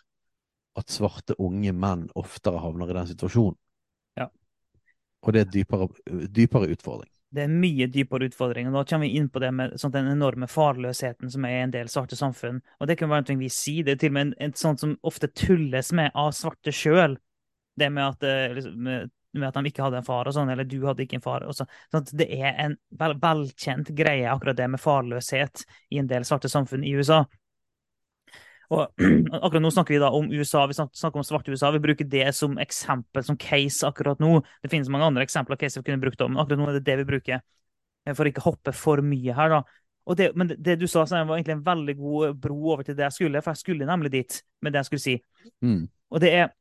at 0.78 0.94
svarte 0.94 1.38
unge 1.42 1.72
menn 1.74 2.08
oftere 2.20 2.60
havner 2.62 2.92
i 2.92 2.98
den 2.98 3.08
situasjonen? 3.14 3.58
Ja. 4.20 4.28
Og 5.24 5.34
det 5.34 5.42
er 5.42 5.48
et 5.48 5.56
dypere, 5.56 5.88
dypere 6.28 6.74
utfordring. 6.76 7.12
Det 7.38 7.46
er 7.46 7.54
mye 7.54 7.88
dypere 7.94 8.28
utfordringer. 8.32 8.74
Da 8.74 8.84
kommer 8.88 9.08
vi 9.08 9.20
inn 9.20 9.30
på 9.30 9.42
det 9.44 9.52
med 9.56 9.76
sånn, 9.80 9.94
den 9.94 10.10
enorme 10.12 10.50
farløsheten 10.50 11.30
som 11.34 11.46
er 11.46 11.54
i 11.54 11.62
en 11.68 11.76
del 11.76 11.92
svarte 11.92 12.18
samfunn. 12.20 12.60
Og 12.82 12.90
Det 12.90 12.98
kan 13.00 13.12
være 13.12 13.28
noe 13.28 13.44
vi 13.44 13.52
sier. 13.54 13.86
Det 13.86 13.96
er 13.96 14.02
til 14.02 14.12
og 14.14 14.18
med 14.18 14.26
en, 14.28 14.34
en 14.48 14.56
sånt 14.58 14.84
som 14.84 14.98
ofte 15.08 15.30
tulles 15.30 15.94
med 15.98 16.12
av 16.18 16.34
svarte 16.38 16.74
sjøl. 16.74 17.18
Det 17.78 17.92
med 17.94 18.04
at, 18.08 18.26
eh, 18.26 18.56
liksom, 18.58 18.78
med, 18.84 19.12
med 19.38 19.48
at 19.50 19.60
de 19.60 19.70
ikke 19.70 19.86
hadde 19.86 20.02
en 20.02 20.08
far, 20.08 20.28
og 20.28 20.34
sånn, 20.34 20.50
eller 20.50 20.66
du 20.66 20.80
hadde 20.88 21.06
ikke 21.06 21.20
en 21.20 21.26
far. 21.26 21.46
Så, 21.54 21.68
sånn 21.94 22.08
det 22.18 22.30
er 22.34 22.56
en 22.66 22.78
vel, 22.98 23.18
velkjent 23.22 23.94
greie, 23.98 24.26
akkurat 24.32 24.58
det 24.58 24.70
med 24.74 24.82
farløshet, 24.82 25.68
i 25.94 26.02
en 26.02 26.10
del 26.10 26.26
svarte 26.28 26.50
samfunn 26.52 26.86
i 26.88 26.96
USA. 26.98 27.24
Og 28.74 28.84
akkurat 29.44 29.64
nå 29.64 29.72
snakker 29.72 29.96
vi 29.96 30.02
da 30.02 30.10
om 30.12 30.28
USA, 30.32 30.66
vi 30.68 30.76
snakker 30.76 31.22
om 31.22 31.26
svarte 31.26 31.54
USA. 31.54 31.72
Vi 31.72 31.84
bruker 31.84 32.08
det 32.12 32.28
som 32.36 32.58
eksempel, 32.60 33.24
som 33.24 33.40
case 33.40 33.88
akkurat 33.88 34.20
nå. 34.24 34.42
Det 34.64 34.72
finnes 34.72 34.92
mange 34.92 35.08
andre 35.08 35.24
eksempler 35.28 35.56
av 35.56 35.64
case 35.64 35.80
vi 35.80 35.88
kunne 35.88 36.04
brukt 36.04 36.22
om, 36.22 36.34
men 36.34 36.44
akkurat 36.44 36.62
nå 36.62 36.70
er 36.72 36.80
det 36.80 36.88
det 36.90 36.98
vi 37.02 37.08
bruker. 37.14 37.44
Eh, 38.06 38.14
for 38.14 38.28
å 38.28 38.32
ikke 38.32 38.46
hoppe 38.46 38.76
for 38.76 39.04
mye 39.06 39.36
her, 39.38 39.56
da. 39.58 39.64
Det, 40.16 40.30
men 40.40 40.54
det, 40.56 40.78
du 40.80 40.86
sa, 40.88 41.04
var 41.04 41.36
egentlig 41.36 41.58
en 41.58 41.66
veldig 41.66 41.96
god 42.00 42.38
bro 42.40 42.58
over 42.72 42.86
til 42.88 42.96
det 42.96 43.04
jeg 43.10 43.18
skulle, 43.18 43.42
for 43.44 43.52
jeg 43.52 43.64
skulle 43.66 43.88
nemlig 43.88 44.12
dit 44.14 44.38
med 44.64 44.72
det 44.72 44.80
jeg 44.80 44.90
skulle 44.90 45.04
si. 45.04 45.16
Mm. 45.64 45.82
Og 46.14 46.24
det 46.24 46.34
er 46.36 46.56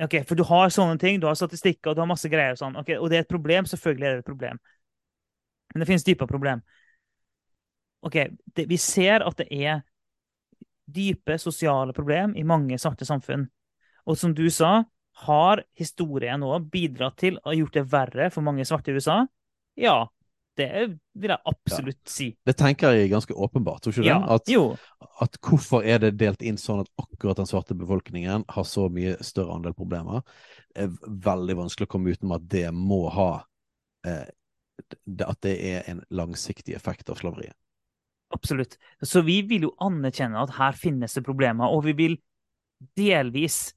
Ok, 0.00 0.14
For 0.24 0.32
du 0.32 0.46
har 0.48 0.70
sånne 0.72 0.96
ting, 0.96 1.18
du 1.20 1.26
har 1.28 1.34
statistikker 1.36 1.90
og 1.90 1.96
du 1.96 2.00
har 2.00 2.08
masse 2.08 2.28
greier. 2.32 2.54
Og 2.54 2.60
sånn, 2.62 2.76
okay, 2.80 2.96
og 2.96 3.10
det 3.12 3.18
er 3.18 3.24
et 3.26 3.28
problem. 3.28 3.66
Selvfølgelig 3.68 4.06
er 4.08 4.14
det 4.14 4.22
et 4.22 4.30
problem. 4.30 4.60
Men 5.74 5.82
det 5.82 5.88
finnes 5.90 6.06
dypere 6.06 6.30
problem. 6.30 6.62
Ok, 8.08 8.16
det, 8.56 8.64
Vi 8.70 8.78
ser 8.80 9.26
at 9.28 9.36
det 9.36 9.50
er 9.52 9.82
dype 10.94 11.38
sosiale 11.40 11.94
problem 11.96 12.36
i 12.36 12.46
mange 12.46 12.78
svarte 12.80 13.08
samfunn. 13.08 13.46
Og 14.08 14.18
som 14.18 14.34
du 14.34 14.46
sa, 14.52 14.84
har 15.26 15.64
historien 15.76 16.42
òg 16.46 16.70
bidratt 16.72 17.18
til 17.20 17.36
å 17.40 17.50
ha 17.50 17.58
gjort 17.58 17.76
det 17.76 17.84
verre 17.92 18.30
for 18.32 18.46
mange 18.46 18.64
svarte 18.68 18.92
i 18.92 18.96
USA? 18.96 19.22
Ja, 19.78 20.08
det 20.60 20.70
vil 21.12 21.32
jeg 21.32 21.40
absolutt 21.48 22.00
ja. 22.00 22.12
si. 22.12 22.28
Det 22.46 22.56
tenker 22.58 22.96
jeg 22.96 23.10
ganske 23.12 23.34
åpenbart, 23.34 23.84
tror 23.84 23.94
ikke 23.94 24.08
ja? 24.08 24.18
At, 24.34 24.50
at, 25.24 25.38
hvorfor 25.44 25.86
er 25.86 26.02
det 26.02 26.14
delt 26.20 26.42
inn 26.44 26.58
sånn 26.60 26.82
at 26.84 26.90
akkurat 27.00 27.38
den 27.40 27.48
svarte 27.48 27.76
befolkningen 27.78 28.44
har 28.48 28.66
så 28.68 28.88
mye 28.92 29.16
større 29.24 29.56
andel 29.56 29.76
problemer? 29.76 30.24
Det 30.74 30.88
er 30.88 31.16
veldig 31.30 31.58
vanskelig 31.62 31.88
å 31.88 31.94
komme 31.94 32.12
utenom 32.14 32.36
at 32.36 32.46
det 32.50 32.66
må 32.76 33.02
ha 33.14 33.30
eh, 34.06 34.28
At 35.26 35.40
det 35.44 35.56
er 35.70 35.88
en 35.92 36.04
langsiktig 36.08 36.74
effekt 36.76 37.10
av 37.12 37.20
slaveriet. 37.20 37.56
Absolutt. 38.30 38.76
Så 39.02 39.24
vi 39.26 39.40
vil 39.42 39.66
jo 39.66 39.74
anerkjenne 39.82 40.38
at 40.38 40.54
her 40.58 40.76
finnes 40.78 41.16
det 41.16 41.24
problemer, 41.26 41.70
og 41.70 41.84
vi 41.88 41.96
vil 41.98 42.16
delvis, 42.96 43.72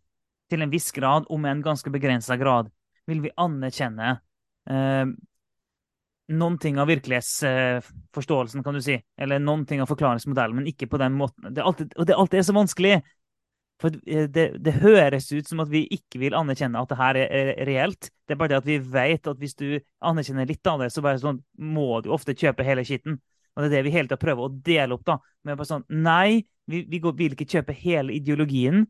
til 0.52 0.62
en 0.62 0.72
viss 0.72 0.92
grad, 0.94 1.26
om 1.34 1.46
en 1.50 1.64
ganske 1.66 1.90
begrensa 1.90 2.38
grad, 2.38 2.70
vil 3.10 3.24
vi 3.24 3.32
anerkjenne 3.42 4.12
eh, 4.70 5.08
noen 6.34 6.60
ting 6.62 6.78
av 6.80 6.88
virkelighetsforståelsen, 6.88 8.64
kan 8.64 8.78
du 8.78 8.82
si. 8.84 9.00
Eller 9.20 9.42
noen 9.42 9.66
ting 9.68 9.82
av 9.84 9.90
forklaringsmodellen, 9.90 10.62
men 10.62 10.70
ikke 10.70 10.88
på 10.92 11.02
den 11.02 11.18
måten. 11.18 11.50
Det 11.56 11.66
alltid, 11.66 11.98
og 11.98 12.08
det 12.08 12.16
alltid 12.16 12.40
er 12.40 12.48
så 12.48 12.56
vanskelig. 12.56 12.94
For 13.82 13.98
eh, 14.06 14.30
det, 14.32 14.46
det, 14.64 14.78
høres 14.84 15.32
ut 15.34 15.50
som 15.50 15.64
at 15.64 15.72
vi 15.74 15.84
ikke 15.92 16.22
vil 16.22 16.38
anerkjenne 16.38 16.80
at 16.80 16.94
det 16.94 17.00
her 17.02 17.20
er, 17.26 17.36
er 17.58 17.68
reelt. 17.68 18.14
Det 18.24 18.36
er 18.36 18.40
bare 18.40 18.54
det 18.54 18.62
at 18.62 18.70
vi 18.70 18.80
vet 18.94 19.28
at 19.28 19.42
hvis 19.42 19.58
du 19.60 19.68
anerkjenner 20.06 20.48
litt 20.48 20.70
av 20.70 20.86
det, 20.86 20.94
så 20.94 21.04
bare 21.04 21.22
sånn, 21.22 21.42
må 21.58 22.04
du 22.06 22.14
ofte 22.14 22.38
kjøpe 22.38 22.68
hele 22.68 22.86
skitten. 22.88 23.20
Og 23.54 23.64
det 23.64 23.70
er 23.70 23.76
det 23.78 23.84
vi 23.86 23.94
hele 23.94 24.10
tida 24.10 24.20
prøver 24.22 24.48
å 24.48 24.54
dele 24.66 24.98
opp. 24.98 25.06
da, 25.08 25.20
med 25.46 25.60
bare 25.60 25.70
sånn, 25.70 25.86
Nei, 25.90 26.44
vi, 26.70 26.84
vi 26.90 27.00
går, 27.04 27.16
vil 27.18 27.36
ikke 27.36 27.50
kjøpe 27.58 27.76
hele 27.78 28.16
ideologien. 28.16 28.86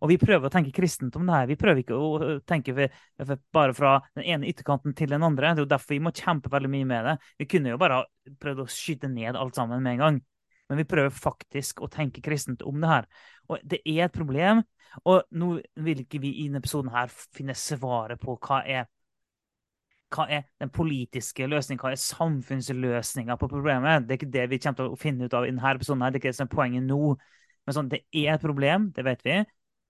Og 0.00 0.10
vi 0.12 0.18
prøver 0.20 0.48
å 0.48 0.52
tenke 0.52 0.74
kristent 0.76 1.16
om 1.18 1.26
det 1.26 1.34
her. 1.34 1.48
Vi 1.50 1.58
prøver 1.60 1.82
ikke 1.82 1.98
å 1.98 2.30
tenke 2.48 2.74
for, 2.76 3.02
for 3.24 3.42
bare 3.56 3.74
fra 3.76 3.96
den 4.16 4.26
ene 4.36 4.48
ytterkanten 4.50 4.94
til 4.96 5.10
den 5.12 5.24
andre. 5.26 5.52
Det 5.52 5.64
er 5.64 5.66
jo 5.66 5.72
derfor 5.74 5.96
vi 5.96 6.04
må 6.06 6.14
kjempe 6.16 6.52
veldig 6.52 6.70
mye 6.72 6.88
med 6.88 7.10
det. 7.10 7.16
Vi 7.42 7.48
kunne 7.50 7.72
jo 7.72 7.80
bare 7.80 8.04
prøvd 8.42 8.64
å 8.64 8.70
skyte 8.70 9.10
ned 9.12 9.38
alt 9.38 9.58
sammen 9.58 9.82
med 9.82 9.96
en 9.96 10.04
gang. 10.04 10.20
Men 10.66 10.80
vi 10.80 10.88
prøver 10.88 11.14
faktisk 11.14 11.82
å 11.84 11.90
tenke 11.92 12.24
kristent 12.24 12.64
om 12.66 12.80
det 12.82 12.90
her. 12.90 13.08
Og 13.50 13.62
det 13.62 13.82
er 13.84 14.06
et 14.06 14.16
problem. 14.16 14.64
Og 15.06 15.26
nå 15.36 15.56
vil 15.84 16.02
ikke 16.02 16.20
vi 16.22 16.32
i 16.40 16.46
denne 16.48 16.62
episoden 16.62 16.92
her 16.94 17.12
finne 17.36 17.54
svaret 17.58 18.22
på 18.22 18.38
hva 18.40 18.62
er 18.64 18.88
hva 20.14 20.26
er 20.30 20.44
den 20.62 20.70
politiske 20.70 21.48
løsningen, 21.50 21.82
hva 21.82 21.92
er 21.94 22.00
samfunnsløsninga 22.00 23.36
på 23.40 23.48
problemet? 23.50 24.06
Det 24.06 24.14
er 24.14 24.20
ikke 24.20 24.34
det 24.36 24.46
vi 24.52 24.60
kommer 24.62 24.78
til 24.78 24.92
å 24.92 25.00
finne 25.00 25.26
ut 25.26 25.34
av 25.34 25.46
i 25.46 25.50
denne 25.50 25.72
episoden. 25.74 26.02
her, 26.02 26.10
Det 26.10 26.18
er 26.18 26.22
ikke 26.22 26.32
det 26.32 26.38
som 26.38 26.48
er 26.48 26.56
poenget 26.56 26.86
nå. 26.86 27.16
Men 27.66 27.74
sånn, 27.74 27.90
det 27.90 28.04
er 28.14 28.34
et 28.34 28.44
problem, 28.44 28.90
det 28.94 29.04
vet 29.04 29.24
vi. 29.26 29.40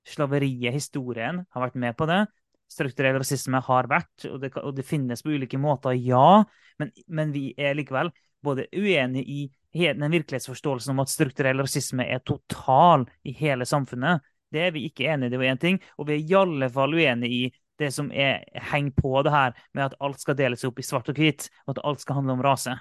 Slaveriet, 0.07 0.73
historien, 0.73 1.45
har 1.51 1.67
vært 1.67 1.77
med 1.77 1.97
på 1.97 2.07
det. 2.09 2.25
Strukturell 2.73 3.19
rasisme 3.21 3.61
har 3.63 3.89
vært, 3.91 4.27
og 4.31 4.41
det, 4.43 4.53
og 4.59 4.75
det 4.75 4.87
finnes 4.87 5.23
på 5.23 5.35
ulike 5.35 5.59
måter, 5.59 5.95
ja. 5.99 6.43
Men, 6.81 6.91
men, 7.07 7.35
vi 7.35 7.53
er 7.59 7.77
likevel 7.79 8.11
både 8.43 8.67
uenige 8.75 9.27
i 9.27 9.45
den 9.77 10.09
virkelighetsforståelsen 10.11 10.95
om 10.95 11.03
at 11.03 11.13
strukturell 11.13 11.61
rasisme 11.61 12.07
er 12.09 12.25
total 12.25 13.05
i 13.27 13.35
hele 13.37 13.67
samfunnet. 13.69 14.25
Det 14.53 14.63
er 14.63 14.73
vi 14.73 14.87
ikke 14.89 15.11
enige 15.11 15.29
i, 15.29 15.35
det 15.35 15.41
var 15.43 15.53
én 15.53 15.61
ting. 15.61 15.79
Og 15.99 16.09
vi 16.09 16.17
er 16.17 16.23
i 16.23 16.37
alle 16.39 16.71
fall 16.73 16.95
uenige 16.97 17.35
i 17.35 17.53
det 17.79 17.93
som 17.95 18.11
er, 18.13 18.45
henger 18.71 18.95
på 18.97 19.23
det 19.23 19.33
her 19.35 19.57
med 19.75 19.85
at 19.85 19.97
alt 20.01 20.21
skal 20.21 20.37
deles 20.39 20.65
opp 20.65 20.79
i 20.81 20.87
svart 20.87 21.09
og 21.13 21.19
hvitt, 21.21 21.49
og 21.67 21.77
at 21.77 21.83
alt 21.85 22.05
skal 22.05 22.21
handle 22.21 22.37
om 22.37 22.45
rase. 22.45 22.77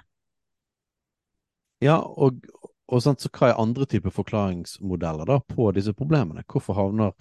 Ja, 1.84 1.98
og, 2.00 2.40
og 2.88 3.02
sant, 3.04 3.20
så 3.20 3.30
hva 3.32 3.50
er 3.50 3.60
andre 3.60 3.86
typer 3.90 4.14
forklaringsmodeller 4.14 5.28
da 5.28 5.40
på 5.44 5.68
disse 5.76 5.92
problemene? 5.96 6.44
Hvorfor 6.48 6.78
havner 6.78 7.12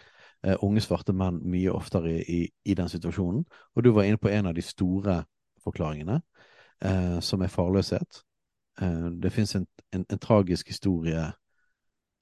eh, 0.46 0.56
unge 0.64 0.84
svarte 0.84 1.14
menn 1.14 1.42
mye 1.44 1.74
oftere 1.74 2.14
i, 2.14 2.22
i, 2.22 2.40
i, 2.64 2.76
den 2.78 2.92
situasjonen? 2.92 3.44
Og 3.76 3.84
du 3.84 3.92
var 3.96 4.08
inne 4.08 4.22
på 4.22 4.32
en 4.32 4.48
av 4.52 4.56
de 4.56 4.64
store 4.64 5.24
forklaringene, 5.66 6.22
eh, 6.86 7.20
som 7.20 7.44
er 7.44 7.52
farløshet. 7.52 8.22
Eh, 8.82 9.10
det 9.20 9.34
fins 9.36 9.56
en, 9.60 9.68
en, 9.92 10.06
en, 10.08 10.22
tragisk 10.22 10.72
historie 10.72 11.26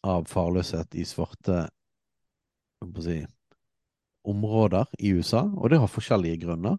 av 0.04 0.26
farløshet 0.28 0.96
i 0.96 1.06
svarte 1.08 1.68
si, 3.04 3.22
områder 4.24 4.90
i 5.00 5.14
USA, 5.14 5.44
og 5.44 5.70
det 5.70 5.80
har 5.82 5.92
forskjellige 5.92 6.46
grunner. 6.46 6.78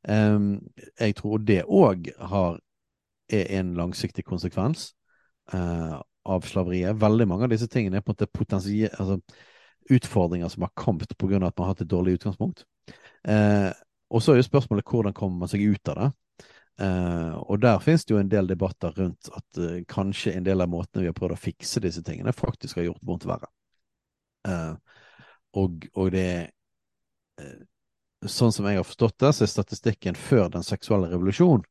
Jeg 0.00 1.14
tror 1.18 1.42
det 1.44 1.58
òg 1.68 2.08
er 3.30 3.58
en 3.58 3.74
langsiktig 3.74 4.24
konsekvens 4.26 4.90
uh, 5.54 6.00
av 6.24 6.46
slaveriet. 6.46 6.98
Veldig 7.00 7.28
mange 7.28 7.46
av 7.46 7.54
disse 7.54 7.68
tingene 7.70 8.00
er 8.00 8.04
på 8.04 8.14
en 8.14 8.26
måte 8.26 8.88
altså, 8.98 9.18
utfordringer 9.90 10.48
som 10.48 10.66
har 10.66 10.74
kommet 10.74 11.16
pga. 11.18 11.36
at 11.36 11.58
man 11.58 11.66
har 11.66 11.72
hatt 11.74 11.80
et 11.80 11.90
dårlig 11.90 12.18
utgangspunkt. 12.18 12.64
Uh, 13.28 13.70
og 14.10 14.22
så 14.22 14.32
er 14.32 14.40
jo 14.40 14.48
spørsmålet 14.48 14.86
hvordan 14.86 15.14
kommer 15.14 15.44
man 15.44 15.48
seg 15.48 15.62
ut 15.62 15.88
av 15.88 16.00
det. 16.00 16.10
Uh, 16.80 17.36
og 17.52 17.60
der 17.60 17.78
finnes 17.78 18.04
det 18.04 18.14
jo 18.14 18.20
en 18.20 18.30
del 18.30 18.46
debatter 18.48 18.94
rundt 18.96 19.28
at 19.36 19.58
uh, 19.60 19.82
kanskje 19.88 20.32
en 20.32 20.46
del 20.46 20.60
av 20.64 20.70
måtene 20.72 21.04
vi 21.04 21.10
har 21.10 21.16
prøvd 21.16 21.36
å 21.36 21.40
fikse 21.40 21.82
disse 21.84 22.02
tingene, 22.02 22.32
faktisk 22.32 22.80
har 22.80 22.88
gjort 22.88 23.04
vondt 23.04 23.28
verre. 23.28 23.50
Uh, 24.48 24.74
og, 25.60 25.84
og, 25.92 26.08
det 26.14 26.30
Eh, 26.30 26.59
sånn 28.28 28.52
som 28.52 28.68
jeg 28.68 28.80
har 28.80 28.84
forstått 28.84 29.18
det, 29.22 29.32
så 29.32 29.44
er 29.44 29.52
statistikken 29.52 30.18
før 30.18 30.50
den 30.52 30.66
seksuelle 30.66 31.08
revolusjon 31.12 31.62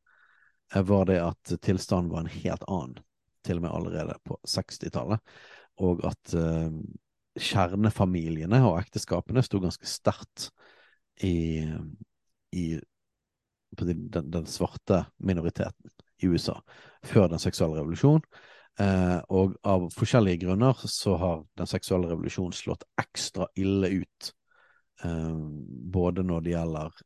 eh, 0.73 0.83
var 0.85 1.05
det 1.09 1.19
at 1.21 1.53
tilstanden 1.61 2.11
var 2.11 2.25
en 2.25 2.33
helt 2.33 2.65
annen, 2.67 2.97
til 3.45 3.59
og 3.59 3.65
med 3.65 3.75
allerede 3.75 4.17
på 4.25 4.37
60-tallet. 4.47 5.21
Og 5.79 6.01
at 6.03 6.33
uh, 6.35 6.73
kjernefamiliene 7.39 8.59
og 8.67 8.81
ekteskapene 8.81 9.39
sto 9.45 9.61
ganske 9.63 9.87
sterkt 9.87 10.49
i, 11.23 11.63
i 12.51 12.65
den, 13.79 14.09
den, 14.11 14.49
svarte 14.49 15.05
minoriteten 15.23 15.93
i 16.19 16.27
USA 16.27 16.57
før 17.07 17.29
den 17.31 17.39
seksuelle 17.39 17.79
revolusjonen. 17.79 18.25
Uh, 18.79 19.23
og 19.31 19.55
av 19.63 19.87
forskjellige 19.95 20.43
grunner 20.43 20.83
så 20.83 21.15
har 21.21 21.39
den 21.59 21.71
seksuelle 21.71 22.11
revolusjonen 22.11 22.55
slått 22.55 22.83
ekstra 22.99 23.47
ille 23.59 23.93
ut 24.01 24.33
Eh, 24.33 24.38
både 25.03 26.23
når 26.27 26.41
det 26.43 26.51
gjelder 26.51 26.97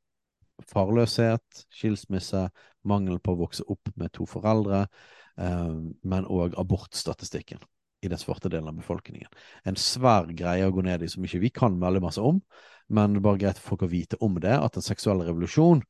farløshet, 0.70 1.66
skilsmisse, 1.74 2.48
mangel 2.88 3.20
på 3.24 3.34
å 3.34 3.42
vokse 3.44 3.66
opp 3.72 3.92
med 4.00 4.14
to 4.16 4.28
foreldre, 4.30 4.86
eh, 5.38 5.76
men 6.04 6.28
òg 6.30 6.58
abortstatistikken 6.60 7.64
i 8.04 8.12
den 8.12 8.20
svarte 8.20 8.52
delen 8.52 8.68
av 8.68 8.80
befolkningen. 8.82 9.32
En 9.66 9.80
svær 9.80 10.28
greie 10.36 10.68
å 10.68 10.74
gå 10.76 10.84
ned 10.84 11.04
i 11.04 11.10
som 11.12 11.24
ikke 11.24 11.42
vi 11.46 11.54
kan 11.56 11.80
veldig 11.80 12.04
masse 12.04 12.22
om, 12.22 12.42
men 12.90 13.16
det 13.16 13.22
er 13.22 13.28
bare 13.28 13.42
greit 13.46 13.60
for 13.62 13.74
folk 13.74 13.88
å 13.88 13.94
vite 13.94 14.20
om 14.22 14.40
det, 14.44 14.56
at 14.58 14.76
den 14.76 14.86
seksuelle 14.86 15.28
revolusjon 15.30 15.84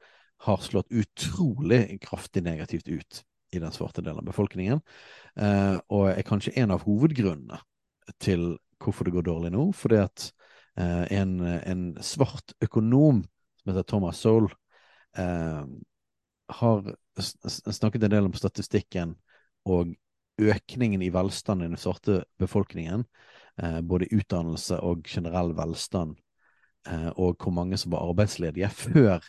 har 0.45 0.61
slått 0.61 0.91
utrolig 0.91 1.99
kraftig 2.03 2.43
negativt 2.45 2.87
ut 2.87 3.23
i 3.53 3.61
den 3.61 3.73
svarte 3.73 4.01
delen 4.01 4.21
av 4.21 4.29
befolkningen, 4.29 4.81
eh, 5.37 5.77
og 5.89 6.11
er 6.13 6.25
kanskje 6.27 6.55
en 6.61 6.73
av 6.73 6.85
hovedgrunnene 6.85 7.59
til 8.21 8.57
hvorfor 8.83 9.07
det 9.07 9.15
går 9.15 9.25
dårlig 9.25 9.53
nå, 9.53 9.71
fordi 9.77 10.01
at 10.03 10.31
Eh, 10.33 10.42
en, 10.75 11.33
en, 11.41 11.81
svart 12.01 12.55
økonom 12.65 13.19
som 13.63 13.71
heter 13.71 13.83
Thomas 13.83 14.19
Soul, 14.19 14.47
eh, 15.17 15.65
har 16.47 16.95
snakket 17.71 18.03
en 18.03 18.11
del 18.11 18.25
om 18.25 18.33
statistikken 18.33 19.15
og 19.69 19.93
økningen 20.41 21.01
i 21.01 21.11
velstand 21.13 21.63
i 21.63 21.69
den 21.69 21.79
svarte 21.79 22.23
befolkningen, 22.41 23.05
eh, 23.61 23.79
både 23.81 24.09
utdannelse 24.11 24.79
og 24.81 25.05
generell 25.07 25.53
velstand, 25.55 26.17
og 27.15 27.37
hvor 27.39 27.53
mange 27.55 27.77
som 27.79 27.93
var 27.93 28.03
arbeidsledige 28.03 28.67
før 28.75 29.23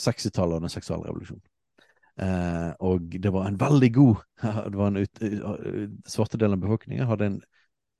60-tallet 0.00 0.56
og 0.56 0.62
den 0.64 0.72
seksuelle 0.72 1.10
revolusjonen. 1.10 1.42
Eh, 2.16 2.70
og 2.80 3.10
det 3.20 3.32
var 3.32 3.44
en 3.44 3.58
veldig 3.60 3.90
god 3.92 4.22
det 4.72 4.78
var 4.80 4.86
en 4.88 5.02
ut, 5.02 5.20
Svarte 6.08 6.38
delen 6.40 6.56
av 6.56 6.62
befolkningen 6.62 7.10
hadde 7.10 7.26
en 7.28 7.36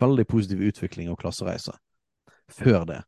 veldig 0.01 0.25
positiv 0.31 0.63
utvikling 0.65 1.11
av 1.13 1.19
klassereiser 1.21 1.77
før 2.53 2.87
det. 2.89 3.03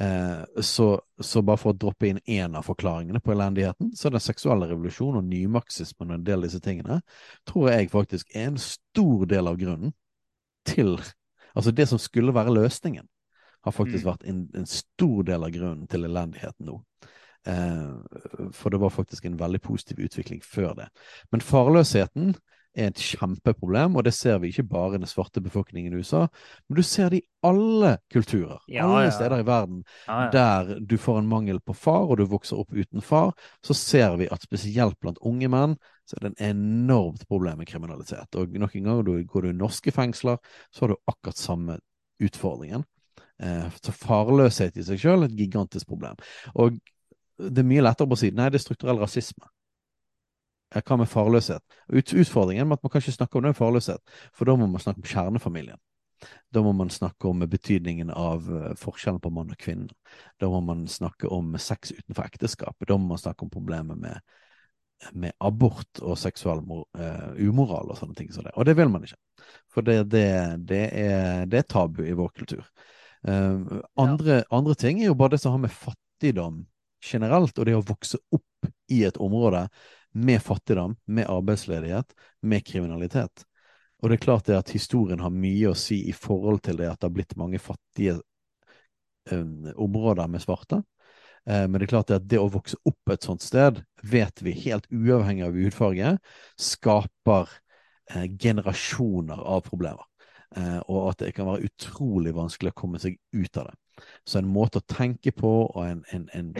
Eh, 0.00 0.60
så, 0.60 0.88
så, 1.20 1.42
bare 1.42 1.60
for 1.60 1.70
å 1.70 1.78
droppe 1.78 2.08
inn 2.08 2.18
én 2.26 2.56
av 2.58 2.66
forklaringene 2.66 3.20
på 3.22 3.34
elendigheten, 3.34 3.92
så 3.94 4.08
er 4.08 4.16
den 4.16 4.24
seksuelle 4.24 4.66
revolusjonen 4.70 5.20
og 5.20 5.28
nymarxismen 5.30 6.10
og 6.10 6.16
en 6.18 6.24
del 6.26 6.40
av 6.40 6.48
disse 6.48 6.62
tingene 6.64 6.98
tror 7.46 7.68
jeg 7.70 7.92
faktisk 7.92 8.34
er 8.34 8.48
en 8.48 8.58
stor 8.58 9.28
del 9.30 9.50
av 9.50 9.60
grunnen 9.60 9.94
til 10.68 10.96
Altså 11.54 11.70
det 11.70 11.84
som 11.86 12.00
skulle 12.02 12.32
være 12.34 12.50
løsningen, 12.50 13.04
har 13.62 13.72
faktisk 13.72 14.02
mm. 14.02 14.08
vært 14.08 14.24
en, 14.26 14.38
en, 14.58 14.64
stor 14.66 15.20
del 15.22 15.44
av 15.46 15.52
grunnen 15.54 15.84
til 15.86 16.08
elendigheten 16.08 16.66
nå. 16.66 16.80
Eh, 17.46 18.48
for 18.50 18.74
det 18.74 18.80
var 18.82 18.90
faktisk 18.90 19.28
en 19.28 19.36
veldig 19.38 19.60
positiv 19.62 20.02
utvikling 20.02 20.42
før 20.42 20.74
det. 20.80 20.88
Men 21.30 21.44
farløsheten 21.46 22.34
er 22.74 22.90
et 22.90 23.00
kjempeproblem, 23.00 23.96
og 23.96 24.04
det 24.06 24.14
ser 24.16 24.40
vi 24.42 24.50
ikke 24.50 24.66
bare 24.70 24.96
i 24.96 25.00
den 25.02 25.10
svarte 25.10 25.42
befolkningen 25.44 25.94
i 25.94 26.02
USA, 26.02 26.24
men 26.68 26.78
du 26.78 26.82
ser 26.86 27.12
det 27.12 27.22
i 27.22 27.26
alle 27.46 27.96
kulturer, 28.12 28.60
ja, 28.66 28.86
alle 28.86 29.06
ja. 29.06 29.14
steder 29.14 29.42
i 29.42 29.46
verden 29.46 29.82
ja, 30.08 30.18
der 30.32 30.74
du 30.80 30.96
får 31.00 31.20
en 31.20 31.30
mangel 31.30 31.60
på 31.60 31.76
far, 31.76 32.08
og 32.08 32.18
du 32.18 32.26
vokser 32.30 32.60
opp 32.60 32.74
uten 32.74 33.04
far, 33.04 33.34
så 33.64 33.76
ser 33.78 34.18
vi 34.20 34.30
at 34.32 34.46
spesielt 34.46 34.98
blant 35.00 35.20
unge 35.22 35.50
menn 35.52 35.78
så 36.04 36.18
er 36.18 36.26
det 36.26 36.32
en 36.34 36.50
enormt 36.50 37.22
problem 37.28 37.62
med 37.62 37.68
kriminalitet. 37.68 38.36
Og 38.36 38.56
nok 38.60 38.74
en 38.76 38.88
gang 38.90 39.24
går 39.24 39.46
du 39.46 39.48
i 39.48 39.56
norske 39.56 39.92
fengsler, 39.94 40.36
så 40.68 40.84
har 40.84 40.92
du 40.92 40.98
akkurat 41.08 41.40
samme 41.40 41.78
utfordringen. 42.20 42.84
Eh, 43.42 43.70
så 43.82 43.94
farløshet 43.96 44.76
i 44.76 44.84
seg 44.86 45.00
selv 45.00 45.24
er 45.24 45.32
et 45.32 45.38
gigantisk 45.38 45.88
problem. 45.88 46.18
Og 46.54 46.76
det 47.38 47.64
er 47.64 47.66
mye 47.66 47.82
lettere 47.82 48.10
på 48.10 48.18
å 48.18 48.20
si 48.20 48.30
nei, 48.34 48.50
det 48.52 48.60
er 48.60 48.66
strukturell 48.66 49.00
rasisme. 49.00 49.48
Hva 50.74 50.96
med 50.98 51.10
farløshet? 51.10 51.62
Utfordringen 51.94 52.68
med 52.68 52.78
at 52.78 52.86
man 52.86 52.90
kan 52.90 53.02
ikke 53.02 53.14
snakke 53.14 53.38
om 53.38 53.46
det 53.46 53.56
farløshet, 53.58 54.14
for 54.34 54.48
da 54.48 54.56
må 54.58 54.66
man 54.66 54.82
snakke 54.82 55.02
om 55.02 55.10
kjernefamilien. 55.10 55.80
Da 56.54 56.62
må 56.62 56.72
man 56.72 56.90
snakke 56.90 57.28
om 57.28 57.42
betydningen 57.50 58.10
av 58.10 58.46
eh, 58.56 58.72
forskjellen 58.78 59.20
på 59.20 59.32
mann 59.34 59.52
og 59.52 59.60
kvinne. 59.60 59.90
Da 60.40 60.48
må 60.50 60.60
man 60.64 60.86
snakke 60.90 61.28
om 61.32 61.54
sex 61.60 61.92
utenfor 61.92 62.24
ekteskapet. 62.28 62.88
Da 62.88 62.98
må 62.98 63.10
man 63.12 63.20
snakke 63.20 63.46
om 63.46 63.52
problemet 63.52 63.98
med, 64.00 64.20
med 65.12 65.34
abort 65.44 66.00
og 66.00 66.18
seksuell 66.18 66.62
uh, 66.64 67.34
umoral 67.36 67.90
og 67.92 67.98
sånne 67.98 68.16
ting 68.18 68.30
som 68.32 68.46
det. 68.46 68.54
Og 68.56 68.68
det 68.68 68.76
vil 68.78 68.92
man 68.92 69.04
ikke. 69.04 69.18
For 69.72 69.86
det, 69.86 69.98
det, 70.14 70.28
det, 70.70 70.84
er, 70.94 71.44
det 71.50 71.60
er, 71.60 71.68
tabu 71.68 72.04
i 72.06 72.14
vår 72.16 72.30
kultur. 72.38 72.64
Uh, 73.26 73.82
andre, 74.00 74.40
ja. 74.40 74.46
andre, 74.54 74.78
ting 74.78 75.02
er 75.02 75.10
jo 75.10 75.18
bare 75.18 75.34
det 75.34 75.42
som 75.42 75.56
har 75.56 75.64
med 75.66 75.74
fattigdom 75.74 76.62
generelt, 77.04 77.58
og 77.58 77.68
det 77.68 77.76
å 77.76 77.84
vokse 77.84 78.20
opp 78.32 78.70
i 78.92 79.02
et 79.04 79.18
område 79.20 79.66
med 80.14 80.42
fattigdom, 80.42 80.96
med 81.04 81.26
arbeidsledighet, 81.30 82.14
med 82.42 82.64
kriminalitet. 82.66 83.44
Og 84.02 84.10
det 84.10 84.18
er 84.18 84.24
klart 84.26 84.46
det 84.46 84.56
at 84.58 84.72
historien 84.74 85.22
har 85.24 85.32
mye 85.32 85.70
å 85.70 85.78
si 85.78 86.02
i 86.10 86.14
forhold 86.14 86.62
til 86.66 86.78
det 86.80 86.90
at 86.90 87.00
det 87.00 87.08
har 87.08 87.14
blitt 87.16 87.36
mange 87.40 87.60
fattige 87.62 88.18
um, 89.30 89.70
områder 89.80 90.28
med 90.30 90.42
svarte. 90.44 90.82
Uh, 91.48 91.64
men 91.64 91.78
det 91.78 91.86
er 91.86 91.92
klart 91.94 92.10
det 92.10 92.18
at 92.20 92.26
det 92.28 92.40
å 92.40 92.50
vokse 92.52 92.78
opp 92.84 93.12
et 93.14 93.26
sånt 93.26 93.44
sted, 93.44 93.80
vet 94.04 94.42
vi, 94.44 94.52
helt 94.66 94.86
uavhengig 94.92 95.46
av 95.46 95.56
hudfarge, 95.56 96.16
skaper 96.60 97.54
uh, 98.12 98.26
generasjoner 98.28 99.40
av 99.40 99.64
problemer. 99.66 100.04
Uh, 100.54 100.78
og 100.84 101.08
at 101.10 101.24
det 101.24 101.32
kan 101.34 101.48
være 101.48 101.70
utrolig 101.70 102.34
vanskelig 102.36 102.74
å 102.74 102.80
komme 102.84 103.00
seg 103.02 103.16
ut 103.34 103.56
av 103.58 103.70
det. 103.70 104.04
Så 104.28 104.38
en 104.40 104.50
måte 104.50 104.82
å 104.82 104.88
tenke 104.90 105.32
på 105.32 105.54
og 105.64 105.80
en, 105.86 106.04
en, 106.12 106.28
en, 106.36 106.52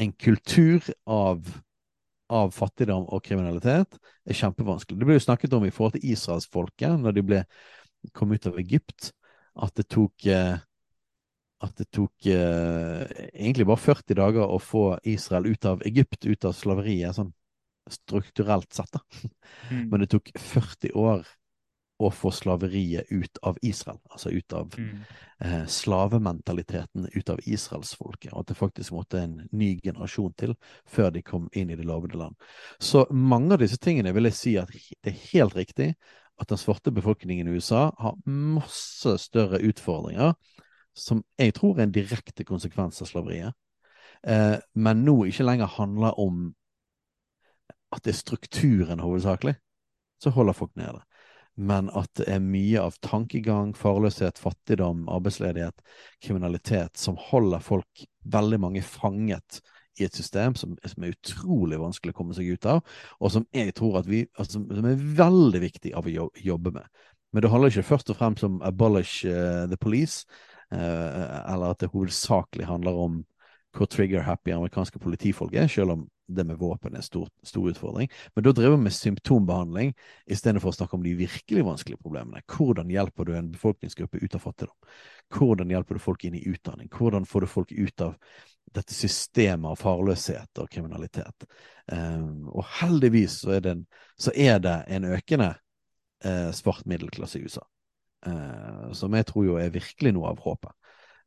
en 0.00 0.16
kultur 0.16 0.88
av 1.04 1.44
av 2.32 2.52
fattigdom 2.54 3.06
og 3.12 3.22
kriminalitet 3.24 3.98
er 3.98 4.38
kjempevanskelig. 4.38 4.98
Det 4.98 5.08
ble 5.08 5.16
jo 5.18 5.24
snakket 5.24 5.56
om 5.56 5.66
i 5.66 5.72
forhold 5.74 5.96
til 5.96 6.12
israelsfolket 6.14 7.00
når 7.00 7.16
de 7.16 7.24
ble, 7.26 7.40
kom 8.16 8.32
ut 8.34 8.46
av 8.50 8.58
Egypt, 8.62 9.12
at 9.62 9.74
det 9.78 9.88
tok 9.92 10.26
eh, 10.30 10.56
at 11.62 11.78
det 11.78 11.86
tok 11.94 12.26
eh, 12.26 13.02
egentlig 13.30 13.68
bare 13.68 13.78
40 13.78 14.18
dager 14.18 14.50
å 14.50 14.58
få 14.58 14.96
Israel 15.06 15.46
ut 15.46 15.68
av 15.68 15.84
Egypt, 15.86 16.26
ut 16.26 16.48
av 16.48 16.56
slaveriet, 16.58 17.14
sånn 17.14 17.30
strukturelt 17.90 18.72
sett. 18.74 18.90
da. 18.94 19.02
Mm. 19.70 19.86
Men 19.90 20.02
det 20.02 20.10
tok 20.10 20.32
40 20.38 20.96
år 20.98 21.22
å 22.02 22.10
få 22.14 22.30
slaveriet 22.34 23.10
ut 23.10 23.38
av 23.46 23.58
Israel. 23.62 23.98
Altså 24.10 24.30
ut 24.30 24.52
av 24.56 24.74
mm. 24.78 25.02
eh, 25.44 25.66
slavementaliteten 25.66 27.08
ut 27.12 27.30
av 27.32 27.40
israelsfolket. 27.44 28.32
Og 28.32 28.42
at 28.42 28.52
det 28.52 28.58
faktisk 28.58 28.94
måtte 28.96 29.20
en 29.22 29.36
ny 29.52 29.74
generasjon 29.82 30.34
til 30.38 30.56
før 30.88 31.12
de 31.14 31.22
kom 31.26 31.48
inn 31.52 31.70
i 31.70 31.78
det 31.78 31.86
lovede 31.88 32.18
land. 32.20 32.36
Så 32.80 33.06
mange 33.10 33.56
av 33.56 33.62
disse 33.62 33.80
tingene 33.82 34.14
vil 34.16 34.30
jeg 34.30 34.38
si 34.38 34.56
at 34.60 34.72
det 34.72 35.12
er 35.12 35.22
helt 35.32 35.56
riktig 35.58 35.92
at 36.40 36.48
den 36.48 36.58
svarte 36.58 36.94
befolkningen 36.94 37.48
i 37.48 37.56
USA 37.56 37.90
har 37.98 38.18
masse 38.26 39.16
større 39.20 39.60
utfordringer 39.62 40.34
som 40.98 41.22
jeg 41.40 41.54
tror 41.56 41.78
er 41.78 41.86
en 41.86 41.94
direkte 41.94 42.44
konsekvens 42.44 43.00
av 43.02 43.08
slaveriet. 43.08 43.54
Eh, 44.26 44.56
men 44.74 45.04
nå 45.06 45.22
ikke 45.28 45.46
lenger 45.46 45.70
handler 45.78 46.18
om 46.20 46.50
at 47.92 48.04
det 48.04 48.14
er 48.14 48.20
strukturen 48.20 49.02
hovedsakelig, 49.04 49.54
så 50.22 50.32
holder 50.32 50.56
folk 50.56 50.72
nede 50.80 51.02
men 51.60 51.90
at 51.92 52.08
det 52.16 52.26
er 52.32 52.40
mye 52.44 52.80
av 52.80 52.96
tankegang, 53.04 53.74
farløshet, 53.76 54.40
fattigdom, 54.40 55.04
arbeidsledighet, 55.12 55.82
kriminalitet 56.24 56.96
som 57.00 57.18
holder 57.20 57.60
folk, 57.64 58.04
veldig 58.32 58.60
mange, 58.62 58.82
fanget 58.86 59.60
i 60.00 60.06
et 60.06 60.16
system 60.16 60.54
som, 60.56 60.76
som, 60.88 61.04
er 61.04 61.12
utrolig 61.12 61.80
vanskelig 61.80 62.14
å 62.14 62.16
komme 62.16 62.36
seg 62.36 62.54
ut 62.54 62.68
av, 62.70 62.80
og 63.20 63.34
som 63.34 63.44
jeg 63.52 63.74
tror 63.76 64.00
at 64.00 64.08
vi, 64.08 64.24
altså, 64.40 64.62
som 64.62 64.88
er 64.88 65.04
veldig 65.18 65.60
viktig 65.66 65.92
av 65.98 66.08
å 66.08 66.30
jobbe 66.40 66.72
med. 66.78 67.04
Men 67.32 67.44
det 67.44 67.52
handler 67.52 67.72
ikke 67.72 67.90
først 67.90 68.12
og 68.12 68.18
fremst 68.18 68.46
om 68.48 68.60
abolish 68.64 69.26
uh, 69.28 69.68
the 69.68 69.76
police, 69.80 70.24
uh, 70.72 71.44
eller 71.52 71.72
at 71.72 71.84
det 71.84 71.92
hovedsakelig 71.92 72.68
handler 72.68 72.96
om 73.04 73.20
hvor 73.72 73.88
trigger-happy 73.88 74.52
amerikanske 74.52 75.00
politifolk 75.00 75.54
er, 75.56 75.68
selv 75.70 75.94
om 75.94 76.04
det 76.28 76.44
med 76.44 76.58
våpen 76.60 76.94
er 76.94 77.00
en 77.00 77.04
stor, 77.04 77.28
stor, 77.42 77.68
utfordring. 77.70 78.10
Men 78.34 78.44
da 78.44 78.52
driver 78.52 78.76
vi 78.76 78.86
med 78.86 78.94
symptombehandling 78.96 79.92
istedenfor 80.30 80.72
å 80.72 80.76
snakke 80.76 80.96
om 80.96 81.04
de 81.04 81.14
virkelig 81.16 81.64
vanskelige 81.66 82.00
problemene. 82.02 82.42
Hvordan 82.52 82.90
hjelper 82.92 83.28
du 83.28 83.34
en 83.36 83.50
befolkningsgruppe 83.52 84.20
ut 84.22 84.36
av 84.36 84.44
fattigdom? 84.44 84.92
Hvordan 85.32 85.72
hjelper 85.72 85.98
du 85.98 86.04
folk 86.04 86.24
inn 86.28 86.36
i 86.38 86.44
utdanning? 86.52 86.90
Hvordan 86.92 87.26
får 87.28 87.44
du 87.44 87.50
folk 87.50 87.72
ut 87.72 88.04
av 88.04 88.16
dette 88.72 88.96
systemet 88.96 89.72
av 89.72 89.80
farløshet 89.80 90.62
og 90.62 90.70
kriminalitet? 90.72 91.48
Um, 91.92 92.48
og 92.52 92.66
heldigvis 92.80 93.40
så 93.44 93.56
er, 93.56 93.64
det 93.64 93.76
en, 93.76 93.86
så 94.20 94.34
er 94.36 94.60
det 94.62 94.78
en 94.92 95.08
økende 95.12 95.54
uh, 96.24 96.50
svart 96.56 96.86
middelklasse 96.88 97.40
i 97.40 97.48
USA. 97.48 97.64
Uh, 98.26 98.92
som 98.94 99.16
jeg 99.16 99.26
tror 99.28 99.48
jo 99.48 99.58
er 99.58 99.74
virkelig 99.74 100.14
noe 100.14 100.30
av 100.30 100.44
håpet. 100.44 100.76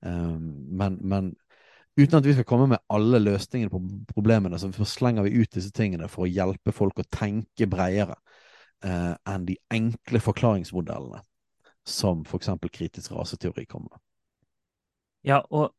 Um, 0.05 0.69
men, 0.77 0.99
men 1.01 1.33
Uten 1.95 2.17
at 2.17 2.25
vi 2.27 2.33
skal 2.35 2.47
komme 2.47 2.67
med 2.67 2.81
alle 2.91 3.21
løsningene 3.23 3.71
på 3.71 3.79
problemene, 4.11 4.59
så 4.59 4.87
slenger 4.87 5.23
vi 5.23 5.37
ut 5.39 5.53
disse 5.55 5.71
tingene 5.71 6.09
for 6.11 6.25
å 6.25 6.31
hjelpe 6.31 6.73
folk 6.75 6.99
å 6.99 7.07
tenke 7.07 7.69
bredere 7.71 8.17
eh, 8.83 9.13
enn 9.15 9.45
de 9.47 9.55
enkle 9.71 10.19
forklaringsmodellene 10.19 11.21
som 11.85 12.25
f.eks. 12.25 12.51
kritisk 12.73 13.13
raseteori 13.15 13.65
kommer 13.69 13.93
med. 13.93 14.03
Ja, 15.25 15.39
og 15.49 15.71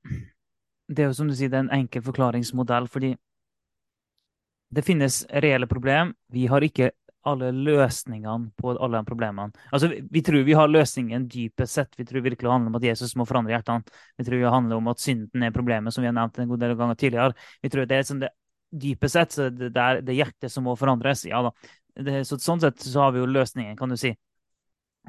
det 0.88 1.04
er 1.04 1.10
jo 1.10 1.18
som 1.18 1.28
du 1.28 1.34
sier, 1.36 1.50
det 1.52 1.58
er 1.58 1.66
en 1.66 1.76
enkel 1.82 2.02
forklaringsmodell, 2.06 2.88
fordi 2.90 3.12
det 4.74 4.84
finnes 4.86 5.24
reelle 5.44 5.68
problem. 5.70 6.14
Vi 6.32 6.46
har 6.50 6.64
ikke 6.64 6.90
alle 7.26 7.50
løsningene 7.52 8.52
på 8.58 8.72
alle 8.74 9.00
de 9.00 9.08
problemene. 9.08 9.66
Altså, 9.74 9.90
vi, 9.92 10.00
vi, 10.12 10.22
tror 10.24 10.44
vi 10.46 10.56
har 10.56 10.70
løsningen 10.70 11.26
dypest 11.32 11.78
sett. 11.78 11.98
Vi 11.98 12.06
tror 12.06 12.24
virkelig 12.24 12.46
det 12.46 12.52
handler 12.52 12.72
om 12.72 12.78
at 12.78 12.86
Jesus 12.86 13.16
må 13.18 13.26
forandre 13.28 13.56
hjertene. 13.56 13.96
Vi 14.18 14.26
tror 14.26 14.42
det 14.42 14.52
handler 14.54 14.80
om 14.80 14.90
at 14.92 15.02
synden 15.02 15.46
er 15.46 15.54
problemet, 15.54 15.94
som 15.94 16.04
vi 16.04 16.10
har 16.10 16.16
nevnt 16.16 16.38
en 16.42 16.50
god 16.50 16.62
del 16.62 16.76
ganger 16.78 17.00
tidligere. 17.00 17.48
Vi 17.62 17.72
tror 17.72 17.88
det 17.90 17.98
er 17.98 18.08
sånn 18.08 18.22
det 18.22 18.32
dypest 18.76 19.14
sett 19.14 19.34
så 19.36 19.48
det, 19.50 19.70
er 19.74 20.00
det 20.04 20.16
hjertet 20.16 20.52
som 20.52 20.66
må 20.66 20.76
forandres. 20.78 21.24
Ja 21.28 21.42
da. 21.46 21.52
Det, 21.96 22.22
så, 22.28 22.38
sånn 22.42 22.62
sett 22.62 22.82
så 22.82 23.06
har 23.06 23.14
vi 23.14 23.22
jo 23.22 23.30
løsningen, 23.30 23.76
kan 23.78 23.92
du 23.92 23.98
si. 24.00 24.12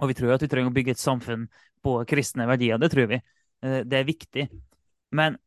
Og 0.02 0.12
vi 0.12 0.16
tror 0.18 0.36
at 0.36 0.46
vi 0.46 0.50
trenger 0.52 0.72
å 0.72 0.76
bygge 0.76 0.94
et 0.96 1.02
samfunn 1.02 1.48
på 1.84 1.98
kristne 2.10 2.48
verdier. 2.50 2.80
Det 2.82 2.92
tror 2.94 3.10
vi. 3.12 3.20
Eh, 3.66 3.82
det 3.86 4.02
er 4.02 4.08
viktig. 4.08 4.48
Men 5.18 5.38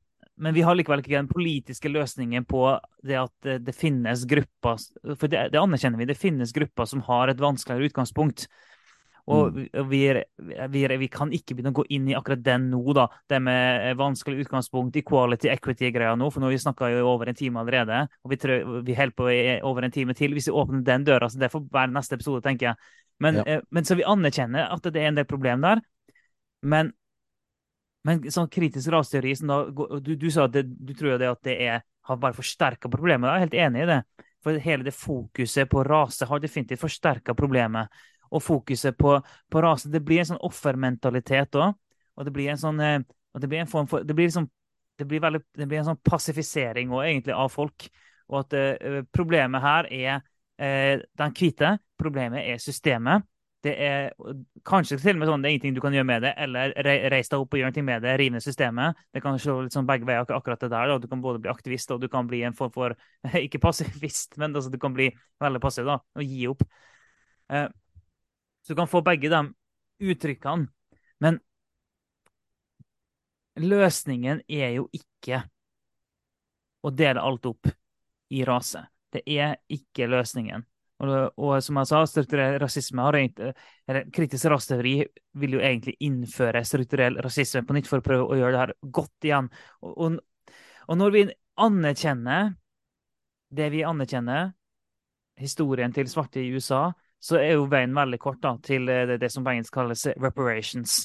men 0.41 0.57
vi 0.57 0.65
har 0.65 0.77
likevel 0.77 1.03
ikke 1.03 1.19
den 1.19 1.29
politiske 1.29 1.91
løsningen 1.93 2.47
på 2.49 2.65
det 3.07 3.19
at 3.21 3.33
det, 3.45 3.59
det 3.67 3.77
finnes 3.77 4.25
grupper 4.29 4.81
For 5.13 5.29
det, 5.29 5.51
det, 5.53 5.61
anerkjenner 5.61 6.01
vi. 6.01 6.09
Det 6.09 6.19
finnes 6.19 6.55
grupper 6.57 6.89
som 6.89 7.03
har 7.05 7.29
et 7.29 7.41
vanskeligere 7.43 7.91
utgangspunkt. 7.91 8.47
Og 9.31 9.53
mm. 9.53 9.89
vi, 9.91 10.01
vi, 10.73 10.85
vi, 11.03 11.09
kan 11.13 11.33
ikke 11.37 11.55
begynne 11.55 11.75
å 11.75 11.77
gå 11.77 11.85
inn 11.93 12.09
i 12.09 12.17
akkurat 12.19 12.41
den 12.43 12.71
nå, 12.73 12.81
da. 12.97 13.05
Det 13.29 13.39
med 13.45 13.99
vanskelig 14.01 14.47
utgangspunkt, 14.47 14.97
equality, 14.97 15.51
equity-greia 15.53 16.17
nå. 16.19 16.31
For 16.33 16.43
nå 16.43 16.49
har 16.49 16.57
vi 16.57 16.63
snakka 16.65 16.89
i 16.91 17.03
over 17.05 17.31
en 17.31 17.39
time 17.39 17.61
allerede, 17.61 18.01
og 18.25 18.33
vi, 18.33 18.41
tror, 18.41 18.81
vi 18.87 18.97
holder 18.97 19.17
på 19.21 19.29
i 19.31 19.43
over 19.67 19.87
en 19.87 19.95
time 19.95 20.17
til. 20.19 20.35
Hvis 20.37 20.49
vi 20.51 20.57
åpner 20.57 20.83
den 20.87 21.07
døra, 21.07 21.29
så 21.31 21.43
det 21.43 21.53
får 21.53 21.69
være 21.69 21.93
neste 21.95 22.17
episode, 22.19 22.43
tenker 22.47 22.73
jeg. 22.73 22.95
Men, 23.21 23.43
ja. 23.43 23.47
eh, 23.47 23.69
men 23.71 23.87
så 23.87 23.99
vi 23.99 24.09
anerkjenner 24.09 24.73
at 24.73 24.89
det 24.89 25.05
er 25.05 25.13
en 25.13 25.21
del 25.21 25.29
problem 25.29 25.69
der. 25.69 25.85
Men 26.65 26.95
men 28.07 28.23
sånn 28.33 28.49
kritisk 28.49 28.89
rasteori 28.95 29.35
du, 30.01 30.15
du, 30.17 30.29
sa 30.33 30.47
at 30.47 30.55
det, 30.55 30.65
du 30.65 30.95
tror 30.97 31.19
det 31.21 31.29
at 31.29 31.43
det 31.45 31.57
er, 31.67 31.83
har 32.09 32.21
bare 32.21 32.37
forsterka 32.37 32.89
problemet. 32.89 33.29
Jeg 33.29 33.37
er 33.37 33.45
helt 33.45 33.59
enig 33.67 33.83
i 33.83 33.89
det. 33.91 34.01
For 34.41 34.63
hele 34.65 34.87
det 34.87 34.95
fokuset 34.97 35.69
på 35.69 35.83
rase 35.85 36.25
har 36.27 36.41
definitivt 36.41 36.81
forsterka 36.81 37.35
problemet. 37.37 37.93
Og 38.31 38.43
fokuset 38.43 38.97
på, 38.97 39.19
på, 39.51 39.63
rase 39.63 39.91
Det 39.93 40.01
blir 40.07 40.23
en 40.23 40.33
sånn 40.33 40.45
offermentalitet 40.47 41.59
òg. 41.61 41.77
Og 42.17 42.27
det 42.27 42.33
blir 42.33 42.49
en 42.53 42.61
sånn 42.61 42.81
eh, 42.81 43.03
det 43.39 43.49
blir 43.51 43.63
en 43.63 43.71
form 43.71 43.87
for 43.91 44.05
Det 44.05 44.15
blir, 44.15 44.27
liksom, 44.27 44.49
det 44.99 45.07
blir, 45.07 45.21
veldig, 45.21 45.41
det 45.57 45.67
blir 45.69 45.83
en 45.83 45.93
sånn 45.93 46.01
passifisering 46.05 46.91
også, 46.91 47.07
egentlig 47.07 47.37
av 47.37 47.53
folk. 47.53 47.87
Og 48.31 48.41
at 48.45 48.57
uh, 48.57 49.03
problemet 49.13 49.63
her 49.63 49.89
er 49.91 50.17
uh, 50.23 51.05
den 51.21 51.37
hvite. 51.37 51.77
Problemet 51.99 52.47
er 52.47 52.63
systemet. 52.63 53.27
Det 53.61 53.73
er 53.77 54.07
kanskje 54.65 54.97
til 55.03 55.19
og 55.19 55.21
med 55.21 55.29
sånn 55.29 55.43
det 55.45 55.51
er 55.51 55.55
ingenting 55.55 55.75
du 55.77 55.83
kan 55.85 55.93
gjøre 55.93 56.09
med 56.09 56.23
det, 56.25 56.31
eller 56.41 56.73
reis 57.13 57.29
deg 57.29 57.43
opp 57.43 57.53
og 57.53 57.61
gjøre 57.61 57.75
noe 57.75 57.85
med 57.91 58.07
det, 58.07 58.15
rive 58.17 58.35
ned 58.37 58.45
systemet. 58.45 59.03
Det 59.13 59.21
kan 59.21 59.37
slå 59.43 59.59
litt 59.67 59.77
sånn 59.77 59.89
begge 59.89 60.09
veier, 60.09 60.25
akkurat 60.25 60.63
det 60.65 60.71
der. 60.73 60.89
Da. 60.89 60.97
Du 61.03 61.09
kan 61.11 61.21
både 61.25 61.43
bli 61.45 61.53
aktivist 61.53 61.93
og 61.93 62.01
du 62.01 62.09
kan 62.13 62.31
bli 62.31 62.41
en 62.49 62.57
form 62.57 62.73
for 62.73 62.97
Ikke 63.45 63.61
passivist, 63.61 64.39
men 64.41 64.57
altså, 64.57 64.73
du 64.73 64.79
kan 64.81 64.97
bli 64.97 65.11
veldig 65.45 65.61
passiv 65.61 65.91
da, 65.91 65.99
og 66.01 66.25
gi 66.25 66.49
opp. 66.49 66.65
Eh, 67.53 67.69
så 68.65 68.73
du 68.73 68.81
kan 68.81 68.89
få 68.89 69.05
begge 69.05 69.29
de 69.33 69.43
uttrykkene. 70.09 70.71
Men 71.21 71.41
løsningen 73.61 74.41
er 74.49 74.77
jo 74.79 74.89
ikke 74.97 75.43
å 76.81 76.93
dele 76.97 77.21
alt 77.21 77.45
opp 77.51 77.69
i 78.33 78.45
rase. 78.49 78.87
Det 79.13 79.23
er 79.27 79.59
ikke 79.69 80.09
løsningen. 80.09 80.65
Og, 81.01 81.11
og, 81.41 81.53
som 81.65 81.79
jeg 81.81 81.89
sa, 81.89 82.01
strukturell 82.09 82.59
rasisme 82.61 83.05
har 83.07 83.17
eller 83.17 84.09
kritisk 84.13 84.51
rasteori 84.53 84.95
vil 85.41 85.57
jo 85.57 85.63
egentlig 85.65 85.95
innføre 86.05 86.61
strukturell 86.67 87.17
rasisme 87.25 87.65
på 87.65 87.77
nytt 87.77 87.89
for 87.89 88.03
å 88.03 88.05
prøve 88.05 88.27
å 88.29 88.37
gjøre 88.37 88.53
det 88.53 88.65
her 88.65 88.75
godt 88.99 89.29
igjen. 89.29 89.49
Og, 89.81 89.95
og, 89.97 90.19
og 90.91 91.01
når 91.01 91.15
vi 91.15 91.23
anerkjenner 91.61 92.53
det 93.51 93.71
vi 93.73 93.85
anerkjenner, 93.85 94.53
historien 95.41 95.93
til 95.93 96.09
svarte 96.11 96.43
i 96.43 96.51
USA, 96.55 96.91
så 97.21 97.41
er 97.41 97.57
jo 97.57 97.69
veien 97.71 97.95
veldig 97.97 98.19
kort 98.21 98.41
da, 98.45 98.55
til 98.63 98.87
det, 98.89 99.19
det 99.21 99.31
som 99.33 99.45
på 99.45 99.53
engelsk 99.53 99.75
kalles 99.75 100.07
reparations. 100.21 101.03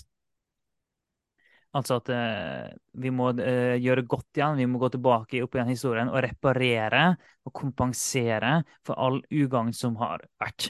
Altså 1.76 1.97
at 1.99 2.10
eh, 2.14 2.72
vi 3.03 3.11
må 3.11 3.34
eh, 3.35 3.76
gjøre 3.84 4.06
godt 4.07 4.39
igjen, 4.39 4.60
vi 4.61 4.68
må 4.69 4.80
gå 4.80 4.89
tilbake 4.93 5.41
opp 5.43 5.57
igjen 5.57 5.73
historien 5.73 6.11
og 6.11 6.22
reparere 6.23 7.10
og 7.43 7.53
kompensere 7.56 8.61
for 8.88 8.95
all 8.95 9.19
ugagn 9.34 9.73
som 9.76 9.97
har 9.99 10.23
vært. 10.39 10.69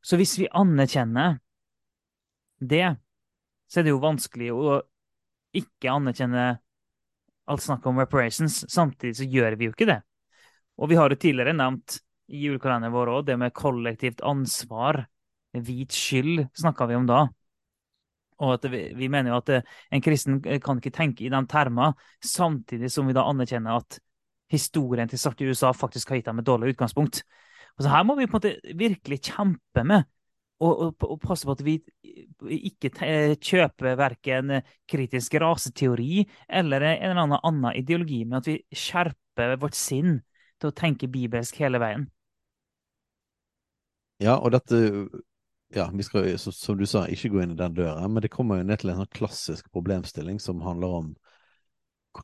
Så 0.00 0.16
hvis 0.16 0.38
vi 0.40 0.48
anerkjenner 0.56 1.36
det, 2.60 2.86
så 3.68 3.80
er 3.80 3.86
det 3.86 3.92
jo 3.92 4.02
vanskelig 4.02 4.48
å 4.54 4.78
ikke 5.56 5.92
anerkjenne 5.92 6.46
alt 7.50 7.64
snakk 7.64 7.86
om 7.90 8.00
reparations. 8.00 8.62
Samtidig 8.70 9.18
så 9.20 9.28
gjør 9.28 9.58
vi 9.58 9.68
jo 9.68 9.74
ikke 9.74 9.88
det. 9.90 10.00
Og 10.80 10.90
vi 10.90 10.96
har 10.96 11.12
jo 11.12 11.18
tidligere 11.20 11.56
nevnt 11.56 11.98
i 12.30 12.44
julekalenderen 12.46 12.94
vår 12.94 13.12
òg 13.12 13.26
det 13.28 13.36
med 13.40 13.54
kollektivt 13.56 14.22
ansvar. 14.24 15.02
Hvit 15.52 15.92
skyld 15.92 16.46
snakka 16.56 16.86
vi 16.88 16.96
om 16.96 17.08
da. 17.10 17.24
Og 18.40 18.54
at 18.56 18.68
vi, 18.72 18.84
vi, 18.96 19.08
mener 19.12 19.34
jo 19.34 19.40
at 19.40 19.52
eh, 19.52 19.74
en 19.92 20.04
kristen 20.04 20.38
eh, 20.46 20.60
kan 20.62 20.80
ikke 20.80 20.94
tenke 20.96 21.26
i 21.26 21.32
de 21.32 21.40
termer, 21.50 21.96
samtidig 22.24 22.90
som 22.92 23.08
vi 23.08 23.16
da 23.16 23.26
anerkjenner 23.28 23.80
at 23.80 24.00
historien 24.50 25.10
til 25.10 25.20
svarte 25.20 25.44
i 25.44 25.50
USA 25.52 25.74
faktisk 25.76 26.10
har 26.10 26.20
gitt 26.20 26.30
dem 26.30 26.40
et 26.42 26.48
dårlig 26.48 26.74
utgangspunkt. 26.74 27.22
Og 27.76 27.84
så 27.84 27.92
Her 27.92 28.06
må 28.06 28.16
vi 28.18 28.26
på 28.26 28.38
en 28.38 28.40
måte 28.40 28.76
virkelig 28.80 29.20
kjempe 29.30 29.84
med 29.86 30.08
og, 30.60 30.72
og, 30.84 31.04
og 31.06 31.20
passe 31.22 31.48
på 31.48 31.54
at 31.54 31.62
vi 31.64 31.78
ikke 32.52 32.90
kjøper 33.40 33.96
verken 33.96 34.58
kritisk 34.90 35.38
raseteori 35.40 36.24
eller 36.48 36.84
en 36.90 37.04
eller 37.10 37.22
annen 37.22 37.38
annen 37.38 37.78
ideologi, 37.80 38.24
men 38.26 38.40
at 38.40 38.50
vi 38.50 38.58
skjerper 38.76 39.56
vårt 39.62 39.78
sinn 39.78 40.18
til 40.60 40.68
å 40.68 40.76
tenke 40.76 41.08
bibelsk 41.08 41.62
hele 41.62 41.80
veien. 41.80 42.04
Ja, 44.20 44.36
og 44.36 44.52
dette 44.52 44.82
ja, 45.74 45.90
vi 45.94 46.02
skal 46.02 46.38
som 46.38 46.78
du 46.78 46.86
sa, 46.86 47.06
ikke 47.06 47.28
gå 47.30 47.42
inn 47.42 47.54
i 47.54 47.58
den 47.58 47.74
døra, 47.74 48.08
men 48.08 48.22
det 48.22 48.32
kommer 48.32 48.58
jo 48.58 48.66
ned 48.66 48.82
til 48.82 48.90
en 48.92 49.00
sånn 49.02 49.14
klassisk 49.14 49.70
problemstilling 49.74 50.40
som 50.42 50.62
handler 50.64 50.88
om 51.00 51.14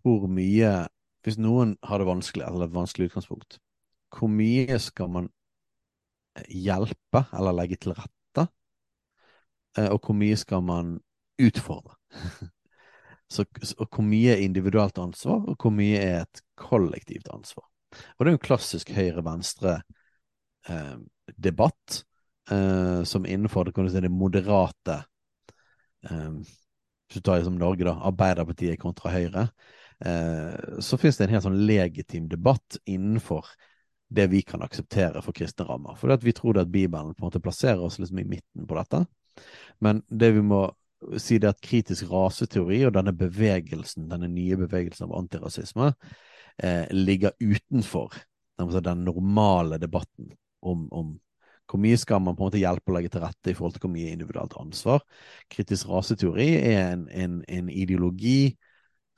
hvor 0.03 0.27
mye 0.31 0.89
Hvis 1.27 1.41
noen 1.43 1.75
har 1.83 1.99
det 1.99 2.07
vanskelig, 2.07 2.45
eller 2.47 2.69
et 2.69 2.75
vanskelig 2.75 3.09
utgangspunkt, 3.09 3.57
hvor 4.15 4.31
mye 4.31 4.77
skal 4.79 5.09
man 5.11 5.25
eh, 6.39 6.47
hjelpe 6.63 7.25
eller 7.35 7.57
legge 7.57 7.77
til 7.83 7.97
rette? 7.97 8.45
Eh, 9.75 9.91
og 9.91 10.07
hvor 10.07 10.15
mye 10.15 10.37
skal 10.39 10.63
man 10.63 11.03
utfordre? 11.43 11.99
Så, 13.35 13.43
og 13.75 13.91
hvor 13.91 14.07
mye 14.07 14.37
er 14.37 14.45
individuelt 14.47 15.03
ansvar, 15.03 15.43
og 15.51 15.59
hvor 15.59 15.75
mye 15.75 15.99
er 15.99 16.23
et 16.23 16.39
kollektivt 16.55 17.27
ansvar? 17.35 17.67
Og 18.15 18.23
det 18.23 18.31
er 18.31 18.37
jo 18.37 18.47
klassisk 18.47 18.95
høyre-venstre-debatt. 18.95 21.91
Eh, 21.91 22.07
uh, 22.53 23.03
som 23.05 23.27
innenfor 23.27 23.65
det, 23.65 23.75
kan 23.77 23.87
du 23.87 23.91
si, 23.91 24.01
det 24.01 24.13
moderate 24.13 25.01
eh, 26.09 26.31
Hvis 27.07 27.19
du 27.19 27.21
tar 27.21 27.41
liksom 27.41 27.59
Norge, 27.59 27.85
da, 27.87 27.97
Arbeiderpartiet 28.09 28.81
kontra 28.83 29.13
Høyre, 29.15 29.49
eh, 30.05 30.79
så 30.83 30.99
finnes 30.99 31.19
det 31.19 31.29
en 31.29 31.35
helt 31.37 31.45
sånn 31.47 31.61
legitim 31.69 32.27
debatt 32.29 32.79
innenfor 32.85 33.47
det 34.09 34.27
vi 34.31 34.41
kan 34.43 34.63
akseptere 34.63 35.23
for 35.23 35.35
kristne 35.35 35.67
rammer. 35.69 35.95
For 35.99 36.11
vi 36.23 36.35
tror 36.35 36.59
at 36.59 36.71
Bibelen 36.71 37.15
på 37.15 37.23
en 37.23 37.29
måte 37.29 37.43
plasserer 37.43 37.83
oss 37.83 37.99
liksom 37.99 38.19
i 38.23 38.27
midten 38.27 38.67
på 38.67 38.79
dette. 38.79 39.05
Men 39.83 40.03
det 40.09 40.33
vi 40.35 40.43
må 40.43 40.65
si 41.21 41.39
det 41.39 41.51
er 41.51 41.55
at 41.55 41.63
kritisk 41.65 42.09
raseteori 42.11 42.81
og 42.89 42.95
denne 42.97 43.13
bevegelsen, 43.17 44.09
denne 44.11 44.31
nye 44.33 44.57
bevegelsen 44.59 45.09
av 45.09 45.19
antirasisme, 45.21 45.93
eh, 46.63 46.87
ligger 46.91 47.37
utenfor 47.41 48.15
den 48.57 49.05
normale 49.05 49.79
debatten 49.79 50.33
om, 50.61 50.89
om 50.93 51.19
hvor 51.67 51.83
mye 51.83 51.99
skal 51.99 52.23
man 52.23 52.37
på 52.37 52.45
en 52.45 52.51
måte 52.51 52.61
hjelpe 52.63 52.93
å 52.93 52.97
legge 52.97 53.11
til 53.15 53.25
rette 53.25 53.51
i 53.51 53.57
forhold 53.59 53.77
til 53.77 53.87
hvor 53.87 53.95
mye 53.95 54.13
individuelt 54.15 54.55
ansvar? 54.61 55.03
Kritisk 55.53 55.91
raseteori 55.91 56.49
er 56.61 56.81
en, 56.93 57.07
en, 57.11 57.41
en 57.51 57.71
ideologi 57.73 58.55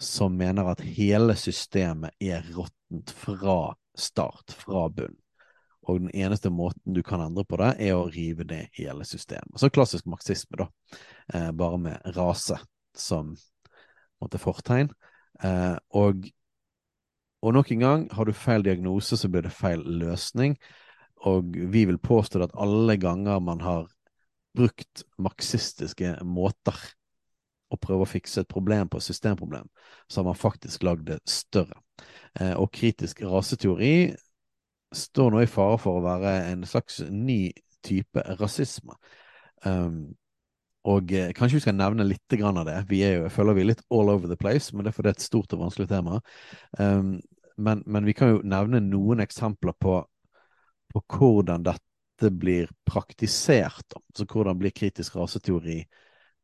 som 0.01 0.37
mener 0.39 0.71
at 0.71 0.81
hele 0.81 1.35
systemet 1.37 2.15
er 2.23 2.47
råttent 2.55 3.13
fra 3.19 3.75
start, 3.99 4.55
fra 4.55 4.87
bunn. 4.95 5.17
Og 5.89 6.03
den 6.03 6.11
eneste 6.15 6.51
måten 6.53 6.95
du 6.95 7.03
kan 7.03 7.23
endre 7.25 7.47
på 7.49 7.59
det, 7.61 7.73
er 7.81 7.97
å 7.97 8.09
rive 8.13 8.45
ned 8.49 8.69
hele 8.77 9.07
systemet. 9.09 9.57
Så 9.57 9.71
klassisk 9.73 10.09
marxisme, 10.11 10.61
da. 10.61 10.69
Eh, 11.35 11.51
bare 11.57 11.79
med 11.81 12.11
rase 12.17 12.59
som 12.97 13.33
måte, 14.21 14.41
fortegn. 14.43 14.93
Eh, 15.43 15.77
og, 15.97 16.29
og 17.41 17.57
nok 17.57 17.73
en 17.73 17.85
gang, 17.87 18.05
har 18.13 18.29
du 18.29 18.37
feil 18.37 18.67
diagnose, 18.67 19.17
så 19.17 19.33
blir 19.33 19.49
det 19.49 19.55
feil 19.57 19.81
løsning. 19.81 20.59
Og 21.27 21.57
vi 21.73 21.85
vil 21.89 21.99
påstå 21.99 22.43
at 22.45 22.55
alle 22.55 22.97
ganger 23.01 23.41
man 23.43 23.63
har 23.65 23.89
brukt 24.59 25.03
marxistiske 25.19 26.19
måter 26.27 26.79
å 27.69 27.77
prøve 27.77 28.07
å 28.07 28.09
fikse 28.09 28.43
et 28.43 28.51
problem 28.51 28.89
på 28.89 29.01
et 29.01 29.07
systemproblem, 29.07 29.67
så 30.09 30.21
har 30.21 30.29
man 30.31 30.39
faktisk 30.39 30.87
lagd 30.89 31.09
det 31.11 31.19
større. 31.29 31.83
Eh, 32.41 32.55
og 32.57 32.71
kritisk 32.73 33.21
raseteori 33.27 34.15
står 34.95 35.35
nå 35.35 35.43
i 35.45 35.51
fare 35.51 35.77
for 35.81 35.99
å 35.99 36.07
være 36.07 36.33
en 36.53 36.65
slags 36.69 37.03
ny 37.11 37.51
type 37.85 38.25
rasisme. 38.41 38.97
Um, 39.67 40.15
og 40.89 41.13
eh, 41.13 41.33
kanskje 41.37 41.59
vi 41.59 41.65
skal 41.67 41.77
nevne 41.77 42.07
litt 42.07 42.39
av 42.39 42.65
det. 42.65 42.79
Vi 42.89 43.03
er 43.05 43.19
jo, 43.19 43.25
jeg 43.27 43.35
føler 43.35 43.59
vi 43.59 43.65
er 43.67 43.73
litt 43.73 43.85
all 43.93 44.13
over 44.15 44.31
the 44.31 44.39
place, 44.41 44.73
men 44.73 44.85
det 44.85 44.93
er 44.93 44.97
fordi 44.97 45.11
det 45.11 45.17
er 45.17 45.21
et 45.21 45.27
stort 45.27 45.53
og 45.53 45.67
vanskelig 45.67 45.89
tema. 45.91 46.21
Um, 46.79 47.19
men, 47.59 47.83
men, 47.87 48.07
vi 48.07 48.15
kan 48.17 48.33
jo 48.33 48.41
nevne 48.47 48.81
noen 48.81 49.21
eksempler 49.21 49.75
på 49.83 49.99
på 50.93 51.03
hvordan 51.05 51.65
dette 51.67 52.31
blir 52.31 52.71
praktisert. 52.89 53.95
Altså 53.95 54.27
hvordan 54.29 54.59
blir 54.59 54.75
kritisk 54.75 55.17
raseteori 55.17 55.83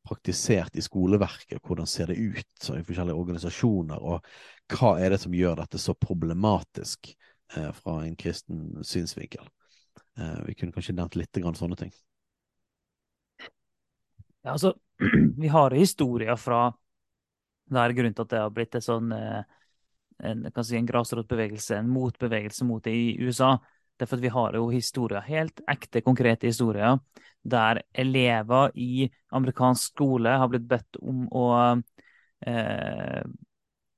praktisert 0.04 0.76
i 0.76 0.82
skoleverket, 0.84 1.62
hvordan 1.64 1.86
ser 1.88 2.12
det 2.12 2.20
ut 2.20 2.70
i 2.76 2.82
forskjellige 2.84 3.16
organisasjoner, 3.16 4.02
og 4.04 4.74
hva 4.74 4.98
er 5.00 5.14
det 5.14 5.20
som 5.22 5.34
gjør 5.34 5.62
dette 5.62 5.80
så 5.80 5.94
problematisk 5.96 7.08
eh, 7.56 7.70
fra 7.72 8.02
en 8.04 8.16
kristen 8.20 8.84
synsvinkel? 8.84 9.48
Eh, 10.18 10.40
vi 10.44 10.56
kunne 10.58 10.76
kanskje 10.76 10.96
nevnt 10.98 11.16
litt 11.16 11.40
grann 11.40 11.56
sånne 11.56 11.78
ting. 11.80 11.94
Ja, 14.44 14.52
altså, 14.52 14.74
vi 15.40 15.48
har 15.48 15.72
historier 15.72 16.36
fra 16.36 16.66
der 17.72 17.96
grunnen 17.96 18.12
til 18.12 18.26
at 18.26 18.34
det 18.34 18.42
har 18.42 18.52
blitt 18.52 18.76
en 18.76 18.84
sånn 18.84 19.12
eh, 19.16 19.40
en, 20.20 20.44
si, 20.60 20.76
en 20.76 20.86
grasrotbevegelse, 20.86 21.78
en 21.78 21.88
motbevegelse 21.90 22.68
mot 22.68 22.84
det 22.84 22.92
i 22.92 23.14
USA. 23.24 23.56
Det 23.94 24.06
er 24.06 24.10
for 24.10 24.22
vi 24.22 24.32
har 24.34 24.56
jo 24.58 24.68
historier, 24.72 25.22
helt 25.28 25.60
ekte, 25.70 26.02
konkrete 26.02 26.48
historier, 26.50 26.98
der 27.44 27.82
elever 27.92 28.72
i 28.74 29.06
amerikansk 29.30 29.92
skole 29.92 30.32
har 30.40 30.50
blitt 30.50 30.66
bedt 30.66 30.98
om 30.98 31.26
å 31.30 31.46
eh, 32.46 33.22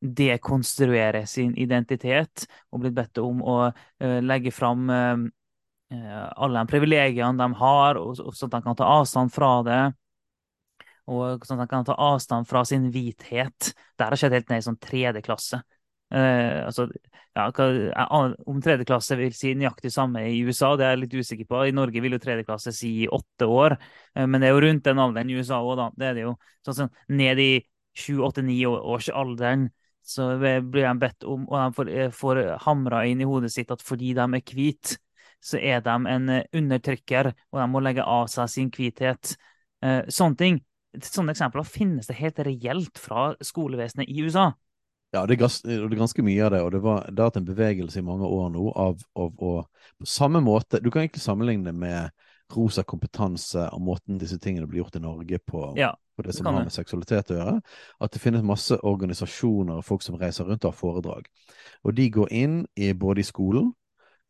dekonstruere 0.00 1.24
sin 1.26 1.54
identitet, 1.56 2.44
og 2.70 2.84
blitt 2.84 2.96
bedt 2.96 3.22
om 3.22 3.40
å 3.40 3.56
eh, 3.70 4.18
legge 4.20 4.52
fram 4.52 4.90
eh, 4.92 5.24
alle 6.36 6.60
de 6.60 6.70
privilegiene 6.70 7.38
de 7.40 7.60
har, 7.62 8.00
og, 8.00 8.20
og 8.20 8.36
sånn 8.36 8.52
at 8.52 8.58
de 8.58 8.66
kan 8.66 8.78
ta 8.78 8.90
avstand 8.98 9.32
fra 9.32 9.52
det. 9.66 9.84
Og 11.06 11.44
sånn 11.46 11.60
at 11.62 11.68
de 11.68 11.72
kan 11.72 11.86
ta 11.86 11.94
avstand 12.02 12.48
fra 12.50 12.64
sin 12.66 12.88
hvithet. 12.90 13.72
Det 13.94 14.04
har 14.04 14.18
skjedd 14.18 14.34
helt 14.34 14.48
ned 14.50 14.60
i 14.60 14.66
sånn 14.66 14.80
tredje 14.82 15.22
klasse. 15.22 15.62
Eh, 16.14 16.64
altså, 16.66 16.86
ja, 17.36 17.46
hva, 17.50 18.18
om 18.46 18.60
tredjeklasse 18.62 19.18
vil 19.18 19.34
si 19.36 19.54
nøyaktig 19.58 19.90
samme 19.92 20.22
i 20.30 20.42
USA, 20.46 20.74
det 20.78 20.86
er 20.86 20.94
jeg 20.94 21.02
litt 21.04 21.16
usikker 21.20 21.48
på. 21.50 21.62
I 21.66 21.74
Norge 21.76 22.02
vil 22.04 22.16
jo 22.16 22.22
tredjeklasse 22.22 22.74
si 22.74 22.92
åtte 23.12 23.48
år, 23.50 23.76
eh, 24.14 24.26
men 24.26 24.40
det 24.40 24.50
er 24.50 24.54
jo 24.56 24.62
rundt 24.66 24.86
den 24.86 25.02
alderen 25.02 25.32
i 25.32 25.40
USA 25.40 25.62
òg, 25.62 25.74
da. 25.80 25.88
Det 25.96 26.10
er 26.10 26.14
det 26.18 26.28
jo. 26.28 26.36
Sånn, 26.66 26.78
sånn, 26.82 26.94
ned 27.18 27.42
i 27.42 27.50
sju, 27.96 28.20
åtte, 28.24 28.44
ni 28.44 28.60
års 28.68 29.10
alderen 29.12 29.68
så 30.06 30.36
blir 30.38 30.84
de 30.86 30.92
bedt 31.02 31.26
om, 31.26 31.48
og 31.50 31.58
de 31.58 31.74
får, 31.74 31.88
eh, 31.90 32.10
får 32.14 32.42
hamra 32.62 33.02
inn 33.10 33.20
i 33.20 33.26
hodet 33.26 33.50
sitt 33.52 33.72
at 33.74 33.82
fordi 33.82 34.12
de 34.14 34.22
er 34.22 34.44
hvite, 34.46 35.00
så 35.42 35.58
er 35.58 35.82
de 35.82 35.96
en 36.12 36.28
eh, 36.30 36.46
undertrykker, 36.54 37.32
og 37.52 37.60
de 37.60 37.66
må 37.72 37.82
legge 37.82 38.06
av 38.06 38.30
seg 38.30 38.50
sin 38.52 38.70
hvithet. 38.70 39.34
Eh, 39.82 40.02
sånne 40.06 40.38
ting. 40.38 40.60
Sånne 41.02 41.34
eksempler 41.34 41.66
finnes 41.68 42.06
det 42.08 42.16
helt 42.20 42.38
reelt 42.46 42.98
fra 43.02 43.32
skolevesenet 43.44 44.08
i 44.08 44.22
USA. 44.22 44.52
Ja, 45.14 45.22
det 45.26 45.36
er, 45.36 45.88
ganske, 45.96 46.22
mye 46.26 46.44
av 46.44 46.50
det, 46.52 46.62
og 46.66 46.72
det, 46.74 46.80
var, 46.84 47.04
det 47.08 47.22
har 47.22 47.30
vært 47.30 47.38
en 47.40 47.48
bevegelse 47.48 48.00
i 48.00 48.04
mange 48.04 48.26
år 48.26 48.48
nå 48.52 48.64
av, 48.74 49.04
å 49.14 49.28
På 49.30 50.08
samme 50.08 50.42
måte 50.44 50.80
Du 50.82 50.90
kan 50.90 51.04
egentlig 51.04 51.22
sammenligne 51.22 51.70
det 51.70 51.76
med 51.78 52.10
rosa 52.54 52.84
kompetanse 52.86 53.64
og 53.74 53.82
måten 53.82 54.18
disse 54.20 54.38
tingene 54.38 54.68
blir 54.70 54.84
gjort 54.84 54.98
i 54.98 55.02
Norge 55.02 55.38
på, 55.42 55.62
ja, 55.78 55.90
på 56.16 56.22
det 56.22 56.34
som 56.36 56.46
har 56.46 56.60
med 56.60 56.74
seksualitet 56.74 57.32
å 57.34 57.38
gjøre. 57.40 57.54
At 58.02 58.14
det 58.14 58.22
finnes 58.22 58.44
masse 58.46 58.78
organisasjoner 58.86 59.80
og 59.80 59.86
folk 59.86 60.04
som 60.06 60.18
reiser 60.20 60.46
rundt 60.46 60.64
og 60.64 60.70
har 60.70 60.78
foredrag. 60.78 61.26
Og 61.82 61.96
de 61.96 62.06
går 62.14 62.30
inn 62.32 62.60
i, 62.78 62.92
både 62.94 63.24
i 63.24 63.26
skolen, 63.26 63.72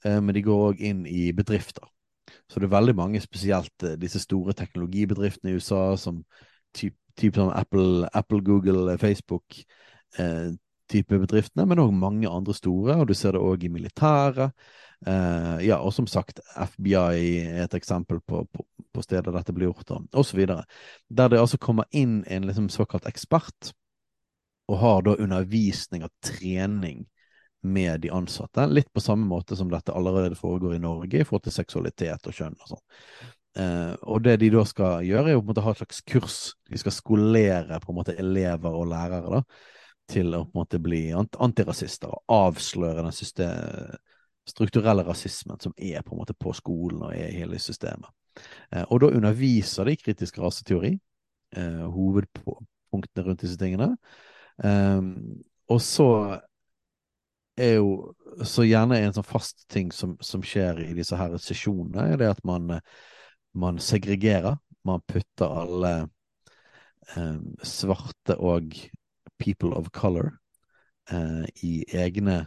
eh, 0.05 0.17
men 0.17 0.33
de 0.33 0.47
går 0.47 0.65
òg 0.71 0.81
inn 0.81 1.05
i 1.11 1.29
bedrifter. 1.37 1.85
Så 2.49 2.61
det 2.61 2.71
er 2.71 2.77
veldig 2.79 2.97
mange, 2.99 3.23
spesielt 3.23 3.85
eh, 3.85 3.99
disse 4.01 4.23
store 4.23 4.57
teknologibedriftene 4.57 5.53
i 5.53 5.61
USA, 5.61 5.83
som 6.01 6.25
typ, 6.75 6.97
typ 7.21 7.39
sånn 7.39 7.53
Apple, 7.55 8.09
Apple, 8.17 8.43
Google, 8.47 8.97
Facebook. 9.03 9.61
Eh, 10.19 10.57
type 10.91 11.19
bedriftene, 11.23 11.67
men 11.69 11.83
òg 11.83 11.95
mange 11.95 12.31
andre 12.31 12.55
store, 12.57 12.99
og 13.01 13.09
du 13.09 13.15
ser 13.17 13.37
det 13.37 13.43
òg 13.43 13.67
i 13.67 13.73
militæret. 13.73 14.55
Uh, 15.05 15.61
ja, 15.61 15.77
og 15.77 15.93
som 15.93 16.07
sagt, 16.09 16.41
FBI 16.57 16.95
er 16.97 17.65
et 17.67 17.75
eksempel 17.77 18.23
på, 18.25 18.47
på, 18.49 18.65
på 18.97 19.03
steder 19.05 19.35
dette 19.35 19.53
blir 19.53 19.69
gjort, 19.69 19.93
og 19.93 20.23
osv. 20.23 20.41
Der 20.47 21.33
det 21.33 21.41
altså 21.41 21.61
kommer 21.61 21.85
inn 21.93 22.23
en 22.25 22.49
liksom 22.49 22.71
såkalt 22.73 23.09
ekspert, 23.11 23.75
og 24.67 24.81
har 24.81 25.05
da 25.07 25.19
undervisning 25.23 26.07
og 26.07 26.15
trening 26.25 27.05
med 27.67 28.01
de 28.01 28.11
ansatte. 28.15 28.67
Litt 28.71 28.93
på 28.95 29.03
samme 29.03 29.27
måte 29.29 29.57
som 29.59 29.71
dette 29.71 29.95
allerede 29.95 30.39
foregår 30.39 30.77
i 30.77 30.83
Norge 30.83 31.21
i 31.21 31.27
forhold 31.27 31.47
til 31.47 31.55
seksualitet 31.55 32.27
og 32.27 32.35
kjønn 32.35 32.57
og 32.59 32.73
sånn. 32.75 32.85
Uh, 33.57 33.95
og 34.13 34.21
det 34.25 34.37
de 34.43 34.51
da 34.53 34.67
skal 34.69 35.05
gjøre, 35.07 35.33
er 35.33 35.39
å 35.39 35.41
på 35.41 35.47
en 35.47 35.53
måte 35.53 35.65
ha 35.65 35.73
et 35.73 35.81
slags 35.81 36.03
kurs. 36.09 36.41
De 36.69 36.81
skal 36.81 36.95
skolere 36.95 37.81
på 37.81 37.93
en 37.93 37.99
måte 38.01 38.17
elever 38.21 38.75
og 38.77 38.91
lærere 38.91 39.39
da, 39.39 39.43
til 40.11 40.35
å 40.35 40.45
på 40.45 40.55
en 40.55 40.61
måte 40.61 40.81
bli 40.83 41.01
antirasister 41.15 42.13
og 42.13 42.35
avsløre 42.37 43.03
den 43.03 43.15
system, 43.15 43.97
strukturelle 44.47 45.03
rasismen 45.07 45.59
som 45.63 45.75
er 45.77 46.05
på 46.07 46.15
en 46.15 46.23
måte 46.23 46.37
på 46.39 46.53
skolen 46.55 47.03
og 47.03 47.15
er 47.15 47.33
i 47.33 47.41
hele 47.41 47.59
systemet. 47.63 48.11
Eh, 48.71 48.85
og 48.85 49.03
da 49.03 49.11
underviser 49.17 49.89
de 49.89 49.97
kritisk 49.99 50.39
raseteori, 50.39 50.93
eh, 51.57 51.85
hovedpunktene 51.91 53.27
rundt 53.27 53.43
disse 53.43 53.59
tingene. 53.59 53.97
Eh, 54.63 55.01
og 55.67 55.83
så 55.83 56.11
er 57.57 57.79
jo 57.79 58.15
så 58.45 58.67
gjerne 58.67 58.99
en 59.01 59.15
sånn 59.17 59.27
fast 59.27 59.65
ting 59.73 59.91
som, 59.95 60.17
som 60.21 60.43
skjer 60.45 60.83
i 60.85 60.93
disse 60.97 61.17
her 61.17 61.37
sesjonene, 61.41 62.13
er 62.13 62.21
det 62.21 62.29
at 62.35 62.43
man, 62.47 62.79
man 63.57 63.81
segregerer. 63.83 64.59
Man 64.87 65.03
putter 65.09 65.51
alle 65.65 65.93
eh, 67.17 67.39
svarte 67.67 68.37
og 68.39 68.77
people 69.39 69.75
of 69.77 69.91
color 69.93 70.33
eh, 71.11 71.45
i 71.63 71.85
egne 71.93 72.47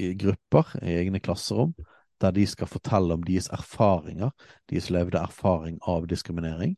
i 0.00 0.14
grupper, 0.14 0.66
i 0.82 0.94
egne 1.02 1.20
klasserom, 1.20 1.74
der 2.20 2.32
de 2.32 2.46
skal 2.46 2.68
fortelle 2.68 3.14
om 3.14 3.24
deres 3.24 3.48
erfaringer, 3.52 4.30
deres 4.70 4.90
levde 4.92 5.20
erfaring 5.20 5.78
av 5.88 6.06
diskriminering. 6.08 6.76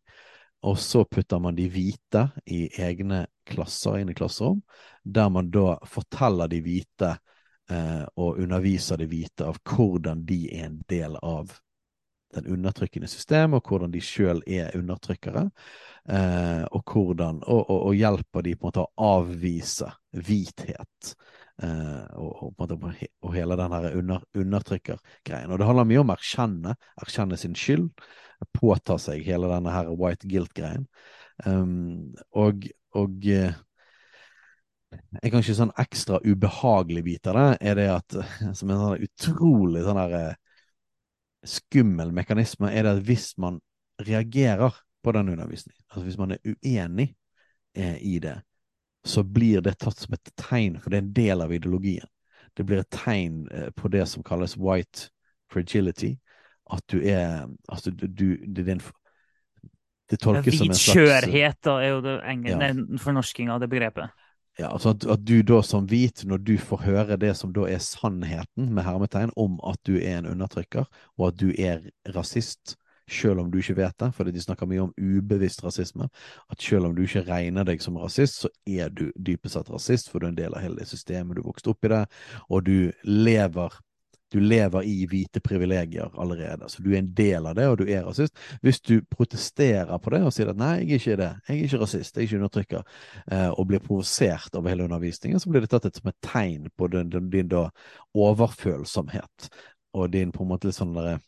Og 0.63 0.79
så 0.79 1.03
putter 1.05 1.41
man 1.43 1.57
de 1.59 1.67
hvite 1.71 2.29
i 2.47 2.69
egne 2.79 3.25
klasser 3.49 3.99
inn 3.99 4.13
i 4.13 4.17
klasserom, 4.17 4.63
der 5.03 5.31
man 5.35 5.51
da 5.51 5.77
forteller 5.91 6.51
de 6.51 6.61
hvite 6.63 7.17
eh, 7.71 8.05
og 8.15 8.39
underviser 8.43 9.03
de 9.03 9.09
hvite 9.11 9.49
av 9.51 9.59
hvordan 9.67 10.23
de 10.29 10.45
er 10.55 10.69
en 10.71 10.79
del 10.91 11.19
av 11.19 11.51
den 12.37 12.49
undertrykkende 12.55 13.09
systemet, 13.11 13.61
og 13.61 13.69
hvordan 13.69 13.93
de 13.93 14.03
sjøl 14.05 14.43
er 14.47 14.73
undertrykkere. 14.79 15.47
Eh, 16.09 16.65
og 16.75 16.83
hvordan 16.89 17.43
og, 17.45 17.61
og, 17.63 17.79
og, 17.79 17.95
hjelper 17.95 18.43
de 18.47 18.57
på 18.57 18.67
en 18.67 18.71
måte 18.71 18.83
å 18.85 19.13
avvise 19.19 19.91
hvithet. 20.17 21.15
Eh, 21.63 22.05
og, 22.19 22.53
og, 22.59 22.77
og, 23.23 23.31
hele 23.37 23.59
den 23.61 23.77
her 23.77 23.89
under, 24.01 24.29
undertrykkergreien. 24.35 25.51
Og 25.53 25.61
det 25.61 25.69
handler 25.69 25.91
mye 25.91 26.03
om 26.03 26.13
å 26.13 26.17
erkjenne, 26.17 26.77
erkjenne 27.05 27.39
sin 27.41 27.57
skyld, 27.59 27.91
påta 28.57 28.99
seg 28.99 29.23
hele 29.27 29.51
denne 29.53 29.75
her 29.75 29.93
white 29.95 30.27
guilt-greien. 30.27 30.89
Um, 31.47 32.13
og, 32.39 32.67
og 32.99 33.27
eh, 33.31 33.55
en 34.93 35.33
kanskje 35.33 35.57
sånn 35.57 35.73
ekstra 35.81 36.21
ubehagelig 36.25 37.05
bit 37.07 37.29
av 37.31 37.39
det, 37.39 37.47
er 37.71 37.79
det 37.79 37.89
at 37.95 38.17
som 38.59 38.71
en 38.71 38.83
sånn 38.83 39.07
utrolig 39.07 39.85
sånn 39.87 40.01
eh, 40.09 40.35
skummel 41.45 42.13
mekanisme, 42.15 42.71
er 42.71 42.87
det 42.87 42.97
at 42.97 43.05
hvis 43.07 43.33
man 43.39 43.61
reagerer 44.03 44.75
på 45.03 45.13
den 45.13 45.29
undervisningen, 45.29 45.85
altså 45.91 46.05
hvis 46.05 46.19
man 46.19 46.31
er 46.31 46.39
uenig 46.47 47.15
eh, 47.75 47.99
i 48.01 48.19
det, 48.23 48.39
så 49.05 49.25
blir 49.27 49.61
det 49.61 49.79
tatt 49.83 49.99
som 49.99 50.15
et 50.15 50.33
tegn, 50.39 50.79
for 50.79 50.91
det 50.91 51.01
er 51.01 51.05
en 51.05 51.15
del 51.17 51.43
av 51.43 51.55
ideologien. 51.55 52.07
Det 52.57 52.67
blir 52.67 52.83
et 52.83 52.93
tegn 52.95 53.47
eh, 53.51 53.71
på 53.75 53.91
det 53.91 54.05
som 54.09 54.23
kalles 54.23 54.57
white 54.57 55.11
fragility. 55.51 56.15
At 56.73 56.85
du 56.89 57.01
er 57.03 57.49
Altså, 57.69 57.91
du, 57.91 58.07
du 58.07 58.37
det, 58.47 58.69
en, 58.69 58.83
det 60.11 60.21
tolkes 60.21 60.59
som 60.59 60.71
en 60.71 60.77
slags 60.77 60.97
Hvitkjørhet 60.97 61.71
er 61.73 61.89
jo 61.89 62.01
det 62.05 62.15
ja. 62.47 62.71
fornorsking 63.03 63.51
av 63.51 63.61
det 63.61 63.69
begrepet. 63.73 64.13
Ja, 64.59 64.69
altså 64.69 64.93
at, 64.93 65.07
at, 65.09 65.23
du 65.25 65.41
da 65.43 65.63
som 65.65 65.87
hvit, 65.89 66.25
når 66.29 66.43
du 66.45 66.57
får 66.61 66.85
høre 66.85 67.17
det 67.17 67.33
som 67.39 67.55
da 67.57 67.65
er 67.73 67.81
sannheten, 67.81 68.69
med 68.75 68.85
hermetegn, 68.85 69.33
om 69.37 69.57
at 69.65 69.81
du 69.89 69.97
er 69.97 70.19
en 70.19 70.29
undertrykker, 70.35 70.85
og 71.19 71.27
at 71.31 71.39
du 71.41 71.55
er 71.57 71.87
rasist, 72.17 72.77
selv 73.11 73.41
om 73.41 73.51
du 73.51 73.59
ikke 73.59 73.77
vet 73.77 73.97
det, 74.01 74.11
fordi 74.15 74.33
de 74.33 74.43
snakker 74.45 74.69
mye 74.69 74.85
om 74.85 74.93
ubevisst 75.01 75.65
rasisme. 75.65 76.09
At 76.53 76.63
selv 76.63 76.87
om 76.87 76.97
du 76.97 77.03
ikke 77.03 77.25
regner 77.27 77.67
deg 77.67 77.83
som 77.83 77.97
rasist, 78.01 78.45
så 78.45 78.53
er 78.69 78.93
du 78.93 79.09
dypest 79.17 79.57
sett 79.57 79.73
rasist, 79.73 80.11
for 80.11 80.21
du 80.21 80.29
er 80.29 80.35
en 80.35 80.39
del 80.39 80.55
av 80.55 80.65
hele 80.65 80.81
det 80.81 80.89
systemet, 80.91 81.37
du 81.37 81.49
vokste 81.49 81.73
opp 81.73 81.89
i 81.89 81.93
det, 81.93 82.05
og 82.49 82.69
du 82.69 82.93
lever 83.09 83.81
du 84.33 84.41
lever 84.41 84.87
i 84.89 85.07
hvite 85.09 85.43
privilegier 85.45 86.13
allerede, 86.21 86.69
så 86.71 86.83
du 86.83 86.91
er 86.93 87.01
en 87.03 87.11
del 87.17 87.49
av 87.51 87.57
det, 87.59 87.69
og 87.69 87.79
du 87.81 87.85
er 87.87 88.07
rasist. 88.07 88.37
Hvis 88.65 88.81
du 88.81 88.95
protesterer 89.13 89.93
på 90.03 90.15
det 90.15 90.23
og 90.27 90.33
sier 90.35 90.53
at 90.53 90.61
nei, 90.61 90.75
jeg 90.83 90.89
er 90.89 91.01
ikke 91.01 91.19
det, 91.21 91.31
jeg 91.49 91.59
er 91.59 91.67
ikke 91.69 91.83
rasist, 91.85 92.17
jeg 92.17 92.23
er 92.23 92.29
ikke 92.29 92.41
undertrykker, 92.41 92.87
eh, 93.33 93.51
og 93.51 93.69
blir 93.71 93.85
provosert 93.85 94.57
over 94.59 94.73
hele 94.73 94.87
undervisningen, 94.89 95.43
så 95.43 95.53
blir 95.53 95.65
det 95.65 95.73
tatt 95.75 95.91
som 96.01 96.13
et 96.13 96.21
tegn 96.25 96.71
på 96.77 96.89
din, 96.93 97.13
din, 97.13 97.29
din 97.33 97.53
da 97.53 97.67
overfølsomhet 98.17 99.53
og 99.93 100.13
din 100.13 100.33
på 100.33 100.45
en 100.45 100.53
måte 100.53 100.69
litt 100.69 100.79
sånn 100.79 100.95
derre 100.97 101.19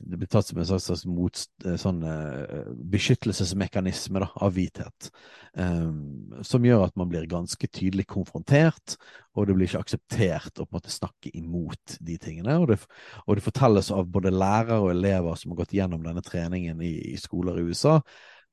det 0.00 0.16
blir 0.16 0.28
tatt 0.28 0.46
som 0.46 0.58
en 0.58 0.66
slags, 0.66 1.04
mot, 1.08 1.42
eh, 1.64 1.76
sånn, 1.80 2.02
uh, 2.04 2.68
beskyttelsesmekanisme 2.92 4.20
da, 4.22 4.28
av 4.44 4.52
hvithet, 4.56 5.08
um, 5.56 6.34
som 6.44 6.64
gjør 6.66 6.84
at 6.86 6.96
man 7.00 7.08
blir 7.08 7.28
ganske 7.30 7.68
tydelig 7.68 8.06
konfrontert, 8.10 8.96
og 9.36 9.48
det 9.48 9.56
blir 9.56 9.70
ikke 9.70 9.82
akseptert 9.84 10.60
å 10.60 10.66
på 10.66 10.74
en 10.74 10.80
måte 10.80 10.92
snakke 10.92 11.32
imot 11.38 11.96
de 12.00 12.18
tingene. 12.20 12.58
Og 12.60 12.68
det, 12.72 12.80
og 13.24 13.38
det 13.38 13.46
fortelles 13.46 13.92
av 13.94 14.10
både 14.12 14.34
lærere 14.34 14.80
og 14.82 14.92
elever 14.92 15.38
som 15.38 15.54
har 15.54 15.62
gått 15.62 15.76
gjennom 15.76 16.04
denne 16.04 16.24
treningen 16.26 16.82
i, 16.84 16.92
i 17.14 17.16
skoler 17.20 17.60
i 17.60 17.68
USA, 17.70 18.00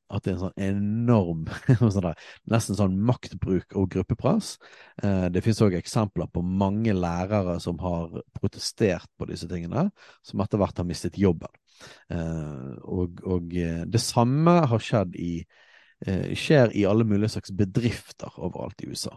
at 0.07 0.23
det 0.23 0.31
er 0.31 0.35
en 0.37 0.43
sånn 0.45 0.63
enorm 0.67 1.45
sånn 1.93 2.05
der, 2.05 2.25
nesten 2.51 2.77
sånn 2.79 2.97
maktbruk 3.07 3.75
og 3.77 3.89
gruppepress. 3.95 4.55
Eh, 5.03 5.27
det 5.33 5.43
finnes 5.45 5.61
òg 5.65 5.77
eksempler 5.79 6.29
på 6.31 6.43
mange 6.45 6.95
lærere 6.95 7.57
som 7.63 7.79
har 7.83 8.21
protestert 8.37 9.09
på 9.19 9.27
disse 9.29 9.49
tingene, 9.51 9.89
som 10.25 10.43
etter 10.43 10.61
hvert 10.61 10.79
har 10.79 10.87
mistet 10.87 11.19
jobben. 11.19 11.51
Eh, 12.13 12.73
og, 12.83 13.21
og 13.27 13.55
eh, 13.57 13.83
det 13.85 14.01
samme 14.03 14.59
har 14.71 14.83
skjedd 14.83 15.15
i 15.19 15.31
eh, 16.05 16.33
skjer 16.37 16.73
i 16.77 16.85
alle 16.89 17.07
mulige 17.07 17.35
slags 17.35 17.53
bedrifter 17.55 18.37
overalt 18.37 18.81
i 18.83 18.91
USA. 18.91 19.15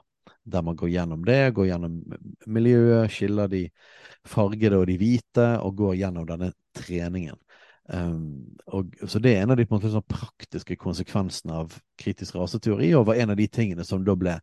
Der 0.50 0.64
man 0.64 0.76
går 0.76 0.90
gjennom 0.90 1.24
det, 1.26 1.52
går 1.54 1.68
gjennom 1.68 2.00
miljøet, 2.48 3.12
skiller 3.12 3.50
de 3.52 3.66
fargede 4.26 4.80
og 4.80 4.88
de 4.88 4.96
hvite, 5.00 5.46
og 5.60 5.76
går 5.78 5.98
gjennom 6.00 6.26
denne 6.28 6.52
treningen. 6.76 7.38
Um, 7.90 8.56
og, 8.70 8.94
så 9.10 9.18
det 9.18 9.32
er 9.34 9.42
en 9.42 9.50
av 9.50 9.58
de 9.58 9.66
måte, 9.70 9.90
sånn 9.90 10.06
praktiske 10.06 10.76
konsekvensene 10.78 11.56
av 11.64 11.74
kritisk 11.98 12.36
raseteori, 12.38 12.92
og 12.94 13.08
var 13.08 13.18
en 13.18 13.34
av 13.34 13.40
de 13.40 13.48
tingene 13.50 13.86
som 13.86 14.04
da 14.06 14.14
ble 14.18 14.36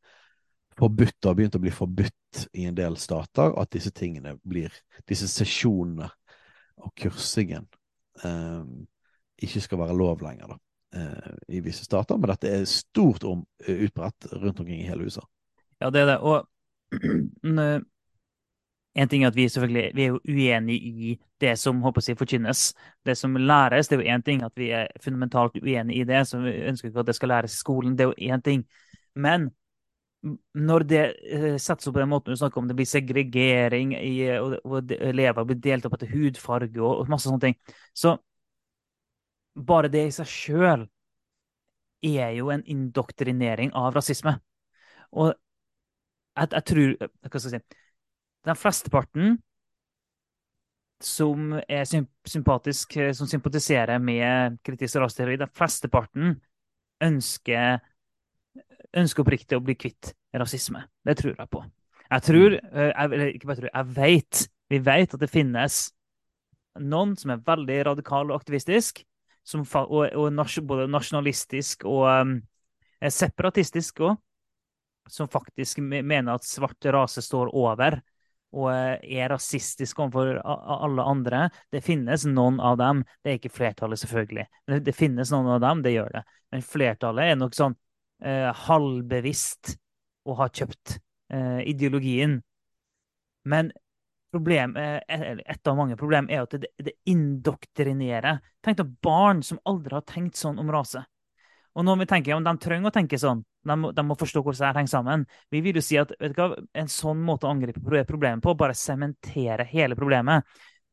forbudt 0.78 1.30
og 1.30 1.38
begynt 1.38 1.56
å 1.58 1.62
bli 1.64 1.72
forbudt 1.74 2.44
i 2.60 2.68
en 2.70 2.76
del 2.78 2.98
stater, 3.00 3.56
at 3.58 3.72
disse 3.74 3.94
tingene 3.96 4.36
blir 4.44 4.74
Disse 5.08 5.30
sesjonene 5.32 6.10
og 6.84 6.92
kursingen 7.00 7.64
um, 8.26 8.84
ikke 9.40 9.62
skal 9.64 9.80
være 9.80 9.96
lov 9.96 10.22
lenger, 10.26 10.52
da, 10.52 10.58
uh, 11.00 11.38
i 11.48 11.62
visse 11.64 11.88
stater. 11.88 12.20
Men 12.20 12.34
dette 12.34 12.52
er 12.52 12.68
stort 12.70 13.24
om, 13.26 13.46
utbredt 13.64 14.28
rundt 14.34 14.60
omkring 14.60 14.82
i 14.84 14.90
hele 14.90 15.08
USA. 15.08 15.24
Ja, 15.80 15.90
det 15.94 16.04
er 16.04 16.12
det. 16.12 16.18
Og 16.20 16.44
En 18.98 19.10
ting 19.10 19.24
er 19.24 19.30
at 19.30 19.36
vi 19.36 19.46
vi 19.94 20.04
er 20.04 20.08
jo 20.08 20.20
uenig 20.26 20.76
i 20.76 21.20
det 21.42 21.58
som 21.60 21.82
håper 21.82 22.02
jeg, 22.08 22.18
forkynnes. 22.18 22.74
Det 23.06 23.18
som 23.18 23.36
læres, 23.36 23.88
det 23.88 23.98
er 23.98 24.02
jo 24.02 24.16
én 24.16 24.24
ting. 24.24 24.44
At 24.44 24.52
vi 24.56 24.72
er 24.72 24.88
fundamentalt 25.02 25.56
uenig 25.62 25.98
i 25.98 26.04
det. 26.04 26.28
så 26.28 26.40
Vi 26.40 26.52
ønsker 26.52 26.90
ikke 26.90 27.00
at 27.00 27.08
det 27.08 27.16
skal 27.16 27.30
læres 27.30 27.54
i 27.54 27.58
skolen. 27.58 27.98
Det 27.98 28.06
er 28.06 28.14
jo 28.14 28.34
én 28.34 28.42
ting. 28.42 28.66
Men 29.16 29.52
når 30.54 30.84
det 30.84 31.04
uh, 31.34 31.58
settes 31.62 31.88
opp 31.88 31.94
på 31.94 32.02
den 32.02 32.10
måten 32.10 32.34
du 32.34 32.40
snakker 32.40 32.62
om, 32.62 32.68
det 32.68 32.76
blir 32.76 32.90
segregering, 32.90 33.94
i, 33.94 34.30
og, 34.40 34.58
og 34.66 34.92
elever 34.92 35.46
blir 35.46 35.60
delt 35.62 35.86
opp 35.86 35.98
etter 35.98 36.12
hudfarge 36.12 36.82
og, 36.82 37.04
og 37.04 37.12
masse 37.12 37.30
sånne 37.30 37.44
ting, 37.44 37.58
så 37.94 38.18
bare 39.68 39.92
det 39.94 40.08
i 40.08 40.14
seg 40.14 40.30
sjøl 40.30 40.88
er 42.06 42.32
jo 42.38 42.50
en 42.54 42.66
indoktrinering 42.66 43.74
av 43.78 43.94
rasisme. 43.96 44.38
Og 45.18 45.32
jeg, 46.38 46.50
jeg 46.52 46.66
tror 46.70 46.92
Hva 46.98 47.40
skal 47.40 47.54
jeg 47.56 47.62
si 47.62 47.86
Den 48.48 48.56
flesteparten 48.58 49.38
som 51.04 51.52
er 51.70 51.84
sympatisk, 51.86 52.98
som 53.14 53.30
sympatiserer 53.30 54.00
med 54.02 54.58
kritisk 54.66 54.98
rasteori, 55.04 55.38
den 55.38 55.52
flesteparten 55.54 56.38
ønsker, 57.04 57.82
ønsker 58.98 59.24
oppriktig 59.26 59.60
å 59.60 59.64
bli 59.64 59.76
kvitt 59.78 60.14
rasisme. 60.34 60.88
Det 61.06 61.20
tror 61.20 61.36
jeg 61.36 61.52
på. 61.54 61.62
Jeg 62.08 62.24
tror, 62.24 62.56
mm. 62.56 62.80
eh, 62.80 63.20
jeg, 63.20 63.36
ikke 63.36 63.50
bare 63.50 63.60
tror, 63.62 63.72
jeg 63.74 63.96
vet, 63.98 64.44
vi 64.72 64.80
vet 64.84 65.14
at 65.14 65.24
det 65.24 65.32
finnes 65.32 65.80
noen 66.78 67.16
som 67.18 67.34
er 67.34 67.46
veldig 67.46 67.78
radikale 67.92 68.32
og 68.32 68.42
aktivistiske, 68.42 69.04
som, 69.48 69.64
og, 69.64 70.12
og, 70.12 70.48
både 70.68 70.90
nasjonalistisk 70.92 71.86
og 71.88 72.04
um, 72.12 72.34
separatistisk 73.00 74.02
òg, 74.04 74.18
som 75.08 75.30
faktisk 75.32 75.80
mener 75.80 76.34
at 76.34 76.44
svart 76.44 76.90
rase 76.92 77.24
står 77.24 77.54
over 77.56 77.96
og 78.56 78.70
eh, 78.72 79.20
er 79.20 79.32
rasistisk 79.32 80.00
overfor 80.00 80.40
alle 80.44 81.04
andre. 81.04 81.48
Det 81.74 81.84
finnes 81.86 82.26
noen 82.30 82.62
av 82.64 82.78
dem. 82.80 83.04
Det 83.24 83.32
er 83.32 83.42
ikke 83.42 83.54
flertallet, 83.54 84.00
selvfølgelig. 84.04 84.46
Men 84.68 84.86
det 84.86 84.96
finnes 84.96 85.34
noen 85.34 85.50
av 85.58 85.64
dem, 85.64 85.84
det 85.86 85.96
gjør 85.98 86.14
det. 86.20 86.24
Men 86.54 86.64
flertallet 86.64 87.32
er 87.32 87.42
nok 87.42 87.58
sånn 87.58 87.76
eh, 88.24 88.48
halvbevisst 88.68 89.76
og 90.28 90.40
har 90.42 90.54
kjøpt 90.56 90.98
eh, 91.34 91.60
ideologien. 91.68 92.40
Men 93.48 93.74
problem, 94.32 94.74
et 94.78 95.70
av 95.70 95.78
mange 95.78 95.96
problem 95.98 96.28
er 96.30 96.44
at 96.44 96.56
det, 96.60 96.70
det 96.84 96.98
indoktrinerer. 97.08 98.42
Tenk 98.64 98.82
deg 98.82 98.98
barn 99.04 99.40
som 99.44 99.60
aldri 99.68 99.96
har 99.96 100.04
tenkt 100.08 100.40
sånn 100.40 100.60
om 100.60 100.72
rase. 100.72 101.02
Og 101.78 101.86
når 101.86 102.02
vi 102.02 102.08
tenker, 102.10 102.34
ja, 102.34 102.40
De 102.44 102.54
trenger 102.60 102.90
å 102.90 102.94
tenke 102.94 103.20
sånn. 103.22 103.44
De 103.68 103.78
må, 103.80 103.92
de 103.96 104.06
må 104.06 104.16
forstå 104.20 104.42
hvordan 104.44 104.74
det 104.74 104.80
henger 104.82 104.94
sammen. 104.94 105.26
Vi 105.54 105.62
vil 105.66 105.78
jo 105.80 105.84
si 105.84 106.00
at 106.00 106.14
hva, 106.38 106.50
en 106.78 106.90
sånn 106.92 107.22
måte 107.26 107.48
å 107.48 107.54
angripe 107.54 107.84
problemet 107.84 108.44
på, 108.44 108.56
bare 108.58 108.78
sementere 108.78 109.68
hele 109.70 109.98
problemet. 110.00 110.48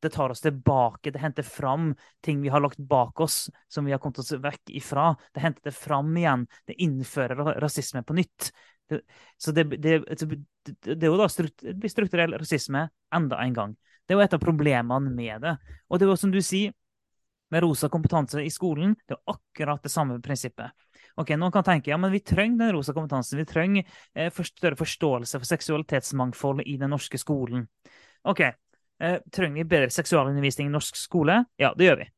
Det 0.05 0.11
tar 0.13 0.35
oss 0.35 0.43
tilbake, 0.45 1.15
det 1.15 1.23
henter 1.23 1.47
fram 1.49 1.95
ting 2.21 2.43
vi 2.43 2.51
har 2.53 2.61
lagt 2.61 2.79
bak 2.79 3.21
oss, 3.25 3.47
som 3.73 3.87
vi 3.87 3.95
har 3.95 4.03
kommet 4.03 4.21
oss 4.21 4.35
vekk 4.37 4.75
ifra. 4.77 5.15
Det 5.33 5.41
henter 5.41 5.71
det 5.71 5.77
fram 5.79 6.11
igjen. 6.21 6.45
Det 6.69 6.77
innfører 6.85 7.57
rasisme 7.63 8.03
på 8.05 8.19
nytt. 8.19 8.51
Det, 8.91 9.01
så 9.41 9.55
det, 9.57 9.65
det, 9.81 9.95
det, 10.05 10.99
er 10.99 11.09
jo 11.09 11.17
da 11.17 11.31
strukturell 11.33 12.37
rasisme 12.37 12.89
enda 13.17 13.41
en 13.41 13.57
gang. 13.57 13.77
Det 14.05 14.13
er 14.13 14.21
jo 14.21 14.25
et 14.27 14.37
av 14.37 14.43
problemene 14.43 15.09
med 15.09 15.41
det. 15.47 15.55
Og 15.89 15.99
det 15.99 16.05
er 16.05 16.13
jo 16.13 16.21
som 16.21 16.35
du 16.35 16.43
sier, 16.45 16.75
med 17.53 17.63
rosa 17.63 17.89
kompetanse 17.89 18.43
i 18.43 18.51
skolen, 18.51 18.97
det 19.07 19.15
er 19.15 19.31
akkurat 19.31 19.83
det 19.85 19.93
samme 19.93 20.17
prinsippet. 20.25 20.73
Ok, 21.15 21.31
Noen 21.39 21.53
kan 21.55 21.65
tenke 21.67 21.93
ja, 21.93 21.99
men 22.01 22.11
vi 22.11 22.21
trenger 22.27 22.67
den 22.67 22.75
rosa 22.75 22.93
kompetansen. 22.93 23.39
Vi 23.39 23.47
trenger 23.47 23.87
eh, 24.15 24.43
større 24.43 24.77
forståelse 24.77 25.39
for 25.39 25.47
seksualitetsmangfold 25.47 26.65
i 26.67 26.77
den 26.81 26.91
norske 26.91 27.19
skolen. 27.19 27.69
Ok, 28.27 28.41
eh, 28.41 29.19
Trenger 29.33 29.63
vi 29.63 29.69
bedre 29.69 29.91
seksualundervisning 29.95 30.71
i 30.71 30.75
norsk 30.75 30.99
skole? 30.99 31.45
Ja, 31.61 31.75
det 31.79 31.87
gjør 31.87 32.01
vi. 32.03 32.09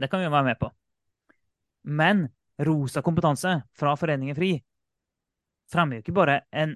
Det 0.00 0.08
kan 0.08 0.24
vi 0.24 0.32
være 0.32 0.44
med 0.44 0.58
på. 0.60 0.70
Men 1.82 2.28
rosa 2.64 3.02
kompetanse 3.02 3.62
fra 3.76 3.96
Foreningen 3.96 4.36
FRI 4.36 4.54
fremmer 5.72 5.96
jo 5.98 6.04
ikke 6.04 6.16
bare 6.16 6.40
en, 6.52 6.74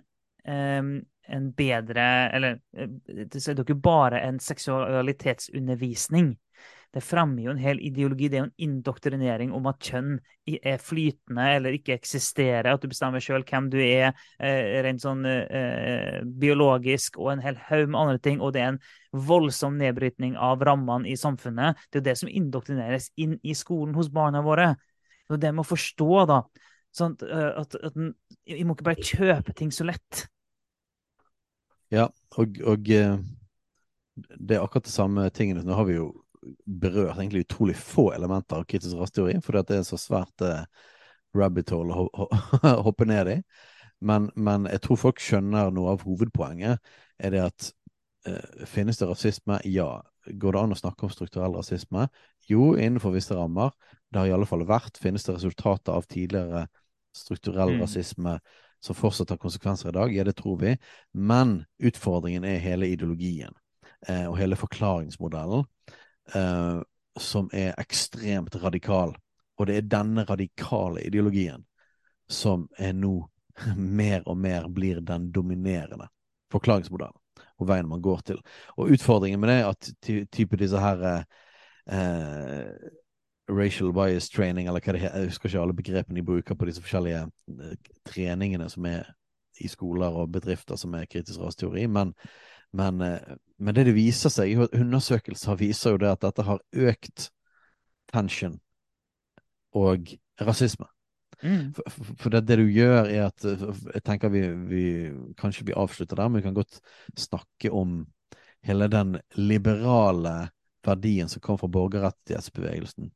um, 0.48 0.94
en 1.28 1.50
bedre 1.56 2.04
Eller 2.32 2.58
eh, 2.76 2.88
det 2.88 3.40
er 3.40 3.56
jo 3.56 3.64
ikke 3.64 3.80
bare 3.80 4.20
en 4.28 4.40
seksualitetsundervisning. 4.40 6.34
Det 6.94 7.02
fremmer 7.02 7.42
jo 7.42 7.50
en 7.50 7.58
hel 7.58 7.80
ideologi. 7.82 8.28
Det 8.30 8.38
er 8.38 8.44
jo 8.44 8.46
en 8.46 8.66
indoktrinering 8.68 9.50
om 9.56 9.64
at 9.66 9.82
kjønn 9.82 10.12
er 10.54 10.78
flytende 10.78 11.46
eller 11.56 11.74
ikke 11.74 11.96
eksisterer. 11.96 12.68
At 12.70 12.84
du 12.84 12.92
bestemmer 12.92 13.24
sjøl 13.24 13.42
hvem 13.48 13.66
du 13.72 13.80
er, 13.82 14.12
eh, 14.38 14.78
rent 14.86 15.02
sånn 15.02 15.26
eh, 15.26 16.20
biologisk, 16.22 17.18
og 17.18 17.32
en 17.32 17.42
hel 17.42 17.58
haug 17.66 17.88
med 17.88 17.98
andre 17.98 18.22
ting. 18.22 18.38
Og 18.38 18.54
det 18.54 18.62
er 18.62 18.72
en 18.76 18.80
voldsom 19.10 19.80
nedbrytning 19.82 20.38
av 20.38 20.62
rammene 20.62 21.10
i 21.10 21.18
samfunnet. 21.18 21.82
Det 21.90 21.98
er 21.98 22.04
jo 22.04 22.08
det 22.12 22.18
som 22.22 22.30
indoktrineres 22.30 23.10
inn 23.18 23.40
i 23.42 23.58
skolen 23.58 23.98
hos 23.98 24.12
barna 24.14 24.44
våre. 24.46 24.76
Og 25.32 25.40
det 25.42 25.50
med 25.50 25.64
å 25.64 25.72
forstå, 25.74 26.10
da. 26.30 26.44
Sånn 26.94 27.18
eh, 27.26 27.52
at, 27.58 27.74
at, 27.74 28.02
vi 28.46 28.62
må 28.62 28.78
ikke 28.78 28.92
bare 28.92 29.02
kjøpe 29.02 29.58
ting 29.58 29.74
så 29.74 29.90
lett. 29.90 30.28
Ja, 31.90 32.06
og, 32.38 32.60
og 32.62 32.86
eh, 32.86 33.18
det 34.14 34.60
er 34.60 34.62
akkurat 34.62 34.86
det 34.86 34.94
samme 34.94 35.26
tingene. 35.34 35.66
Nå 35.66 35.74
har 35.74 35.90
vi 35.90 35.98
jo 35.98 36.12
berørt 36.66 37.18
egentlig 37.18 37.44
utrolig 37.44 37.76
få 37.78 38.10
elementer 38.14 38.60
av 38.60 38.66
kritisk 38.68 38.98
rasteori, 39.00 39.38
fordi 39.44 39.60
at 39.60 39.70
det 39.70 39.78
er 39.80 39.86
så 39.88 39.98
svært 40.00 40.44
eh, 40.44 40.66
rabbit 41.34 41.72
hole 41.74 41.94
å 41.94 42.08
ho 42.08 42.28
hoppe 42.88 43.08
ned 43.08 43.30
i. 43.32 43.38
Men, 44.04 44.28
men, 44.36 44.68
jeg 44.68 44.82
tror 44.84 45.00
folk 45.00 45.22
skjønner 45.22 45.72
noe 45.72 45.94
av 45.94 46.04
hovedpoenget. 46.04 46.82
Er 47.18 47.34
det 47.34 47.42
at 47.44 47.70
eh, 48.28 48.66
finnes 48.68 49.00
det 49.00 49.08
rasisme? 49.08 49.60
Ja. 49.68 50.02
Går 50.24 50.56
det 50.56 50.60
an 50.60 50.72
å 50.72 50.78
snakke 50.78 51.06
om 51.06 51.12
strukturell 51.12 51.56
rasisme? 51.56 52.08
Jo, 52.48 52.74
innenfor 52.76 53.14
visse 53.14 53.36
rammer. 53.36 53.72
Det 54.08 54.20
har 54.20 54.30
i 54.30 54.34
alle 54.36 54.48
fall 54.48 54.64
vært. 54.68 55.00
Finnes 55.00 55.24
det 55.26 55.36
resultater 55.36 55.96
av 55.96 56.06
tidligere 56.08 56.66
strukturell 57.14 57.76
mm. 57.76 57.82
rasisme 57.84 58.38
som 58.84 58.96
fortsatt 58.96 59.32
har 59.32 59.40
konsekvenser 59.40 59.90
i 59.90 59.96
dag? 59.96 60.14
Ja, 60.16 60.24
det 60.26 60.36
tror 60.40 60.58
vi. 60.60 60.74
Men 61.12 61.62
utfordringen 61.80 62.44
er 62.48 62.62
hele 62.64 62.90
ideologien 62.92 63.54
eh, 64.08 64.26
og 64.28 64.36
hele 64.40 64.58
forklaringsmodellen 64.60 65.64
eh, 66.34 66.80
som 67.20 67.50
er 67.52 67.74
ekstremt 67.80 68.56
radikal. 68.62 69.14
Og 69.58 69.68
det 69.68 69.76
er 69.76 69.90
denne 69.90 70.24
radikale 70.26 71.04
ideologien 71.06 71.64
som 72.30 72.68
er 72.78 72.94
nå 72.96 73.16
mer 73.76 74.24
og 74.26 74.38
mer 74.40 74.68
blir 74.68 75.00
den 75.04 75.30
dominerende 75.32 76.08
forklaringsmodellen 76.52 77.20
og 77.58 77.68
veien 77.68 77.88
man 77.88 78.02
går 78.02 78.22
til. 78.26 78.40
Og 78.76 78.92
utfordringen 78.94 79.40
med 79.40 79.50
det 79.50 79.56
er 79.60 79.70
at 79.70 79.90
ty 80.02 80.24
type 80.32 80.58
disse 80.58 80.80
her 80.80 81.04
eh, 81.06 82.70
racial 83.50 83.92
bias 83.94 84.30
training, 84.32 84.68
eller 84.68 84.80
hva 84.80 84.94
det 84.94 85.04
heter, 85.04 85.18
jeg 85.20 85.32
husker 85.32 85.50
ikke 85.50 85.60
alle 85.62 85.76
begrepene 85.76 86.20
de 86.20 86.26
bruker 86.26 86.58
på 86.58 86.68
disse 86.68 86.82
forskjellige 86.82 87.26
eh, 87.26 87.92
treningene 88.08 88.68
som 88.72 88.86
er 88.90 89.12
i 89.62 89.70
skoler 89.70 90.16
og 90.18 90.32
bedrifter 90.34 90.78
som 90.80 90.94
er 90.98 91.06
kritisk 91.10 91.40
rasteori, 91.40 91.86
men 91.86 92.14
men, 92.74 93.00
eh, 93.00 93.36
men, 93.58 93.74
det 93.76 93.86
det 93.88 93.94
viser 93.96 94.32
seg, 94.32 94.66
undersøkelser 94.74 95.58
viser 95.60 95.94
jo 95.94 96.02
det 96.02 96.10
at 96.10 96.24
dette 96.26 96.46
har 96.46 96.62
økt 96.90 97.28
tension 98.10 98.58
og 99.74 100.10
rasisme. 100.42 100.88
Mm. 101.42 101.72
For, 101.76 102.10
for 102.22 102.34
det, 102.34 102.44
det, 102.48 102.58
du 102.62 102.68
gjør, 102.70 103.08
er 103.10 103.24
at 103.26 103.42
Jeg 103.44 104.02
tenker 104.06 104.30
vi, 104.32 104.44
vi 104.70 104.84
Kanskje 105.36 105.66
vi 105.66 105.74
avslutter 105.76 106.16
der, 106.16 106.28
men 106.30 106.38
vi 106.38 106.44
kan 106.46 106.54
godt 106.56 106.78
snakke 107.18 107.72
om 107.74 108.04
hele 108.64 108.86
den 108.88 109.18
liberale 109.34 110.48
verdien 110.84 111.28
som 111.28 111.42
kom 111.44 111.58
fra 111.60 111.68
borgerrettighetsbevegelsen 111.68 113.10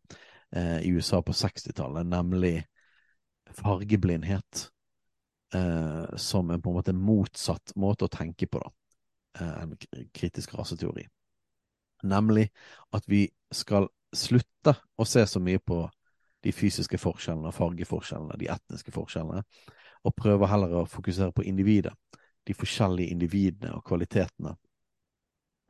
eh, 0.57 0.81
i 0.83 0.91
USA 0.93 1.23
på 1.23 1.33
60-tallet, 1.33 2.11
nemlig 2.11 2.57
fargeblindhet. 3.57 4.67
Eh, 5.55 6.17
som 6.17 6.51
en 6.51 6.63
på 6.63 6.71
en 6.71 6.77
måte 6.77 6.93
motsatt 6.93 7.73
måte 7.77 8.05
å 8.05 8.13
tenke 8.13 8.47
på. 8.47 8.61
da. 8.61 8.73
Eh, 9.41 9.63
en 9.63 9.77
kritisk 10.15 10.55
raseteori. 10.55 11.07
Nemlig 12.03 12.49
at 12.93 13.05
vi 13.07 13.29
skal 13.53 13.89
slutte 14.15 14.75
å 14.97 15.05
se 15.05 15.27
så 15.27 15.41
mye 15.41 15.59
på 15.59 15.83
de 16.43 16.53
fysiske 16.55 16.99
forskjellene, 16.99 17.53
fargeforskjellene, 17.53 18.39
de 18.39 18.49
etniske 18.53 18.95
forskjellene, 18.95 19.43
og 20.07 20.15
prøve 20.17 20.49
heller 20.49 20.77
å 20.79 20.87
fokusere 20.89 21.35
på 21.35 21.45
individet. 21.45 21.93
De 22.47 22.55
forskjellige 22.57 23.13
individene 23.13 23.75
og 23.77 23.85
kvalitetene 23.85 24.55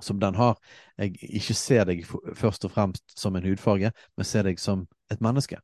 som 0.03 0.21
den 0.21 0.37
har. 0.39 0.59
Jeg 1.01 1.17
ikke 1.41 1.57
ser 1.57 1.89
deg 1.89 2.05
først 2.07 2.69
og 2.69 2.75
fremst 2.77 3.17
som 3.19 3.35
en 3.37 3.49
hudfarge, 3.49 3.91
men 4.17 4.29
ser 4.29 4.47
deg 4.47 4.61
som 4.63 4.87
et 5.11 5.25
menneske. 5.25 5.59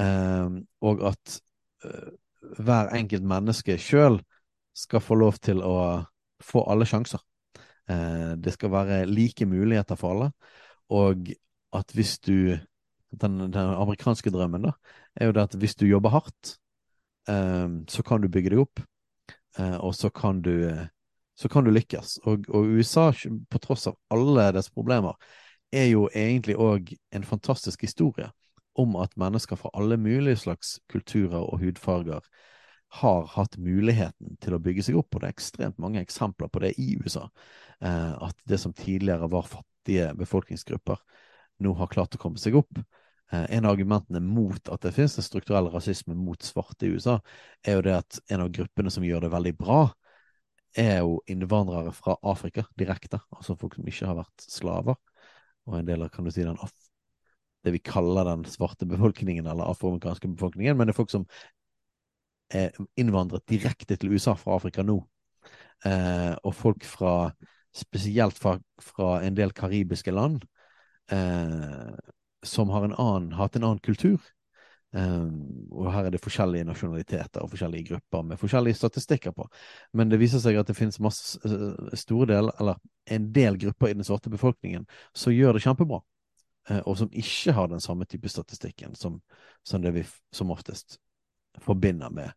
Eh, 0.00 0.58
og 0.80 1.04
at 1.12 1.36
eh, 1.84 2.10
hver 2.58 2.90
enkelt 2.96 3.28
menneske 3.28 3.78
sjøl 3.78 4.18
skal 4.74 5.04
få 5.04 5.20
lov 5.20 5.38
til 5.44 5.62
å 5.62 5.76
få 6.44 6.64
alle 6.70 6.86
sjanser. 6.88 7.22
Eh, 7.90 8.32
det 8.36 8.54
skal 8.54 8.72
være 8.72 9.04
like 9.06 9.46
muligheter 9.46 9.98
for 9.98 10.14
alle. 10.14 10.30
Og 10.90 11.30
at 11.72 11.94
hvis 11.94 12.18
du 12.18 12.58
Den, 13.10 13.40
den 13.40 13.56
amerikanske 13.74 14.30
drømmen 14.30 14.62
da, 14.62 14.70
er 15.16 15.26
jo 15.26 15.32
det 15.34 15.42
at 15.42 15.54
hvis 15.58 15.74
du 15.74 15.82
jobber 15.86 16.12
hardt, 16.14 16.52
eh, 17.28 17.66
så 17.90 18.02
kan 18.06 18.22
du 18.22 18.28
bygge 18.28 18.50
deg 18.50 18.60
opp. 18.62 18.80
eh, 19.58 19.76
og 19.82 19.94
så 19.94 20.10
kan 20.10 20.42
du 20.42 20.86
så 21.34 21.48
kan 21.48 21.64
du 21.64 21.70
lykkes. 21.70 22.18
Og, 22.22 22.44
og, 22.48 22.66
USA, 22.66 23.10
på 23.50 23.58
tross 23.58 23.86
av 23.86 23.96
alle 24.10 24.52
dets 24.52 24.70
problemer, 24.70 25.16
er 25.72 25.86
jo 25.86 26.08
egentlig 26.14 26.56
òg 26.56 26.94
en 27.12 27.24
fantastisk 27.24 27.82
historie 27.82 28.28
om 28.78 28.96
at 28.96 29.16
mennesker 29.16 29.56
fra 29.56 29.70
alle 29.74 29.96
mulige 29.96 30.36
slags 30.36 30.78
kulturer 30.92 31.40
og 31.40 31.58
hudfarger 31.64 32.20
har 32.92 33.26
hatt 33.36 33.56
muligheten 33.62 34.34
til 34.42 34.56
å 34.56 34.60
bygge 34.62 34.82
seg 34.82 34.96
opp, 34.98 35.14
og 35.14 35.22
det 35.22 35.28
er 35.28 35.36
ekstremt 35.36 35.78
mange 35.82 36.00
eksempler 36.02 36.50
på 36.50 36.62
det 36.64 36.72
i 36.82 36.96
USA. 36.98 37.28
Eh, 37.78 38.14
at 38.26 38.36
det 38.50 38.58
som 38.58 38.74
tidligere 38.74 39.28
var 39.30 39.46
fattige 39.46 40.10
befolkningsgrupper, 40.18 40.98
nå 41.62 41.74
har 41.78 41.92
klart 41.92 42.16
å 42.16 42.20
komme 42.20 42.40
seg 42.42 42.58
opp. 42.58 42.80
Eh, 43.30 43.46
en 43.56 43.68
av 43.68 43.76
argumentene 43.76 44.22
mot 44.24 44.72
at 44.74 44.82
det 44.82 44.94
finnes 44.96 45.14
en 45.20 45.26
strukturell 45.26 45.70
rasisme 45.70 46.16
mot 46.18 46.42
svarte 46.42 46.88
i 46.88 46.96
USA, 46.96 47.20
er 47.62 47.78
jo 47.78 47.86
det 47.86 47.96
at 48.00 48.20
en 48.34 48.42
av 48.46 48.50
gruppene 48.58 48.90
som 48.90 49.06
gjør 49.06 49.26
det 49.26 49.34
veldig 49.36 49.54
bra, 49.60 49.80
er 50.78 51.00
jo 51.02 51.18
innvandrere 51.30 51.94
fra 51.94 52.16
Afrika 52.26 52.66
direkte, 52.78 53.18
altså 53.34 53.58
folk 53.58 53.78
som 53.78 53.86
ikke 53.90 54.06
har 54.06 54.18
vært 54.18 54.50
slaver. 54.50 54.98
Og 55.70 55.78
en 55.78 55.86
del 55.86 56.02
av 56.02 56.10
kan 56.14 56.26
du 56.26 56.34
si, 56.34 56.42
den 56.46 56.58
det 57.64 57.74
vi 57.74 57.82
kaller 57.84 58.24
den 58.24 58.44
svarte 58.48 58.86
befolkningen, 58.88 59.46
eller 59.46 59.68
afroamerikanske 59.70 60.30
befolkningen, 60.34 60.78
men 60.78 60.88
det 60.88 60.94
er 60.94 61.00
folk 61.02 61.12
som 61.12 61.26
er 62.50 62.74
innvandret 62.98 63.46
direkte 63.48 63.96
til 63.96 64.12
USA 64.14 64.34
fra 64.38 64.56
Afrika 64.58 64.82
nå. 64.86 64.98
Eh, 65.86 66.34
og 66.44 66.54
folk 66.54 66.84
fra 66.84 67.30
spesielt 67.74 68.38
fra, 68.38 68.58
fra 68.82 69.20
en 69.24 69.36
del 69.36 69.52
karibiske 69.56 70.12
land 70.12 70.42
eh, 71.12 71.94
som 72.42 72.70
har 72.74 72.84
en 72.84 72.96
annen, 72.98 73.32
hatt 73.38 73.56
en 73.56 73.64
annen 73.64 73.82
kultur. 73.84 74.20
Eh, 74.96 75.26
og 75.70 75.90
her 75.94 76.08
er 76.08 76.14
det 76.14 76.22
forskjellige 76.22 76.66
nasjonaliteter 76.66 77.44
og 77.44 77.52
forskjellige 77.52 77.92
grupper 77.92 78.24
med 78.26 78.40
forskjellige 78.40 78.80
statistikker 78.80 79.34
på. 79.36 79.46
Men 79.94 80.10
det 80.10 80.20
viser 80.20 80.42
seg 80.42 80.58
at 80.58 80.70
det 80.70 80.78
finnes 80.78 81.00
masse, 81.02 81.38
uh, 81.46 81.94
store 81.94 82.32
del, 82.32 82.50
eller 82.58 82.80
en 83.10 83.30
del 83.32 83.58
grupper 83.60 83.92
i 83.92 83.98
den 83.98 84.06
svarte 84.06 84.32
befolkningen 84.32 84.88
som 85.14 85.34
gjør 85.34 85.56
det 85.56 85.64
kjempebra. 85.66 86.02
Uh, 86.70 86.82
og 86.82 86.98
som 86.98 87.12
ikke 87.12 87.54
har 87.56 87.70
den 87.70 87.80
samme 87.80 88.08
type 88.10 88.28
statistikken 88.28 88.98
som, 88.98 89.20
som 89.64 89.82
det 89.82 89.94
vi 89.94 90.04
som 90.34 90.50
oftest 90.50 90.98
forbinder 91.62 92.10
med 92.14 92.34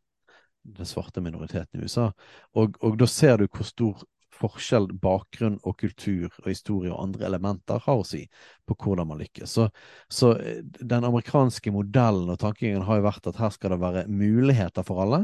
den 0.64 0.88
svarte 0.88 1.22
minoriteten 1.22 1.80
i 1.80 1.84
USA. 1.84 2.10
Og, 2.56 2.78
og 2.82 2.98
da 3.00 3.08
ser 3.10 3.38
du 3.40 3.48
hvor 3.48 3.68
stor 3.68 4.04
forskjell 4.34 4.90
bakgrunn 5.02 5.60
og 5.62 5.78
kultur 5.80 6.32
og 6.42 6.50
historie 6.50 6.92
og 6.92 7.04
andre 7.04 7.28
elementer 7.30 7.82
har 7.86 8.02
å 8.02 8.08
si 8.08 8.24
på 8.68 8.78
hvordan 8.80 9.10
man 9.12 9.22
lykkes. 9.22 9.54
Så, 9.60 9.68
så 10.10 10.34
eh, 10.40 10.64
den 10.64 11.06
amerikanske 11.08 11.74
modellen 11.76 12.32
og 12.34 12.42
tankegangen 12.42 12.86
har 12.88 13.00
jo 13.00 13.08
vært 13.08 13.30
at 13.30 13.40
her 13.42 13.54
skal 13.54 13.76
det 13.76 13.82
være 13.84 14.06
muligheter 14.10 14.88
for 14.88 15.04
alle. 15.06 15.24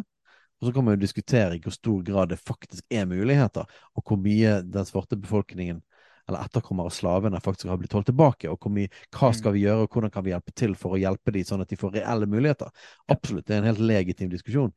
Og 0.59 0.67
så 0.67 0.75
kan 0.75 0.85
man 0.85 0.97
jo 0.97 1.05
diskutere 1.05 1.55
i 1.55 1.61
hvor 1.63 1.73
stor 1.73 2.01
grad 2.03 2.33
det 2.33 2.41
faktisk 2.43 2.83
er 2.91 3.07
muligheter, 3.07 3.67
og 3.95 4.03
hvor 4.03 4.19
mye 4.19 4.59
den 4.67 4.87
svarte 4.87 5.19
befolkningen 5.19 5.79
eller 6.29 6.45
etterkommere 6.45 6.91
av 6.91 6.95
slavene 6.95 7.41
faktisk 7.43 7.71
har 7.71 7.81
blitt 7.81 7.93
holdt 7.97 8.09
tilbake, 8.11 8.49
og 8.51 8.69
mye, 8.71 8.91
hva 9.09 9.31
mm. 9.33 9.37
skal 9.41 9.55
vi 9.55 9.65
gjøre, 9.65 9.85
og 9.85 9.97
hvordan 9.97 10.13
kan 10.13 10.25
vi 10.25 10.33
hjelpe 10.33 10.55
til 10.57 10.77
for 10.79 10.95
å 10.95 11.01
hjelpe 11.01 11.35
dem 11.35 11.45
sånn 11.47 11.65
at 11.65 11.73
de 11.73 11.79
får 11.79 11.97
reelle 11.97 12.29
muligheter. 12.29 12.71
Absolutt, 13.11 13.47
det 13.49 13.57
er 13.57 13.63
en 13.63 13.69
helt 13.71 13.83
legitim 13.83 14.31
diskusjon. 14.31 14.73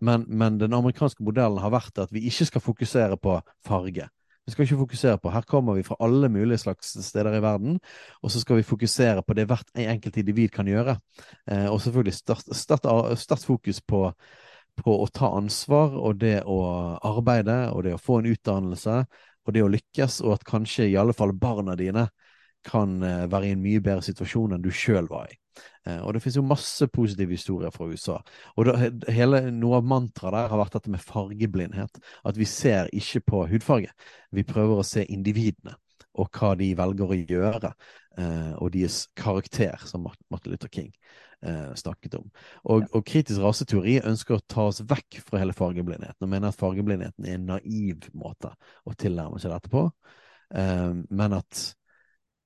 Men, 0.00 0.28
men 0.28 0.60
den 0.60 0.76
amerikanske 0.76 1.24
modellen 1.26 1.60
har 1.62 1.74
vært 1.74 2.04
at 2.04 2.14
vi 2.14 2.26
ikke 2.30 2.48
skal 2.52 2.64
fokusere 2.64 3.20
på 3.20 3.40
farge. 3.66 4.08
Vi 4.46 4.52
skal 4.52 4.64
ikke 4.64 4.80
fokusere 4.80 5.18
på 5.22 5.30
Her 5.30 5.44
kommer 5.46 5.76
vi 5.78 5.84
fra 5.86 5.96
alle 6.00 6.28
mulige 6.28 6.58
slags 6.58 6.96
steder 7.06 7.36
i 7.36 7.42
verden, 7.42 7.80
og 8.22 8.30
så 8.30 8.40
skal 8.40 8.56
vi 8.56 8.66
fokusere 8.66 9.22
på 9.22 9.34
det 9.38 9.46
hvert 9.46 9.68
enkelt 9.76 10.16
individ 10.16 10.48
kan 10.50 10.66
gjøre. 10.66 10.96
Eh, 11.46 11.68
og 11.70 11.80
selvfølgelig 11.80 12.14
sterkt 12.14 13.46
fokus 13.46 13.80
på, 13.80 14.00
på 14.76 14.96
å 15.02 15.06
ta 15.06 15.30
ansvar 15.36 15.94
og 15.94 16.20
det 16.20 16.40
å 16.46 16.58
arbeide 16.98 17.70
og 17.70 17.84
det 17.84 17.94
å 17.94 18.02
få 18.02 18.18
en 18.18 18.30
utdannelse 18.32 19.04
og 19.46 19.54
det 19.56 19.64
å 19.64 19.70
lykkes, 19.72 20.20
og 20.26 20.38
at 20.38 20.46
kanskje 20.48 20.90
i 20.90 20.98
alle 21.00 21.14
fall 21.16 21.32
barna 21.36 21.76
dine 21.78 22.08
kan 22.66 22.98
uh, 23.02 23.26
være 23.30 23.48
i 23.48 23.54
en 23.54 23.62
mye 23.62 23.82
bedre 23.84 24.04
situasjon 24.04 24.56
enn 24.56 24.64
du 24.64 24.70
sjøl 24.74 25.08
var 25.10 25.30
i. 25.32 25.36
Uh, 25.88 26.00
og 26.04 26.12
det 26.14 26.22
finnes 26.22 26.38
jo 26.40 26.46
masse 26.46 26.88
positive 26.92 27.32
historier 27.32 27.72
fra 27.72 27.88
USA. 27.88 28.18
Og 28.60 28.68
da, 28.68 28.76
hele, 29.12 29.46
noe 29.54 29.80
av 29.80 29.88
mantraet 29.88 30.36
der 30.36 30.50
har 30.52 30.60
vært 30.60 30.76
dette 30.76 30.92
med 30.92 31.04
fargeblindhet. 31.04 32.02
At 32.28 32.40
vi 32.40 32.48
ser 32.48 32.92
ikke 32.96 33.24
på 33.32 33.46
hudfarge. 33.54 33.94
Vi 34.36 34.44
prøver 34.48 34.80
å 34.82 34.86
se 34.86 35.06
individene 35.08 35.78
og 36.20 36.28
hva 36.34 36.52
de 36.58 36.72
velger 36.76 37.12
å 37.14 37.16
gjøre, 37.16 37.72
uh, 38.18 38.52
og 38.60 38.72
deres 38.74 39.04
karakter, 39.16 39.78
som 39.88 40.04
Martin 40.04 40.52
Luther 40.52 40.72
King 40.72 40.90
eh, 41.46 41.74
snakket 41.78 42.16
om. 42.20 42.30
Og, 42.64 42.86
og, 42.90 43.02
kritisk 43.06 43.42
raseteori 43.42 43.98
ønsker 44.10 44.36
å 44.38 44.44
ta 44.46 44.68
oss 44.70 44.82
vekk 44.86 45.20
fra 45.26 45.42
hele 45.42 45.56
fargeblindheten, 45.56 46.20
og 46.24 46.32
mener 46.32 46.50
at 46.50 46.60
fargeblindheten 46.60 47.28
er 47.28 47.38
en 47.38 47.50
naiv 47.54 48.10
måte 48.16 48.52
å 48.84 48.96
tilnærme 48.98 49.40
seg 49.42 49.54
dette 49.54 49.72
på, 49.72 49.86
eh, 50.54 50.90
men 51.08 51.38
at 51.38 51.68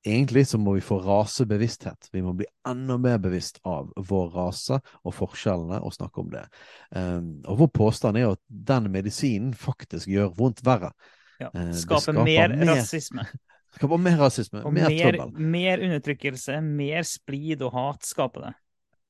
egentlig 0.05 0.47
så 0.49 0.59
må 0.59 0.75
vi 0.77 0.85
få 0.85 0.99
rasebevissthet. 1.03 2.11
Vi 2.12 2.23
må 2.23 2.35
bli 2.37 2.47
enda 2.69 2.97
mer 3.01 3.19
bevisst 3.23 3.61
av 3.65 3.91
vår 3.97 4.31
rase 4.37 4.79
og 5.03 5.16
forskjellene, 5.16 5.81
og 5.81 5.95
snakke 5.97 6.21
om 6.21 6.31
det. 6.35 6.45
Um, 6.91 7.31
og 7.49 7.62
vår 7.65 7.71
påstand 7.81 8.21
er 8.21 8.27
jo 8.27 8.35
at 8.37 8.43
den 8.73 8.91
medisinen 8.93 9.55
faktisk 9.57 10.11
gjør 10.12 10.35
vondt 10.37 10.61
verre. 10.66 10.93
Ja, 11.41 11.49
uh, 11.49 11.73
skaper, 11.73 12.11
skaper 12.11 12.29
mer, 12.29 12.57
mer 12.61 12.75
rasisme. 12.75 13.27
Skaper 13.75 13.99
mer 13.99 14.21
rasisme, 14.21 14.61
og 14.62 14.77
mer, 14.77 14.93
mer. 14.93 15.25
Mer 15.57 15.87
undertrykkelse, 15.89 16.61
mer 16.62 17.09
splid 17.09 17.65
og 17.65 17.75
hat 17.75 18.07
skaper 18.07 18.49
det. 18.49 18.53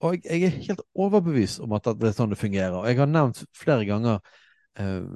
Og 0.05 0.18
jeg, 0.18 0.24
jeg, 0.28 0.51
er 0.51 0.66
helt 0.68 0.85
overbevist 0.94 1.62
om 1.64 1.74
at 1.76 1.89
det 1.97 2.10
er 2.10 2.16
sånn 2.16 2.35
det 2.35 2.40
fungerer. 2.40 2.76
Og 2.81 2.89
jeg 2.90 3.01
har 3.01 3.10
nevnt 3.10 3.43
flere 3.56 3.86
ganger 3.89 4.20
eh, 4.81 5.06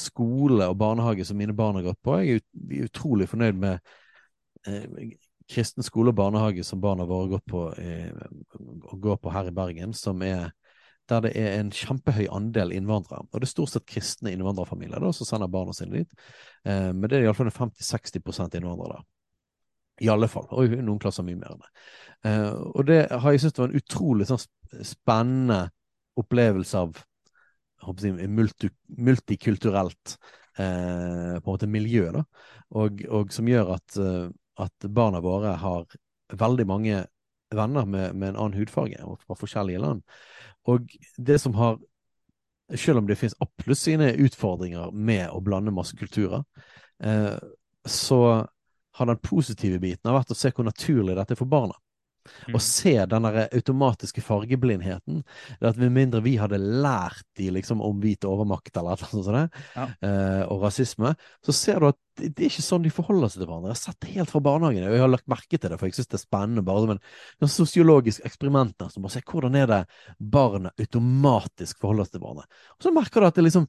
skole 0.00 0.66
og 0.66 0.78
barnehage 0.80 1.26
som 1.28 1.38
mine 1.38 1.54
barn 1.56 1.78
har 1.78 1.90
gått 1.90 2.02
på. 2.04 2.18
Jeg 2.22 2.40
er 2.40 2.86
utrolig 2.88 3.28
fornøyd 3.30 3.60
med 3.60 3.80
eh, 4.66 5.16
kristen 5.50 5.86
skole 5.86 6.12
og 6.12 6.18
barnehage 6.18 6.64
som 6.66 6.80
barna 6.82 7.06
våre 7.06 7.36
gått 7.36 7.46
på, 7.50 7.66
eh, 7.78 8.10
går 9.06 9.20
på 9.22 9.34
her 9.34 9.50
i 9.50 9.54
Bergen, 9.54 9.94
som 9.94 10.22
er 10.26 10.50
der 11.06 11.20
det 11.22 11.36
er 11.38 11.60
en 11.60 11.68
kjempehøy 11.70 12.26
andel 12.34 12.72
innvandrere. 12.74 13.28
Og 13.30 13.38
det 13.38 13.46
er 13.46 13.52
stort 13.52 13.70
sett 13.70 13.86
kristne 13.86 14.32
innvandrerfamilier 14.34 14.98
da, 15.02 15.12
som 15.14 15.28
sender 15.28 15.50
barna 15.50 15.74
sine 15.76 16.00
dit. 16.00 16.16
Eh, 16.66 16.90
men 16.90 17.06
det 17.06 17.20
er 17.20 17.28
iallfall 17.28 17.52
50-60 17.54 18.58
innvandrere 18.58 18.96
der. 18.96 19.04
I 20.02 20.10
alle 20.12 20.28
fall. 20.28 20.46
Og 20.52 20.68
i 20.68 20.80
noen 20.82 21.00
klasser 21.00 21.24
mye 21.26 21.38
mer 21.38 21.54
enn 21.54 21.62
det. 21.62 21.72
Uh, 22.26 22.54
og 22.74 22.86
det 22.88 23.00
har 23.12 23.32
jeg 23.32 23.44
syntes 23.44 23.60
var 23.60 23.70
en 23.70 23.80
utrolig 23.80 24.26
sånn 24.28 24.42
spennende 24.84 25.60
opplevelse 26.18 26.80
av 26.80 27.02
jeg, 28.02 28.30
multi, 28.32 28.70
multikulturelt 28.98 30.16
uh, 30.58 31.36
på 31.38 31.44
en 31.44 31.52
måte 31.52 31.68
miljø, 31.70 32.08
da. 32.14 32.24
Og, 32.76 33.04
og 33.12 33.34
som 33.34 33.48
gjør 33.48 33.76
at, 33.76 33.98
uh, 34.00 34.26
at, 34.64 34.88
barna 34.90 35.20
våre 35.22 35.54
har 35.60 35.84
veldig 36.32 36.66
mange 36.66 37.04
venner 37.54 37.86
med, 37.86 38.16
med 38.16 38.32
en 38.32 38.40
annen 38.40 38.58
hudfarge 38.58 38.98
og 39.06 39.20
fra 39.22 39.36
forskjellige 39.38 39.84
land. 39.84 40.02
Og 40.66 40.88
det 41.16 41.40
som 41.40 41.54
har 41.60 41.78
Selv 42.74 42.98
om 42.98 43.06
det 43.06 43.14
finnes 43.14 43.36
absolutt 43.38 43.78
sine 43.78 44.08
utfordringer 44.18 44.90
med 44.90 45.28
å 45.30 45.38
blande 45.38 45.70
masse 45.70 45.94
kulturer, 45.94 46.40
så 47.86 48.18
har 48.96 49.10
den 49.10 49.20
positive 49.22 49.80
biten 49.82 50.08
har 50.08 50.20
vært 50.20 50.32
å 50.32 50.38
se 50.38 50.52
hvor 50.54 50.66
naturlig 50.66 51.16
dette 51.18 51.36
er 51.36 51.40
for 51.40 51.50
barna. 51.50 51.76
Mm. 52.46 52.56
Å 52.56 52.60
se 52.62 52.94
den 53.10 53.28
automatiske 53.28 54.22
fargeblindheten. 54.24 55.22
Det 55.60 55.70
at 55.70 55.78
Med 55.80 55.94
mindre 55.94 56.22
vi 56.24 56.36
hadde 56.40 56.58
lært 56.58 57.24
de 57.38 57.50
liksom 57.54 57.82
om 57.84 58.00
hvit 58.02 58.26
overmakt 58.26 58.76
eller 58.76 58.98
noe 58.98 59.26
sånt, 59.26 59.60
ja. 59.76 59.86
uh, 59.86 60.42
og 60.52 60.66
rasisme, 60.66 61.14
så 61.44 61.54
ser 61.54 61.80
du 61.80 61.90
at 61.90 62.00
det, 62.16 62.30
det, 62.32 62.46
er 62.46 62.52
ikke 62.52 62.64
sånn 62.64 62.84
de 62.86 62.92
forholder 62.94 63.32
seg 63.32 63.42
til 63.42 63.50
hverandre. 63.50 63.72
Jeg 63.72 63.76
har 63.76 63.82
sett 63.82 63.98
det 64.02 64.12
helt 64.16 64.32
fra 64.32 64.42
barnehagen, 64.44 64.86
og 64.88 64.96
jeg 64.96 65.04
har 65.04 65.12
lagt 65.12 65.30
merke 65.30 65.58
til 65.58 65.72
det, 65.72 65.78
for 65.78 65.88
jeg 65.88 65.98
syns 65.98 66.12
det 66.12 66.18
er 66.18 66.24
spennende. 66.24 66.66
bare 66.66 66.84
som 66.84 66.94
en, 66.94 67.02
en 67.44 67.52
sosiologisk 67.56 68.28
eksperiment 68.28 68.86
som 68.92 69.04
bare 69.04 69.16
se 69.18 69.24
hvordan 69.26 69.58
er 69.60 69.72
det 69.72 69.82
barna 70.18 70.72
automatisk 70.80 71.82
forholder 71.82 72.08
seg 72.08 72.16
til 72.16 72.24
hverandre. 72.24 72.48
Og 72.78 72.88
så 72.88 72.94
merker 72.96 73.20
du 73.20 73.28
at 73.28 73.38
det 73.38 73.46
liksom 73.46 73.68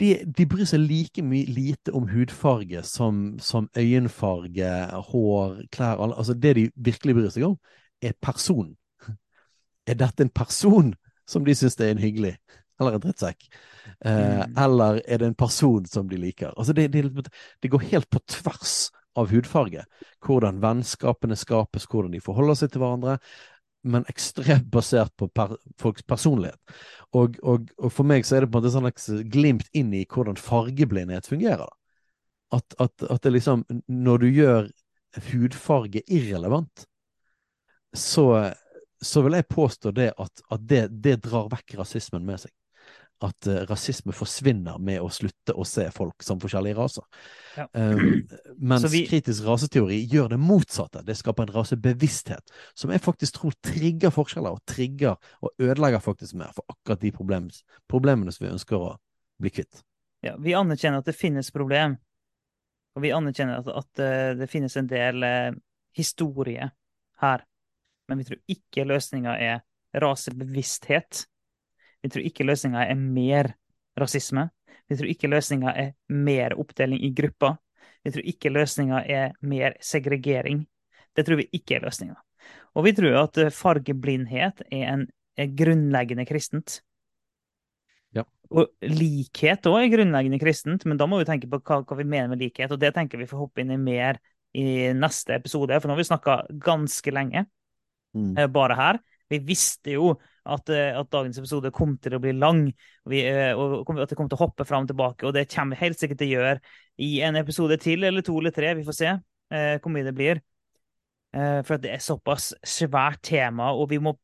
de, 0.00 0.08
de, 0.26 0.46
bryr 0.50 0.66
seg 0.66 0.82
like 0.82 1.22
mye 1.22 1.46
lite 1.54 1.92
om 1.94 2.08
hudfarge 2.10 2.82
som, 2.88 3.36
som 3.38 3.68
øyenfarge, 3.78 4.72
hår, 5.10 5.60
klær 5.74 6.02
Altså, 6.08 6.34
det 6.34 6.54
de 6.58 6.64
virkelig 6.74 7.14
bryr 7.14 7.30
seg 7.34 7.46
om, 7.50 7.56
er 8.02 8.16
personen. 8.22 8.74
Er 9.86 9.98
dette 10.00 10.24
en 10.24 10.32
person 10.32 10.94
som 11.28 11.44
de 11.44 11.52
syns 11.54 11.76
er 11.76 11.90
en 11.92 12.00
hyggelig, 12.00 12.34
eller 12.80 12.96
en 12.96 13.02
drittsekk? 13.04 13.46
Eh, 14.00 14.40
mm. 14.40 14.54
Eller 14.64 15.00
er 15.04 15.20
det 15.20 15.28
en 15.28 15.36
person 15.36 15.84
som 15.86 16.08
de 16.08 16.16
liker? 16.16 16.54
Altså, 16.56 16.72
det, 16.72 16.88
de, 16.92 17.04
det 17.62 17.70
går 17.70 17.84
helt 17.90 18.08
på 18.10 18.22
tvers 18.24 18.88
av 19.14 19.28
hudfarge. 19.30 19.84
Hvordan 20.24 20.62
vennskapene 20.62 21.36
skapes, 21.38 21.86
hvordan 21.90 22.16
de 22.16 22.22
forholder 22.24 22.58
seg 22.58 22.72
til 22.72 22.82
hverandre 22.82 23.18
men 23.84 24.06
ekstremt 24.08 24.66
basert 24.72 25.12
på 25.20 25.28
per, 25.28 25.56
folks 25.80 26.04
personlighet. 26.08 26.58
Og, 27.14 27.36
og, 27.42 27.68
og, 27.78 27.90
for 27.92 28.08
meg 28.08 28.26
så 28.26 28.38
er 28.38 28.44
det 28.44 28.50
på 28.52 28.58
en 28.58 28.64
måte 28.64 28.72
sånn 28.74 29.28
glimt 29.30 29.68
inn 29.76 29.92
i 29.94 30.04
hvordan 30.08 30.40
fargeblindhet 30.40 31.28
fungerer. 31.30 31.68
At, 32.54 32.76
at, 32.78 33.06
at, 33.10 33.20
det 33.24 33.32
liksom 33.34 33.64
Når 33.90 34.18
du 34.22 34.26
gjør 34.30 34.68
hudfarge 35.30 36.02
irrelevant, 36.10 36.84
så, 37.94 38.26
så 39.02 39.22
vil 39.22 39.38
jeg 39.38 39.50
påstå 39.50 39.94
det 39.94 40.10
at, 40.18 40.44
at 40.50 40.68
det, 40.70 40.82
det, 41.04 41.20
drar 41.24 41.50
vekk 41.52 41.76
rasismen 41.82 42.24
med 42.26 42.42
seg. 42.44 42.52
At 43.24 43.48
uh, 43.48 43.62
rasisme 43.68 44.14
forsvinner 44.16 44.78
med 44.82 45.02
å 45.02 45.08
slutte 45.12 45.54
å 45.56 45.64
se 45.68 45.86
folk 45.94 46.24
som 46.24 46.40
forskjellige 46.42 46.78
raser. 46.78 47.06
Ja. 47.58 47.68
Um, 47.74 48.24
mens 48.58 48.86
vi... 48.92 49.04
kritisk 49.08 49.44
raseteori 49.46 49.96
gjør 50.10 50.32
det 50.34 50.38
motsatte. 50.42 51.02
Det 51.06 51.16
skaper 51.18 51.46
en 51.46 51.52
rasebevissthet 51.54 52.52
som 52.78 52.92
jeg 52.92 53.02
faktisk 53.04 53.38
tror 53.38 53.56
trigger 53.64 54.12
forskjeller, 54.14 54.56
og 54.56 54.62
trigger 54.70 55.18
og 55.44 55.52
ødelegger 55.62 56.02
faktisk 56.02 56.36
mer 56.40 56.54
for 56.56 56.66
akkurat 56.70 57.02
de 57.02 57.12
problem, 57.14 57.50
problemene 57.90 58.34
som 58.34 58.46
vi 58.46 58.52
ønsker 58.54 58.78
å 58.78 58.94
bli 59.42 59.52
kvitt. 59.54 59.82
Ja, 60.24 60.34
vi 60.40 60.56
anerkjenner 60.56 61.02
at 61.02 61.10
det 61.10 61.16
finnes 61.18 61.52
problem, 61.54 61.98
og 62.94 63.04
vi 63.04 63.12
anerkjenner 63.14 63.60
at, 63.60 63.70
at 63.84 64.02
uh, 64.02 64.32
det 64.38 64.50
finnes 64.50 64.76
en 64.80 64.90
del 64.90 65.26
uh, 65.26 65.52
historie 65.96 66.70
her. 67.22 67.46
Men 68.08 68.20
vi 68.20 68.28
tror 68.28 68.40
ikke 68.56 68.88
løsninga 68.88 69.36
er 69.40 69.62
rasebevissthet. 70.02 71.24
Vi 72.04 72.12
tror 72.12 72.28
ikke 72.28 72.44
løsninga 72.44 72.84
er 72.84 73.00
mer 73.00 73.54
rasisme. 74.00 74.50
Vi 74.90 74.98
tror 74.98 75.08
ikke 75.08 75.30
løsninga 75.32 75.72
er 75.72 75.94
mer 76.12 76.54
oppdeling 76.60 77.00
i 77.00 77.12
grupper. 77.16 77.56
Vi 78.04 78.12
tror 78.12 78.28
ikke 78.28 78.52
løsninga 78.52 79.00
er 79.08 79.32
mer 79.40 79.78
segregering. 79.80 80.66
Det 81.16 81.24
tror 81.24 81.40
vi 81.40 81.48
ikke 81.56 81.78
er 81.78 81.86
løsninga. 81.86 82.18
Og 82.76 82.84
vi 82.84 82.92
tror 82.92 83.22
at 83.22 83.38
eh, 83.40 83.54
fargeblindhet 83.54 84.66
er 84.68 84.88
en 84.92 85.06
er 85.34 85.50
grunnleggende 85.56 86.26
kristent. 86.28 86.78
Ja. 88.14 88.22
Og 88.54 88.70
likhet 88.86 89.66
òg 89.66 89.80
er 89.80 89.90
grunnleggende 89.96 90.38
kristent, 90.42 90.84
men 90.86 91.00
da 91.00 91.08
må 91.10 91.18
vi 91.18 91.26
tenke 91.28 91.48
på 91.50 91.58
hva, 91.58 91.80
hva, 91.82 91.98
vi 91.98 92.06
mener 92.06 92.30
med 92.30 92.42
likhet. 92.42 92.70
Og 92.70 92.78
det 92.82 92.92
tenker 92.94 93.18
vi 93.18 93.28
får 93.30 93.40
hoppe 93.46 93.64
inn 93.64 93.72
i 93.74 93.80
mer 93.80 94.20
i 94.54 94.92
neste 94.94 95.34
episode, 95.34 95.74
for 95.80 95.90
nå 95.90 95.96
har 95.96 96.02
vi 96.02 96.06
snakka 96.06 96.36
ganske 96.62 97.14
lenge 97.14 97.42
mm. 98.14 98.36
Eh, 98.38 98.50
bare 98.52 98.78
her. 98.78 99.00
Vi 99.32 99.40
visste 99.42 99.96
jo 99.96 100.12
at, 100.44 100.68
eh, 100.68 100.92
at, 100.92 101.10
dagens 101.12 101.38
episode 101.40 101.72
kom 101.74 101.96
til 102.02 102.16
å 102.16 102.20
bli 102.22 102.34
lang, 102.36 102.66
vi, 103.10 103.22
eh, 103.28 103.56
og 103.56 103.88
at 103.96 104.12
det 104.12 104.18
kom 104.18 104.28
til 104.28 104.38
å 104.38 104.44
hoppe 104.44 104.66
fram 104.68 104.84
og 104.84 104.92
tilbake. 104.92 105.26
Og 105.26 105.34
det 105.36 105.48
kommer 105.52 105.76
vi 105.76 105.86
helt 105.86 106.00
sikkert 106.00 106.20
til 106.20 106.32
å 106.32 106.34
gjøre 106.38 106.56
i 107.04 107.10
en 107.24 107.38
episode 107.40 107.78
til, 107.82 108.04
eller 108.04 108.24
to 108.24 108.36
eller 108.38 108.54
tre. 108.54 108.74
Vi 108.76 108.84
får 108.86 108.98
se 108.98 109.10
eh, 109.14 109.76
hvor 109.78 109.94
mye 109.94 110.06
det 110.06 110.16
blir. 110.16 110.42
Eh, 111.34 111.60
for 111.66 111.80
det 111.82 111.94
er 111.94 112.02
såpass 112.02 112.52
svært 112.62 113.22
tema, 113.26 113.72
og 113.74 113.88
vi 113.90 113.98
må, 114.02 114.14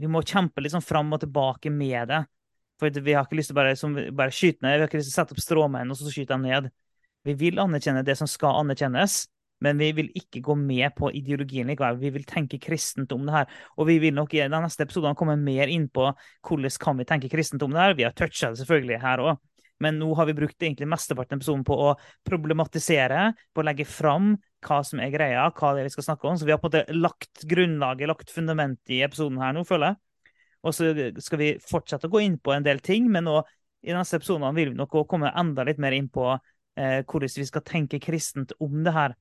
vi 0.00 0.08
må 0.08 0.22
kjempe 0.24 0.62
liksom 0.64 0.84
fram 0.84 1.10
og 1.12 1.24
tilbake 1.24 1.72
med 1.74 2.08
det. 2.12 2.22
For 2.80 3.02
vi 3.04 3.12
har 3.12 3.26
ikke 3.26 3.36
lyst 3.36 3.52
til 3.52 3.58
å 3.58 3.60
bare, 3.60 3.74
som, 3.76 3.96
bare 4.16 4.32
skyte 4.32 4.64
ned, 4.64 4.78
vi 4.78 4.84
har 4.84 4.88
ikke 4.88 5.02
lyst 5.02 5.10
til 5.10 5.18
å 5.18 5.20
sette 5.20 5.36
opp 5.36 5.42
stråmenn 5.44 5.92
og 5.92 5.98
så 5.98 6.08
skyte 6.08 6.32
dem 6.32 6.46
ned. 6.48 6.70
Vi 7.28 7.34
vil 7.36 7.60
anerkjenne 7.60 8.04
det 8.06 8.16
som 8.16 8.30
skal 8.30 8.62
anerkjennes, 8.62 9.26
men 9.64 9.80
vi 9.80 9.90
vil 9.96 10.08
ikke 10.16 10.42
gå 10.44 10.56
med 10.56 10.94
på 10.96 11.10
ideologien 11.16 11.68
likevel. 11.68 11.98
Vi 12.00 12.12
vil 12.14 12.26
tenke 12.28 12.60
kristent 12.62 13.12
om 13.12 13.26
det 13.28 13.34
her. 13.34 13.54
Og 13.76 13.88
vi 13.90 13.98
vil 14.02 14.16
nok 14.16 14.34
i 14.34 14.42
de 14.42 14.48
neste 14.64 14.86
episodene 14.86 15.18
komme 15.18 15.36
mer 15.40 15.68
inn 15.72 15.86
på 15.92 16.08
hvordan 16.48 16.76
kan 16.80 17.00
vi 17.00 17.08
tenke 17.08 17.30
kristent 17.32 17.64
om 17.66 17.74
det 17.74 17.82
her. 17.82 17.96
Vi 17.98 18.06
har 18.08 18.16
toucha 18.16 18.52
det 18.52 18.62
selvfølgelig 18.62 19.00
her 19.04 19.24
òg. 19.26 19.40
Men 19.80 19.96
nå 19.96 20.10
har 20.16 20.28
vi 20.28 20.36
brukt 20.36 20.60
egentlig 20.60 20.88
mesteparten 20.92 21.38
av 21.38 21.40
episoden 21.40 21.62
på 21.64 21.76
å 21.88 21.94
problematisere, 22.28 23.30
på 23.56 23.62
å 23.62 23.64
legge 23.64 23.86
fram 23.88 24.34
hva 24.66 24.82
som 24.84 25.00
er 25.00 25.12
greia, 25.12 25.46
hva 25.56 25.72
det 25.72 25.82
er 25.82 25.88
vi 25.88 25.94
skal 25.94 26.10
snakke 26.10 26.28
om. 26.28 26.36
Så 26.36 26.48
vi 26.48 26.52
har 26.52 26.60
på 26.60 26.68
en 26.68 26.74
måte 26.74 26.98
lagt 26.98 27.46
grunnlaget, 27.48 28.10
lagt 28.10 28.32
fundamentet 28.34 28.92
i 28.98 29.00
episoden 29.06 29.40
her 29.40 29.56
nå, 29.56 29.64
føler 29.68 29.94
jeg. 29.94 30.00
Og 30.60 30.76
så 30.76 30.92
skal 31.24 31.40
vi 31.40 31.54
fortsette 31.64 32.10
å 32.10 32.12
gå 32.12 32.20
inn 32.20 32.36
på 32.36 32.52
en 32.52 32.66
del 32.66 32.82
ting, 32.84 33.08
men 33.08 33.24
nå 33.24 33.38
i 33.80 33.94
neste 33.96 34.18
episode 34.20 34.52
vil 34.56 34.74
vi 34.74 34.76
nok 34.76 34.98
komme 35.08 35.32
enda 35.40 35.64
litt 35.64 35.80
mer 35.80 35.96
inn 35.96 36.10
på 36.12 36.26
eh, 36.34 37.00
hvordan 37.08 37.32
vi 37.40 37.48
skal 37.48 37.64
tenke 37.64 38.02
kristent 38.02 38.52
om 38.60 38.82
det 38.84 38.92
her. 38.92 39.16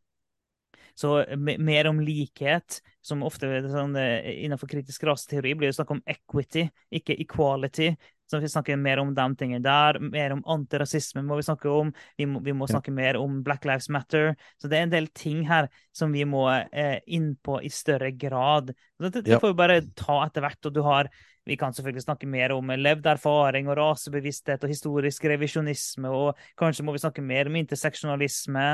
Så 1.00 1.14
mer 1.38 1.88
om 1.88 2.02
likhet, 2.04 2.82
som 3.02 3.22
ofte 3.24 3.48
sånn, 3.72 3.96
eh, 3.96 4.44
innenfor 4.44 4.68
kritisk 4.68 5.06
raseteori 5.08 5.54
blir 5.56 5.72
det 5.72 5.78
snakk 5.78 5.94
om 5.96 6.02
equity, 6.04 6.66
ikke 6.92 7.16
equality. 7.24 7.94
Så 8.30 8.42
vi 8.44 8.50
snakker 8.52 8.78
mer 8.78 9.00
om 9.02 9.14
de 9.16 9.26
tingene 9.40 9.64
der. 9.64 9.98
Mer 10.04 10.36
om 10.36 10.44
antirasisme 10.46 11.24
må 11.26 11.40
vi 11.40 11.48
snakke 11.48 11.72
om. 11.72 11.94
Vi 12.20 12.28
må, 12.30 12.44
vi 12.46 12.54
må 12.54 12.68
snakke 12.70 12.92
mer 12.94 13.18
om 13.18 13.40
Black 13.46 13.64
Lives 13.66 13.88
Matter. 13.90 14.36
Så 14.62 14.70
det 14.70 14.78
er 14.78 14.86
en 14.86 14.94
del 14.94 15.08
ting 15.18 15.40
her 15.48 15.72
som 15.96 16.12
vi 16.14 16.28
må 16.30 16.44
eh, 16.52 17.00
inn 17.08 17.32
på 17.42 17.58
i 17.64 17.72
større 17.74 18.12
grad. 18.12 18.76
Det, 19.00 19.14
det, 19.16 19.24
det 19.32 19.42
får 19.42 19.56
vi 19.56 19.60
bare 19.64 19.82
ta 19.98 20.20
etter 20.28 20.46
hvert. 20.46 20.62
og 20.68 20.76
du 20.76 20.84
har 20.86 21.10
vi 21.50 21.58
kan 21.58 21.74
selvfølgelig 21.74 22.04
snakke 22.04 22.28
mer 22.30 22.52
om 22.54 22.70
levd 22.70 23.08
erfaring 23.10 23.72
og 23.72 23.80
rasebevissthet 23.80 24.62
og 24.62 24.70
historisk 24.70 25.24
revisjonisme, 25.32 26.12
og 26.12 26.38
kanskje 26.60 26.86
må 26.86 26.94
vi 26.94 27.02
snakke 27.02 27.24
mer 27.26 27.50
om 27.50 27.58
interseksjonalisme 27.58 28.66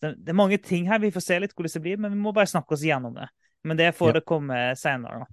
det, 0.00 0.14
det, 0.16 0.32
er 0.32 0.38
mange 0.38 0.58
ting 0.58 0.88
her. 0.88 1.00
Vi 1.02 1.12
får 1.12 1.24
se 1.24 1.38
litt 1.42 1.54
hvordan 1.56 1.74
det 1.76 1.84
blir, 1.84 2.00
men 2.00 2.14
vi 2.14 2.20
må 2.20 2.32
bare 2.36 2.50
snakke 2.50 2.76
oss 2.76 2.84
igjennom 2.86 3.14
det. 3.18 3.28
Men 3.68 3.76
det 3.76 3.92
får 3.96 4.12
ja. 4.12 4.16
det 4.18 4.26
komme 4.28 4.60
senere. 4.80 5.26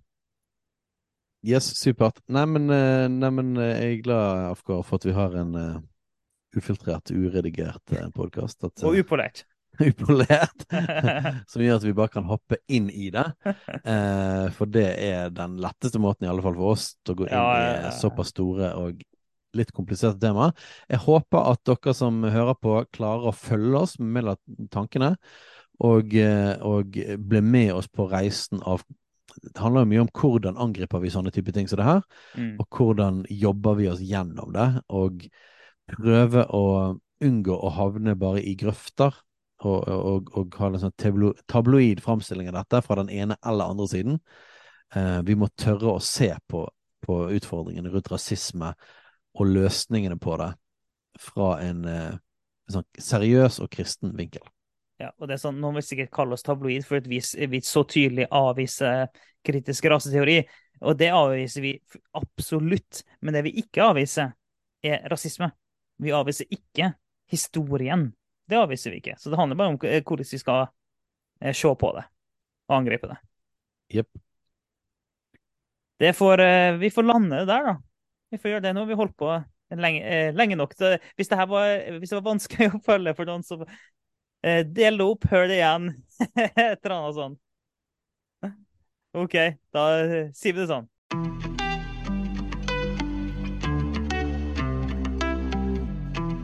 Yes, 1.47 1.69
supert. 1.79 2.19
Neimen, 2.33 2.69
eh, 2.73 3.05
nei, 3.07 3.29
eh, 3.61 3.67
jeg 3.77 3.99
er 3.99 4.01
glad 4.03 4.47
Afgar, 4.49 4.81
for 4.83 4.99
at 4.99 5.05
vi 5.07 5.13
har 5.15 5.35
en 5.37 5.53
uh, 5.55 5.77
ufiltrert, 6.57 7.13
uredigert 7.13 7.93
uh, 7.93 8.09
podkast. 8.15 8.65
Uh, 8.65 8.89
Og 8.89 8.97
upolert. 8.99 9.45
upolert. 9.89 10.65
som 11.51 11.63
gjør 11.63 11.79
at 11.79 11.85
vi 11.85 11.95
bare 11.95 12.11
kan 12.17 12.27
hoppe 12.27 12.59
inn 12.67 12.89
i 12.89 13.11
det. 13.13 13.27
Uh, 13.45 14.49
for 14.57 14.67
det 14.67 14.89
er 15.05 15.29
den 15.31 15.59
letteste 15.63 16.01
måten, 16.03 16.27
i 16.27 16.31
alle 16.33 16.43
fall 16.43 16.57
for 16.57 16.73
oss, 16.73 16.89
til 17.05 17.15
å 17.15 17.21
gå 17.21 17.29
inn 17.29 17.37
ja, 17.37 17.45
ja, 17.61 17.69
ja. 17.77 17.93
i 17.93 18.01
såpass 18.01 18.33
store 18.33 18.73
og 18.81 19.05
litt 19.55 19.71
komplisert 19.75 20.19
tema. 20.21 20.51
Jeg 20.91 21.03
håper 21.05 21.51
at 21.53 21.63
dere 21.67 21.93
som 21.95 22.23
hører 22.23 22.57
på, 22.59 22.79
klarer 22.95 23.29
å 23.29 23.35
følge 23.35 23.83
oss 23.85 23.97
med 23.99 24.33
tankene, 24.73 25.15
og, 25.85 26.15
eh, 26.17 26.55
og 26.65 26.97
bli 26.97 27.41
med 27.45 27.75
oss 27.77 27.87
på 27.87 28.09
reisen 28.11 28.63
av 28.65 28.83
det 29.37 29.59
handler 29.61 29.83
jo 29.83 29.89
mye 29.91 30.01
om 30.01 30.09
hvordan 30.17 30.57
angriper 30.57 31.01
vi 31.03 31.11
sånne 31.13 31.31
type 31.35 31.53
ting 31.53 31.67
som 31.69 31.77
det 31.81 31.85
her, 31.85 32.01
mm. 32.39 32.55
og 32.61 32.77
hvordan 32.77 33.19
jobber 33.29 33.77
vi 33.77 33.89
oss 33.91 34.01
gjennom 34.01 34.53
det, 34.55 34.67
og 34.89 35.27
prøve 35.93 36.45
å 36.55 36.63
unngå 37.23 37.55
å 37.55 37.73
havne 37.73 38.15
bare 38.19 38.43
i 38.45 38.55
grøfter 38.59 39.15
og, 39.65 39.87
og, 39.89 40.31
og 40.37 40.57
ha 40.61 40.69
en 40.69 40.81
sånn 40.83 40.95
tabloid 41.49 42.01
framstilling 42.03 42.51
av 42.51 42.59
dette 42.59 42.81
fra 42.85 42.99
den 42.99 43.09
ene 43.13 43.37
eller 43.45 43.73
andre 43.73 43.87
siden. 43.89 44.19
Eh, 44.93 45.19
vi 45.25 45.37
må 45.39 45.49
tørre 45.57 45.95
å 45.95 46.03
se 46.03 46.29
på, 46.47 46.63
på 47.03 47.19
utfordringene 47.37 47.91
rundt 47.93 48.11
rasisme 48.13 48.73
og 49.37 49.49
løsningene 49.53 50.17
på 50.21 50.37
det 50.41 50.51
fra 51.21 51.57
en, 51.63 51.85
eh, 51.85 52.13
en 52.67 52.77
sånn 52.77 52.87
seriøs 53.01 53.59
og 53.63 53.71
kristen 53.73 54.15
vinkel. 54.17 54.45
Ja, 54.97 55.11
og 55.19 55.29
det 55.29 55.37
er 55.37 55.43
sånn, 55.43 55.59
Noen 55.61 55.77
vil 55.77 55.85
sikkert 55.85 56.13
kalle 56.13 56.33
oss 56.33 56.45
tabloid 56.45 56.85
for 56.85 56.97
at 56.97 57.07
vi, 57.09 57.19
vi 57.21 57.61
så 57.61 57.83
tydelig 57.85 58.25
avviser 58.33 59.11
kritisk 59.45 59.85
raseteori. 59.93 60.39
Og 60.81 60.97
det 60.97 61.11
avviser 61.13 61.63
vi 61.63 61.73
absolutt. 62.17 63.03
Men 63.21 63.37
det 63.37 63.43
vi 63.45 63.55
ikke 63.61 63.85
avviser, 63.91 64.33
er 64.85 65.05
rasisme. 65.09 65.51
Vi 66.01 66.13
avviser 66.13 66.49
ikke 66.53 66.91
historien. 67.29 68.09
Det 68.47 68.57
avviser 68.57 68.93
vi 68.93 69.01
ikke. 69.01 69.15
Så 69.21 69.29
det 69.29 69.39
handler 69.39 69.59
bare 69.59 69.73
om 69.73 69.79
hvordan 69.81 70.29
vi 70.31 70.41
skal 70.41 70.67
eh, 71.41 71.53
se 71.53 71.73
på 71.73 71.91
det 71.97 72.05
og 72.67 72.75
angripe 72.77 73.09
det. 73.09 73.17
Yep. 73.97 74.09
Det 75.97 76.13
får, 76.13 76.39
eh, 76.39 76.77
vi 76.77 76.89
får 76.93 77.03
lande 77.03 77.45
der, 77.45 77.69
da. 77.71 77.75
Vi 78.31 78.39
får 78.41 78.51
gjøre 78.51 78.65
det 78.67 78.73
nå. 78.75 78.85
Vi 78.87 78.97
holdt 78.99 79.15
på 79.19 79.31
lenge, 79.75 80.03
eh, 80.03 80.33
lenge 80.35 80.55
nok. 80.59 80.75
Så 80.75 80.97
hvis 81.15 81.31
det, 81.31 81.39
var, 81.49 81.99
hvis 81.99 82.11
det 82.11 82.19
var 82.19 82.29
vanskelig 82.31 82.71
å 82.73 82.83
følge 82.83 83.15
for 83.17 83.29
noen, 83.29 83.43
så 83.43 83.61
eh, 84.43 84.63
del 84.65 84.99
det 84.99 85.07
opp, 85.07 85.27
hør 85.31 85.47
det 85.47 85.59
igjen. 85.61 85.91
Et 86.35 86.85
eller 86.85 86.97
annet 86.99 87.19
sånt. 87.21 87.41
OK, 89.17 89.35
da 89.73 89.87
eh, 90.03 90.29
sier 90.35 90.53
vi 90.53 90.61
det 90.61 90.69
sånn. 90.69 90.87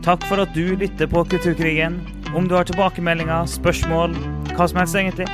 Takk 0.04 0.26
for 0.28 0.42
at 0.42 0.52
du 0.52 0.74
lytter 0.76 1.08
på 1.08 1.22
Kulturkrigen. 1.32 2.02
Om 2.36 2.48
du 2.50 2.56
har 2.58 2.66
tilbakemeldinger, 2.68 3.46
spørsmål, 3.48 4.16
hva 4.52 4.66
som 4.68 4.82
helst 4.82 4.98
egentlig, 5.00 5.28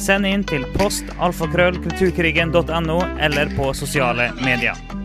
send 0.00 0.28
inn 0.28 0.44
til 0.46 0.64
post 0.76 1.10
alfakrøllkulturkrigen.no 1.20 3.00
eller 3.26 3.52
på 3.58 3.72
sosiale 3.76 4.30
medier. 4.40 4.95